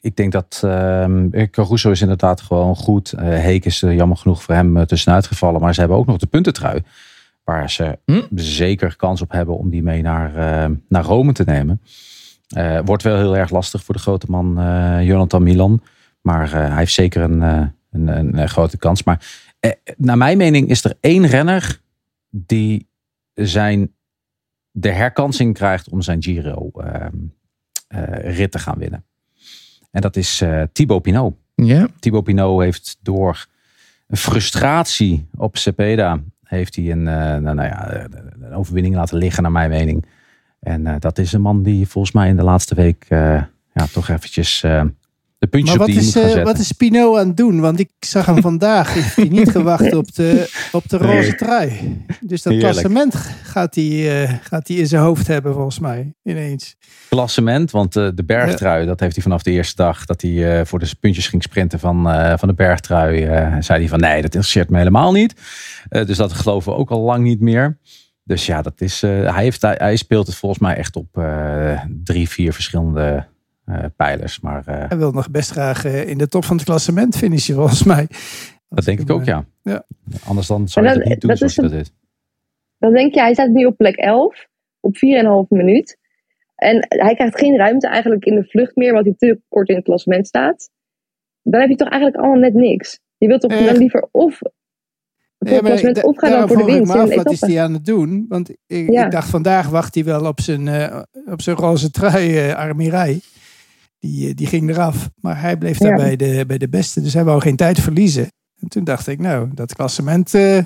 ik 0.00 0.16
denk 0.16 0.32
dat 0.32 0.60
ehm 0.64 1.46
Caruso 1.50 1.90
is 1.90 2.00
inderdaad 2.00 2.40
gewoon 2.40 2.76
goed. 2.76 3.12
Eh 3.12 3.24
Heek 3.24 3.64
is 3.64 3.82
er 3.82 3.94
jammer 3.94 4.16
genoeg 4.16 4.42
voor 4.42 4.54
hem 4.54 4.76
eh, 4.76 4.82
tussenuit 4.82 5.26
gevallen. 5.26 5.60
Maar 5.60 5.74
ze 5.74 5.80
hebben 5.80 5.98
ook 5.98 6.06
nog 6.06 6.18
de 6.18 6.26
puntentrui. 6.26 6.82
Waar 7.44 7.70
ze 7.70 7.98
Hm? 8.04 8.20
zeker 8.34 8.96
kans 8.96 9.22
op 9.22 9.30
hebben 9.32 9.58
om 9.58 9.70
die 9.70 9.82
mee 9.82 10.02
naar, 10.02 10.36
eh, 10.36 10.70
naar 10.88 11.04
Rome 11.04 11.32
te 11.32 11.44
nemen. 11.44 11.80
Eh, 12.48 12.78
wordt 12.84 13.02
wel 13.02 13.16
heel 13.16 13.36
erg 13.36 13.50
lastig 13.50 13.84
voor 13.84 13.94
de 13.94 14.00
grote 14.00 14.26
man 14.28 14.54
Jonathan 15.04 15.42
Milan. 15.42 15.82
Maar 16.20 16.50
hij 16.50 16.76
heeft 16.76 16.92
zeker 16.92 17.22
een, 17.22 17.40
een, 17.90 18.38
een, 18.38 18.48
grote 18.48 18.76
kans. 18.76 19.02
Maar 19.02 19.26
naar 19.96 20.16
mijn 20.16 20.36
mening 20.36 20.68
is 20.68 20.84
er 20.84 20.96
één 21.00 21.26
renner 21.26 21.80
die 22.30 22.88
zijn 23.34 23.92
de 24.70 24.90
herkansing 24.90 25.54
krijgt 25.54 25.88
om 25.88 26.02
zijn 26.02 26.22
Giro 26.22 26.70
ehm, 26.74 27.16
eh, 27.88 28.36
rit 28.36 28.52
te 28.52 28.58
gaan 28.58 28.78
winnen. 28.78 29.04
En 29.90 30.00
dat 30.00 30.16
is 30.16 30.40
eh 30.40 30.62
Thibaut 30.72 31.02
Pinot. 31.02 31.34
Ja. 31.54 31.88
Thibaut 32.00 32.24
Pinot 32.24 32.62
heeft 32.62 32.98
door 33.02 33.46
een 34.06 34.16
frustratie 34.16 35.28
op 35.36 35.56
Cepeda 35.56 36.20
heeft 36.44 36.76
hij 36.76 36.90
een, 36.90 37.08
eh, 37.08 37.14
nou, 37.14 37.54
nou 37.54 37.68
ja, 37.68 38.06
een 38.40 38.54
overwinning 38.54 38.94
laten 38.94 39.18
liggen 39.18 39.42
naar 39.42 39.52
mijn 39.52 39.70
mening. 39.70 40.06
En 40.60 40.86
eh, 40.86 40.94
dat 40.98 41.18
is 41.18 41.32
een 41.32 41.40
man 41.40 41.62
die 41.62 41.88
volgens 41.88 42.14
mij 42.14 42.28
in 42.28 42.36
de 42.36 42.42
laatste 42.42 42.74
week 42.74 43.04
eh, 43.08 43.42
ja, 43.72 43.86
toch 43.92 44.08
eventjes 44.08 44.62
eh, 44.62 44.84
de 45.38 45.46
puntjes 45.46 45.76
Maar 45.76 45.86
op 45.86 45.92
wat 45.92 46.02
die 46.02 46.08
is, 46.08 46.14
moet 46.14 46.24
gaan 46.24 46.38
eh, 46.38 46.44
wat 46.44 46.58
is 46.58 46.72
Pino 46.72 47.16
aan 47.16 47.26
het 47.26 47.36
doen? 47.36 47.60
Want 47.60 47.80
ik 47.80 47.90
zag 47.98 48.26
hem 48.26 48.40
vandaag. 48.40 48.94
Heeft 48.94 49.16
hij 49.16 49.28
niet 49.28 49.50
gewacht 49.50 49.94
op 49.94 50.14
de, 50.14 50.50
op 50.72 50.88
de 50.88 50.96
roze 50.96 51.34
trui. 51.34 51.70
Dus 52.20 52.42
dat 52.42 52.52
Heerlijk. 52.52 52.72
klassement 52.72 53.14
gaat 53.42 53.74
hij, 53.74 54.22
eh, 54.22 54.34
gaat 54.42 54.68
hij 54.68 54.76
in 54.76 54.86
zijn 54.86 55.02
hoofd 55.02 55.26
hebben 55.26 55.54
volgens 55.54 55.78
mij. 55.78 56.14
Ineens. 56.22 56.76
klassement. 57.08 57.70
Want 57.70 57.96
eh, 57.96 58.08
de 58.14 58.24
bergtrui, 58.24 58.86
dat 58.86 59.00
heeft 59.00 59.14
hij 59.14 59.22
vanaf 59.22 59.42
de 59.42 59.50
eerste 59.50 59.82
dag 59.82 60.04
dat 60.04 60.22
hij 60.22 60.66
voor 60.66 60.78
de 60.78 60.90
puntjes 61.00 61.26
ging 61.26 61.42
sprinten 61.42 61.78
van, 61.78 62.02
van 62.38 62.48
de 62.48 62.54
bergtrui. 62.54 63.20
zei 63.62 63.78
hij 63.78 63.88
van 63.88 64.00
nee, 64.00 64.14
dat 64.14 64.24
interesseert 64.24 64.70
me 64.70 64.78
helemaal 64.78 65.12
niet. 65.12 65.34
Dus 65.88 66.16
dat 66.16 66.32
geloven 66.32 66.72
we 66.72 66.78
ook 66.78 66.90
al 66.90 67.00
lang 67.00 67.24
niet 67.24 67.40
meer. 67.40 67.78
Dus 68.24 68.46
ja, 68.46 68.62
dat 68.62 68.80
is, 68.80 69.00
hij, 69.00 69.42
heeft, 69.42 69.62
hij, 69.62 69.74
hij 69.78 69.96
speelt 69.96 70.26
het 70.26 70.36
volgens 70.36 70.60
mij 70.60 70.76
echt 70.76 70.96
op 70.96 71.22
drie, 72.02 72.28
vier 72.28 72.52
verschillende 72.52 73.26
pijlers. 73.96 74.40
Maar 74.40 74.66
eh, 74.66 74.88
Hij 74.88 74.98
wil 74.98 75.12
nog 75.12 75.30
best 75.30 75.50
graag 75.50 75.84
eh, 75.84 76.08
in 76.08 76.18
de 76.18 76.28
top 76.28 76.44
van 76.44 76.56
het 76.56 76.64
klassement 76.64 77.16
finishen 77.16 77.54
volgens 77.54 77.82
mij. 77.84 78.06
dat 78.68 78.84
denk 78.84 79.00
ik 79.00 79.10
ook, 79.10 79.24
ja. 79.24 79.44
ja. 79.62 79.84
Anders 80.24 80.46
dan 80.46 80.68
zou 80.68 80.86
je 80.86 80.90
Maar 80.92 81.00
het 81.00 81.08
dat- 81.08 81.12
niet 81.12 81.20
doen 81.20 81.30
dat 81.30 81.38
zoals 81.38 81.52
is 81.56 81.62
je 81.64 81.68
dat 81.68 81.78
deed. 81.84 81.92
Dan 82.78 82.92
denk 82.92 83.14
je, 83.14 83.20
hij 83.20 83.32
staat 83.32 83.48
nu 83.50 83.64
op 83.64 83.76
plek 83.76 83.96
11, 83.96 84.46
op 84.80 84.96
4,5 84.96 85.00
minuut. 85.48 85.98
En 86.54 86.86
hij 86.88 87.14
krijgt 87.14 87.38
geen 87.38 87.56
ruimte 87.56 87.88
eigenlijk 87.88 88.24
in 88.24 88.34
de 88.34 88.44
vlucht 88.44 88.76
meer, 88.76 88.92
want 88.92 89.04
hij 89.04 89.14
te 89.18 89.40
kort 89.48 89.68
in 89.68 89.74
het 89.76 89.84
klassement 89.84 90.26
staat. 90.26 90.70
Dan 91.42 91.60
heb 91.60 91.68
je 91.70 91.76
toch 91.76 91.88
eigenlijk 91.88 92.20
allemaal 92.22 92.40
net 92.40 92.54
niks. 92.54 93.00
Je 93.18 93.26
wilt 93.26 93.40
toch 93.40 93.50
Eh. 93.52 93.64
dan 93.64 93.76
liever 93.76 94.08
of 94.10 94.36
voor 94.38 94.50
Ja, 95.38 95.52
het 95.52 95.62
maar 95.62 95.70
klassement 95.70 95.96
da- 95.96 96.02
of 96.02 96.16
gaan 96.18 96.30
dan 96.30 96.48
voor 96.48 96.56
de 96.56 96.62
ik 96.62 96.68
winst 96.76 96.92
af, 96.92 97.10
een 97.10 97.16
wat 97.16 97.30
is 97.32 97.40
hij 97.40 97.62
aan 97.62 97.72
het 97.72 97.84
doen? 97.86 98.24
Want 98.28 98.50
ik, 98.66 98.90
Ja. 98.90 99.04
ik 99.04 99.10
dacht 99.10 99.28
vandaag 99.30 99.68
wacht 99.68 99.94
hij 99.94 100.04
wel 100.04 100.26
op 100.26 100.40
zijn, 100.40 100.68
eh, 100.68 101.00
op 101.26 101.42
zijn 101.42 101.56
roze 101.56 101.90
trui, 101.90 102.38
eh 102.38 102.54
armirij. 102.54 103.20
Die, 103.98 104.28
eh, 104.28 104.34
die 104.34 104.46
ging 104.46 104.70
eraf. 104.70 105.10
Maar 105.20 105.40
hij 105.40 105.56
bleef 105.56 105.78
daar 105.78 105.90
Ja. 105.90 105.96
bij, 105.96 106.16
de, 106.16 106.44
bij 106.46 106.58
de 106.58 106.68
beste. 106.68 107.00
Dus 107.02 107.14
hij 107.14 107.24
wou 107.24 107.40
geen 107.40 107.56
tijd 107.56 107.80
verliezen. 107.80 108.32
En 108.60 108.68
toen 108.68 108.84
dacht 108.84 109.06
ik, 109.06 109.18
nou, 109.18 109.50
dat 109.54 109.74
klassement. 109.74 110.34
eh, 110.34 110.58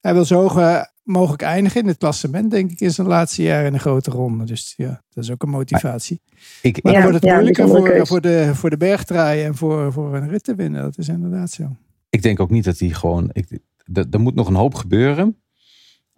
hij 0.00 0.14
wil 0.14 0.24
zo 0.24 0.40
hoog 0.48 0.84
mogelijk 1.02 1.42
eindigen 1.42 1.80
in 1.80 1.86
het 1.86 1.98
klassement, 1.98 2.50
denk 2.50 2.70
ik, 2.70 2.80
in 2.80 2.90
zijn 2.90 3.06
laatste 3.06 3.42
jaar 3.42 3.64
in 3.64 3.74
een 3.74 3.80
grote 3.80 4.10
ronde. 4.10 4.44
Dus 4.44 4.74
ja, 4.76 5.02
dat 5.10 5.24
is 5.24 5.30
ook 5.30 5.42
een 5.42 5.48
motivatie. 5.48 6.20
Ik, 6.62 6.82
Maar 6.82 6.92
Ja, 6.92 7.00
wordt 7.02 7.14
het 7.14 7.24
ja, 7.24 7.32
moeilijker 7.34 7.68
voor, 7.68 8.06
voor, 8.06 8.20
de, 8.20 8.54
voor 8.54 8.70
de 8.78 9.04
en 9.44 9.54
voor, 9.54 9.92
voor 9.92 10.16
een 10.16 10.28
rit 10.28 10.44
te 10.44 10.54
winnen. 10.54 10.82
Dat 10.82 10.98
is 10.98 11.08
inderdaad 11.08 11.50
zo. 11.50 11.76
ik 12.10 12.22
denk 12.22 12.40
ook 12.40 12.50
niet 12.50 12.64
dat 12.64 12.78
hij 12.78 12.88
gewoon. 12.88 13.30
Ik, 13.32 13.58
er, 14.10 14.20
moet 14.20 14.34
nog 14.34 14.48
een 14.48 14.54
hoop 14.54 14.74
gebeuren 14.74 15.42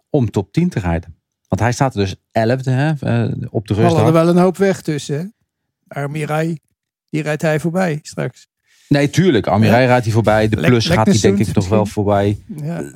om 0.09 0.31
top 0.31 0.51
10 0.51 0.69
te 0.69 0.79
rijden. 0.79 1.15
Want 1.47 1.61
hij 1.61 1.71
staat 1.71 1.95
er 1.95 1.99
dus 1.99 2.15
11e 2.15 2.63
hè, 2.63 2.89
eh, 2.89 3.35
op 3.49 3.67
de 3.67 3.73
We 3.73 3.81
hadden 3.81 3.99
er 3.99 4.05
rustdag. 4.05 4.11
wel 4.11 4.27
een 4.27 4.37
hoop 4.37 4.57
weg 4.57 4.81
tussen. 4.81 5.33
Hè? 5.87 6.01
Armiraj, 6.01 6.57
die 7.09 7.21
rijdt 7.21 7.41
hij 7.41 7.59
voorbij 7.59 7.99
straks. 8.01 8.47
Nee, 8.87 9.09
tuurlijk. 9.09 9.47
Armirij 9.47 9.81
Ja. 9.81 9.87
rijdt 9.87 10.03
hij 10.03 10.13
voorbij. 10.13 10.49
De 10.49 10.55
Lek- 10.55 10.69
plus 10.69 10.87
gaat 10.87 11.07
hij 11.07 11.17
denk 11.19 11.37
ik 11.39 11.47
toch 11.47 11.69
wel 11.69 11.85
voorbij. 11.85 12.37
Ja. 12.61 12.91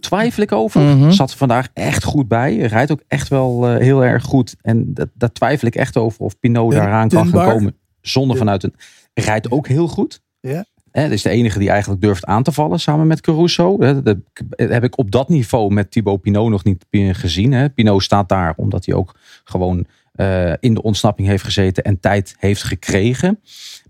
Twijfel 0.00 0.42
ik 0.42 0.52
over. 0.52 0.80
Mhm. 0.80 1.10
Zat 1.10 1.34
vandaag 1.34 1.68
echt 1.72 2.04
goed 2.04 2.28
bij. 2.28 2.54
Hij 2.54 2.66
rijdt 2.66 2.90
ook 2.90 3.02
echt 3.08 3.28
wel 3.28 3.68
eh, 3.68 3.76
heel 3.78 4.04
erg 4.04 4.24
goed. 4.24 4.56
En 4.60 4.94
dat, 4.94 5.08
daar 5.14 5.32
twijfel 5.32 5.68
ik 5.68 5.74
echt 5.74 5.96
over 5.96 6.20
of 6.20 6.38
Pinot 6.38 6.72
daaraan 6.72 7.08
kan 7.08 7.26
gaan 7.28 7.48
komen. 7.52 7.76
Zonder 8.00 8.36
vanuit 8.36 8.62
een... 8.62 8.74
Rijdt 9.14 9.50
ook 9.50 9.68
heel 9.68 9.88
goed. 9.88 10.20
Ja. 10.40 10.64
Hè, 10.90 11.02
dat 11.02 11.12
is 11.12 11.22
de 11.22 11.30
enige 11.30 11.58
die 11.58 11.70
eigenlijk 11.70 12.00
durft 12.00 12.24
aan 12.24 12.42
te 12.42 12.52
vallen 12.52 12.80
samen 12.80 13.06
met 13.06 13.20
Caruso. 13.20 13.76
Hè, 13.80 14.02
Dat 14.02 14.04
dat 14.04 14.68
heb 14.70 14.84
ik 14.84 14.98
op 14.98 15.10
dat 15.10 15.28
niveau 15.28 15.72
met 15.72 15.90
Thibaut 15.90 16.20
Pinot 16.20 16.50
nog 16.50 16.64
niet 16.64 16.86
gezien. 16.90 17.52
Hè. 17.52 17.70
Pinot 17.70 18.02
staat 18.02 18.28
daar 18.28 18.54
omdat 18.56 18.86
hij 18.86 18.94
ook 18.94 19.14
gewoon 19.44 19.86
eh, 20.12 20.52
in 20.60 20.74
de 20.74 20.82
ontsnapping 20.82 21.28
heeft 21.28 21.44
gezeten 21.44 21.84
en 21.84 22.00
tijd 22.00 22.34
heeft 22.38 22.62
gekregen. 22.62 23.40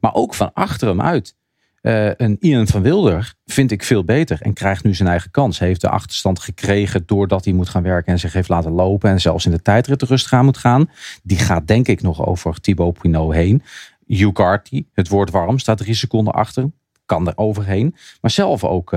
Maar 0.01 0.15
ook 0.15 0.35
van 0.35 0.51
achter 0.53 0.89
hem 0.89 1.03
uit. 1.03 1.37
Eh, 1.81 2.11
een 2.17 2.37
Ian 2.41 2.67
van 2.67 2.83
Wilder 2.83 3.35
vind 3.45 3.71
ik 3.71 3.83
veel 3.83 4.05
beter 4.05 4.41
en 4.41 4.53
krijgt 4.53 4.85
nu 4.85 4.95
zijn 4.95 5.09
eigen 5.09 5.31
kans. 5.31 5.59
Hij 5.59 5.69
heeft 5.69 5.81
de 5.81 5.89
achterstand 5.89 6.41
gekregen 6.41 7.03
doordat 7.07 7.45
hij 7.45 7.55
moet 7.55 7.69
gaan 7.69 7.83
werken 7.83 8.13
en 8.13 8.19
zich 8.19 8.33
heeft 8.33 8.49
laten 8.49 8.73
lopen. 8.73 9.11
En 9.11 9.21
zelfs 9.21 9.45
in 9.45 9.51
de 9.51 9.63
tijdrit 9.63 10.01
de 10.01 10.07
rust 10.07 10.27
gaan 10.27 10.45
moet 10.45 10.57
gaan. 10.57 10.91
Die 11.23 11.39
gaat 11.39 11.67
denk 11.67 11.89
ik 11.89 12.03
nog 12.03 12.27
over 12.27 12.61
Thibaut 12.61 12.99
Pinot 12.99 13.33
heen. 13.33 13.63
Hugh 14.07 14.33
Carty, 14.33 14.85
het 14.93 15.09
woord 15.09 15.31
warm, 15.31 15.59
staat 15.59 15.79
drie 15.79 15.95
seconden 15.95 16.35
achter. 16.35 16.71
Kan 17.07 17.29
er 17.29 17.37
overheen. 17.37 17.95
Maar 18.21 18.31
zelf 18.31 18.65
ook 18.65 18.97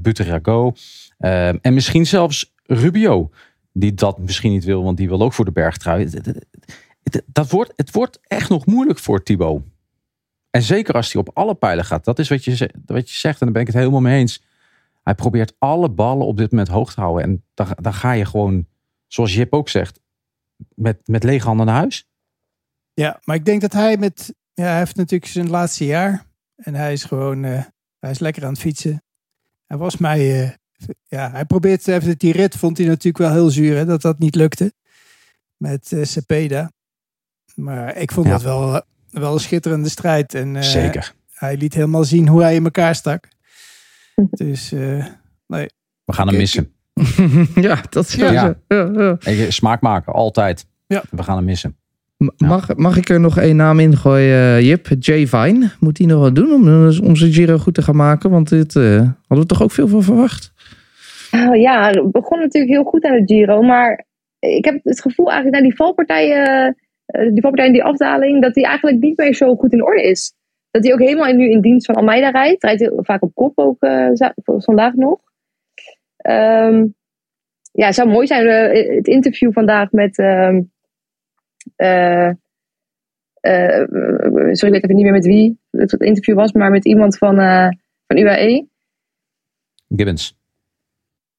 Butterago. 0.00 0.74
Eh, 1.18 1.48
en 1.48 1.74
misschien 1.74 2.06
zelfs 2.06 2.54
Rubio. 2.62 3.30
Die 3.78 3.94
dat 3.94 4.18
misschien 4.18 4.52
niet 4.52 4.64
wil, 4.64 4.82
want 4.84 4.96
die 4.96 5.08
wil 5.08 5.22
ook 5.22 5.32
voor 5.32 5.44
de 5.44 5.52
bergtrui. 5.52 6.10
Dat 7.26 7.50
wordt, 7.50 7.72
het 7.76 7.90
wordt 7.92 8.20
echt 8.22 8.48
nog 8.48 8.66
moeilijk 8.66 8.98
voor 8.98 9.22
Thibaut. 9.22 9.62
En 10.50 10.62
zeker 10.62 10.94
als 10.94 11.12
hij 11.12 11.22
op 11.22 11.30
alle 11.34 11.54
pijlen 11.54 11.84
gaat. 11.84 12.04
Dat 12.04 12.18
is 12.18 12.28
wat 12.28 12.44
je, 12.44 12.70
wat 12.86 13.10
je 13.10 13.16
zegt 13.16 13.40
en 13.40 13.44
daar 13.44 13.52
ben 13.54 13.60
ik 13.60 13.68
het 13.68 13.76
helemaal 13.76 14.00
mee 14.00 14.18
eens. 14.18 14.42
Hij 15.02 15.14
probeert 15.14 15.54
alle 15.58 15.88
ballen 15.90 16.26
op 16.26 16.36
dit 16.36 16.50
moment 16.50 16.68
hoog 16.68 16.94
te 16.94 17.00
houden. 17.00 17.22
En 17.24 17.44
dan, 17.54 17.66
dan 17.80 17.94
ga 17.94 18.12
je 18.12 18.24
gewoon, 18.24 18.66
zoals 19.06 19.34
Jip 19.34 19.52
ook 19.52 19.68
zegt, 19.68 20.00
met, 20.74 21.08
met 21.08 21.24
lege 21.24 21.46
handen 21.46 21.66
naar 21.66 21.74
huis. 21.74 22.08
Ja, 22.94 23.20
maar 23.24 23.36
ik 23.36 23.44
denk 23.44 23.60
dat 23.60 23.72
hij 23.72 23.96
met. 23.96 24.34
Ja, 24.54 24.64
hij 24.64 24.78
heeft 24.78 24.96
natuurlijk 24.96 25.30
zijn 25.30 25.50
laatste 25.50 25.84
jaar. 25.84 26.26
En 26.56 26.74
hij 26.74 26.92
is 26.92 27.04
gewoon. 27.04 27.44
eh, 27.44 27.64
hij 27.98 28.10
is 28.10 28.18
lekker 28.18 28.44
aan 28.44 28.52
het 28.52 28.60
fietsen. 28.60 29.02
En 29.66 29.76
volgens 29.78 29.96
mij. 30.00 30.42
eh, 30.44 30.50
Ja, 31.08 31.30
hij 31.30 31.44
probeert 31.44 31.88
even 31.88 32.18
die 32.18 32.32
rit, 32.32 32.56
vond 32.56 32.78
hij 32.78 32.86
natuurlijk 32.86 33.18
wel 33.18 33.32
heel 33.32 33.50
zuur, 33.50 33.76
hè, 33.76 33.84
dat 33.84 34.02
dat 34.02 34.18
niet 34.18 34.34
lukte. 34.34 34.72
Met 35.56 35.92
eh 35.92 36.04
Cepeda. 36.04 36.70
Maar 37.54 37.96
ik 37.96 38.12
vond 38.12 38.26
Ja. 38.26 38.32
dat 38.32 38.42
wel, 38.42 38.74
eh, 38.74 38.80
wel 39.10 39.32
een 39.32 39.40
schitterende 39.40 39.88
strijd. 39.88 40.34
En, 40.34 40.56
eh, 40.56 40.62
Zeker. 40.62 41.14
Hij 41.32 41.56
liet 41.56 41.74
helemaal 41.74 42.04
zien 42.04 42.28
hoe 42.28 42.42
hij 42.42 42.54
in 42.54 42.64
elkaar 42.64 42.94
stak. 42.94 43.28
Dus, 44.30 44.72
eh, 44.72 45.06
nee. 45.46 45.66
We 46.04 46.12
gaan 46.12 46.28
hem 46.28 46.36
missen. 46.36 46.72
ja, 47.54 47.82
dat 47.90 48.08
zou 48.08 48.32
Ja. 48.32 49.16
Smaak 49.50 49.80
maken, 49.80 50.12
altijd. 50.12 50.66
Ja. 50.86 51.02
We 51.10 51.22
gaan 51.22 51.36
hem 51.36 51.44
missen. 51.44 51.76
Mag, 52.36 52.76
mag 52.76 52.96
ik 52.96 53.08
er 53.08 53.20
nog 53.20 53.38
één 53.38 53.56
naam 53.56 53.80
ingooien, 53.80 54.64
Jip? 54.64 54.88
Jay 54.98 55.26
Vine. 55.26 55.70
Moet 55.80 55.98
hij 55.98 56.06
nog 56.06 56.20
wat 56.20 56.34
doen 56.34 56.52
om, 56.52 56.68
om 57.08 57.16
zijn 57.16 57.32
Giro 57.32 57.58
goed 57.58 57.74
te 57.74 57.82
gaan 57.82 57.96
maken? 57.96 58.30
Want 58.30 58.48
dit 58.48 58.76
eh, 58.76 58.82
hadden 58.98 59.38
we 59.38 59.46
toch 59.46 59.62
ook 59.62 59.70
veel 59.70 59.88
van 59.88 60.02
verwacht? 60.02 60.52
Oh, 61.36 61.56
ja, 61.56 61.90
begon 62.10 62.38
natuurlijk 62.38 62.72
heel 62.72 62.84
goed 62.84 63.04
aan 63.04 63.14
het 63.14 63.30
Giro. 63.30 63.62
Maar 63.62 64.04
ik 64.38 64.64
heb 64.64 64.80
het 64.82 65.00
gevoel 65.00 65.30
eigenlijk 65.30 65.56
na 65.56 65.68
die 65.68 65.76
valpartijen, 65.76 66.76
eh, 67.06 67.22
die 67.22 67.40
valpartij 67.40 67.66
in 67.66 67.72
die 67.72 67.84
afdaling, 67.84 68.42
dat 68.42 68.54
hij 68.54 68.64
eigenlijk 68.64 69.00
niet 69.00 69.16
meer 69.16 69.34
zo 69.34 69.56
goed 69.56 69.72
in 69.72 69.84
orde 69.84 70.02
is. 70.02 70.34
Dat 70.70 70.84
hij 70.84 70.92
ook 70.92 71.00
helemaal 71.00 71.32
nu 71.32 71.50
in 71.50 71.60
dienst 71.60 71.86
van 71.86 71.94
Almeida 71.94 72.30
rijdt. 72.30 72.62
Rijdt 72.62 72.80
heel 72.80 73.04
vaak 73.04 73.22
op 73.22 73.34
kop 73.34 73.58
ook 73.58 73.82
eh, 73.82 74.10
vandaag 74.42 74.94
nog. 74.94 75.20
Ehm, 76.16 76.86
ja, 77.72 77.86
het 77.86 77.94
zou 77.94 78.08
mooi 78.08 78.26
zijn. 78.26 78.46
eh, 78.46 78.96
het 78.96 79.06
interview 79.06 79.52
vandaag 79.52 79.92
met. 79.92 80.18
eh, 80.18 80.60
sorry, 84.52 84.74
ik 84.74 84.82
weet 84.82 84.82
even 84.82 84.94
niet 84.94 85.04
meer 85.04 85.12
met 85.12 85.26
wie 85.26 85.58
het 85.70 85.92
interview 85.92 86.34
was, 86.34 86.52
maar 86.52 86.70
met 86.70 86.84
iemand 86.84 87.18
van, 87.18 87.36
van 88.06 88.16
UAE. 88.16 88.66
Gibbons. 89.88 90.36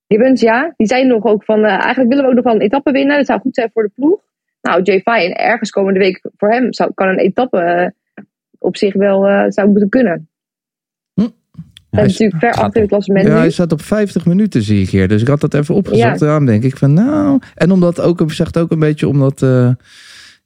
Gibbons, 0.07 0.41
ja. 0.41 0.73
Die 0.77 0.87
zei 0.87 1.05
nog 1.05 1.23
ook 1.23 1.43
van, 1.43 1.63
eh, 1.63 1.71
eigenlijk 1.71 2.09
willen 2.09 2.23
we 2.23 2.29
ook 2.29 2.35
nog 2.35 2.43
wel 2.43 2.53
een 2.53 2.61
etappe 2.61 2.91
winnen. 2.91 3.17
Dat 3.17 3.25
zou 3.25 3.39
goed 3.39 3.55
zijn 3.55 3.69
voor 3.73 3.83
de 3.83 3.91
ploeg. 3.95 4.19
Nou, 4.61 4.81
Jay 4.81 5.01
Fine, 5.01 5.33
ergens 5.33 5.69
komende 5.69 5.99
week 5.99 6.21
voor 6.37 6.49
hem 6.49 6.73
zou, 6.73 6.91
kan 6.93 7.07
een 7.07 7.17
etappe 7.17 7.57
eh, 7.59 8.23
op 8.57 8.77
zich 8.77 8.93
wel 8.93 9.27
eh, 9.27 9.45
zou 9.47 9.69
moeten 9.69 9.89
kunnen. 9.89 10.29
Hij 11.89 12.05
is 12.05 12.11
natuurlijk 12.11 12.39
ver 12.39 12.63
achter 12.63 12.81
het 12.81 12.89
klassement 12.89 13.27
Ja, 13.27 13.33
nu. 13.33 13.39
hij 13.39 13.49
staat 13.51 13.71
op 13.71 13.81
50 13.81 14.25
minuten, 14.25 14.61
zie 14.61 14.81
ik 14.81 14.89
hier. 14.89 15.07
Dus 15.07 15.21
ik 15.21 15.27
had 15.27 15.41
dat 15.41 15.53
even 15.53 15.75
opgezocht. 15.75 16.19
Ja. 16.19 16.25
Daarom 16.25 16.45
denk 16.45 16.63
ik 16.63 16.77
van, 16.77 16.93
nou... 16.93 17.39
En 17.55 17.71
omdat 17.71 18.01
ook, 18.01 18.23
zegt 18.31 18.57
ook 18.57 18.71
een 18.71 18.79
beetje 18.79 19.07
omdat 19.07 19.41
eh, 19.41 19.69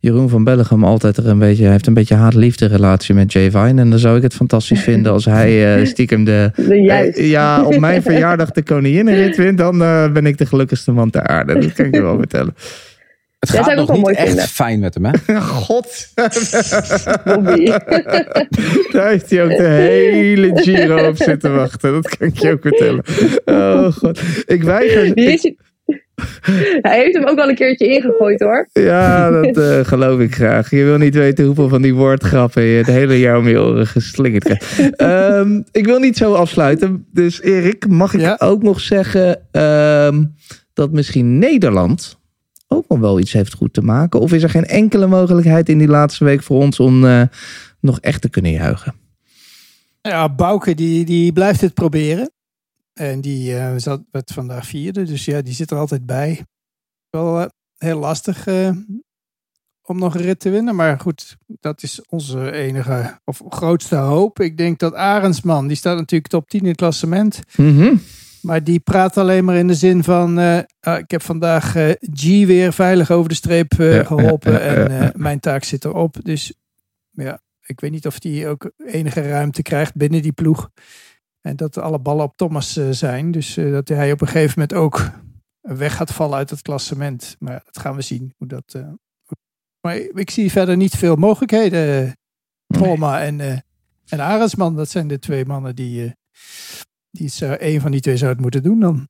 Jeroen 0.02 0.30
van 0.30 0.44
Bellegem 0.44 0.84
altijd 0.84 1.18
er 1.18 1.28
een 1.28 1.40
beetje... 1.40 1.64
Hij 1.64 1.72
heeft 1.72 1.88
een 1.88 1.94
beetje 1.94 2.16
haat-liefde 2.16 2.66
relatie 2.66 3.14
met 3.16 3.32
Jay 3.32 3.52
Vine. 3.52 3.82
En 3.82 3.90
dan 3.90 4.00
zou 4.00 4.18
ik 4.18 4.24
het 4.24 4.34
fantastisch 4.34 4.80
vinden 4.82 5.12
als 5.12 5.26
hij 5.26 5.76
eh, 5.80 5.86
stiekem 5.94 6.24
de... 6.24 6.52
Eh, 7.16 7.30
ja, 7.30 7.64
op 7.64 7.78
mijn 7.78 8.02
verjaardag 8.12 8.52
de 8.52 8.64
koninginnenrit 8.64 9.38
wint. 9.38 9.58
Dan 9.58 9.82
eh, 9.82 10.12
ben 10.12 10.26
ik 10.26 10.38
de 10.38 10.46
gelukkigste 10.46 10.92
man 10.92 11.10
ter 11.10 11.28
aarde. 11.28 11.54
Dat 11.60 11.74
kan 11.74 11.86
ik 11.86 11.96
je 11.96 12.02
wel 12.02 12.18
vertellen. 12.18 12.56
Het 13.40 13.52
Ja, 13.52 13.64
gaat 13.64 13.72
ik 13.72 13.76
nog 13.78 13.82
ook 13.82 13.88
wel 13.88 13.96
niet 13.96 14.06
mooi 14.06 14.16
echt 14.18 14.28
vinden. 14.28 14.48
fijn 14.48 14.80
met 14.80 14.94
hem, 14.94 15.06
hè? 15.06 15.40
God. 15.42 16.08
Daar 18.92 19.10
heeft 19.10 19.30
hij 19.30 19.44
ook 19.44 19.58
de 19.58 19.68
hele 19.68 20.52
Giro 20.56 21.08
op 21.08 21.18
zitten 21.18 21.56
wachten. 21.56 21.92
Dat 21.94 22.18
kan 22.18 22.28
ik 22.28 22.38
je 22.38 22.52
ook 22.52 22.62
vertellen. 22.62 23.04
Oh 23.46 23.92
god. 23.92 24.22
Ik 24.46 24.64
weiger... 24.64 25.18
Is- 25.18 25.54
hij 26.88 27.00
heeft 27.00 27.14
hem 27.16 27.26
ook 27.28 27.36
wel 27.36 27.50
een 27.50 27.56
keertje 27.56 27.88
ingegooid 27.88 28.40
hoor. 28.40 28.70
Ja, 28.74 29.30
dat 29.42 29.58
eh, 29.58 29.80
geloof 29.86 30.20
ik 30.20 30.34
graag. 30.36 30.70
Je 30.70 30.84
wil 30.84 30.98
niet 30.98 31.16
weten 31.16 31.46
hoeveel 31.46 31.70
van 31.70 31.82
die 31.82 31.94
woordgrappen 31.96 32.64
je 32.64 32.78
het 32.78 32.88
hele 32.88 33.20
jaar 33.20 33.38
om 33.38 33.48
je 33.48 33.60
oren 33.60 33.88
geslingerd 33.88 34.44
krijgt. 34.44 34.80
Ehm, 34.96 35.62
ik 35.72 35.86
wil 35.86 36.00
niet 36.00 36.18
zo 36.18 36.34
afsluiten. 36.34 37.06
Dus 37.14 37.42
Erik, 37.42 37.88
mag 37.88 38.14
ik 38.14 38.20
Ja. 38.20 38.36
ook 38.40 38.64
nog 38.64 38.80
zeggen 38.80 39.40
ehm, 39.52 40.24
dat 40.74 40.92
misschien 40.92 41.40
Nederland 41.40 42.20
ook 42.68 42.86
nog 42.88 43.00
wel 43.00 43.20
iets 43.20 43.34
heeft 43.34 43.54
goed 43.54 43.74
te 43.74 43.82
maken? 43.82 44.20
Of 44.20 44.34
is 44.34 44.44
er 44.44 44.50
geen 44.50 44.66
enkele 44.66 45.08
mogelijkheid 45.08 45.70
in 45.70 45.78
die 45.78 45.88
laatste 45.88 46.24
week 46.24 46.44
voor 46.44 46.60
ons 46.60 46.80
om 46.80 47.06
eh, 47.06 47.22
nog 47.80 48.00
echt 48.00 48.22
te 48.22 48.30
kunnen 48.30 48.52
juichen? 48.52 48.94
Ja, 50.02 50.30
Bouke 50.36 50.76
die, 50.76 51.06
die 51.06 51.34
blijft 51.34 51.62
het 51.62 51.74
proberen. 51.74 52.32
En 53.02 53.22
die 53.22 53.58
eh, 53.58 53.74
zat, 53.78 54.02
werd 54.12 54.32
vandaag 54.32 54.66
vierde, 54.66 55.04
dus 55.04 55.26
ja, 55.26 55.42
die 55.42 55.54
zit 55.54 55.72
er 55.72 55.78
altijd 55.78 56.06
bij. 56.06 56.46
Wel 57.10 57.42
eh, 57.42 57.48
heel 57.78 58.00
lastig 58.00 58.48
eh, 58.48 58.70
om 59.82 60.00
nog 60.00 60.16
een 60.16 60.22
rit 60.22 60.40
te 60.40 60.50
winnen. 60.50 60.76
Maar 60.76 61.00
goed, 61.00 61.38
dat 61.48 61.84
is 61.84 62.02
onze 62.10 62.52
enige 62.52 63.20
of 63.26 63.42
grootste 63.50 63.96
hoop. 63.96 64.40
Ik 64.40 64.58
denk 64.58 64.80
dat 64.80 64.94
Arendsman, 64.94 65.68
die 65.68 65.78
staat 65.78 65.98
natuurlijk 65.98 66.32
top 66.32 66.50
10 66.50 66.60
in 66.62 66.68
het 66.68 66.78
klassement. 66.78 67.40
Mhm. 67.56 67.96
Maar 68.42 68.64
die 68.64 68.80
praat 68.80 69.18
alleen 69.18 69.46
maar 69.46 69.56
in 69.56 69.68
de 69.68 69.76
zin 69.76 70.04
van... 70.04 70.38
ah, 70.80 70.98
ik 70.98 71.12
heb 71.12 71.22
vandaag 71.22 71.72
G 72.00 72.24
weer 72.24 72.74
veilig 72.74 73.12
over 73.12 73.30
de 73.30 73.36
streep 73.36 73.74
eh, 73.80 73.96
Ja, 73.96 74.04
geholpen. 74.04 74.52
ja, 74.52 74.60
ja, 74.60 74.72
ja, 74.72 74.88
en 74.88 75.12
mijn 75.16 75.40
taak 75.40 75.64
zit 75.64 75.86
erop. 75.86 76.18
Dus 76.24 76.54
ja, 77.12 77.42
ik 77.66 77.80
weet 77.80 77.92
niet 77.92 78.08
of 78.08 78.20
die 78.20 78.48
ook 78.48 78.72
enige 78.86 79.22
ruimte 79.22 79.62
krijgt 79.62 79.96
binnen 79.96 80.22
die 80.22 80.32
ploeg. 80.32 80.70
En 81.42 81.56
dat 81.56 81.78
alle 81.78 82.00
ballen 82.00 82.24
op 82.26 82.38
Thomas 82.38 82.78
eh, 82.78 82.88
zijn. 82.90 83.32
Dus 83.32 83.58
eh, 83.58 83.72
dat 83.72 83.88
hij 83.88 84.12
op 84.12 84.22
een 84.22 84.28
gegeven 84.28 84.60
moment 84.60 84.74
ook 84.74 85.12
weg 85.62 85.96
gaat 85.96 86.14
vallen 86.14 86.38
uit 86.38 86.50
het 86.50 86.62
klassement. 86.62 87.36
Maar 87.40 87.62
dat 87.66 87.80
gaan 87.80 87.96
we 87.96 88.02
zien. 88.02 88.34
Hoe 88.38 88.48
dat, 88.48 88.74
eh, 88.74 88.90
maar 89.82 89.96
ik 89.96 90.30
zie 90.30 90.52
verder 90.52 90.78
niet 90.78 90.96
veel 90.96 91.16
mogelijkheden. 91.16 92.16
Polma 92.68 93.22
en, 93.22 93.40
eh 93.40 93.58
en 94.08 94.20
Arendsman, 94.20 94.76
dat 94.76 94.90
zijn 94.90 95.08
de 95.08 95.20
twee 95.20 95.46
mannen 95.46 95.76
die... 95.76 96.06
eh, 96.06 96.12
die 97.12 97.32
een 97.64 97.82
van 97.82 97.92
die 97.92 98.02
twee 98.02 98.18
zou 98.18 98.32
het 98.32 98.42
moeten 98.42 98.64
doen 98.64 98.80
dan. 98.80 99.08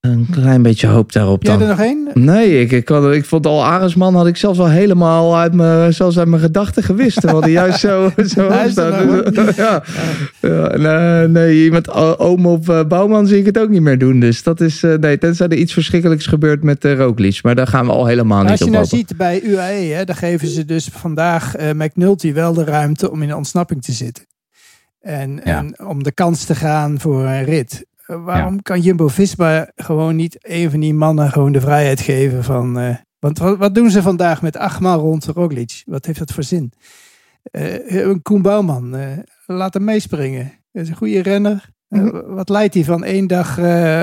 Een 0.00 0.26
klein 0.30 0.62
beetje 0.62 0.86
hoop 0.86 1.12
daarop 1.12 1.42
Jij 1.42 1.52
dan. 1.52 1.62
er 1.62 1.68
nog 1.68 1.80
één? 1.80 2.08
Nee, 2.14 2.60
ik, 2.60 2.72
ik, 2.72 2.88
had, 2.88 3.12
ik 3.12 3.24
vond 3.24 3.46
al 3.46 3.64
Arendsman 3.64 4.14
had 4.14 4.26
ik 4.26 4.36
zelfs 4.36 4.58
wel 4.58 4.68
helemaal 4.68 5.36
uit 5.36 5.52
mijn, 5.54 5.94
zelfs 5.94 6.18
uit 6.18 6.28
mijn 6.28 6.42
gedachten 6.42 6.82
gewist. 6.82 7.20
Terwijl 7.20 7.40
hij 7.42 7.50
juist 7.50 7.78
zo, 7.80 8.10
zo 8.34 8.48
Dus, 8.48 9.56
ja. 9.56 9.82
Ja, 10.40 11.26
nee, 11.26 11.64
iemand 11.64 11.90
o- 11.90 12.14
oom 12.18 12.46
op 12.46 12.68
eh, 12.68 12.84
Bouwman 12.84 13.26
zie 13.26 13.38
ik 13.38 13.46
het 13.46 13.58
ook 13.58 13.68
niet 13.68 13.80
meer 13.82 13.98
doen. 13.98 14.20
Dus 14.20 14.42
dat 14.42 14.60
is, 14.60 14.82
eh, 14.82 14.94
nee, 14.94 15.18
tenzij 15.18 15.48
er 15.48 15.56
iets 15.56 15.72
verschrikkelijks 15.72 16.26
gebeurt 16.26 16.62
met 16.62 16.82
de 16.82 16.94
Roglic. 16.94 17.42
Maar 17.42 17.54
daar 17.54 17.66
gaan 17.66 17.86
we 17.86 17.92
al 17.92 18.06
helemaal 18.06 18.40
Als 18.42 18.50
niet 18.50 18.58
je 18.58 18.64
op 18.64 18.70
nou 18.70 18.82
hopen. 18.84 18.98
ziet 18.98 19.16
bij 19.16 19.42
UAE, 19.42 19.92
hè, 19.94 20.04
dan 20.04 20.16
geven 20.16 20.48
ze 20.48 20.64
dus 20.64 20.88
vandaag 20.92 21.56
eh 21.56 21.70
McNulty 21.72 22.32
wel 22.32 22.52
de 22.52 22.64
ruimte 22.64 23.10
om 23.10 23.22
in 23.22 23.28
de 23.28 23.36
ontsnapping 23.36 23.82
te 23.82 23.92
zitten. 23.92 24.24
En, 25.00 25.40
Ja. 25.44 25.58
en 25.58 25.86
om 25.86 26.02
de 26.02 26.12
kans 26.12 26.44
te 26.44 26.54
gaan 26.54 27.00
voor 27.00 27.24
een 27.24 27.44
rit. 27.44 27.86
Eh, 28.08 28.24
waarom 28.24 28.62
kan 28.62 28.80
Jumbo-Visma 28.80 29.70
gewoon 29.76 30.16
niet 30.16 30.36
een 30.40 30.70
van 30.70 30.80
die 30.80 30.94
mannen 30.94 31.30
gewoon 31.30 31.52
de 31.52 31.60
vrijheid 31.60 32.00
geven 32.00 32.44
van... 32.44 32.78
eh, 32.78 32.94
want 33.18 33.38
wat, 33.38 33.58
wat 33.58 33.74
doen 33.74 33.90
ze 33.90 34.02
vandaag 34.02 34.42
met 34.42 34.56
achtmaal 34.56 35.00
rond 35.00 35.24
Roglic? 35.24 35.82
Wat 35.84 36.06
heeft 36.06 36.18
dat 36.18 36.32
voor 36.32 36.42
zin? 36.42 36.72
Eh, 37.42 38.04
een 38.04 38.22
Koen 38.22 38.42
Bouwman, 38.42 38.96
laat 39.46 39.74
hem 39.74 39.84
meespringen. 39.84 40.52
Dat 40.72 40.82
is 40.82 40.88
een 40.88 40.96
goede 40.96 41.22
renner. 41.22 41.70
Eh, 41.88 42.08
wat 42.26 42.48
leidt 42.48 42.74
hij 42.74 42.84
van 42.84 43.04
één 43.04 43.26
dag 43.26 43.58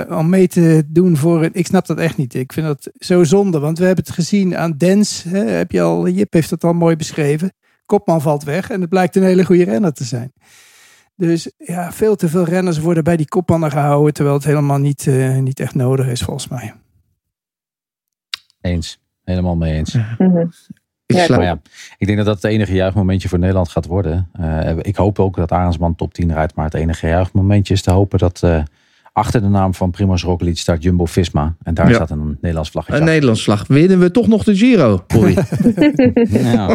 om 0.09 0.29
mee 0.29 0.47
te 0.47 0.83
doen 0.87 1.17
voor. 1.17 1.49
Ik 1.51 1.65
snap 1.65 1.85
dat 1.85 1.97
echt 1.97 2.17
niet. 2.17 2.33
Ik 2.33 2.53
vind 2.53 2.65
dat 2.65 2.89
zo 2.97 3.23
zonde. 3.23 3.59
Want 3.59 3.77
we 3.77 3.85
hebben 3.85 4.03
het 4.03 4.13
gezien 4.13 4.57
aan 4.57 4.77
Dens. 4.77 5.23
Hè, 5.23 5.39
heb 5.39 5.71
je 5.71 5.81
al, 5.81 6.07
Jip 6.07 6.33
heeft 6.33 6.49
dat 6.49 6.63
al 6.63 6.73
mooi 6.73 6.95
beschreven. 6.95 7.53
Kopman 7.85 8.21
valt 8.21 8.43
weg 8.43 8.69
en 8.69 8.81
het 8.81 8.89
blijkt 8.89 9.15
een 9.15 9.23
hele 9.23 9.45
goede 9.45 9.63
renner 9.63 9.93
te 9.93 10.03
zijn. 10.03 10.33
Dus 11.15 11.51
ja, 11.57 11.91
veel 11.91 12.15
te 12.15 12.29
veel 12.29 12.43
renners 12.43 12.79
worden 12.79 13.03
bij 13.03 13.17
die 13.17 13.27
kopmannen 13.27 13.71
gehouden. 13.71 14.13
Terwijl 14.13 14.35
het 14.35 14.45
helemaal 14.45 14.77
niet, 14.77 15.07
eh, 15.07 15.37
niet 15.37 15.59
echt 15.59 15.75
nodig 15.75 16.07
is 16.07 16.21
volgens 16.21 16.47
mij. 16.47 16.73
Eens. 18.61 18.99
Helemaal 19.23 19.55
mee 19.55 19.73
eens. 19.73 19.93
Mhm. 20.17 20.45
Ik 21.05 21.15
Ja, 21.15 21.41
ja, 21.41 21.61
ik 21.97 22.05
denk 22.05 22.17
dat 22.17 22.27
dat 22.27 22.41
het 22.41 22.51
enige 22.51 22.73
juichmomentje 22.73 23.29
voor 23.29 23.39
Nederland 23.39 23.69
gaat 23.69 23.85
worden. 23.85 24.29
Eh, 24.33 24.77
ik 24.81 24.95
hoop 24.95 25.19
ook 25.19 25.35
dat 25.35 25.51
Arendsman 25.51 25.95
top 25.95 26.13
10 26.13 26.33
rijdt. 26.33 26.55
Maar 26.55 26.65
het 26.65 26.73
enige 26.73 27.07
juichmomentje 27.07 27.73
is 27.73 27.81
te 27.81 27.91
hopen 27.91 28.19
dat 28.19 28.43
eh, 28.43 28.63
achter 29.15 29.41
de 29.41 29.47
naam 29.47 29.73
van 29.73 29.91
Primoz 29.91 30.23
Roglic 30.23 30.57
staat 30.57 30.83
Jumbo-Visma. 30.83 31.55
En 31.63 31.73
daar 31.73 31.87
Ja. 31.89 31.93
staat 31.95 32.09
een 32.09 32.37
Nederlands 32.41 32.69
vlaggetje. 32.71 32.99
Een 32.99 33.05
Nederlands 33.05 33.43
slag. 33.43 33.67
Winnen 33.67 33.99
we 33.99 34.11
toch 34.11 34.27
nog 34.27 34.43
de 34.43 34.55
Giro? 34.55 35.03
Boy. 35.07 35.33
Ja. 36.53 36.67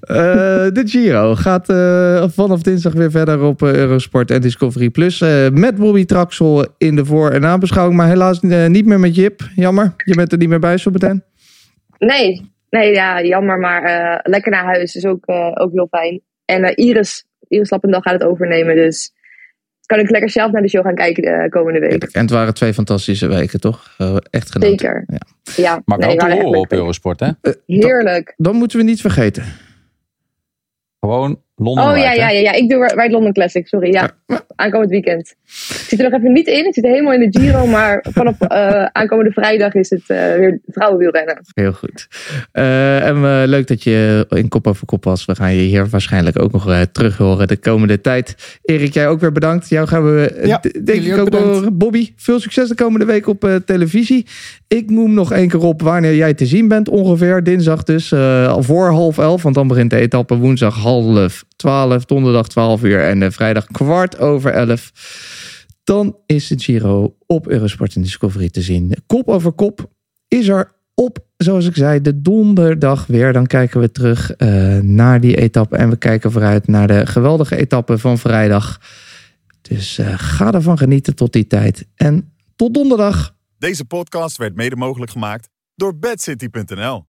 Eh, 0.00 0.72
de 0.72 0.82
Giro 0.84 1.34
gaat 1.34 1.68
eh, 1.68 2.24
vanaf 2.28 2.62
dinsdag 2.62 2.92
weer 2.92 3.10
verder 3.10 3.42
op 3.42 3.62
eh, 3.62 3.74
Eurosport 3.74 4.30
en 4.30 4.40
Discovery 4.40 4.90
Plus. 4.90 5.20
eh, 5.20 5.48
met 5.48 5.76
Bobby 5.76 6.04
Traxel 6.04 6.66
in 6.78 6.96
de 6.96 7.04
voor- 7.04 7.30
en 7.30 7.40
nabeschouwing. 7.40 7.96
Maar 7.96 8.08
helaas 8.08 8.40
niet 8.40 8.86
meer 8.86 9.00
met 9.00 9.14
Jip. 9.14 9.40
Jammer. 9.54 9.94
Je 10.04 10.14
bent 10.14 10.32
er 10.32 10.38
niet 10.38 10.48
meer 10.48 10.60
bij 10.60 10.78
zo 10.78 10.90
meteen. 10.90 11.22
Nee, 11.98 12.50
nee 12.70 12.92
ja, 12.94 13.22
jammer, 13.22 13.58
maar 13.58 13.82
eh, 13.82 14.18
lekker 14.32 14.50
naar 14.50 14.64
huis 14.64 14.94
is 14.94 15.04
ook, 15.04 15.26
eh, 15.26 15.50
ook 15.54 15.72
heel 15.72 15.88
fijn. 15.90 16.20
En 16.44 16.74
Iris, 16.76 17.24
Iris 17.48 17.70
Lappendal 17.70 18.00
gaat 18.00 18.12
het 18.12 18.24
overnemen, 18.24 18.74
dus 18.76 19.12
kan 19.86 19.98
ik 19.98 20.10
lekker 20.10 20.30
zelf 20.30 20.52
naar 20.52 20.62
de 20.62 20.68
show 20.68 20.84
gaan 20.84 20.94
kijken 20.94 21.22
de 21.22 21.46
komende 21.48 21.78
week. 21.78 22.02
En 22.02 22.20
het 22.20 22.30
waren 22.30 22.54
twee 22.54 22.74
fantastische 22.74 23.26
weken, 23.26 23.60
toch? 23.60 23.94
Eh, 23.98 24.16
echt 24.30 24.50
genoten. 24.52 24.78
Zeker. 24.78 25.04
Ja. 25.06 25.18
Ja, 25.56 25.82
Maar 25.84 25.98
nee, 25.98 26.16
te 26.16 26.32
horen 26.32 26.60
op 26.60 26.72
Eurosport, 26.72 27.20
hè? 27.20 27.30
weken. 27.40 27.60
Heerlijk. 27.66 28.34
Dan 28.36 28.56
moeten 28.56 28.78
we 28.78 28.84
niet 28.84 29.00
vergeten. 29.00 29.44
Gewoon 31.00 31.42
Londen 31.56 31.84
Oh 31.84 31.96
ja, 31.96 32.12
ja, 32.12 32.28
ja, 32.30 32.40
ja, 32.40 32.52
ik 32.52 32.68
doe 32.68 32.92
Ride 32.94 33.10
London 33.10 33.32
Classic, 33.32 33.66
sorry. 33.66 33.92
Ja, 33.92 34.10
aankomend 34.56 34.90
weekend. 34.90 35.34
Ik 35.44 35.84
zit 35.88 35.98
er 35.98 36.10
nog 36.10 36.20
even 36.20 36.32
niet 36.32 36.46
in. 36.46 36.66
Ik 36.66 36.74
zit 36.74 36.84
helemaal 36.84 37.12
in 37.12 37.30
de 37.30 37.40
Giro. 37.40 37.66
Maar 37.66 38.04
vanaf 38.10 38.40
eh, 38.40 38.84
aankomende 38.84 39.30
vrijdag 39.30 39.74
is 39.74 39.90
het 39.90 40.02
eh, 40.06 40.16
weer 40.16 40.60
vrouwenwielrennen. 40.66 41.40
Heel 41.54 41.72
goed. 41.72 42.08
Eh, 42.52 43.06
en 43.06 43.16
eh, 43.16 43.42
leuk 43.46 43.66
dat 43.66 43.82
je 43.82 44.26
in 44.28 44.48
kop 44.48 44.66
over 44.66 44.86
kop 44.86 45.04
was. 45.04 45.24
We 45.24 45.34
gaan 45.34 45.54
je 45.54 45.60
hier 45.60 45.88
waarschijnlijk 45.88 46.42
ook 46.42 46.52
nog 46.52 46.68
eh, 46.68 46.80
terug 46.92 47.16
horen 47.16 47.48
de 47.48 47.56
komende 47.56 48.00
tijd. 48.00 48.58
Erik, 48.62 48.94
jij 48.94 49.08
ook 49.08 49.20
weer 49.20 49.32
bedankt. 49.32 49.68
Jou 49.68 49.86
gaan 49.86 50.04
we, 50.04 50.40
Ja, 50.44 50.60
denk 50.84 51.02
ik 51.02 51.16
ook 51.18 51.34
horen. 51.34 51.78
Bobby, 51.78 52.12
veel 52.16 52.40
succes 52.40 52.68
de 52.68 52.74
komende 52.74 53.04
week 53.06 53.26
op 53.26 53.44
eh, 53.44 53.54
televisie. 53.54 54.26
Ik 54.68 54.90
noem 54.90 55.14
nog 55.14 55.32
één 55.32 55.48
keer 55.48 55.62
op 55.62 55.82
wanneer 55.82 56.14
jij 56.14 56.34
te 56.34 56.46
zien 56.46 56.68
bent 56.68 56.88
ongeveer. 56.88 57.42
Dinsdag 57.42 57.82
dus, 57.82 58.12
eh, 58.12 58.48
al 58.48 58.62
voor 58.62 58.90
half 58.90 59.18
elf. 59.18 59.42
Want 59.42 59.54
dan 59.54 59.68
begint 59.68 59.90
de 59.90 59.96
etappe 59.96 60.36
woensdag 60.36 60.74
half 60.74 61.44
twaalf, 61.56 62.04
donderdag 62.04 62.48
twaalf 62.48 62.82
uur 62.82 63.00
en 63.00 63.22
eh, 63.22 63.30
vrijdag 63.30 63.66
kwart 63.66 64.18
over 64.18 64.52
elf. 64.52 64.92
Dan 65.84 66.16
is 66.26 66.46
de 66.46 66.58
Giro 66.58 67.16
op 67.26 67.48
Eurosport 67.48 67.94
en 67.94 68.02
Discovery 68.02 68.50
te 68.50 68.62
zien. 68.62 68.96
Kop 69.06 69.28
over 69.28 69.52
kop 69.52 69.90
is 70.28 70.48
er 70.48 70.74
op, 70.94 71.18
zoals 71.36 71.66
ik 71.66 71.76
zei, 71.76 72.00
de 72.00 72.20
donderdag 72.22 73.06
weer. 73.06 73.32
Dan 73.32 73.46
kijken 73.46 73.80
we 73.80 73.92
terug 73.92 74.32
eh, 74.32 74.78
naar 74.78 75.20
die 75.20 75.36
etappe 75.36 75.76
en 75.76 75.90
we 75.90 75.96
kijken 75.96 76.32
vooruit 76.32 76.66
naar 76.66 76.86
de 76.86 77.06
geweldige 77.06 77.56
etappe 77.56 77.98
van 77.98 78.18
vrijdag. 78.18 78.80
Dus 79.62 79.98
eh, 79.98 80.14
ga 80.16 80.52
ervan 80.52 80.78
genieten 80.78 81.14
tot 81.14 81.32
die 81.32 81.46
tijd. 81.46 81.86
En 81.94 82.32
tot 82.56 82.74
donderdag. 82.74 83.34
Deze 83.58 83.84
podcast 83.84 84.36
werd 84.36 84.54
mede 84.54 84.76
mogelijk 84.76 85.10
gemaakt 85.10 85.48
door 85.74 85.98
bedcity.nl. 85.98 87.04